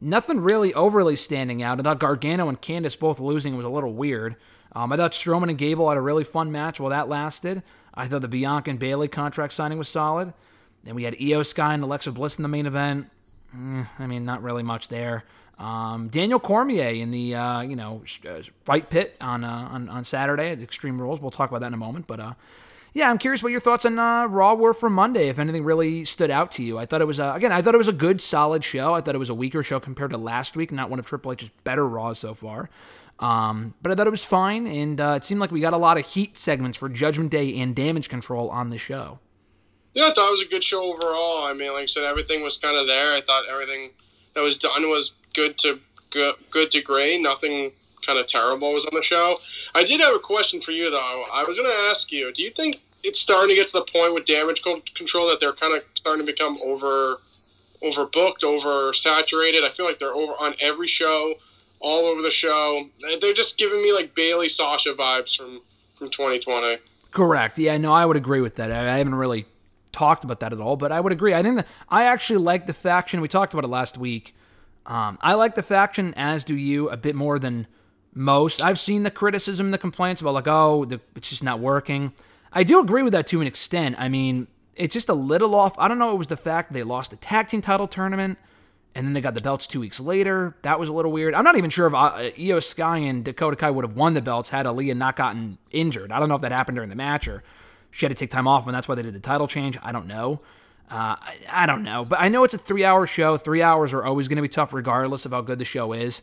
Nothing 0.00 0.40
really 0.40 0.72
overly 0.72 1.16
standing 1.16 1.62
out. 1.62 1.78
I 1.78 1.82
thought 1.82 1.98
Gargano 1.98 2.48
and 2.48 2.60
Candice 2.60 2.98
both 2.98 3.20
losing 3.20 3.56
was 3.56 3.66
a 3.66 3.70
little 3.70 3.92
weird. 3.92 4.36
Um, 4.72 4.92
I 4.92 4.96
thought 4.96 5.12
Strowman 5.12 5.50
and 5.50 5.58
Gable 5.58 5.88
had 5.88 5.98
a 5.98 6.00
really 6.00 6.24
fun 6.24 6.50
match 6.50 6.80
while 6.80 6.90
that 6.90 7.08
lasted. 7.08 7.62
I 7.94 8.06
thought 8.06 8.22
the 8.22 8.28
Bianca 8.28 8.70
and 8.70 8.78
Bayley 8.78 9.08
contract 9.08 9.52
signing 9.52 9.78
was 9.78 9.88
solid. 9.88 10.32
Then 10.84 10.94
we 10.94 11.02
had 11.04 11.14
Iyo 11.14 11.44
Sky 11.44 11.74
and 11.74 11.82
Alexa 11.82 12.12
Bliss 12.12 12.38
in 12.38 12.42
the 12.42 12.48
main 12.48 12.66
event. 12.66 13.08
Eh, 13.54 13.84
I 13.98 14.06
mean, 14.06 14.24
not 14.24 14.42
really 14.42 14.62
much 14.62 14.88
there. 14.88 15.24
Um, 15.58 16.08
Daniel 16.08 16.40
Cormier 16.40 16.88
in 16.88 17.10
the 17.10 17.34
uh, 17.34 17.60
you 17.60 17.76
know 17.76 18.02
uh, 18.26 18.40
fight 18.64 18.88
pit 18.88 19.16
on, 19.20 19.44
uh, 19.44 19.68
on 19.70 19.90
on 19.90 20.04
Saturday 20.04 20.50
at 20.52 20.60
Extreme 20.62 20.98
Rules. 20.98 21.20
We'll 21.20 21.30
talk 21.30 21.50
about 21.50 21.60
that 21.60 21.66
in 21.66 21.74
a 21.74 21.78
moment. 21.78 22.06
But 22.06 22.20
uh, 22.20 22.32
yeah, 22.92 23.10
I'm 23.10 23.18
curious 23.18 23.42
what 23.42 23.52
your 23.52 23.60
thoughts 23.60 23.84
on 23.84 23.98
uh, 23.98 24.26
Raw 24.26 24.54
were 24.54 24.74
for 24.74 24.90
Monday. 24.90 25.28
If 25.28 25.38
anything 25.38 25.64
really 25.64 26.04
stood 26.04 26.30
out 26.30 26.50
to 26.52 26.62
you, 26.62 26.78
I 26.78 26.86
thought 26.86 27.00
it 27.00 27.06
was 27.06 27.20
uh, 27.20 27.32
again. 27.34 27.52
I 27.52 27.62
thought 27.62 27.74
it 27.74 27.78
was 27.78 27.88
a 27.88 27.92
good, 27.92 28.20
solid 28.20 28.64
show. 28.64 28.94
I 28.94 29.00
thought 29.00 29.14
it 29.14 29.18
was 29.18 29.30
a 29.30 29.34
weaker 29.34 29.62
show 29.62 29.80
compared 29.80 30.10
to 30.10 30.18
last 30.18 30.56
week. 30.56 30.72
Not 30.72 30.90
one 30.90 30.98
of 30.98 31.06
Triple 31.06 31.32
H's 31.32 31.50
better 31.64 31.86
Raws 31.86 32.18
so 32.18 32.34
far. 32.34 32.68
Um, 33.20 33.74
but 33.82 33.92
I 33.92 33.94
thought 33.94 34.06
it 34.06 34.10
was 34.10 34.24
fine, 34.24 34.66
and 34.66 35.00
uh, 35.00 35.14
it 35.16 35.24
seemed 35.24 35.40
like 35.40 35.50
we 35.50 35.60
got 35.60 35.74
a 35.74 35.78
lot 35.78 35.98
of 35.98 36.06
heat 36.06 36.38
segments 36.38 36.78
for 36.78 36.88
Judgment 36.88 37.30
Day 37.30 37.58
and 37.60 37.76
Damage 37.76 38.08
Control 38.08 38.48
on 38.48 38.70
the 38.70 38.78
show. 38.78 39.18
Yeah, 39.92 40.04
I 40.04 40.10
thought 40.10 40.28
it 40.28 40.32
was 40.32 40.42
a 40.42 40.48
good 40.48 40.64
show 40.64 40.82
overall. 40.82 41.44
I 41.44 41.52
mean, 41.52 41.72
like 41.72 41.82
I 41.82 41.86
said, 41.86 42.04
everything 42.04 42.42
was 42.42 42.56
kind 42.56 42.76
of 42.76 42.86
there. 42.86 43.12
I 43.12 43.20
thought 43.20 43.42
everything 43.50 43.90
that 44.34 44.40
was 44.40 44.56
done 44.56 44.88
was 44.88 45.14
good 45.34 45.58
to 45.58 45.80
good, 46.10 46.34
good 46.50 46.70
to 46.70 46.80
great. 46.80 47.20
Nothing 47.20 47.72
kind 48.04 48.18
of 48.18 48.26
terrible 48.26 48.72
was 48.72 48.86
on 48.86 48.94
the 48.94 49.02
show. 49.02 49.36
I 49.74 49.84
did 49.84 50.00
have 50.00 50.14
a 50.14 50.18
question 50.18 50.60
for 50.60 50.72
you 50.72 50.90
though. 50.90 51.24
I 51.32 51.44
was 51.44 51.56
going 51.56 51.68
to 51.68 51.88
ask 51.90 52.10
you: 52.12 52.32
Do 52.32 52.42
you 52.42 52.50
think 52.50 52.80
it's 53.02 53.20
starting 53.20 53.50
to 53.50 53.54
get 53.54 53.68
to 53.68 53.72
the 53.74 53.84
point 53.84 54.14
with 54.14 54.24
damage 54.24 54.62
control 54.62 55.28
that 55.28 55.40
they're 55.40 55.52
kind 55.52 55.76
of 55.76 55.82
starting 55.94 56.24
to 56.24 56.32
become 56.32 56.56
over 56.64 57.18
overbooked, 57.82 58.42
oversaturated? 58.42 59.64
I 59.64 59.70
feel 59.70 59.86
like 59.86 59.98
they're 59.98 60.14
over 60.14 60.32
on 60.32 60.54
every 60.60 60.86
show, 60.86 61.34
all 61.80 62.06
over 62.06 62.22
the 62.22 62.30
show. 62.30 62.88
They're 63.20 63.34
just 63.34 63.58
giving 63.58 63.82
me 63.82 63.92
like 63.92 64.14
Bayley 64.14 64.48
Sasha 64.48 64.94
vibes 64.94 65.36
from 65.36 65.60
from 65.96 66.08
2020. 66.08 66.78
Correct. 67.10 67.58
Yeah, 67.58 67.76
no, 67.78 67.92
I 67.92 68.06
would 68.06 68.16
agree 68.16 68.40
with 68.40 68.56
that. 68.56 68.70
I, 68.70 68.94
I 68.94 68.98
haven't 68.98 69.14
really 69.14 69.46
talked 69.92 70.24
about 70.24 70.40
that 70.40 70.52
at 70.52 70.60
all, 70.60 70.76
but 70.76 70.92
I 70.92 71.00
would 71.00 71.12
agree. 71.12 71.34
I 71.34 71.42
think 71.42 71.56
that 71.56 71.66
I 71.88 72.04
actually 72.04 72.38
like 72.38 72.66
the 72.66 72.72
faction. 72.72 73.20
We 73.20 73.28
talked 73.28 73.52
about 73.52 73.64
it 73.64 73.68
last 73.68 73.98
week. 73.98 74.34
Um, 74.86 75.18
I 75.20 75.34
like 75.34 75.54
the 75.54 75.62
faction, 75.62 76.14
as 76.16 76.44
do 76.44 76.56
you, 76.56 76.88
a 76.88 76.96
bit 76.96 77.14
more 77.14 77.38
than 77.38 77.66
most. 78.20 78.62
I've 78.62 78.78
seen 78.78 79.02
the 79.02 79.10
criticism 79.10 79.70
the 79.70 79.78
complaints 79.78 80.20
about 80.20 80.34
like, 80.34 80.46
oh, 80.46 80.84
the, 80.84 81.00
it's 81.16 81.30
just 81.30 81.42
not 81.42 81.58
working. 81.58 82.12
I 82.52 82.62
do 82.64 82.80
agree 82.80 83.02
with 83.02 83.12
that 83.12 83.26
to 83.28 83.40
an 83.40 83.46
extent. 83.46 83.96
I 83.98 84.08
mean, 84.08 84.46
it's 84.76 84.92
just 84.92 85.08
a 85.08 85.14
little 85.14 85.54
off. 85.54 85.78
I 85.78 85.88
don't 85.88 85.98
know. 85.98 86.12
It 86.12 86.18
was 86.18 86.26
the 86.26 86.36
fact 86.36 86.72
they 86.72 86.82
lost 86.82 87.10
the 87.10 87.16
tag 87.16 87.48
team 87.48 87.60
title 87.60 87.86
tournament, 87.86 88.38
and 88.94 89.06
then 89.06 89.14
they 89.14 89.20
got 89.20 89.34
the 89.34 89.40
belts 89.40 89.66
two 89.66 89.80
weeks 89.80 90.00
later. 90.00 90.54
That 90.62 90.78
was 90.78 90.88
a 90.88 90.92
little 90.92 91.12
weird. 91.12 91.34
I'm 91.34 91.44
not 91.44 91.56
even 91.56 91.70
sure 91.70 91.86
if 91.86 91.94
uh, 91.94 92.30
Iyo 92.36 92.62
Sky 92.62 92.98
and 92.98 93.24
Dakota 93.24 93.56
Kai 93.56 93.70
would 93.70 93.84
have 93.84 93.96
won 93.96 94.14
the 94.14 94.22
belts 94.22 94.50
had 94.50 94.66
Aliyah 94.66 94.96
not 94.96 95.16
gotten 95.16 95.58
injured. 95.70 96.12
I 96.12 96.18
don't 96.18 96.28
know 96.28 96.34
if 96.34 96.42
that 96.42 96.52
happened 96.52 96.76
during 96.76 96.90
the 96.90 96.96
match 96.96 97.26
or 97.26 97.42
she 97.90 98.04
had 98.04 98.10
to 98.10 98.14
take 98.14 98.30
time 98.30 98.46
off, 98.46 98.66
and 98.66 98.74
that's 98.74 98.88
why 98.88 98.94
they 98.94 99.02
did 99.02 99.14
the 99.14 99.20
title 99.20 99.48
change. 99.48 99.78
I 99.82 99.92
don't 99.92 100.06
know. 100.06 100.40
Uh, 100.90 101.16
I, 101.20 101.36
I 101.50 101.66
don't 101.66 101.84
know, 101.84 102.04
but 102.04 102.20
I 102.20 102.28
know 102.28 102.42
it's 102.42 102.54
a 102.54 102.58
three-hour 102.58 103.06
show. 103.06 103.36
Three 103.36 103.62
hours 103.62 103.92
are 103.92 104.04
always 104.04 104.28
going 104.28 104.36
to 104.36 104.42
be 104.42 104.48
tough, 104.48 104.72
regardless 104.72 105.24
of 105.24 105.30
how 105.32 105.40
good 105.40 105.58
the 105.58 105.64
show 105.64 105.92
is. 105.92 106.22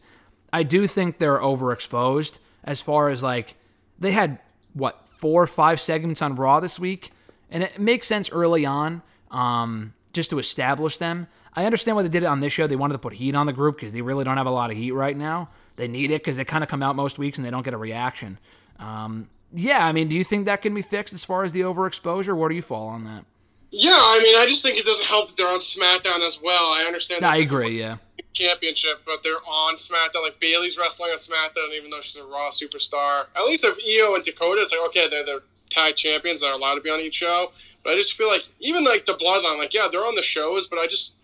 I 0.51 0.63
do 0.63 0.87
think 0.87 1.17
they're 1.17 1.39
overexposed 1.39 2.39
as 2.63 2.81
far 2.81 3.09
as 3.09 3.23
like 3.23 3.55
they 3.99 4.11
had 4.11 4.39
what 4.73 5.03
four 5.07 5.43
or 5.43 5.47
five 5.47 5.79
segments 5.79 6.21
on 6.21 6.35
Raw 6.35 6.59
this 6.59 6.79
week, 6.79 7.11
and 7.49 7.63
it 7.63 7.79
makes 7.79 8.07
sense 8.07 8.31
early 8.31 8.65
on, 8.65 9.01
um, 9.31 9.93
just 10.13 10.29
to 10.29 10.39
establish 10.39 10.97
them. 10.97 11.27
I 11.55 11.65
understand 11.65 11.95
why 11.95 12.03
they 12.03 12.09
did 12.09 12.23
it 12.23 12.27
on 12.27 12.39
this 12.39 12.53
show. 12.53 12.67
They 12.67 12.75
wanted 12.75 12.93
to 12.93 12.99
put 12.99 13.13
heat 13.13 13.33
on 13.35 13.47
the 13.47 13.53
group 13.53 13.77
because 13.77 13.93
they 13.93 14.01
really 14.01 14.23
don't 14.23 14.37
have 14.37 14.45
a 14.45 14.51
lot 14.51 14.69
of 14.69 14.77
heat 14.77 14.91
right 14.91 15.17
now. 15.17 15.49
They 15.75 15.87
need 15.87 16.11
it 16.11 16.21
because 16.21 16.37
they 16.37 16.45
kind 16.45 16.63
of 16.63 16.69
come 16.69 16.83
out 16.83 16.95
most 16.95 17.17
weeks 17.17 17.37
and 17.37 17.45
they 17.45 17.49
don't 17.49 17.63
get 17.63 17.73
a 17.73 17.77
reaction. 17.77 18.37
Um, 18.79 19.29
yeah, 19.51 19.85
I 19.85 19.91
mean, 19.91 20.07
do 20.07 20.15
you 20.15 20.23
think 20.23 20.45
that 20.45 20.61
can 20.61 20.73
be 20.73 20.81
fixed 20.81 21.13
as 21.13 21.25
far 21.25 21.43
as 21.43 21.53
the 21.53 21.61
overexposure? 21.61 22.37
Where 22.37 22.49
do 22.49 22.55
you 22.55 22.61
fall 22.61 22.87
on 22.89 23.05
that? 23.05 23.25
Yeah, 23.71 23.91
I 23.91 24.19
mean, 24.21 24.35
I 24.39 24.45
just 24.45 24.61
think 24.61 24.77
it 24.77 24.85
doesn't 24.85 25.05
help 25.07 25.27
that 25.27 25.37
they're 25.37 25.47
on 25.47 25.59
SmackDown 25.59 26.25
as 26.25 26.39
well. 26.41 26.73
I 26.73 26.85
understand. 26.87 27.21
No, 27.21 27.29
I 27.29 27.37
agree. 27.37 27.79
Yeah. 27.79 27.97
Championship, 28.37 29.01
but 29.05 29.23
they're 29.23 29.43
on 29.47 29.75
SmackDown. 29.75 30.23
Like 30.23 30.39
Bayley's 30.39 30.77
wrestling 30.77 31.11
on 31.11 31.17
SmackDown, 31.17 31.75
even 31.75 31.89
though 31.89 32.01
she's 32.01 32.17
a 32.17 32.23
Raw 32.23 32.49
superstar. 32.49 33.25
At 33.35 33.43
least 33.45 33.65
if 33.65 33.77
Iyo 33.83 34.15
and 34.15 34.23
Dakota, 34.23 34.61
it's 34.61 34.71
like 34.71 34.85
okay, 34.87 35.07
they're 35.09 35.23
the 35.25 35.41
tag 35.69 35.95
champions 35.95 36.41
that 36.41 36.47
are 36.47 36.53
allowed 36.53 36.75
to 36.75 36.81
be 36.81 36.89
on 36.89 36.99
each 36.99 37.15
show. 37.15 37.51
But 37.83 37.93
I 37.93 37.95
just 37.95 38.13
feel 38.13 38.27
like 38.27 38.43
even 38.59 38.83
like 38.83 39.05
the 39.05 39.13
Bloodline, 39.13 39.57
like 39.57 39.73
yeah, 39.73 39.87
they're 39.91 40.01
on 40.01 40.15
the 40.15 40.21
shows, 40.21 40.67
but 40.67 40.79
I 40.79 40.87
just 40.87 41.15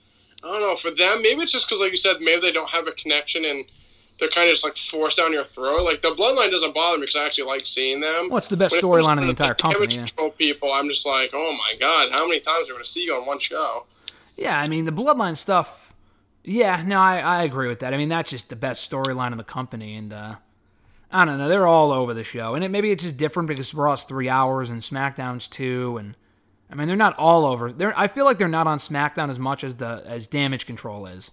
I 0.44 0.52
don't 0.52 0.62
know 0.62 0.76
for 0.76 0.92
them. 0.92 1.22
Maybe 1.22 1.42
it's 1.42 1.52
just 1.52 1.68
because 1.68 1.80
like 1.80 1.92
you 1.92 1.98
said, 1.98 2.18
maybe 2.20 2.42
they 2.42 2.52
don't 2.52 2.70
have 2.70 2.88
a 2.88 2.92
connection 2.92 3.46
and 3.46 3.66
they're 4.20 4.30
kind 4.30 4.48
of 4.48 4.54
just 4.54 4.64
like 4.64 4.78
forced 4.78 5.18
down 5.18 5.34
your 5.34 5.44
throat. 5.44 5.84
Like 5.84 6.02
the 6.02 6.10
Bloodline 6.10 6.52
doesn't 6.52 6.74
bother 6.74 6.98
me 6.98 7.04
because 7.04 7.16
I 7.16 7.26
actually 7.26 7.46
like 7.46 7.62
seeing 7.62 8.00
them. 8.00 8.30
Well, 8.30 8.42
the 8.42 8.58
best 8.58 8.72
When 8.72 8.80
it 8.80 8.82
comes 8.82 9.08
storyline 9.08 9.18
in 9.18 9.24
the 9.24 9.30
entire 9.30 9.54
company, 9.54 9.96
yeah. 9.96 10.06
control 10.06 10.32
people, 10.32 10.72
I'm 10.72 10.88
just 10.88 11.06
like, 11.06 11.32
oh 11.34 11.58
my 11.58 11.76
god, 11.80 12.12
how 12.12 12.28
many 12.28 12.40
times 12.40 12.70
are 12.70 12.74
we 12.74 12.76
going 12.76 12.84
to 12.84 12.90
see 12.90 13.06
you 13.06 13.16
on 13.16 13.26
one 13.26 13.40
show? 13.40 13.86
Yeah, 14.38 14.60
I 14.60 14.68
mean 14.68 14.86
the 14.86 14.92
bloodline 14.92 15.38
stuff. 15.38 15.83
Yeah, 16.44 16.84
no, 16.86 17.00
I, 17.00 17.20
I 17.20 17.44
agree 17.44 17.68
with 17.68 17.80
that. 17.80 17.94
I 17.94 17.98
mean 17.98 18.10
that's 18.10 18.30
just 18.30 18.50
the 18.50 18.56
best 18.56 18.90
storyline 18.90 19.32
in 19.32 19.38
the 19.38 19.44
company, 19.44 19.96
and 19.96 20.12
uh, 20.12 20.36
I 21.12 21.26
don't 21.26 21.38
know, 21.38 21.48
they're 21.48 21.68
all 21.68 21.92
over 21.92 22.14
the 22.14 22.24
show, 22.24 22.56
and 22.56 22.64
it, 22.64 22.70
maybe 22.70 22.92
it's 22.92 23.04
just 23.04 23.18
different 23.18 23.48
because 23.48 23.74
Raw's 23.74 24.04
three 24.04 24.30
hours 24.30 24.70
and 24.70 24.82
SmackDown's 24.82 25.48
two, 25.48 25.98
and 25.98 26.16
I 26.70 26.76
mean 26.76 26.88
they're 26.88 26.98
not 26.98 27.18
all 27.18 27.46
over. 27.46 27.72
They're 27.72 27.98
I 27.98 28.08
feel 28.08 28.26
like 28.26 28.40
they're 28.40 28.48
not 28.48 28.68
on 28.68 28.78
SmackDown 28.78 29.30
as 29.30 29.40
much 29.40 29.64
as 29.64 29.76
the 29.76 30.04
as 30.06 30.28
Damage 30.28 30.66
Control 30.66 31.06
is, 31.06 31.32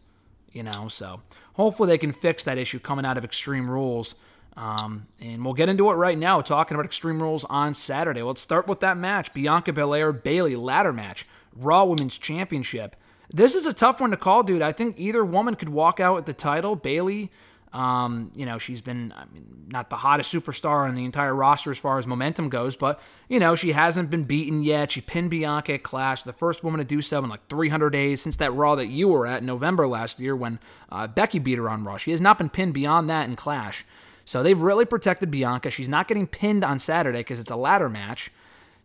you 0.53 0.63
know. 0.63 0.87
So 0.89 1.23
hopefully 1.55 1.89
they 1.89 1.99
can 1.99 2.13
fix 2.13 2.45
that 2.45 2.59
issue 2.59 2.79
coming 2.79 3.05
out 3.05 3.19
of 3.19 3.25
Extreme 3.25 3.69
Rules. 3.69 4.15
Um, 4.57 5.07
and 5.21 5.45
we'll 5.45 5.55
get 5.55 5.69
into 5.69 5.91
it 5.91 5.95
right 5.95 6.19
now, 6.19 6.41
talking 6.41 6.75
about 6.75 6.85
Extreme 6.85 7.23
Rules 7.23 7.45
on 7.47 7.73
Saturday. 7.73 8.21
Let's 8.21 8.43
start 8.43 8.67
with 8.67 8.81
that 8.81 8.97
match 8.97 9.33
Bianca 9.33 9.73
Belair 9.73 10.13
Bayley 10.13 10.57
ladder 10.57 10.93
match, 10.93 11.27
Raw 11.57 11.85
Women's 11.85 12.19
Championship. 12.19 12.95
This 13.33 13.55
is 13.55 13.66
a 13.66 13.72
tough 13.72 14.01
one 14.01 14.11
to 14.11 14.16
call, 14.16 14.43
dude. 14.43 14.62
I 14.62 14.72
think 14.72 14.99
either 14.99 15.24
woman 15.24 15.55
could 15.55 15.68
walk 15.68 16.01
out 16.01 16.16
with 16.16 16.26
the 16.26 16.33
title. 16.33 16.74
Bayley, 16.74 17.31
um, 17.72 18.33
you 18.35 18.45
know, 18.45 18.59
she's 18.59 18.81
been 18.81 19.14
I 19.16 19.24
mean, 19.33 19.66
not 19.68 19.89
the 19.89 19.97
hottest 19.97 20.35
superstar 20.35 20.89
on 20.89 20.97
the 20.97 21.05
entire 21.05 21.35
roster 21.35 21.70
as 21.70 21.78
far 21.78 21.99
as 21.99 22.07
momentum 22.07 22.49
goes, 22.49 22.74
but 22.74 23.01
you 23.28 23.39
know, 23.39 23.55
she 23.55 23.70
hasn't 23.72 24.11
been 24.11 24.24
beaten 24.24 24.62
yet. 24.62 24.91
She 24.91 25.01
pinned 25.01 25.31
Bianca 25.31 25.74
at 25.74 25.85
Clash, 25.85 26.24
the 26.24 26.33
first 26.33 26.64
woman 26.64 26.78
to 26.78 26.85
do 26.85 27.01
so 27.01 27.22
in 27.22 27.31
like 27.31 27.47
300 27.49 27.91
days 27.91 28.20
since 28.20 28.37
that 28.39 28.53
Raw 28.53 28.74
that 28.74 28.89
you 28.89 29.09
were 29.09 29.26
at 29.26 29.41
in 29.41 29.47
November 29.47 29.87
last 29.87 30.18
year 30.18 30.35
when 30.35 30.59
uh, 30.91 31.07
Becky 31.07 31.39
beat 31.39 31.59
her 31.59 31.70
on 31.70 31.85
Raw. 31.85 31.97
She 31.99 32.11
has 32.11 32.20
not 32.20 32.39
been 32.39 32.51
pinned 32.51 32.74
beyond 32.74 33.09
that 33.11 33.28
in 33.28 33.37
Clash. 33.37 33.85
So 34.24 34.43
they've 34.43 34.61
really 34.61 34.85
protected 34.85 35.31
Bianca. 35.31 35.70
She's 35.70 35.89
not 35.89 36.09
getting 36.09 36.26
pinned 36.26 36.64
on 36.64 36.78
Saturday 36.81 37.20
because 37.20 37.39
it's 37.39 37.51
a 37.51 37.57
ladder 37.57 37.89
match. 37.89 38.31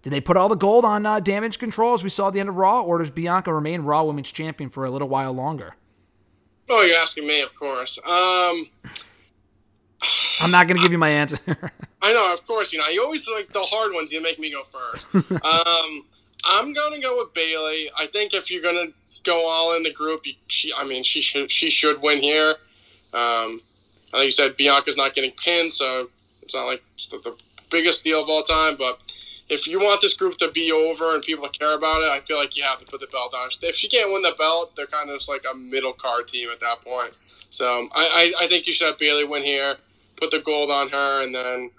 Did 0.05 0.13
they 0.13 0.21
put 0.21 0.37
all 0.37 0.49
the 0.49 0.55
gold 0.55 0.85
on 0.85 1.03
uh, 1.03 1.19
damage 1.19 1.57
control 1.57 1.95
as 1.95 2.03
we 2.03 2.11
saw 2.11 2.27
at 2.27 2.33
the 2.35 2.39
end 2.39 2.47
of 2.47 2.55
Raw, 2.55 2.83
or 2.83 2.99
does 2.99 3.09
Bianca 3.09 3.51
remain 3.51 3.81
Raw 3.81 4.03
Women's 4.03 4.31
Champion 4.31 4.69
for 4.69 4.85
a 4.85 4.91
little 4.91 5.09
while 5.09 5.33
longer? 5.33 5.77
Oh, 6.69 6.83
you're 6.83 6.95
asking 6.97 7.25
me, 7.25 7.41
of 7.41 7.55
course. 7.55 7.97
Um, 8.05 8.69
I'm 10.41 10.51
not 10.51 10.67
going 10.67 10.77
to 10.77 10.83
give 10.83 10.91
you 10.91 10.99
my 10.99 11.09
answer. 11.09 11.39
I 12.03 12.13
know, 12.13 12.31
of 12.31 12.45
course. 12.45 12.71
You 12.71 12.77
know, 12.77 12.87
you 12.89 13.01
always 13.01 13.27
like 13.27 13.51
the 13.51 13.63
hard 13.63 13.95
ones. 13.95 14.11
You 14.11 14.21
make 14.21 14.37
me 14.37 14.51
go 14.51 14.61
first. 14.65 15.15
um, 15.15 16.05
I'm 16.45 16.71
going 16.71 16.93
to 16.93 17.01
go 17.01 17.17
with 17.17 17.33
Bayley. 17.33 17.89
I 17.97 18.05
think 18.05 18.35
if 18.35 18.51
you're 18.51 18.61
going 18.61 18.75
to 18.75 18.93
go 19.23 19.49
all 19.49 19.75
in 19.75 19.81
the 19.81 19.91
group, 19.91 20.27
you, 20.27 20.33
she, 20.45 20.71
I 20.77 20.83
mean, 20.83 21.01
she 21.01 21.19
should 21.19 21.49
she 21.49 21.71
should 21.71 21.99
win 22.03 22.21
here. 22.21 22.49
Um, 23.11 23.59
I 24.13 24.17
think 24.17 24.25
you 24.25 24.31
said 24.31 24.55
Bianca's 24.55 24.97
not 24.97 25.15
getting 25.15 25.31
pinned, 25.31 25.71
so 25.71 26.09
it's 26.43 26.53
not 26.53 26.67
like 26.67 26.83
it's 26.93 27.07
the, 27.07 27.17
the 27.17 27.35
biggest 27.71 28.03
deal 28.03 28.21
of 28.21 28.29
all 28.29 28.43
time. 28.43 28.75
But 28.77 28.99
if 29.49 29.67
you 29.67 29.79
want 29.79 30.01
this 30.01 30.15
group 30.15 30.37
to 30.37 30.51
be 30.51 30.71
over 30.71 31.13
and 31.13 31.21
people 31.21 31.47
care 31.49 31.75
about 31.75 32.01
it, 32.01 32.09
I 32.09 32.19
feel 32.19 32.37
like 32.37 32.57
you 32.57 32.63
have 32.63 32.79
to 32.79 32.85
put 32.85 32.99
the 32.99 33.07
belt 33.07 33.35
on. 33.35 33.49
If 33.61 33.75
she 33.75 33.87
can't 33.87 34.11
win 34.11 34.23
the 34.23 34.33
belt, 34.39 34.75
they're 34.75 34.87
kind 34.87 35.09
of 35.09 35.17
just 35.17 35.29
like 35.29 35.45
a 35.51 35.55
middle 35.55 35.93
card 35.93 36.27
team 36.27 36.49
at 36.51 36.59
that 36.61 36.83
point. 36.83 37.13
So 37.51 37.87
I, 37.93 38.33
I, 38.39 38.45
I 38.45 38.47
think 38.47 38.65
you 38.65 38.73
should 38.73 38.87
have 38.87 38.99
Bayley 38.99 39.23
win 39.23 39.43
here, 39.43 39.75
put 40.17 40.31
the 40.31 40.39
gold 40.39 40.71
on 40.71 40.89
her, 40.89 41.23
and 41.23 41.33
then 41.33 41.69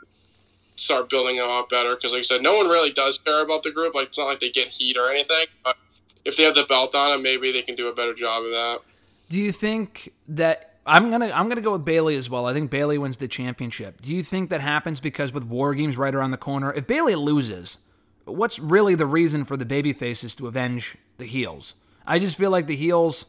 start 0.76 1.10
building 1.10 1.36
it 1.36 1.42
up 1.42 1.68
better. 1.68 1.96
Because 1.96 2.12
like 2.12 2.20
I 2.20 2.22
said, 2.22 2.42
no 2.42 2.56
one 2.56 2.68
really 2.68 2.92
does 2.92 3.18
care 3.18 3.42
about 3.42 3.62
the 3.64 3.72
group. 3.72 3.94
Like 3.94 4.08
it's 4.08 4.18
not 4.18 4.26
like 4.26 4.40
they 4.40 4.50
get 4.50 4.68
heat 4.68 4.96
or 4.96 5.10
anything. 5.10 5.46
But 5.64 5.76
if 6.24 6.36
they 6.36 6.44
have 6.44 6.54
the 6.54 6.66
belt 6.68 6.94
on 6.94 7.10
them, 7.10 7.22
maybe 7.22 7.50
they 7.50 7.62
can 7.62 7.74
do 7.74 7.88
a 7.88 7.94
better 7.94 8.14
job 8.14 8.44
of 8.44 8.50
that. 8.50 8.80
Do 9.28 9.40
you 9.40 9.50
think 9.50 10.12
that 10.28 10.75
I'm 10.86 11.10
gonna 11.10 11.30
I'm 11.34 11.48
gonna 11.48 11.60
go 11.60 11.72
with 11.72 11.84
Bayley 11.84 12.16
as 12.16 12.30
well. 12.30 12.46
I 12.46 12.52
think 12.52 12.70
Bayley 12.70 12.96
wins 12.96 13.16
the 13.16 13.28
championship. 13.28 14.00
Do 14.00 14.14
you 14.14 14.22
think 14.22 14.50
that 14.50 14.60
happens 14.60 15.00
because 15.00 15.32
with 15.32 15.44
War 15.44 15.74
Games 15.74 15.96
right 15.96 16.14
around 16.14 16.30
the 16.30 16.36
corner, 16.36 16.72
if 16.72 16.86
Bayley 16.86 17.16
loses, 17.16 17.78
what's 18.24 18.58
really 18.58 18.94
the 18.94 19.06
reason 19.06 19.44
for 19.44 19.56
the 19.56 19.64
baby 19.64 19.92
faces 19.92 20.36
to 20.36 20.46
avenge 20.46 20.96
the 21.18 21.26
heels? 21.26 21.74
I 22.06 22.20
just 22.20 22.38
feel 22.38 22.50
like 22.50 22.66
the 22.66 22.76
heels 22.76 23.26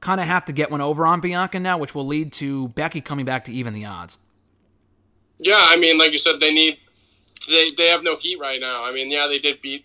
kind 0.00 0.20
of 0.20 0.26
have 0.26 0.44
to 0.46 0.52
get 0.52 0.70
one 0.70 0.80
over 0.80 1.06
on 1.06 1.20
Bianca 1.20 1.60
now, 1.60 1.78
which 1.78 1.94
will 1.94 2.06
lead 2.06 2.32
to 2.34 2.68
Becky 2.68 3.00
coming 3.00 3.24
back 3.24 3.44
to 3.44 3.52
even 3.52 3.72
the 3.72 3.84
odds. 3.84 4.18
Yeah, 5.38 5.54
I 5.58 5.76
mean, 5.76 5.98
like 5.98 6.12
you 6.12 6.18
said, 6.18 6.40
they 6.40 6.52
need 6.52 6.78
they 7.48 7.70
they 7.76 7.86
have 7.88 8.02
no 8.02 8.16
heat 8.16 8.40
right 8.40 8.60
now. 8.60 8.82
I 8.84 8.92
mean, 8.92 9.10
yeah, 9.10 9.26
they 9.28 9.38
did 9.38 9.60
beat 9.62 9.84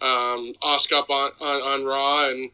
um, 0.00 0.54
Oscar 0.62 0.96
on, 0.96 1.30
on 1.40 1.62
on 1.62 1.84
Raw, 1.84 2.28
and 2.28 2.50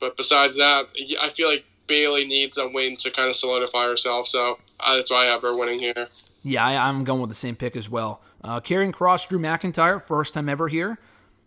but 0.00 0.16
besides 0.16 0.56
that, 0.56 0.86
I 1.20 1.28
feel 1.28 1.48
like 1.48 1.64
Bayley 1.86 2.26
needs 2.26 2.58
a 2.58 2.68
win 2.68 2.96
to 2.96 3.10
kind 3.10 3.28
of 3.28 3.36
solidify 3.36 3.84
herself. 3.84 4.26
So 4.26 4.58
uh, 4.80 4.96
that's 4.96 5.10
why 5.10 5.22
I 5.22 5.24
have 5.24 5.42
her 5.42 5.56
winning 5.56 5.78
here. 5.78 6.06
Yeah, 6.42 6.64
I, 6.64 6.88
I'm 6.88 7.04
going 7.04 7.20
with 7.20 7.30
the 7.30 7.36
same 7.36 7.56
pick 7.56 7.76
as 7.76 7.88
well. 7.88 8.20
Uh, 8.42 8.60
Kross, 8.60 9.28
Drew 9.28 9.38
McIntyre, 9.38 10.00
first 10.00 10.34
time 10.34 10.48
ever 10.48 10.68
here. 10.68 10.98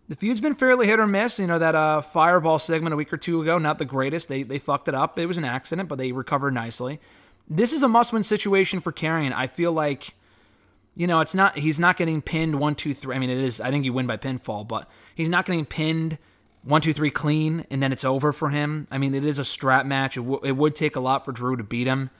The 0.08 0.16
feud's 0.16 0.40
been 0.40 0.54
fairly 0.54 0.86
hit 0.86 0.98
or 0.98 1.06
miss. 1.06 1.38
You 1.38 1.46
know 1.46 1.58
that 1.58 1.74
uh, 1.74 2.00
Fireball 2.00 2.58
segment 2.58 2.94
a 2.94 2.96
week 2.96 3.12
or 3.12 3.18
two 3.18 3.42
ago, 3.42 3.58
not 3.58 3.78
the 3.78 3.84
greatest. 3.84 4.28
They 4.28 4.42
they 4.42 4.58
fucked 4.58 4.88
it 4.88 4.94
up. 4.94 5.18
It 5.18 5.26
was 5.26 5.36
an 5.36 5.44
accident, 5.44 5.88
but 5.88 5.98
they 5.98 6.12
recovered 6.12 6.54
nicely. 6.54 6.98
This 7.46 7.72
is 7.72 7.82
a 7.82 7.88
must-win 7.88 8.22
situation 8.22 8.80
for 8.80 8.90
Karrion. 8.90 9.32
I 9.32 9.46
feel 9.46 9.72
like 9.72 10.14
you 10.98 11.06
know, 11.06 11.20
it's 11.20 11.34
not 11.34 11.56
he's 11.56 11.78
not 11.78 11.96
getting 11.96 12.20
pinned 12.20 12.58
one, 12.58 12.74
two, 12.74 12.92
three. 12.92 13.14
I 13.14 13.18
mean, 13.18 13.30
it 13.30 13.38
is. 13.38 13.60
I 13.60 13.70
think 13.70 13.84
you 13.84 13.92
win 13.92 14.06
by 14.06 14.16
pinfall, 14.16 14.66
but 14.66 14.90
he's 15.14 15.28
not 15.28 15.46
getting 15.46 15.64
pinned 15.64 16.18
one, 16.62 16.80
two, 16.80 16.92
three 16.92 17.10
clean, 17.10 17.66
and 17.70 17.82
then 17.82 17.92
it's 17.92 18.04
over 18.04 18.32
for 18.32 18.50
him. 18.50 18.86
I 18.90 18.98
mean, 18.98 19.14
it 19.14 19.24
is 19.24 19.38
a 19.38 19.44
strap 19.44 19.86
match. 19.86 20.16
It, 20.16 20.20
w- 20.20 20.40
it 20.42 20.56
would 20.56 20.74
take 20.74 20.96
a 20.96 21.00
lot 21.00 21.24
for 21.24 21.32
Drew 21.32 21.56
to 21.56 21.62
beat 21.62 21.86
him. 21.86 22.10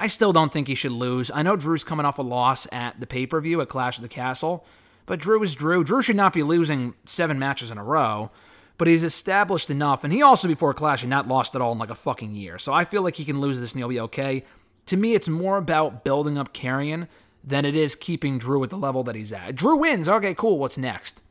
I 0.00 0.06
still 0.06 0.32
don't 0.32 0.52
think 0.52 0.66
he 0.66 0.74
should 0.74 0.92
lose. 0.92 1.30
I 1.30 1.42
know 1.42 1.54
Drew's 1.54 1.84
coming 1.84 2.06
off 2.06 2.18
a 2.18 2.22
loss 2.22 2.66
at 2.72 2.98
the 2.98 3.06
pay 3.06 3.26
per 3.26 3.40
view 3.40 3.60
at 3.60 3.68
Clash 3.68 3.98
of 3.98 4.02
the 4.02 4.08
Castle, 4.08 4.64
but 5.06 5.20
Drew 5.20 5.42
is 5.42 5.54
Drew. 5.54 5.84
Drew 5.84 6.02
should 6.02 6.16
not 6.16 6.32
be 6.32 6.42
losing 6.42 6.94
seven 7.04 7.38
matches 7.38 7.70
in 7.70 7.78
a 7.78 7.84
row, 7.84 8.30
but 8.78 8.88
he's 8.88 9.04
established 9.04 9.70
enough. 9.70 10.02
And 10.02 10.12
he 10.12 10.22
also, 10.22 10.48
before 10.48 10.74
Clash, 10.74 11.02
had 11.02 11.10
not 11.10 11.28
lost 11.28 11.54
at 11.54 11.60
all 11.60 11.72
in 11.72 11.78
like 11.78 11.90
a 11.90 11.94
fucking 11.94 12.34
year. 12.34 12.58
So 12.58 12.72
I 12.72 12.84
feel 12.84 13.02
like 13.02 13.16
he 13.16 13.24
can 13.24 13.40
lose 13.40 13.60
this 13.60 13.72
and 13.72 13.80
he'll 13.80 13.88
be 13.88 14.00
okay. 14.00 14.44
To 14.86 14.96
me, 14.96 15.14
it's 15.14 15.28
more 15.28 15.58
about 15.58 16.02
building 16.02 16.36
up 16.36 16.52
Karrion 16.52 17.08
than 17.44 17.64
it 17.64 17.76
is 17.76 17.94
keeping 17.94 18.38
Drew 18.38 18.64
at 18.64 18.70
the 18.70 18.76
level 18.76 19.04
that 19.04 19.14
he's 19.14 19.32
at. 19.32 19.54
Drew 19.54 19.76
wins. 19.76 20.08
Okay, 20.08 20.34
cool. 20.34 20.58
What's 20.58 20.78
next? 20.78 21.22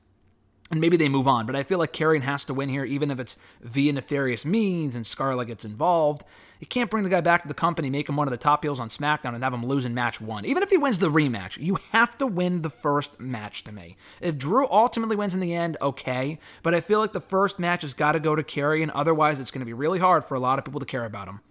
And 0.71 0.79
maybe 0.81 0.97
they 0.97 1.09
move 1.09 1.27
on. 1.27 1.45
But 1.45 1.55
I 1.55 1.63
feel 1.63 1.77
like 1.79 1.93
Karrion 1.93 2.21
has 2.21 2.45
to 2.45 2.53
win 2.53 2.69
here, 2.69 2.85
even 2.85 3.11
if 3.11 3.19
it's 3.19 3.35
via 3.61 3.93
nefarious 3.93 4.45
means 4.45 4.95
and 4.95 5.05
Scarlett 5.05 5.47
gets 5.47 5.65
involved. 5.65 6.23
You 6.61 6.67
can't 6.67 6.91
bring 6.91 7.03
the 7.03 7.09
guy 7.09 7.21
back 7.21 7.41
to 7.41 7.47
the 7.47 7.55
company, 7.55 7.89
make 7.89 8.07
him 8.07 8.15
one 8.15 8.27
of 8.27 8.31
the 8.31 8.37
top 8.37 8.63
heels 8.63 8.79
on 8.79 8.87
SmackDown, 8.87 9.33
and 9.33 9.43
have 9.43 9.53
him 9.53 9.65
lose 9.65 9.83
in 9.83 9.95
match 9.95 10.21
one. 10.21 10.45
Even 10.45 10.61
if 10.61 10.69
he 10.69 10.77
wins 10.77 10.99
the 10.99 11.09
rematch, 11.09 11.57
you 11.57 11.79
have 11.91 12.15
to 12.19 12.27
win 12.27 12.61
the 12.61 12.69
first 12.69 13.19
match 13.19 13.63
to 13.63 13.71
me. 13.71 13.97
If 14.21 14.37
Drew 14.37 14.67
ultimately 14.69 15.15
wins 15.15 15.33
in 15.33 15.39
the 15.39 15.55
end, 15.55 15.75
okay. 15.81 16.37
But 16.61 16.75
I 16.75 16.79
feel 16.79 16.99
like 16.99 17.13
the 17.13 17.19
first 17.19 17.57
match 17.57 17.81
has 17.81 17.95
got 17.95 18.11
to 18.11 18.19
go 18.19 18.35
to 18.35 18.43
Karrion. 18.43 18.91
Otherwise, 18.93 19.39
it's 19.39 19.49
going 19.49 19.61
to 19.61 19.65
be 19.65 19.73
really 19.73 19.97
hard 19.97 20.23
for 20.23 20.35
a 20.35 20.39
lot 20.39 20.59
of 20.59 20.65
people 20.65 20.79
to 20.79 20.85
care 20.85 21.03
about 21.03 21.27
him. 21.27 21.41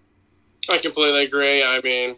I 0.71 0.79
completely 0.79 1.25
agree. 1.25 1.62
I 1.64 1.81
mean, 1.83 2.14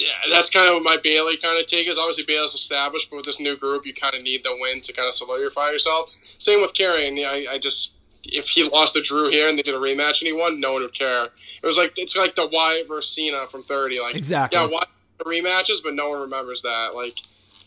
yeah, 0.00 0.08
that's 0.30 0.50
kind 0.50 0.68
of 0.68 0.74
what 0.74 0.82
my 0.82 0.96
Bayley 1.02 1.36
kind 1.36 1.58
of 1.58 1.66
take 1.66 1.88
is. 1.88 1.98
Obviously, 1.98 2.24
Bayley's 2.24 2.54
established, 2.54 3.10
but 3.10 3.16
with 3.16 3.26
this 3.26 3.40
new 3.40 3.56
group, 3.56 3.86
you 3.86 3.94
kind 3.94 4.14
of 4.14 4.22
need 4.22 4.44
the 4.44 4.56
win 4.60 4.80
to 4.82 4.92
kind 4.92 5.08
of 5.08 5.14
solidify 5.14 5.70
yourself. 5.70 6.14
Same 6.38 6.60
with 6.62 6.74
Karrion. 6.74 7.18
Yeah, 7.18 7.28
I, 7.28 7.54
I 7.54 7.58
just 7.58 7.92
if 8.24 8.48
he 8.48 8.68
lost 8.70 8.94
to 8.94 9.00
Drew 9.00 9.30
here 9.30 9.48
and 9.48 9.58
they 9.58 9.62
did 9.62 9.74
a 9.74 9.78
rematch 9.78 10.20
and 10.20 10.26
he 10.26 10.32
won, 10.32 10.60
no 10.60 10.74
one 10.74 10.82
would 10.82 10.94
care. 10.94 11.24
It 11.24 11.66
was 11.66 11.76
like 11.76 11.92
it's 11.96 12.16
like 12.16 12.34
the 12.34 12.48
Wyatt 12.52 12.88
versus 12.88 13.12
Cena 13.12 13.46
from 13.46 13.62
thirty. 13.62 14.00
Like 14.00 14.14
Exactly. 14.16 14.58
yeah, 14.58 14.66
Wyatt 14.66 14.88
rematches, 15.20 15.82
but 15.82 15.94
no 15.94 16.10
one 16.10 16.20
remembers 16.20 16.62
that. 16.62 16.94
Like 16.94 17.18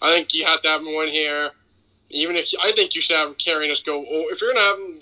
I 0.02 0.14
think 0.14 0.34
you 0.34 0.46
have 0.46 0.62
to 0.62 0.68
have 0.70 0.82
him 0.82 0.96
win 0.96 1.10
here. 1.10 1.52
Even 2.10 2.36
if 2.36 2.50
I 2.62 2.72
think 2.74 2.94
you 2.96 3.02
should 3.02 3.16
have 3.16 3.38
Karrion 3.38 3.68
just 3.68 3.86
go. 3.86 4.00
Oh, 4.00 4.26
if 4.30 4.42
you're 4.42 4.54
gonna 4.54 4.66
have 4.66 4.78
him 4.80 5.00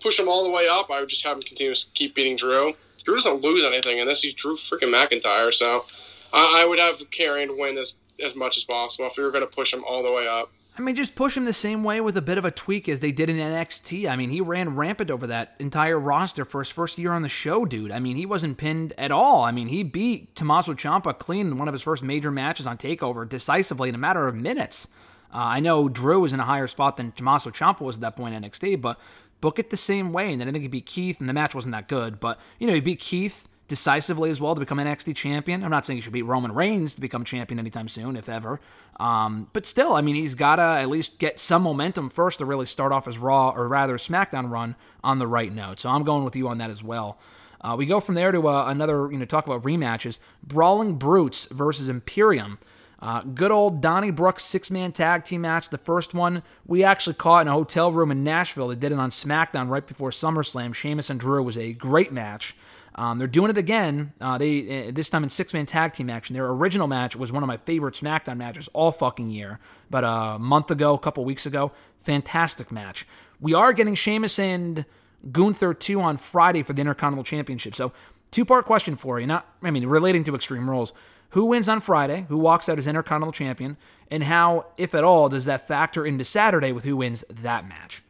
push 0.00 0.18
him 0.18 0.28
all 0.28 0.44
the 0.44 0.50
way 0.50 0.66
up, 0.70 0.90
I 0.90 1.00
would 1.00 1.08
just 1.08 1.24
have 1.24 1.36
him 1.36 1.42
continue 1.42 1.74
to 1.74 1.86
keep 1.94 2.14
beating 2.14 2.36
Drew. 2.36 2.72
Drew 3.02 3.14
doesn't 3.14 3.42
lose 3.42 3.64
anything 3.64 3.98
unless 4.00 4.22
he's 4.22 4.34
Drew 4.34 4.56
freaking 4.56 4.92
McIntyre. 4.94 5.52
So 5.52 5.84
I, 6.32 6.62
I 6.62 6.68
would 6.68 6.78
have 6.78 6.98
Karrion 7.10 7.58
win 7.58 7.78
as 7.78 7.96
as 8.22 8.36
much 8.36 8.56
as 8.56 8.64
possible 8.64 9.06
if 9.06 9.16
we 9.16 9.24
were 9.24 9.30
going 9.30 9.44
to 9.44 9.50
push 9.50 9.72
him 9.72 9.84
all 9.88 10.02
the 10.02 10.12
way 10.12 10.28
up. 10.28 10.52
I 10.78 10.82
mean, 10.82 10.94
just 10.94 11.14
push 11.14 11.36
him 11.36 11.44
the 11.44 11.52
same 11.52 11.84
way 11.84 12.00
with 12.00 12.16
a 12.16 12.22
bit 12.22 12.38
of 12.38 12.44
a 12.44 12.50
tweak 12.50 12.88
as 12.88 13.00
they 13.00 13.12
did 13.12 13.28
in 13.28 13.36
NXT. 13.36 14.08
I 14.08 14.16
mean, 14.16 14.30
he 14.30 14.40
ran 14.40 14.76
rampant 14.76 15.10
over 15.10 15.26
that 15.26 15.54
entire 15.58 15.98
roster 15.98 16.44
for 16.44 16.60
his 16.60 16.70
first 16.70 16.96
year 16.96 17.12
on 17.12 17.22
the 17.22 17.28
show, 17.28 17.64
dude. 17.64 17.90
I 17.90 17.98
mean, 17.98 18.16
he 18.16 18.24
wasn't 18.24 18.56
pinned 18.56 18.94
at 18.96 19.10
all. 19.10 19.42
I 19.42 19.50
mean, 19.50 19.68
he 19.68 19.82
beat 19.82 20.34
Tommaso 20.36 20.72
Ciampa 20.74 21.18
clean 21.18 21.48
in 21.48 21.58
one 21.58 21.68
of 21.68 21.74
his 21.74 21.82
first 21.82 22.02
major 22.02 22.30
matches 22.30 22.66
on 22.66 22.78
TakeOver 22.78 23.28
decisively 23.28 23.88
in 23.88 23.94
a 23.94 23.98
matter 23.98 24.26
of 24.26 24.34
minutes. 24.34 24.88
Uh, 25.32 25.38
I 25.38 25.60
know 25.60 25.88
Drew 25.88 26.20
was 26.20 26.32
in 26.32 26.40
a 26.40 26.44
higher 26.44 26.66
spot 26.66 26.96
than 26.96 27.12
Tommaso 27.12 27.50
Ciampa 27.50 27.80
was 27.80 27.96
at 27.96 28.02
that 28.02 28.16
point 28.16 28.34
in 28.34 28.42
NXT, 28.42 28.80
but 28.80 28.98
book 29.40 29.58
it 29.58 29.70
the 29.70 29.76
same 29.76 30.12
way. 30.12 30.32
And 30.32 30.40
then 30.40 30.48
I 30.48 30.52
think 30.52 30.62
he 30.62 30.68
beat 30.68 30.86
Keith, 30.86 31.20
and 31.20 31.28
the 31.28 31.34
match 31.34 31.54
wasn't 31.54 31.72
that 31.72 31.88
good, 31.88 32.20
but 32.20 32.40
you 32.58 32.66
know, 32.66 32.74
he 32.74 32.80
beat 32.80 33.00
Keith 33.00 33.48
decisively 33.70 34.30
as 34.30 34.40
well 34.40 34.56
to 34.56 34.58
become 34.58 34.78
NXT 34.78 35.14
champion. 35.14 35.62
I'm 35.62 35.70
not 35.70 35.86
saying 35.86 35.98
he 35.98 36.00
should 36.00 36.12
beat 36.12 36.22
Roman 36.22 36.52
Reigns 36.52 36.92
to 36.94 37.00
become 37.00 37.22
champion 37.24 37.60
anytime 37.60 37.86
soon, 37.86 38.16
if 38.16 38.28
ever. 38.28 38.60
Um, 38.98 39.46
but 39.52 39.64
still, 39.64 39.94
I 39.94 40.00
mean, 40.00 40.16
he's 40.16 40.34
got 40.34 40.56
to 40.56 40.62
at 40.62 40.88
least 40.88 41.20
get 41.20 41.38
some 41.38 41.62
momentum 41.62 42.10
first 42.10 42.40
to 42.40 42.44
really 42.44 42.66
start 42.66 42.90
off 42.90 43.06
his 43.06 43.16
Raw, 43.16 43.50
or 43.50 43.68
rather 43.68 43.96
SmackDown 43.96 44.50
run 44.50 44.74
on 45.04 45.20
the 45.20 45.26
right 45.28 45.52
note. 45.52 45.78
So 45.78 45.88
I'm 45.88 46.02
going 46.02 46.24
with 46.24 46.34
you 46.34 46.48
on 46.48 46.58
that 46.58 46.68
as 46.68 46.82
well. 46.82 47.16
Uh, 47.60 47.76
we 47.78 47.86
go 47.86 48.00
from 48.00 48.16
there 48.16 48.32
to 48.32 48.48
uh, 48.48 48.64
another, 48.66 49.08
you 49.12 49.18
know, 49.18 49.24
talk 49.24 49.46
about 49.46 49.62
rematches. 49.62 50.18
Brawling 50.42 50.96
Brutes 50.96 51.46
versus 51.46 51.88
Imperium. 51.88 52.58
Uh, 52.98 53.22
good 53.22 53.52
old 53.52 53.80
Donnie 53.80 54.10
Brooks 54.10 54.42
six 54.42 54.68
man 54.68 54.90
tag 54.90 55.24
team 55.24 55.42
match. 55.42 55.68
The 55.68 55.78
first 55.78 56.12
one 56.12 56.42
we 56.66 56.82
actually 56.82 57.14
caught 57.14 57.42
in 57.42 57.48
a 57.48 57.52
hotel 57.52 57.92
room 57.92 58.10
in 58.10 58.24
Nashville. 58.24 58.68
They 58.68 58.74
did 58.74 58.90
it 58.90 58.98
on 58.98 59.10
SmackDown 59.10 59.68
right 59.68 59.86
before 59.86 60.10
SummerSlam. 60.10 60.74
Sheamus 60.74 61.08
and 61.08 61.20
Drew 61.20 61.42
was 61.42 61.56
a 61.56 61.72
great 61.72 62.12
match. 62.12 62.56
Um, 62.94 63.18
they're 63.18 63.28
doing 63.28 63.50
it 63.50 63.58
again. 63.58 64.12
Uh, 64.20 64.36
they 64.38 64.88
uh, 64.88 64.90
this 64.92 65.10
time 65.10 65.22
in 65.22 65.30
six 65.30 65.54
man 65.54 65.66
tag 65.66 65.92
team 65.92 66.10
action. 66.10 66.34
Their 66.34 66.48
original 66.48 66.86
match 66.86 67.16
was 67.16 67.32
one 67.32 67.42
of 67.42 67.46
my 67.46 67.56
favorite 67.56 67.94
SmackDown 67.94 68.36
matches 68.36 68.68
all 68.72 68.92
fucking 68.92 69.30
year. 69.30 69.58
But 69.88 70.04
a 70.04 70.38
month 70.38 70.70
ago, 70.70 70.94
a 70.94 70.98
couple 70.98 71.24
weeks 71.24 71.46
ago, 71.46 71.72
fantastic 71.98 72.70
match. 72.70 73.06
We 73.40 73.54
are 73.54 73.72
getting 73.72 73.94
Sheamus 73.94 74.38
and 74.38 74.84
Gunther 75.30 75.74
two 75.74 76.00
on 76.00 76.16
Friday 76.16 76.62
for 76.62 76.72
the 76.72 76.80
Intercontinental 76.80 77.24
Championship. 77.24 77.74
So 77.74 77.92
two 78.30 78.44
part 78.44 78.66
question 78.66 78.96
for 78.96 79.20
you. 79.20 79.26
Not 79.26 79.46
I 79.62 79.70
mean 79.70 79.86
relating 79.86 80.24
to 80.24 80.34
Extreme 80.34 80.68
Rules. 80.68 80.92
Who 81.30 81.46
wins 81.46 81.68
on 81.68 81.80
Friday? 81.80 82.26
Who 82.28 82.38
walks 82.38 82.68
out 82.68 82.78
as 82.78 82.88
Intercontinental 82.88 83.32
Champion? 83.32 83.76
And 84.10 84.24
how, 84.24 84.66
if 84.76 84.96
at 84.96 85.04
all, 85.04 85.28
does 85.28 85.44
that 85.44 85.68
factor 85.68 86.04
into 86.04 86.24
Saturday 86.24 86.72
with 86.72 86.84
who 86.84 86.96
wins 86.96 87.24
that 87.30 87.68
match? 87.68 88.02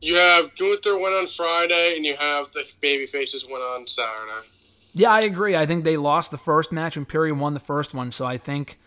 You 0.00 0.14
have 0.14 0.54
Gunther 0.56 0.96
win 0.96 1.12
on 1.12 1.26
Friday, 1.26 1.94
and 1.96 2.04
you 2.04 2.16
have 2.16 2.52
the 2.52 2.64
baby 2.80 3.06
faces 3.06 3.46
win 3.46 3.60
on 3.60 3.86
Saturday. 3.86 4.46
Yeah, 4.94 5.10
I 5.10 5.20
agree. 5.20 5.56
I 5.56 5.66
think 5.66 5.84
they 5.84 5.96
lost 5.96 6.30
the 6.30 6.38
first 6.38 6.72
match. 6.72 6.96
and 6.96 7.08
Perry 7.08 7.32
won 7.32 7.54
the 7.54 7.60
first 7.60 7.94
one, 7.94 8.10
so 8.12 8.24
I 8.24 8.38
think, 8.38 8.78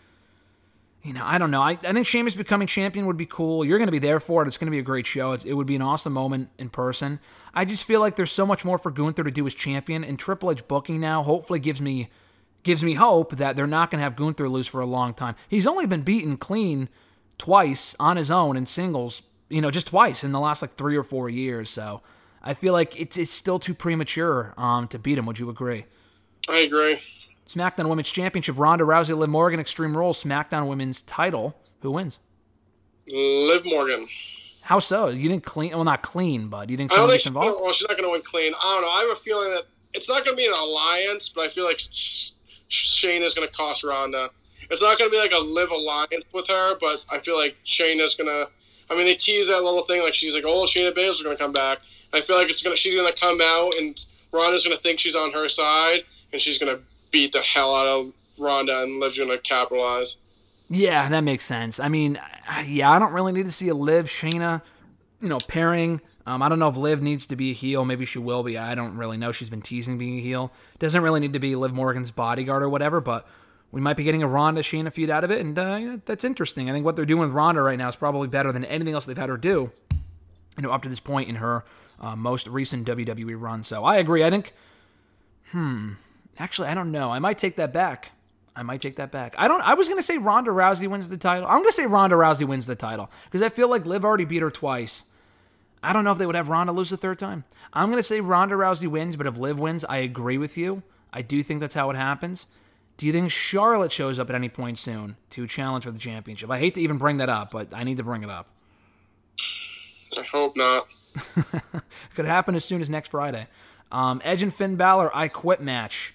you 1.02 1.12
know, 1.12 1.24
I 1.24 1.38
don't 1.38 1.50
know. 1.50 1.62
I, 1.62 1.72
I 1.72 1.92
think 1.92 2.06
Sheamus 2.06 2.34
becoming 2.34 2.66
champion 2.66 3.06
would 3.06 3.16
be 3.16 3.26
cool. 3.26 3.64
You're 3.64 3.78
going 3.78 3.88
to 3.88 3.92
be 3.92 3.98
there 3.98 4.20
for 4.20 4.42
it. 4.42 4.48
It's 4.48 4.58
going 4.58 4.66
to 4.66 4.72
be 4.72 4.78
a 4.78 4.82
great 4.82 5.06
show. 5.06 5.32
It's, 5.32 5.44
it 5.44 5.54
would 5.54 5.66
be 5.66 5.76
an 5.76 5.82
awesome 5.82 6.12
moment 6.12 6.48
in 6.58 6.70
person. 6.70 7.20
I 7.54 7.64
just 7.64 7.84
feel 7.84 8.00
like 8.00 8.16
there's 8.16 8.32
so 8.32 8.46
much 8.46 8.64
more 8.64 8.78
for 8.78 8.90
Gunther 8.90 9.24
to 9.24 9.30
do 9.30 9.46
as 9.46 9.54
champion, 9.54 10.04
and 10.04 10.18
Triple 10.18 10.50
H 10.50 10.66
booking 10.66 11.00
now 11.00 11.22
hopefully 11.22 11.58
gives 11.58 11.80
me 11.80 12.08
gives 12.62 12.84
me 12.84 12.94
hope 12.94 13.36
that 13.36 13.56
they're 13.56 13.66
not 13.66 13.90
going 13.90 13.98
to 13.98 14.04
have 14.04 14.14
Gunther 14.14 14.48
lose 14.48 14.68
for 14.68 14.80
a 14.80 14.86
long 14.86 15.14
time. 15.14 15.34
He's 15.48 15.66
only 15.66 15.84
been 15.84 16.02
beaten 16.02 16.36
clean 16.36 16.88
twice 17.36 17.96
on 17.98 18.16
his 18.16 18.30
own 18.30 18.56
in 18.56 18.66
singles, 18.66 19.22
you 19.52 19.60
know, 19.60 19.70
just 19.70 19.88
twice 19.88 20.24
in 20.24 20.32
the 20.32 20.40
last 20.40 20.62
like 20.62 20.72
three 20.72 20.96
or 20.96 21.02
four 21.02 21.28
years. 21.28 21.70
So 21.70 22.00
I 22.42 22.54
feel 22.54 22.72
like 22.72 22.98
it's 22.98 23.18
it's 23.18 23.30
still 23.30 23.58
too 23.58 23.74
premature 23.74 24.54
um, 24.56 24.88
to 24.88 24.98
beat 24.98 25.18
him. 25.18 25.26
Would 25.26 25.38
you 25.38 25.50
agree? 25.50 25.84
I 26.48 26.60
agree. 26.60 26.98
SmackDown 27.46 27.88
Women's 27.88 28.10
Championship: 28.10 28.56
Ronda 28.58 28.84
Rousey, 28.84 29.16
Liv 29.16 29.28
Morgan, 29.28 29.60
Extreme 29.60 29.96
Rules. 29.96 30.22
SmackDown 30.22 30.66
Women's 30.66 31.02
Title. 31.02 31.54
Who 31.80 31.92
wins? 31.92 32.20
Liv 33.06 33.64
Morgan. 33.66 34.08
How 34.62 34.78
so? 34.78 35.08
You 35.08 35.28
didn't 35.28 35.44
clean? 35.44 35.72
Well, 35.72 35.84
not 35.84 36.02
clean, 36.02 36.48
but 36.48 36.70
you 36.70 36.76
think 36.76 36.92
I 36.92 36.96
don't 36.96 37.08
think 37.08 37.18
gets 37.18 37.26
involved? 37.26 37.60
well, 37.62 37.72
she's 37.72 37.86
not 37.88 37.98
going 37.98 38.08
to 38.08 38.12
win 38.12 38.22
clean. 38.22 38.52
I 38.54 38.74
don't 38.74 38.82
know. 38.82 38.88
I 38.88 39.06
have 39.08 39.18
a 39.18 39.20
feeling 39.20 39.50
that 39.50 39.64
it's 39.92 40.08
not 40.08 40.24
going 40.24 40.36
to 40.36 40.40
be 40.40 40.46
an 40.46 40.54
alliance, 40.54 41.28
but 41.28 41.44
I 41.44 41.48
feel 41.48 41.64
like 41.64 41.76
Shayna 41.76 43.22
is 43.22 43.34
going 43.34 43.46
to 43.46 43.54
cost 43.54 43.84
Ronda. 43.84 44.30
It's 44.70 44.80
not 44.80 44.98
going 44.98 45.10
to 45.10 45.14
be 45.14 45.20
like 45.20 45.32
a 45.32 45.44
live 45.44 45.70
alliance 45.70 46.24
with 46.32 46.48
her, 46.48 46.76
but 46.80 47.04
I 47.12 47.18
feel 47.18 47.36
like 47.36 47.56
Shayna 47.66 48.00
is 48.00 48.14
going 48.14 48.28
to. 48.28 48.50
I 48.92 48.96
mean, 48.96 49.06
they 49.06 49.14
tease 49.14 49.48
that 49.48 49.64
little 49.64 49.82
thing 49.82 50.02
like 50.02 50.14
she's 50.14 50.34
like, 50.34 50.44
"Oh, 50.46 50.64
Shayna 50.64 50.92
Baszler's 50.92 51.22
to 51.22 51.36
come 51.36 51.52
back." 51.52 51.78
I 52.12 52.20
feel 52.20 52.36
like 52.36 52.50
it's 52.50 52.62
gonna 52.62 52.76
she's 52.76 52.94
to 52.94 53.20
come 53.20 53.40
out 53.42 53.72
and 53.78 54.06
Ronda's 54.32 54.64
to 54.64 54.78
think 54.78 54.98
she's 55.00 55.16
on 55.16 55.32
her 55.32 55.48
side, 55.48 56.04
and 56.32 56.40
she's 56.40 56.58
to 56.58 56.80
beat 57.10 57.32
the 57.32 57.40
hell 57.40 57.74
out 57.74 57.86
of 57.86 58.12
Ronda, 58.38 58.82
and 58.82 59.00
Liv's 59.00 59.16
to 59.16 59.38
capitalize. 59.38 60.16
Yeah, 60.68 61.08
that 61.10 61.20
makes 61.20 61.44
sense. 61.44 61.78
I 61.78 61.88
mean, 61.88 62.18
yeah, 62.66 62.90
I 62.90 62.98
don't 62.98 63.12
really 63.12 63.32
need 63.32 63.44
to 63.44 63.52
see 63.52 63.68
a 63.68 63.74
Liv 63.74 64.06
Shayna, 64.06 64.62
you 65.20 65.28
know, 65.28 65.38
pairing. 65.46 66.00
Um, 66.24 66.42
I 66.42 66.48
don't 66.48 66.58
know 66.58 66.68
if 66.68 66.76
Liv 66.76 67.02
needs 67.02 67.26
to 67.26 67.36
be 67.36 67.50
a 67.50 67.54
heel. 67.54 67.84
Maybe 67.84 68.06
she 68.06 68.20
will 68.20 68.42
be. 68.42 68.56
I 68.56 68.74
don't 68.74 68.96
really 68.96 69.18
know. 69.18 69.32
She's 69.32 69.50
been 69.50 69.60
teasing 69.60 69.98
being 69.98 70.18
a 70.18 70.22
heel. 70.22 70.50
Doesn't 70.78 71.02
really 71.02 71.20
need 71.20 71.34
to 71.34 71.38
be 71.38 71.54
Liv 71.56 71.74
Morgan's 71.74 72.10
bodyguard 72.10 72.62
or 72.62 72.70
whatever, 72.70 73.02
but 73.02 73.26
we 73.72 73.80
might 73.80 73.96
be 73.96 74.04
getting 74.04 74.22
a 74.22 74.28
Ronda 74.28 74.60
Shayna 74.60 74.92
feud 74.92 75.08
out 75.10 75.24
of 75.24 75.30
it, 75.30 75.40
and 75.40 75.58
uh, 75.58 75.96
that's 76.04 76.24
interesting. 76.24 76.68
I 76.68 76.72
think 76.72 76.84
what 76.84 76.94
they're 76.94 77.06
doing 77.06 77.22
with 77.22 77.30
Ronda 77.30 77.62
right 77.62 77.78
now 77.78 77.88
is 77.88 77.96
probably 77.96 78.28
better 78.28 78.52
than 78.52 78.66
anything 78.66 78.92
else 78.92 79.06
they've 79.06 79.16
had 79.16 79.30
her 79.30 79.38
do, 79.38 79.70
you 80.56 80.62
know, 80.62 80.70
up 80.70 80.82
to 80.82 80.90
this 80.90 81.00
point 81.00 81.30
in 81.30 81.36
her 81.36 81.64
uh, 81.98 82.14
most 82.14 82.46
recent 82.46 82.86
WWE 82.86 83.40
run. 83.40 83.64
So 83.64 83.84
I 83.84 83.96
agree. 83.96 84.22
I 84.22 84.30
think, 84.30 84.52
hmm, 85.50 85.92
actually, 86.38 86.68
I 86.68 86.74
don't 86.74 86.92
know. 86.92 87.10
I 87.10 87.18
might 87.18 87.38
take 87.38 87.56
that 87.56 87.72
back. 87.72 88.12
I 88.54 88.62
might 88.62 88.82
take 88.82 88.96
that 88.96 89.10
back. 89.10 89.34
I 89.38 89.48
don't. 89.48 89.62
I 89.62 89.72
was 89.72 89.88
gonna 89.88 90.02
say 90.02 90.18
Ronda 90.18 90.50
Rousey 90.50 90.86
wins 90.86 91.08
the 91.08 91.16
title. 91.16 91.48
I'm 91.48 91.60
gonna 91.60 91.72
say 91.72 91.86
Ronda 91.86 92.16
Rousey 92.16 92.46
wins 92.46 92.66
the 92.66 92.76
title 92.76 93.10
because 93.24 93.40
I 93.40 93.48
feel 93.48 93.68
like 93.68 93.86
Liv 93.86 94.04
already 94.04 94.26
beat 94.26 94.42
her 94.42 94.50
twice. 94.50 95.04
I 95.82 95.94
don't 95.94 96.04
know 96.04 96.12
if 96.12 96.18
they 96.18 96.26
would 96.26 96.34
have 96.34 96.50
Ronda 96.50 96.72
lose 96.72 96.90
the 96.90 96.98
third 96.98 97.18
time. 97.18 97.44
I'm 97.72 97.88
gonna 97.88 98.02
say 98.02 98.20
Ronda 98.20 98.54
Rousey 98.54 98.88
wins, 98.88 99.16
but 99.16 99.26
if 99.26 99.38
Liv 99.38 99.58
wins, 99.58 99.86
I 99.86 99.96
agree 99.98 100.36
with 100.36 100.58
you. 100.58 100.82
I 101.14 101.22
do 101.22 101.42
think 101.42 101.60
that's 101.60 101.74
how 101.74 101.88
it 101.88 101.96
happens. 101.96 102.58
Do 102.96 103.06
you 103.06 103.12
think 103.12 103.30
Charlotte 103.30 103.92
shows 103.92 104.18
up 104.18 104.28
at 104.28 104.36
any 104.36 104.48
point 104.48 104.78
soon 104.78 105.16
to 105.30 105.46
challenge 105.46 105.84
for 105.84 105.90
the 105.90 105.98
championship? 105.98 106.50
I 106.50 106.58
hate 106.58 106.74
to 106.74 106.80
even 106.80 106.98
bring 106.98 107.16
that 107.18 107.28
up, 107.28 107.50
but 107.50 107.68
I 107.74 107.84
need 107.84 107.96
to 107.96 108.02
bring 108.02 108.22
it 108.22 108.30
up. 108.30 108.48
I 110.18 110.22
hope 110.30 110.56
not. 110.56 110.86
Could 112.14 112.26
happen 112.26 112.54
as 112.54 112.64
soon 112.64 112.80
as 112.80 112.90
next 112.90 113.08
Friday. 113.10 113.48
Um, 113.90 114.20
Edge 114.24 114.42
and 114.42 114.54
Finn 114.54 114.76
Balor, 114.76 115.14
I 115.14 115.28
quit 115.28 115.60
match. 115.60 116.14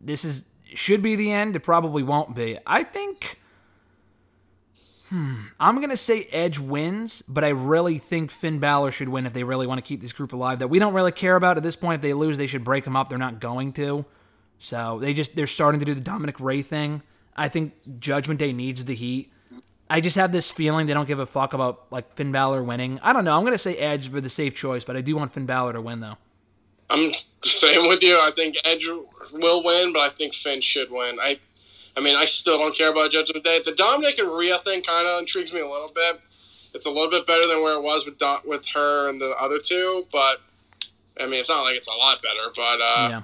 This 0.00 0.24
is 0.24 0.44
should 0.74 1.02
be 1.02 1.16
the 1.16 1.30
end. 1.30 1.54
It 1.54 1.60
probably 1.60 2.02
won't 2.02 2.34
be. 2.34 2.58
I 2.66 2.82
think. 2.82 3.38
I'm 5.60 5.80
gonna 5.80 5.96
say 5.96 6.24
Edge 6.32 6.58
wins, 6.58 7.20
but 7.22 7.44
I 7.44 7.50
really 7.50 7.98
think 7.98 8.30
Finn 8.30 8.58
Balor 8.58 8.92
should 8.92 9.10
win 9.10 9.26
if 9.26 9.34
they 9.34 9.44
really 9.44 9.66
want 9.66 9.78
to 9.78 9.86
keep 9.86 10.00
this 10.00 10.12
group 10.12 10.32
alive. 10.32 10.60
That 10.60 10.68
we 10.68 10.78
don't 10.78 10.94
really 10.94 11.12
care 11.12 11.36
about 11.36 11.58
at 11.58 11.62
this 11.62 11.76
point. 11.76 11.96
If 11.96 12.00
they 12.02 12.14
lose, 12.14 12.38
they 12.38 12.46
should 12.46 12.64
break 12.64 12.84
them 12.84 12.96
up. 12.96 13.10
They're 13.10 13.18
not 13.18 13.38
going 13.38 13.74
to. 13.74 14.06
So 14.62 15.00
they 15.00 15.12
just 15.12 15.34
they're 15.34 15.48
starting 15.48 15.80
to 15.80 15.84
do 15.84 15.92
the 15.92 16.00
Dominic 16.00 16.38
Rhea 16.38 16.62
thing. 16.62 17.02
I 17.36 17.48
think 17.48 17.74
Judgment 17.98 18.38
Day 18.38 18.52
needs 18.52 18.84
the 18.84 18.94
heat. 18.94 19.32
I 19.90 20.00
just 20.00 20.16
have 20.16 20.30
this 20.30 20.50
feeling 20.50 20.86
they 20.86 20.94
don't 20.94 21.08
give 21.08 21.18
a 21.18 21.26
fuck 21.26 21.52
about 21.52 21.90
like 21.90 22.14
Finn 22.14 22.30
Balor 22.30 22.62
winning. 22.62 23.00
I 23.02 23.12
don't 23.12 23.24
know. 23.24 23.36
I'm 23.36 23.44
gonna 23.44 23.58
say 23.58 23.76
Edge 23.76 24.08
for 24.08 24.20
the 24.20 24.28
safe 24.28 24.54
choice, 24.54 24.84
but 24.84 24.96
I 24.96 25.00
do 25.00 25.16
want 25.16 25.32
Finn 25.32 25.46
Balor 25.46 25.72
to 25.72 25.80
win 25.80 26.00
though. 26.00 26.16
I'm 26.90 27.08
the 27.08 27.14
same 27.48 27.88
with 27.88 28.04
you. 28.04 28.14
I 28.14 28.30
think 28.36 28.56
Edge 28.64 28.86
will 28.86 29.64
win, 29.64 29.92
but 29.92 30.00
I 30.00 30.10
think 30.10 30.32
Finn 30.32 30.60
should 30.60 30.90
win. 30.90 31.18
I, 31.20 31.38
I 31.96 32.00
mean, 32.00 32.16
I 32.16 32.24
still 32.24 32.56
don't 32.56 32.74
care 32.74 32.92
about 32.92 33.10
Judgment 33.10 33.44
Day. 33.44 33.58
The 33.64 33.74
Dominic 33.74 34.18
and 34.18 34.30
Rhea 34.30 34.58
thing 34.58 34.82
kind 34.82 35.08
of 35.08 35.18
intrigues 35.18 35.52
me 35.52 35.60
a 35.60 35.68
little 35.68 35.90
bit. 35.92 36.20
It's 36.72 36.86
a 36.86 36.90
little 36.90 37.10
bit 37.10 37.26
better 37.26 37.46
than 37.48 37.62
where 37.62 37.74
it 37.74 37.82
was 37.82 38.06
with 38.06 38.22
with 38.46 38.64
her 38.74 39.08
and 39.08 39.20
the 39.20 39.34
other 39.40 39.58
two, 39.58 40.06
but 40.12 40.40
I 41.20 41.26
mean, 41.26 41.40
it's 41.40 41.48
not 41.48 41.62
like 41.62 41.74
it's 41.74 41.88
a 41.88 41.94
lot 41.94 42.22
better. 42.22 42.50
But 42.54 42.80
uh, 42.80 43.08
yeah. 43.10 43.22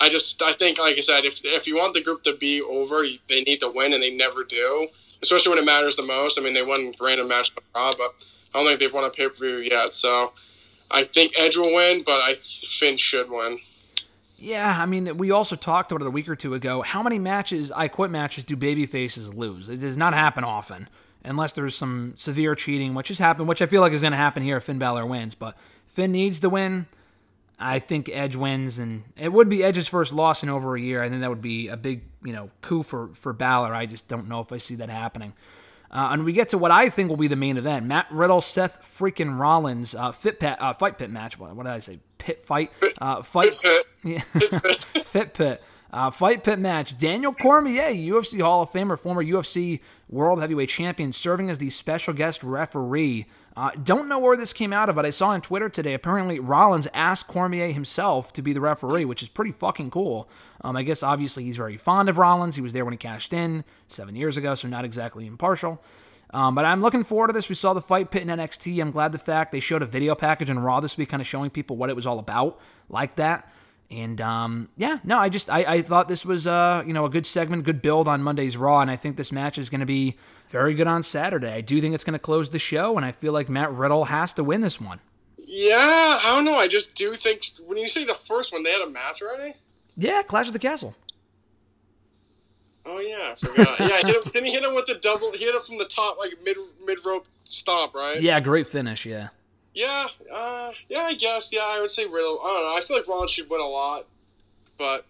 I 0.00 0.08
just, 0.08 0.42
I 0.42 0.52
think, 0.54 0.78
like 0.78 0.96
I 0.96 1.00
said, 1.00 1.24
if 1.24 1.40
if 1.44 1.66
you 1.66 1.76
want 1.76 1.94
the 1.94 2.02
group 2.02 2.22
to 2.24 2.36
be 2.36 2.62
over, 2.62 3.04
they 3.28 3.42
need 3.42 3.60
to 3.60 3.70
win, 3.70 3.92
and 3.92 4.02
they 4.02 4.14
never 4.14 4.44
do. 4.44 4.88
Especially 5.22 5.50
when 5.50 5.58
it 5.58 5.66
matters 5.66 5.96
the 5.96 6.02
most. 6.02 6.38
I 6.38 6.42
mean, 6.42 6.54
they 6.54 6.64
won 6.64 6.94
random 6.98 7.28
match 7.28 7.52
Raw, 7.74 7.92
but 7.92 8.14
I 8.54 8.58
don't 8.58 8.66
think 8.66 8.80
they've 8.80 8.92
won 8.92 9.04
a 9.04 9.10
pay 9.10 9.28
per 9.28 9.34
view 9.34 9.58
yet. 9.58 9.94
So 9.94 10.32
I 10.90 11.04
think 11.04 11.32
Edge 11.38 11.56
will 11.56 11.74
win, 11.74 12.02
but 12.04 12.20
I 12.22 12.34
Finn 12.34 12.96
should 12.96 13.30
win. 13.30 13.58
Yeah, 14.38 14.78
I 14.80 14.86
mean, 14.86 15.18
we 15.18 15.30
also 15.30 15.54
talked 15.54 15.92
about 15.92 16.02
it 16.02 16.08
a 16.08 16.10
week 16.10 16.26
or 16.26 16.34
two 16.34 16.54
ago. 16.54 16.80
How 16.80 17.02
many 17.02 17.18
matches, 17.18 17.70
I 17.70 17.88
quit 17.88 18.10
matches, 18.10 18.42
do 18.42 18.56
baby 18.56 18.86
faces 18.86 19.34
lose? 19.34 19.68
It 19.68 19.80
does 19.80 19.98
not 19.98 20.14
happen 20.14 20.44
often, 20.44 20.88
unless 21.22 21.52
there's 21.52 21.76
some 21.76 22.14
severe 22.16 22.54
cheating, 22.54 22.94
which 22.94 23.08
has 23.08 23.18
happened, 23.18 23.48
which 23.48 23.60
I 23.60 23.66
feel 23.66 23.82
like 23.82 23.92
is 23.92 24.00
going 24.00 24.12
to 24.12 24.16
happen 24.16 24.42
here 24.42 24.56
if 24.56 24.64
Finn 24.64 24.78
Balor 24.78 25.04
wins. 25.04 25.34
But 25.34 25.58
Finn 25.88 26.12
needs 26.12 26.40
the 26.40 26.48
win. 26.48 26.86
I 27.62 27.78
think 27.78 28.08
Edge 28.10 28.36
wins, 28.36 28.78
and 28.78 29.04
it 29.18 29.30
would 29.30 29.50
be 29.50 29.62
Edge's 29.62 29.86
first 29.86 30.14
loss 30.14 30.42
in 30.42 30.48
over 30.48 30.74
a 30.74 30.80
year. 30.80 31.02
I 31.02 31.10
think 31.10 31.20
that 31.20 31.28
would 31.28 31.42
be 31.42 31.68
a 31.68 31.76
big, 31.76 32.00
you 32.24 32.32
know, 32.32 32.50
coup 32.62 32.82
for 32.82 33.10
for 33.14 33.34
Balor. 33.34 33.74
I 33.74 33.84
just 33.84 34.08
don't 34.08 34.28
know 34.28 34.40
if 34.40 34.50
I 34.50 34.56
see 34.56 34.76
that 34.76 34.88
happening. 34.88 35.34
Uh, 35.90 36.08
and 36.12 36.24
we 36.24 36.32
get 36.32 36.50
to 36.50 36.58
what 36.58 36.70
I 36.70 36.88
think 36.88 37.10
will 37.10 37.18
be 37.18 37.28
the 37.28 37.36
main 37.36 37.58
event: 37.58 37.84
Matt 37.84 38.06
Riddle, 38.10 38.40
Seth 38.40 38.82
freaking 38.98 39.38
Rollins, 39.38 39.94
uh, 39.94 40.10
fit 40.12 40.40
pit, 40.40 40.56
uh, 40.58 40.72
fight 40.72 40.96
pit 40.96 41.10
match. 41.10 41.38
What, 41.38 41.54
what 41.54 41.64
did 41.64 41.72
I 41.72 41.80
say? 41.80 41.98
Pit 42.16 42.42
fight, 42.44 42.72
uh, 42.98 43.22
fight, 43.22 43.54
Pit. 43.62 43.86
yeah. 44.04 44.20
fit 45.02 45.34
pit, 45.34 45.62
uh, 45.92 46.10
fight 46.10 46.42
pit 46.42 46.58
match. 46.58 46.96
Daniel 46.96 47.34
Cormier, 47.34 47.90
UFC 47.90 48.40
Hall 48.40 48.62
of 48.62 48.70
Famer, 48.70 48.98
former 48.98 49.22
UFC 49.22 49.80
World 50.08 50.40
Heavyweight 50.40 50.70
Champion, 50.70 51.12
serving 51.12 51.50
as 51.50 51.58
the 51.58 51.68
special 51.68 52.14
guest 52.14 52.42
referee. 52.42 53.26
Uh, 53.56 53.70
don't 53.82 54.08
know 54.08 54.18
where 54.18 54.36
this 54.36 54.52
came 54.52 54.72
out 54.72 54.88
of, 54.88 54.94
but 54.94 55.04
I 55.04 55.10
saw 55.10 55.30
on 55.30 55.40
Twitter 55.40 55.68
today. 55.68 55.94
Apparently, 55.94 56.38
Rollins 56.38 56.86
asked 56.94 57.26
Cormier 57.26 57.72
himself 57.72 58.32
to 58.34 58.42
be 58.42 58.52
the 58.52 58.60
referee, 58.60 59.04
which 59.04 59.22
is 59.22 59.28
pretty 59.28 59.52
fucking 59.52 59.90
cool. 59.90 60.28
Um, 60.62 60.76
I 60.76 60.82
guess 60.82 61.02
obviously 61.02 61.44
he's 61.44 61.56
very 61.56 61.76
fond 61.76 62.08
of 62.08 62.16
Rollins. 62.16 62.56
He 62.56 62.62
was 62.62 62.72
there 62.72 62.84
when 62.84 62.92
he 62.92 62.98
cashed 62.98 63.32
in 63.32 63.64
seven 63.88 64.14
years 64.14 64.36
ago, 64.36 64.54
so 64.54 64.68
not 64.68 64.84
exactly 64.84 65.26
impartial. 65.26 65.82
Um, 66.32 66.54
but 66.54 66.64
I'm 66.64 66.80
looking 66.80 67.02
forward 67.02 67.26
to 67.28 67.32
this. 67.32 67.48
We 67.48 67.56
saw 67.56 67.74
the 67.74 67.82
fight 67.82 68.10
pit 68.10 68.22
in 68.22 68.28
NXT. 68.28 68.80
I'm 68.80 68.92
glad 68.92 69.10
the 69.10 69.18
fact 69.18 69.50
they 69.50 69.60
showed 69.60 69.82
a 69.82 69.86
video 69.86 70.14
package 70.14 70.48
on 70.48 70.60
Raw 70.60 70.78
this 70.78 70.96
week, 70.96 71.08
kind 71.08 71.20
of 71.20 71.26
showing 71.26 71.50
people 71.50 71.76
what 71.76 71.90
it 71.90 71.96
was 71.96 72.06
all 72.06 72.20
about, 72.20 72.60
like 72.88 73.16
that. 73.16 73.50
And 73.90 74.20
um, 74.20 74.68
yeah, 74.76 75.00
no, 75.02 75.18
I 75.18 75.28
just 75.28 75.50
I, 75.50 75.64
I 75.64 75.82
thought 75.82 76.06
this 76.06 76.24
was 76.24 76.46
uh, 76.46 76.84
you 76.86 76.92
know 76.92 77.04
a 77.04 77.10
good 77.10 77.26
segment, 77.26 77.64
good 77.64 77.82
build 77.82 78.06
on 78.06 78.22
Monday's 78.22 78.56
Raw, 78.56 78.80
and 78.80 78.90
I 78.90 78.96
think 78.96 79.16
this 79.16 79.32
match 79.32 79.58
is 79.58 79.68
going 79.68 79.80
to 79.80 79.86
be 79.86 80.16
very 80.48 80.74
good 80.74 80.86
on 80.86 81.02
Saturday. 81.02 81.52
I 81.52 81.60
do 81.60 81.80
think 81.80 81.94
it's 81.94 82.04
going 82.04 82.12
to 82.12 82.20
close 82.20 82.50
the 82.50 82.58
show, 82.58 82.96
and 82.96 83.04
I 83.04 83.10
feel 83.10 83.32
like 83.32 83.48
Matt 83.48 83.72
Riddle 83.72 84.04
has 84.04 84.32
to 84.34 84.44
win 84.44 84.60
this 84.60 84.80
one. 84.80 85.00
Yeah, 85.38 85.74
I 85.76 86.34
don't 86.36 86.44
know. 86.44 86.54
I 86.54 86.68
just 86.68 86.94
do 86.94 87.12
think 87.14 87.42
when 87.66 87.78
you 87.78 87.88
say 87.88 88.04
the 88.04 88.14
first 88.14 88.52
one, 88.52 88.62
they 88.62 88.70
had 88.70 88.82
a 88.82 88.90
match 88.90 89.22
already. 89.22 89.54
Yeah, 89.96 90.22
Clash 90.22 90.46
of 90.46 90.52
the 90.52 90.60
Castle. 90.60 90.94
Oh 92.86 93.00
yeah, 93.00 93.32
I 93.32 93.34
forgot. 93.34 93.80
yeah, 93.80 94.06
hit 94.06 94.16
him, 94.16 94.22
didn't 94.26 94.46
he 94.46 94.52
hit 94.52 94.62
him 94.62 94.74
with 94.74 94.86
the 94.86 94.98
double? 95.02 95.32
He 95.32 95.44
hit 95.44 95.54
him 95.54 95.60
from 95.62 95.78
the 95.78 95.84
top, 95.84 96.18
like 96.18 96.34
mid 96.44 96.56
mid 96.84 96.98
rope 97.04 97.26
stomp, 97.44 97.94
right? 97.94 98.20
Yeah, 98.20 98.38
great 98.38 98.68
finish. 98.68 99.04
Yeah. 99.04 99.28
Yeah, 99.74 100.04
uh, 100.34 100.72
yeah, 100.88 101.02
I 101.02 101.14
guess. 101.14 101.52
Yeah, 101.52 101.60
I 101.64 101.80
would 101.80 101.90
say 101.90 102.04
Riddle. 102.04 102.40
I 102.42 102.46
don't 102.46 102.62
know. 102.62 102.76
I 102.76 102.80
feel 102.80 102.96
like 102.96 103.08
Rollins 103.08 103.30
should 103.30 103.48
win 103.48 103.60
a 103.60 103.66
lot, 103.66 104.02
but 104.78 105.06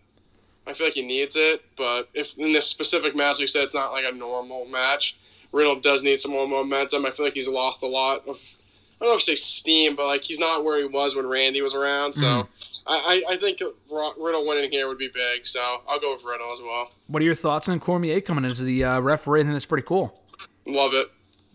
I 0.66 0.72
feel 0.72 0.86
like 0.86 0.94
he 0.94 1.02
needs 1.02 1.36
it. 1.36 1.64
But 1.76 2.08
if 2.14 2.38
in 2.38 2.52
this 2.52 2.66
specific 2.66 3.16
match, 3.16 3.34
like 3.34 3.40
you 3.40 3.46
said, 3.46 3.62
it's 3.64 3.74
not 3.74 3.92
like 3.92 4.04
a 4.04 4.12
normal 4.12 4.66
match. 4.66 5.16
Riddle 5.52 5.80
does 5.80 6.02
need 6.02 6.18
some 6.18 6.32
more 6.32 6.46
momentum. 6.46 7.06
I 7.06 7.10
feel 7.10 7.26
like 7.26 7.34
he's 7.34 7.48
lost 7.48 7.82
a 7.82 7.86
lot 7.86 8.26
of. 8.28 8.36
I 9.00 9.04
don't 9.06 9.12
know 9.12 9.16
if 9.16 9.26
you 9.26 9.34
say 9.34 9.40
steam, 9.40 9.96
but 9.96 10.06
like 10.06 10.22
he's 10.22 10.38
not 10.38 10.62
where 10.62 10.78
he 10.78 10.84
was 10.84 11.16
when 11.16 11.26
Randy 11.26 11.62
was 11.62 11.74
around. 11.74 12.12
So 12.12 12.46
I, 12.86 13.22
I, 13.30 13.32
I 13.32 13.36
think 13.36 13.60
Riddle 13.90 14.46
winning 14.46 14.70
here 14.70 14.88
would 14.88 14.98
be 14.98 15.08
big. 15.08 15.46
So 15.46 15.80
I'll 15.88 15.98
go 15.98 16.12
with 16.12 16.22
Riddle 16.22 16.52
as 16.52 16.60
well. 16.60 16.90
What 17.06 17.22
are 17.22 17.24
your 17.24 17.34
thoughts 17.34 17.68
on 17.70 17.80
Cormier 17.80 18.20
coming 18.20 18.44
as 18.44 18.58
the 18.60 18.84
uh, 18.84 19.00
referee? 19.00 19.40
I 19.40 19.42
think 19.44 19.54
that's 19.54 19.64
pretty 19.64 19.86
cool. 19.86 20.22
Love 20.66 20.92
it. 20.92 21.06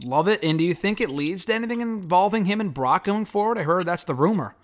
Love 0.03 0.27
it. 0.27 0.43
And 0.43 0.57
do 0.57 0.63
you 0.65 0.73
think 0.73 0.99
it 0.99 1.09
leads 1.09 1.45
to 1.45 1.53
anything 1.53 1.79
involving 1.81 2.45
him 2.45 2.59
and 2.59 2.73
Brock 2.73 3.05
going 3.05 3.25
forward? 3.25 3.57
I 3.57 3.63
heard 3.63 3.85
that's 3.85 4.03
the 4.03 4.13
rumor. 4.15 4.55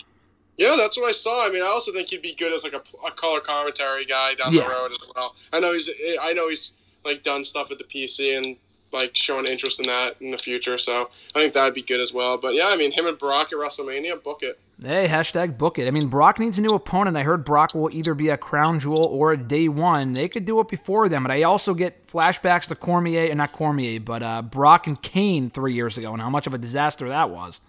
Yeah, 0.58 0.76
that's 0.78 0.98
what 0.98 1.08
I 1.08 1.14
saw. 1.14 1.48
I 1.48 1.49
mean, 1.52 1.64
I 1.64 1.68
also 1.68 1.91
think 1.94 2.10
he'd 2.10 2.22
be 2.22 2.34
good 2.34 2.52
as 2.53 2.64
like 2.64 2.74
a, 2.74 2.82
a 3.08 3.12
color 3.12 3.40
commentary 3.40 4.06
guy 4.06 4.34
down 4.36 4.53
Yeah. 4.53 4.64
the 4.64 4.70
road 4.70 4.91
as 4.91 5.12
well. 5.16 5.36
I 5.53 5.60
know 5.60 5.74
he's 5.74 5.90
I 6.22 6.34
know 6.34 6.49
he's 6.49 6.72
like 7.06 7.24
done 7.24 7.44
stuff 7.44 7.72
at 7.72 7.78
the 7.78 7.84
PC 7.86 8.38
and 8.38 8.58
like 8.91 9.16
showing 9.16 9.45
interest 9.48 9.80
in 9.80 9.88
that 9.88 10.18
in 10.22 10.32
the 10.32 10.38
future. 10.38 10.78
So 10.78 11.10
I 11.34 11.40
think 11.40 11.53
that'd 11.53 11.74
be 11.74 11.82
good 11.82 12.02
as 12.02 12.14
well. 12.14 12.38
But 12.38 12.53
yeah, 12.53 12.68
I 12.68 12.76
mean, 12.76 12.91
him 12.91 13.08
and 13.08 13.18
Brock 13.18 13.48
at 13.53 13.58
WrestleMania, 13.58 14.22
book 14.22 14.44
it. 14.44 14.60
Hey, 14.84 15.08
hashtag 15.08 15.60
book 15.60 15.78
it. 15.78 15.88
I 15.88 15.91
mean, 15.91 16.08
Brock 16.08 16.40
needs 16.40 16.58
a 16.58 16.62
new 16.62 16.74
opponent. 16.74 17.16
I 17.16 17.22
heard 17.22 17.45
Brock 17.45 17.76
will 17.76 17.91
either 17.91 18.16
be 18.16 18.30
a 18.30 18.38
crown 18.38 18.80
jewel 18.80 19.06
or 19.06 19.32
a 19.32 19.38
day 19.38 19.68
one. 19.68 20.14
They 20.14 20.28
could 20.28 20.44
do 20.44 20.60
it 20.60 20.70
before 20.70 21.08
them, 21.08 21.22
but 21.22 21.32
I 21.32 21.44
also 21.44 21.76
get 21.76 22.08
flashbacks 22.08 22.68
to 22.70 22.76
Cormier, 22.76 23.30
and 23.30 23.38
not 23.38 23.52
Cormier, 23.52 23.99
but 23.99 24.24
uh, 24.24 24.41
Brock 24.41 24.88
and 24.88 24.99
Cain 24.99 25.52
three 25.52 25.74
years 25.74 25.99
ago, 25.99 26.14
and 26.14 26.22
how 26.22 26.32
much 26.32 26.48
of 26.48 26.56
a 26.56 26.58
disaster 26.58 27.08
that 27.10 27.30
was. 27.30 27.62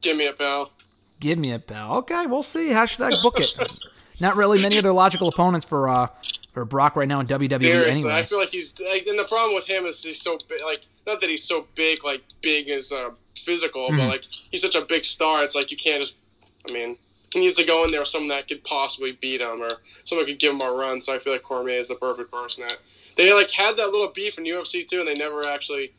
Give 0.00 0.16
me 0.16 0.26
a 0.28 0.32
bell. 0.32 0.72
Give 1.20 1.38
me 1.38 1.52
a 1.52 1.58
bell. 1.58 1.96
Okay, 1.98 2.24
we'll 2.24 2.42
see. 2.42 2.70
Hashtag 2.70 3.22
book 3.22 3.38
it. 3.38 3.54
not 4.18 4.34
really 4.34 4.62
many 4.62 4.78
other 4.78 4.92
logical 4.92 5.28
opponents 5.28 5.66
for 5.66 5.90
uh, 5.90 6.08
for 6.52 6.64
Brock 6.64 6.96
right 6.96 7.08
now 7.08 7.20
in 7.20 7.26
WWE 7.26 7.62
Seriously, 7.62 8.02
anyway. 8.02 8.14
I 8.18 8.22
feel 8.22 8.38
like 8.38 8.50
he's 8.50 8.74
like, 8.78 9.06
and 9.06 9.18
the 9.18 9.24
problem 9.24 9.54
with 9.54 9.66
him 9.68 9.84
is 9.86 10.02
he's 10.04 10.20
so 10.20 10.38
big. 10.48 10.60
Like, 10.64 10.82
not 11.06 11.20
that 11.20 11.30
he's 11.30 11.44
so 11.44 11.66
big, 11.74 12.04
like 12.04 12.22
big 12.42 12.68
as 12.68 12.92
uh, 12.92 13.10
physical, 13.36 13.88
Mm-hmm. 13.88 13.96
but 13.98 14.08
like 14.08 14.24
he's 14.24 14.62
such 14.62 14.74
a 14.74 14.82
big 14.82 15.04
star. 15.04 15.42
It's 15.44 15.54
like 15.54 15.70
you 15.70 15.76
can't 15.76 16.00
just. 16.02 16.16
I 16.68 16.72
mean, 16.72 16.96
he 17.32 17.40
needs 17.40 17.56
to 17.58 17.64
go 17.64 17.84
in 17.84 17.90
there 17.90 18.00
with 18.00 18.08
someone 18.08 18.28
that 18.28 18.46
could 18.48 18.62
possibly 18.64 19.12
beat 19.12 19.40
him, 19.40 19.62
or 19.62 19.68
someone 20.04 20.26
could 20.26 20.38
give 20.38 20.52
him 20.52 20.60
a 20.60 20.70
run. 20.70 21.00
So 21.00 21.14
I 21.14 21.18
feel 21.18 21.32
like 21.32 21.42
Cormier 21.42 21.78
is 21.78 21.88
the 21.88 21.94
perfect 21.96 22.30
person. 22.30 22.64
That 22.68 22.76
they 23.16 23.32
like 23.34 23.50
had 23.50 23.76
that 23.78 23.90
little 23.90 24.08
beef 24.14 24.38
in 24.38 24.44
UFC 24.44 24.86
too, 24.86 25.00
and 25.00 25.08
they 25.08 25.14
never 25.14 25.46
actually. 25.46 25.92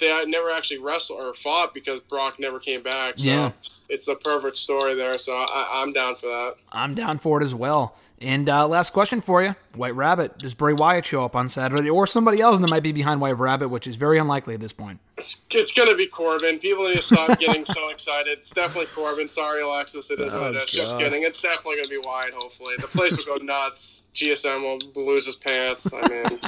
They 0.00 0.24
never 0.26 0.50
actually 0.50 0.78
wrestled 0.78 1.20
or 1.20 1.32
fought 1.32 1.74
because 1.74 2.00
Brock 2.00 2.36
never 2.40 2.58
came 2.58 2.82
back. 2.82 3.18
So 3.18 3.28
Yeah. 3.28 3.52
it's 3.88 4.04
the 4.06 4.16
perfect 4.16 4.56
story 4.56 4.94
there. 4.94 5.16
So 5.16 5.32
I, 5.36 5.82
I'm 5.82 5.92
down 5.92 6.16
for 6.16 6.26
that. 6.26 6.54
I'm 6.72 6.94
down 6.94 7.18
for 7.18 7.40
it 7.40 7.44
as 7.44 7.54
well. 7.54 7.94
And 8.22 8.48
uh, 8.48 8.68
last 8.68 8.90
question 8.90 9.20
for 9.20 9.42
you 9.42 9.56
White 9.74 9.96
Rabbit. 9.96 10.38
Does 10.38 10.54
Bray 10.54 10.72
Wyatt 10.72 11.04
show 11.04 11.24
up 11.24 11.34
on 11.34 11.48
Saturday 11.48 11.90
or 11.90 12.06
somebody 12.06 12.40
else 12.40 12.54
and 12.56 12.64
that 12.64 12.70
might 12.70 12.84
be 12.84 12.92
behind 12.92 13.20
White 13.20 13.36
Rabbit, 13.36 13.68
which 13.68 13.88
is 13.88 13.96
very 13.96 14.18
unlikely 14.18 14.54
at 14.54 14.60
this 14.60 14.72
point? 14.72 15.00
It's, 15.18 15.42
it's 15.50 15.72
going 15.72 15.88
to 15.90 15.96
be 15.96 16.06
Corbin. 16.06 16.58
People 16.60 16.88
need 16.88 16.96
to 16.96 17.02
stop 17.02 17.38
getting 17.40 17.64
so 17.64 17.88
excited. 17.88 18.38
It's 18.38 18.50
definitely 18.50 18.86
Corbin. 18.94 19.26
Sorry, 19.26 19.62
Alexis. 19.62 20.10
It 20.10 20.20
is 20.20 20.34
what 20.34 20.54
it 20.54 20.62
Oh. 20.62 20.64
Just 20.66 20.98
kidding. 20.98 21.22
It's 21.22 21.42
definitely 21.42 21.76
going 21.76 21.84
to 21.84 21.90
be 21.90 22.00
Wyatt, 22.04 22.34
hopefully. 22.34 22.74
The 22.76 22.86
place 22.86 23.16
will 23.16 23.38
go 23.38 23.44
nuts. 23.44 24.04
GSM 24.14 24.62
will 24.62 25.04
lose 25.04 25.26
his 25.26 25.36
pants. 25.36 25.92
I 25.92 26.06
mean, 26.08 26.40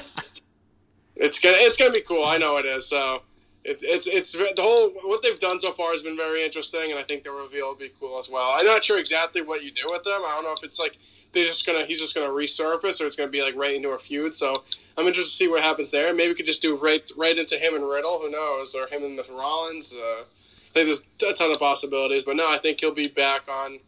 it's 1.17 1.41
going 1.41 1.55
to 1.57 1.61
it's 1.61 1.77
gonna 1.77 1.93
be 1.93 2.03
cool. 2.03 2.25
I 2.25 2.39
know 2.39 2.59
it 2.59 2.67
is. 2.67 2.87
So. 2.87 3.23
It's, 3.67 3.83
it's 3.83 4.07
it's 4.07 4.33
the 4.33 4.61
whole 4.61 4.91
what 5.09 5.23
they've 5.23 5.41
done 5.41 5.59
so 5.59 5.73
far 5.73 5.91
has 5.93 6.03
been 6.03 6.19
very 6.19 6.45
interesting, 6.45 6.91
and 6.91 7.01
I 7.01 7.03
think 7.03 7.23
the 7.23 7.31
reveal 7.31 7.69
will 7.69 7.75
be 7.75 7.91
cool 7.99 8.19
as 8.19 8.29
well. 8.29 8.53
I'm 8.55 8.67
not 8.67 8.85
sure 8.85 8.99
exactly 8.99 9.41
what 9.41 9.65
you 9.65 9.71
do 9.71 9.85
with 9.87 10.05
them. 10.05 10.21
I 10.23 10.33
don't 10.35 10.45
know 10.45 10.53
if 10.53 10.63
it's 10.63 10.79
like 10.79 10.99
they're 11.35 11.45
just 11.45 11.67
gonna 11.67 11.85
he's 11.85 12.01
just 12.01 12.15
gonna 12.15 12.29
resurface, 12.29 13.01
or 13.03 13.07
it's 13.07 13.17
gonna 13.17 13.31
be 13.31 13.43
like 13.43 13.57
right 13.57 13.75
into 13.75 13.91
a 13.91 13.99
feud. 13.99 14.35
So 14.35 14.63
I'm 14.97 15.07
interested 15.07 15.31
to 15.31 15.37
see 15.37 15.49
what 15.49 15.63
happens 15.63 15.91
there. 15.91 16.13
Maybe 16.15 16.29
we 16.29 16.35
could 16.35 16.47
just 16.47 16.63
do 16.63 16.77
right 16.77 17.09
right 17.17 17.37
into 17.37 17.57
him 17.57 17.75
and 17.75 17.89
Riddle. 17.89 18.19
Who 18.21 18.31
knows? 18.31 18.75
Or 18.75 18.87
him 18.87 19.03
and 19.05 19.19
the 19.19 19.27
Rollins. 19.31 19.97
Uh, 19.97 20.23
I 20.23 20.71
think 20.73 20.87
there's 20.87 21.33
a 21.33 21.35
ton 21.35 21.51
of 21.51 21.59
possibilities. 21.59 22.23
But 22.23 22.37
no, 22.37 22.51
I 22.51 22.59
think 22.59 22.81
he'll 22.81 22.95
be 22.95 23.09
back 23.09 23.49
on 23.49 23.79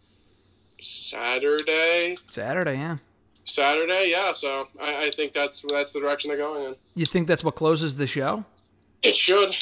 Saturday. 0.78 2.16
Saturday, 2.28 2.74
yeah. 2.74 2.97
Saturday, 3.44 4.09
yeah. 4.10 4.32
So 4.32 4.68
I, 4.81 5.06
I 5.06 5.10
think 5.10 5.32
that's 5.32 5.62
that's 5.62 5.93
the 5.93 6.01
direction 6.01 6.28
they're 6.28 6.39
going 6.39 6.64
in. 6.64 6.77
You 6.94 7.06
think 7.06 7.28
that's 7.28 7.44
what 7.44 7.55
closes 7.56 7.97
the 7.97 8.06
show? 8.06 8.44
It 9.02 9.16
should. 9.16 9.56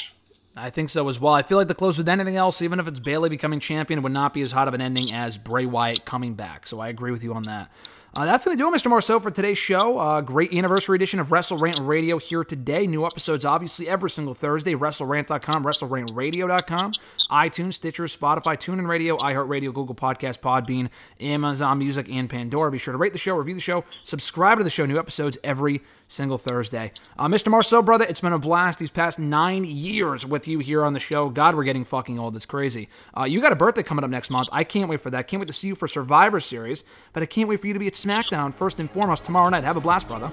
I 0.57 0.69
think 0.69 0.89
so 0.89 1.09
as 1.09 1.19
well. 1.19 1.33
I 1.33 1.41
feel 1.41 1.57
like 1.57 1.67
the 1.67 1.75
close 1.75 1.97
with 1.97 2.07
anything 2.07 2.37
else, 2.37 2.61
even 2.61 2.79
if 2.79 2.87
it's 2.87 2.99
Bailey 2.99 3.29
becoming 3.29 3.59
champion, 3.59 4.01
would 4.03 4.13
not 4.13 4.33
be 4.33 4.41
as 4.41 4.53
hot 4.53 4.67
of 4.67 4.73
an 4.73 4.81
ending 4.81 5.11
as 5.13 5.37
Bray 5.37 5.65
Wyatt 5.65 6.05
coming 6.05 6.33
back. 6.33 6.65
So 6.67 6.79
I 6.79 6.87
agree 6.87 7.11
with 7.11 7.23
you 7.23 7.33
on 7.33 7.43
that. 7.43 7.69
Uh, 8.15 8.23
that's 8.23 8.45
going 8.45 8.57
to 8.57 8.63
do 8.63 8.73
it, 8.73 8.77
Mr. 8.77 8.89
Marceau, 8.89 9.19
for 9.19 9.29
today's 9.29 9.57
show. 9.57 9.97
Uh, 9.97 10.21
great 10.21 10.53
anniversary 10.53 10.95
edition 10.95 11.19
of 11.19 11.33
Wrestle 11.33 11.57
Rant 11.57 11.79
Radio 11.79 12.17
here 12.17 12.45
today. 12.45 12.87
New 12.87 13.05
episodes, 13.05 13.43
obviously, 13.43 13.89
every 13.89 14.09
single 14.09 14.33
Thursday. 14.33 14.73
WrestleRant.com, 14.73 15.65
WrestleRantRadio.com, 15.65 16.93
iTunes, 17.29 17.73
Stitcher, 17.73 18.05
Spotify, 18.05 18.55
TuneIn 18.55 18.87
Radio, 18.87 19.17
iHeartRadio, 19.17 19.73
Google 19.73 19.95
Podcast, 19.95 20.39
Podbean, 20.39 20.87
Amazon 21.19 21.77
Music, 21.77 22.07
and 22.09 22.29
Pandora. 22.29 22.71
Be 22.71 22.77
sure 22.77 22.93
to 22.93 22.97
rate 22.97 23.11
the 23.11 23.19
show, 23.19 23.35
review 23.35 23.55
the 23.55 23.59
show, 23.59 23.83
subscribe 23.89 24.59
to 24.59 24.63
the 24.63 24.69
show. 24.69 24.85
New 24.85 24.97
episodes 24.97 25.37
every 25.43 25.81
single 26.07 26.37
Thursday. 26.37 26.91
Uh, 27.17 27.27
Mr. 27.27 27.49
Marceau, 27.49 27.81
brother, 27.81 28.05
it's 28.07 28.21
been 28.21 28.33
a 28.33 28.39
blast 28.39 28.79
these 28.79 28.91
past 28.91 29.19
nine 29.19 29.63
years 29.65 30.25
with 30.25 30.47
you 30.47 30.59
here 30.59 30.83
on 30.83 30.93
the 30.93 30.99
show. 30.99 31.29
God, 31.29 31.55
we're 31.55 31.63
getting 31.63 31.83
fucking 31.83 32.19
old. 32.19 32.35
It's 32.35 32.45
crazy. 32.45 32.89
Uh, 33.17 33.23
you 33.23 33.41
got 33.41 33.51
a 33.51 33.55
birthday 33.55 33.83
coming 33.83 34.03
up 34.03 34.09
next 34.09 34.29
month. 34.29 34.47
I 34.51 34.63
can't 34.63 34.89
wait 34.89 35.01
for 35.01 35.09
that. 35.09 35.27
Can't 35.27 35.39
wait 35.39 35.47
to 35.47 35.53
see 35.53 35.67
you 35.67 35.75
for 35.75 35.87
Survivor 35.87 36.39
Series, 36.39 36.83
but 37.13 37.23
I 37.23 37.25
can't 37.25 37.49
wait 37.49 37.59
for 37.61 37.67
you 37.67 37.73
to 37.73 37.79
be 37.79 37.87
at 37.87 37.93
SmackDown 37.93 38.53
first 38.53 38.79
and 38.79 38.89
foremost 38.89 39.23
tomorrow 39.25 39.49
night. 39.49 39.63
Have 39.63 39.77
a 39.77 39.81
blast, 39.81 40.07
brother. 40.07 40.31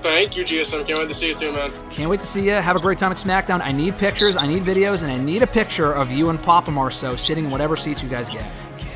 Thank 0.00 0.36
you, 0.36 0.42
GSM. 0.42 0.86
Can't 0.86 0.98
wait 0.98 1.08
to 1.08 1.14
see 1.14 1.28
you 1.28 1.34
too, 1.34 1.52
man. 1.52 1.70
Can't 1.90 2.10
wait 2.10 2.20
to 2.20 2.26
see 2.26 2.44
you. 2.44 2.52
Have 2.52 2.74
a 2.74 2.80
great 2.80 2.98
time 2.98 3.12
at 3.12 3.18
SmackDown. 3.18 3.60
I 3.60 3.70
need 3.70 3.96
pictures, 3.98 4.36
I 4.36 4.46
need 4.46 4.64
videos, 4.64 5.02
and 5.02 5.12
I 5.12 5.16
need 5.16 5.42
a 5.42 5.46
picture 5.46 5.92
of 5.92 6.10
you 6.10 6.28
and 6.30 6.42
Papa 6.42 6.70
Marceau 6.72 7.14
sitting 7.14 7.44
in 7.44 7.50
whatever 7.50 7.76
seats 7.76 8.02
you 8.02 8.08
guys 8.08 8.28
get. 8.28 8.44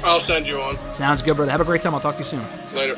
I'll 0.03 0.21
send 0.21 0.47
you 0.47 0.59
one 0.59 0.77
Sounds 0.93 1.23
good, 1.23 1.37
brother. 1.37 1.51
Have 1.51 1.61
a 1.61 1.65
great 1.65 1.83
time. 1.83 1.95
I'll 1.95 2.01
talk 2.01 2.15
to 2.15 2.21
you 2.21 2.25
soon. 2.25 2.43
later. 2.75 2.97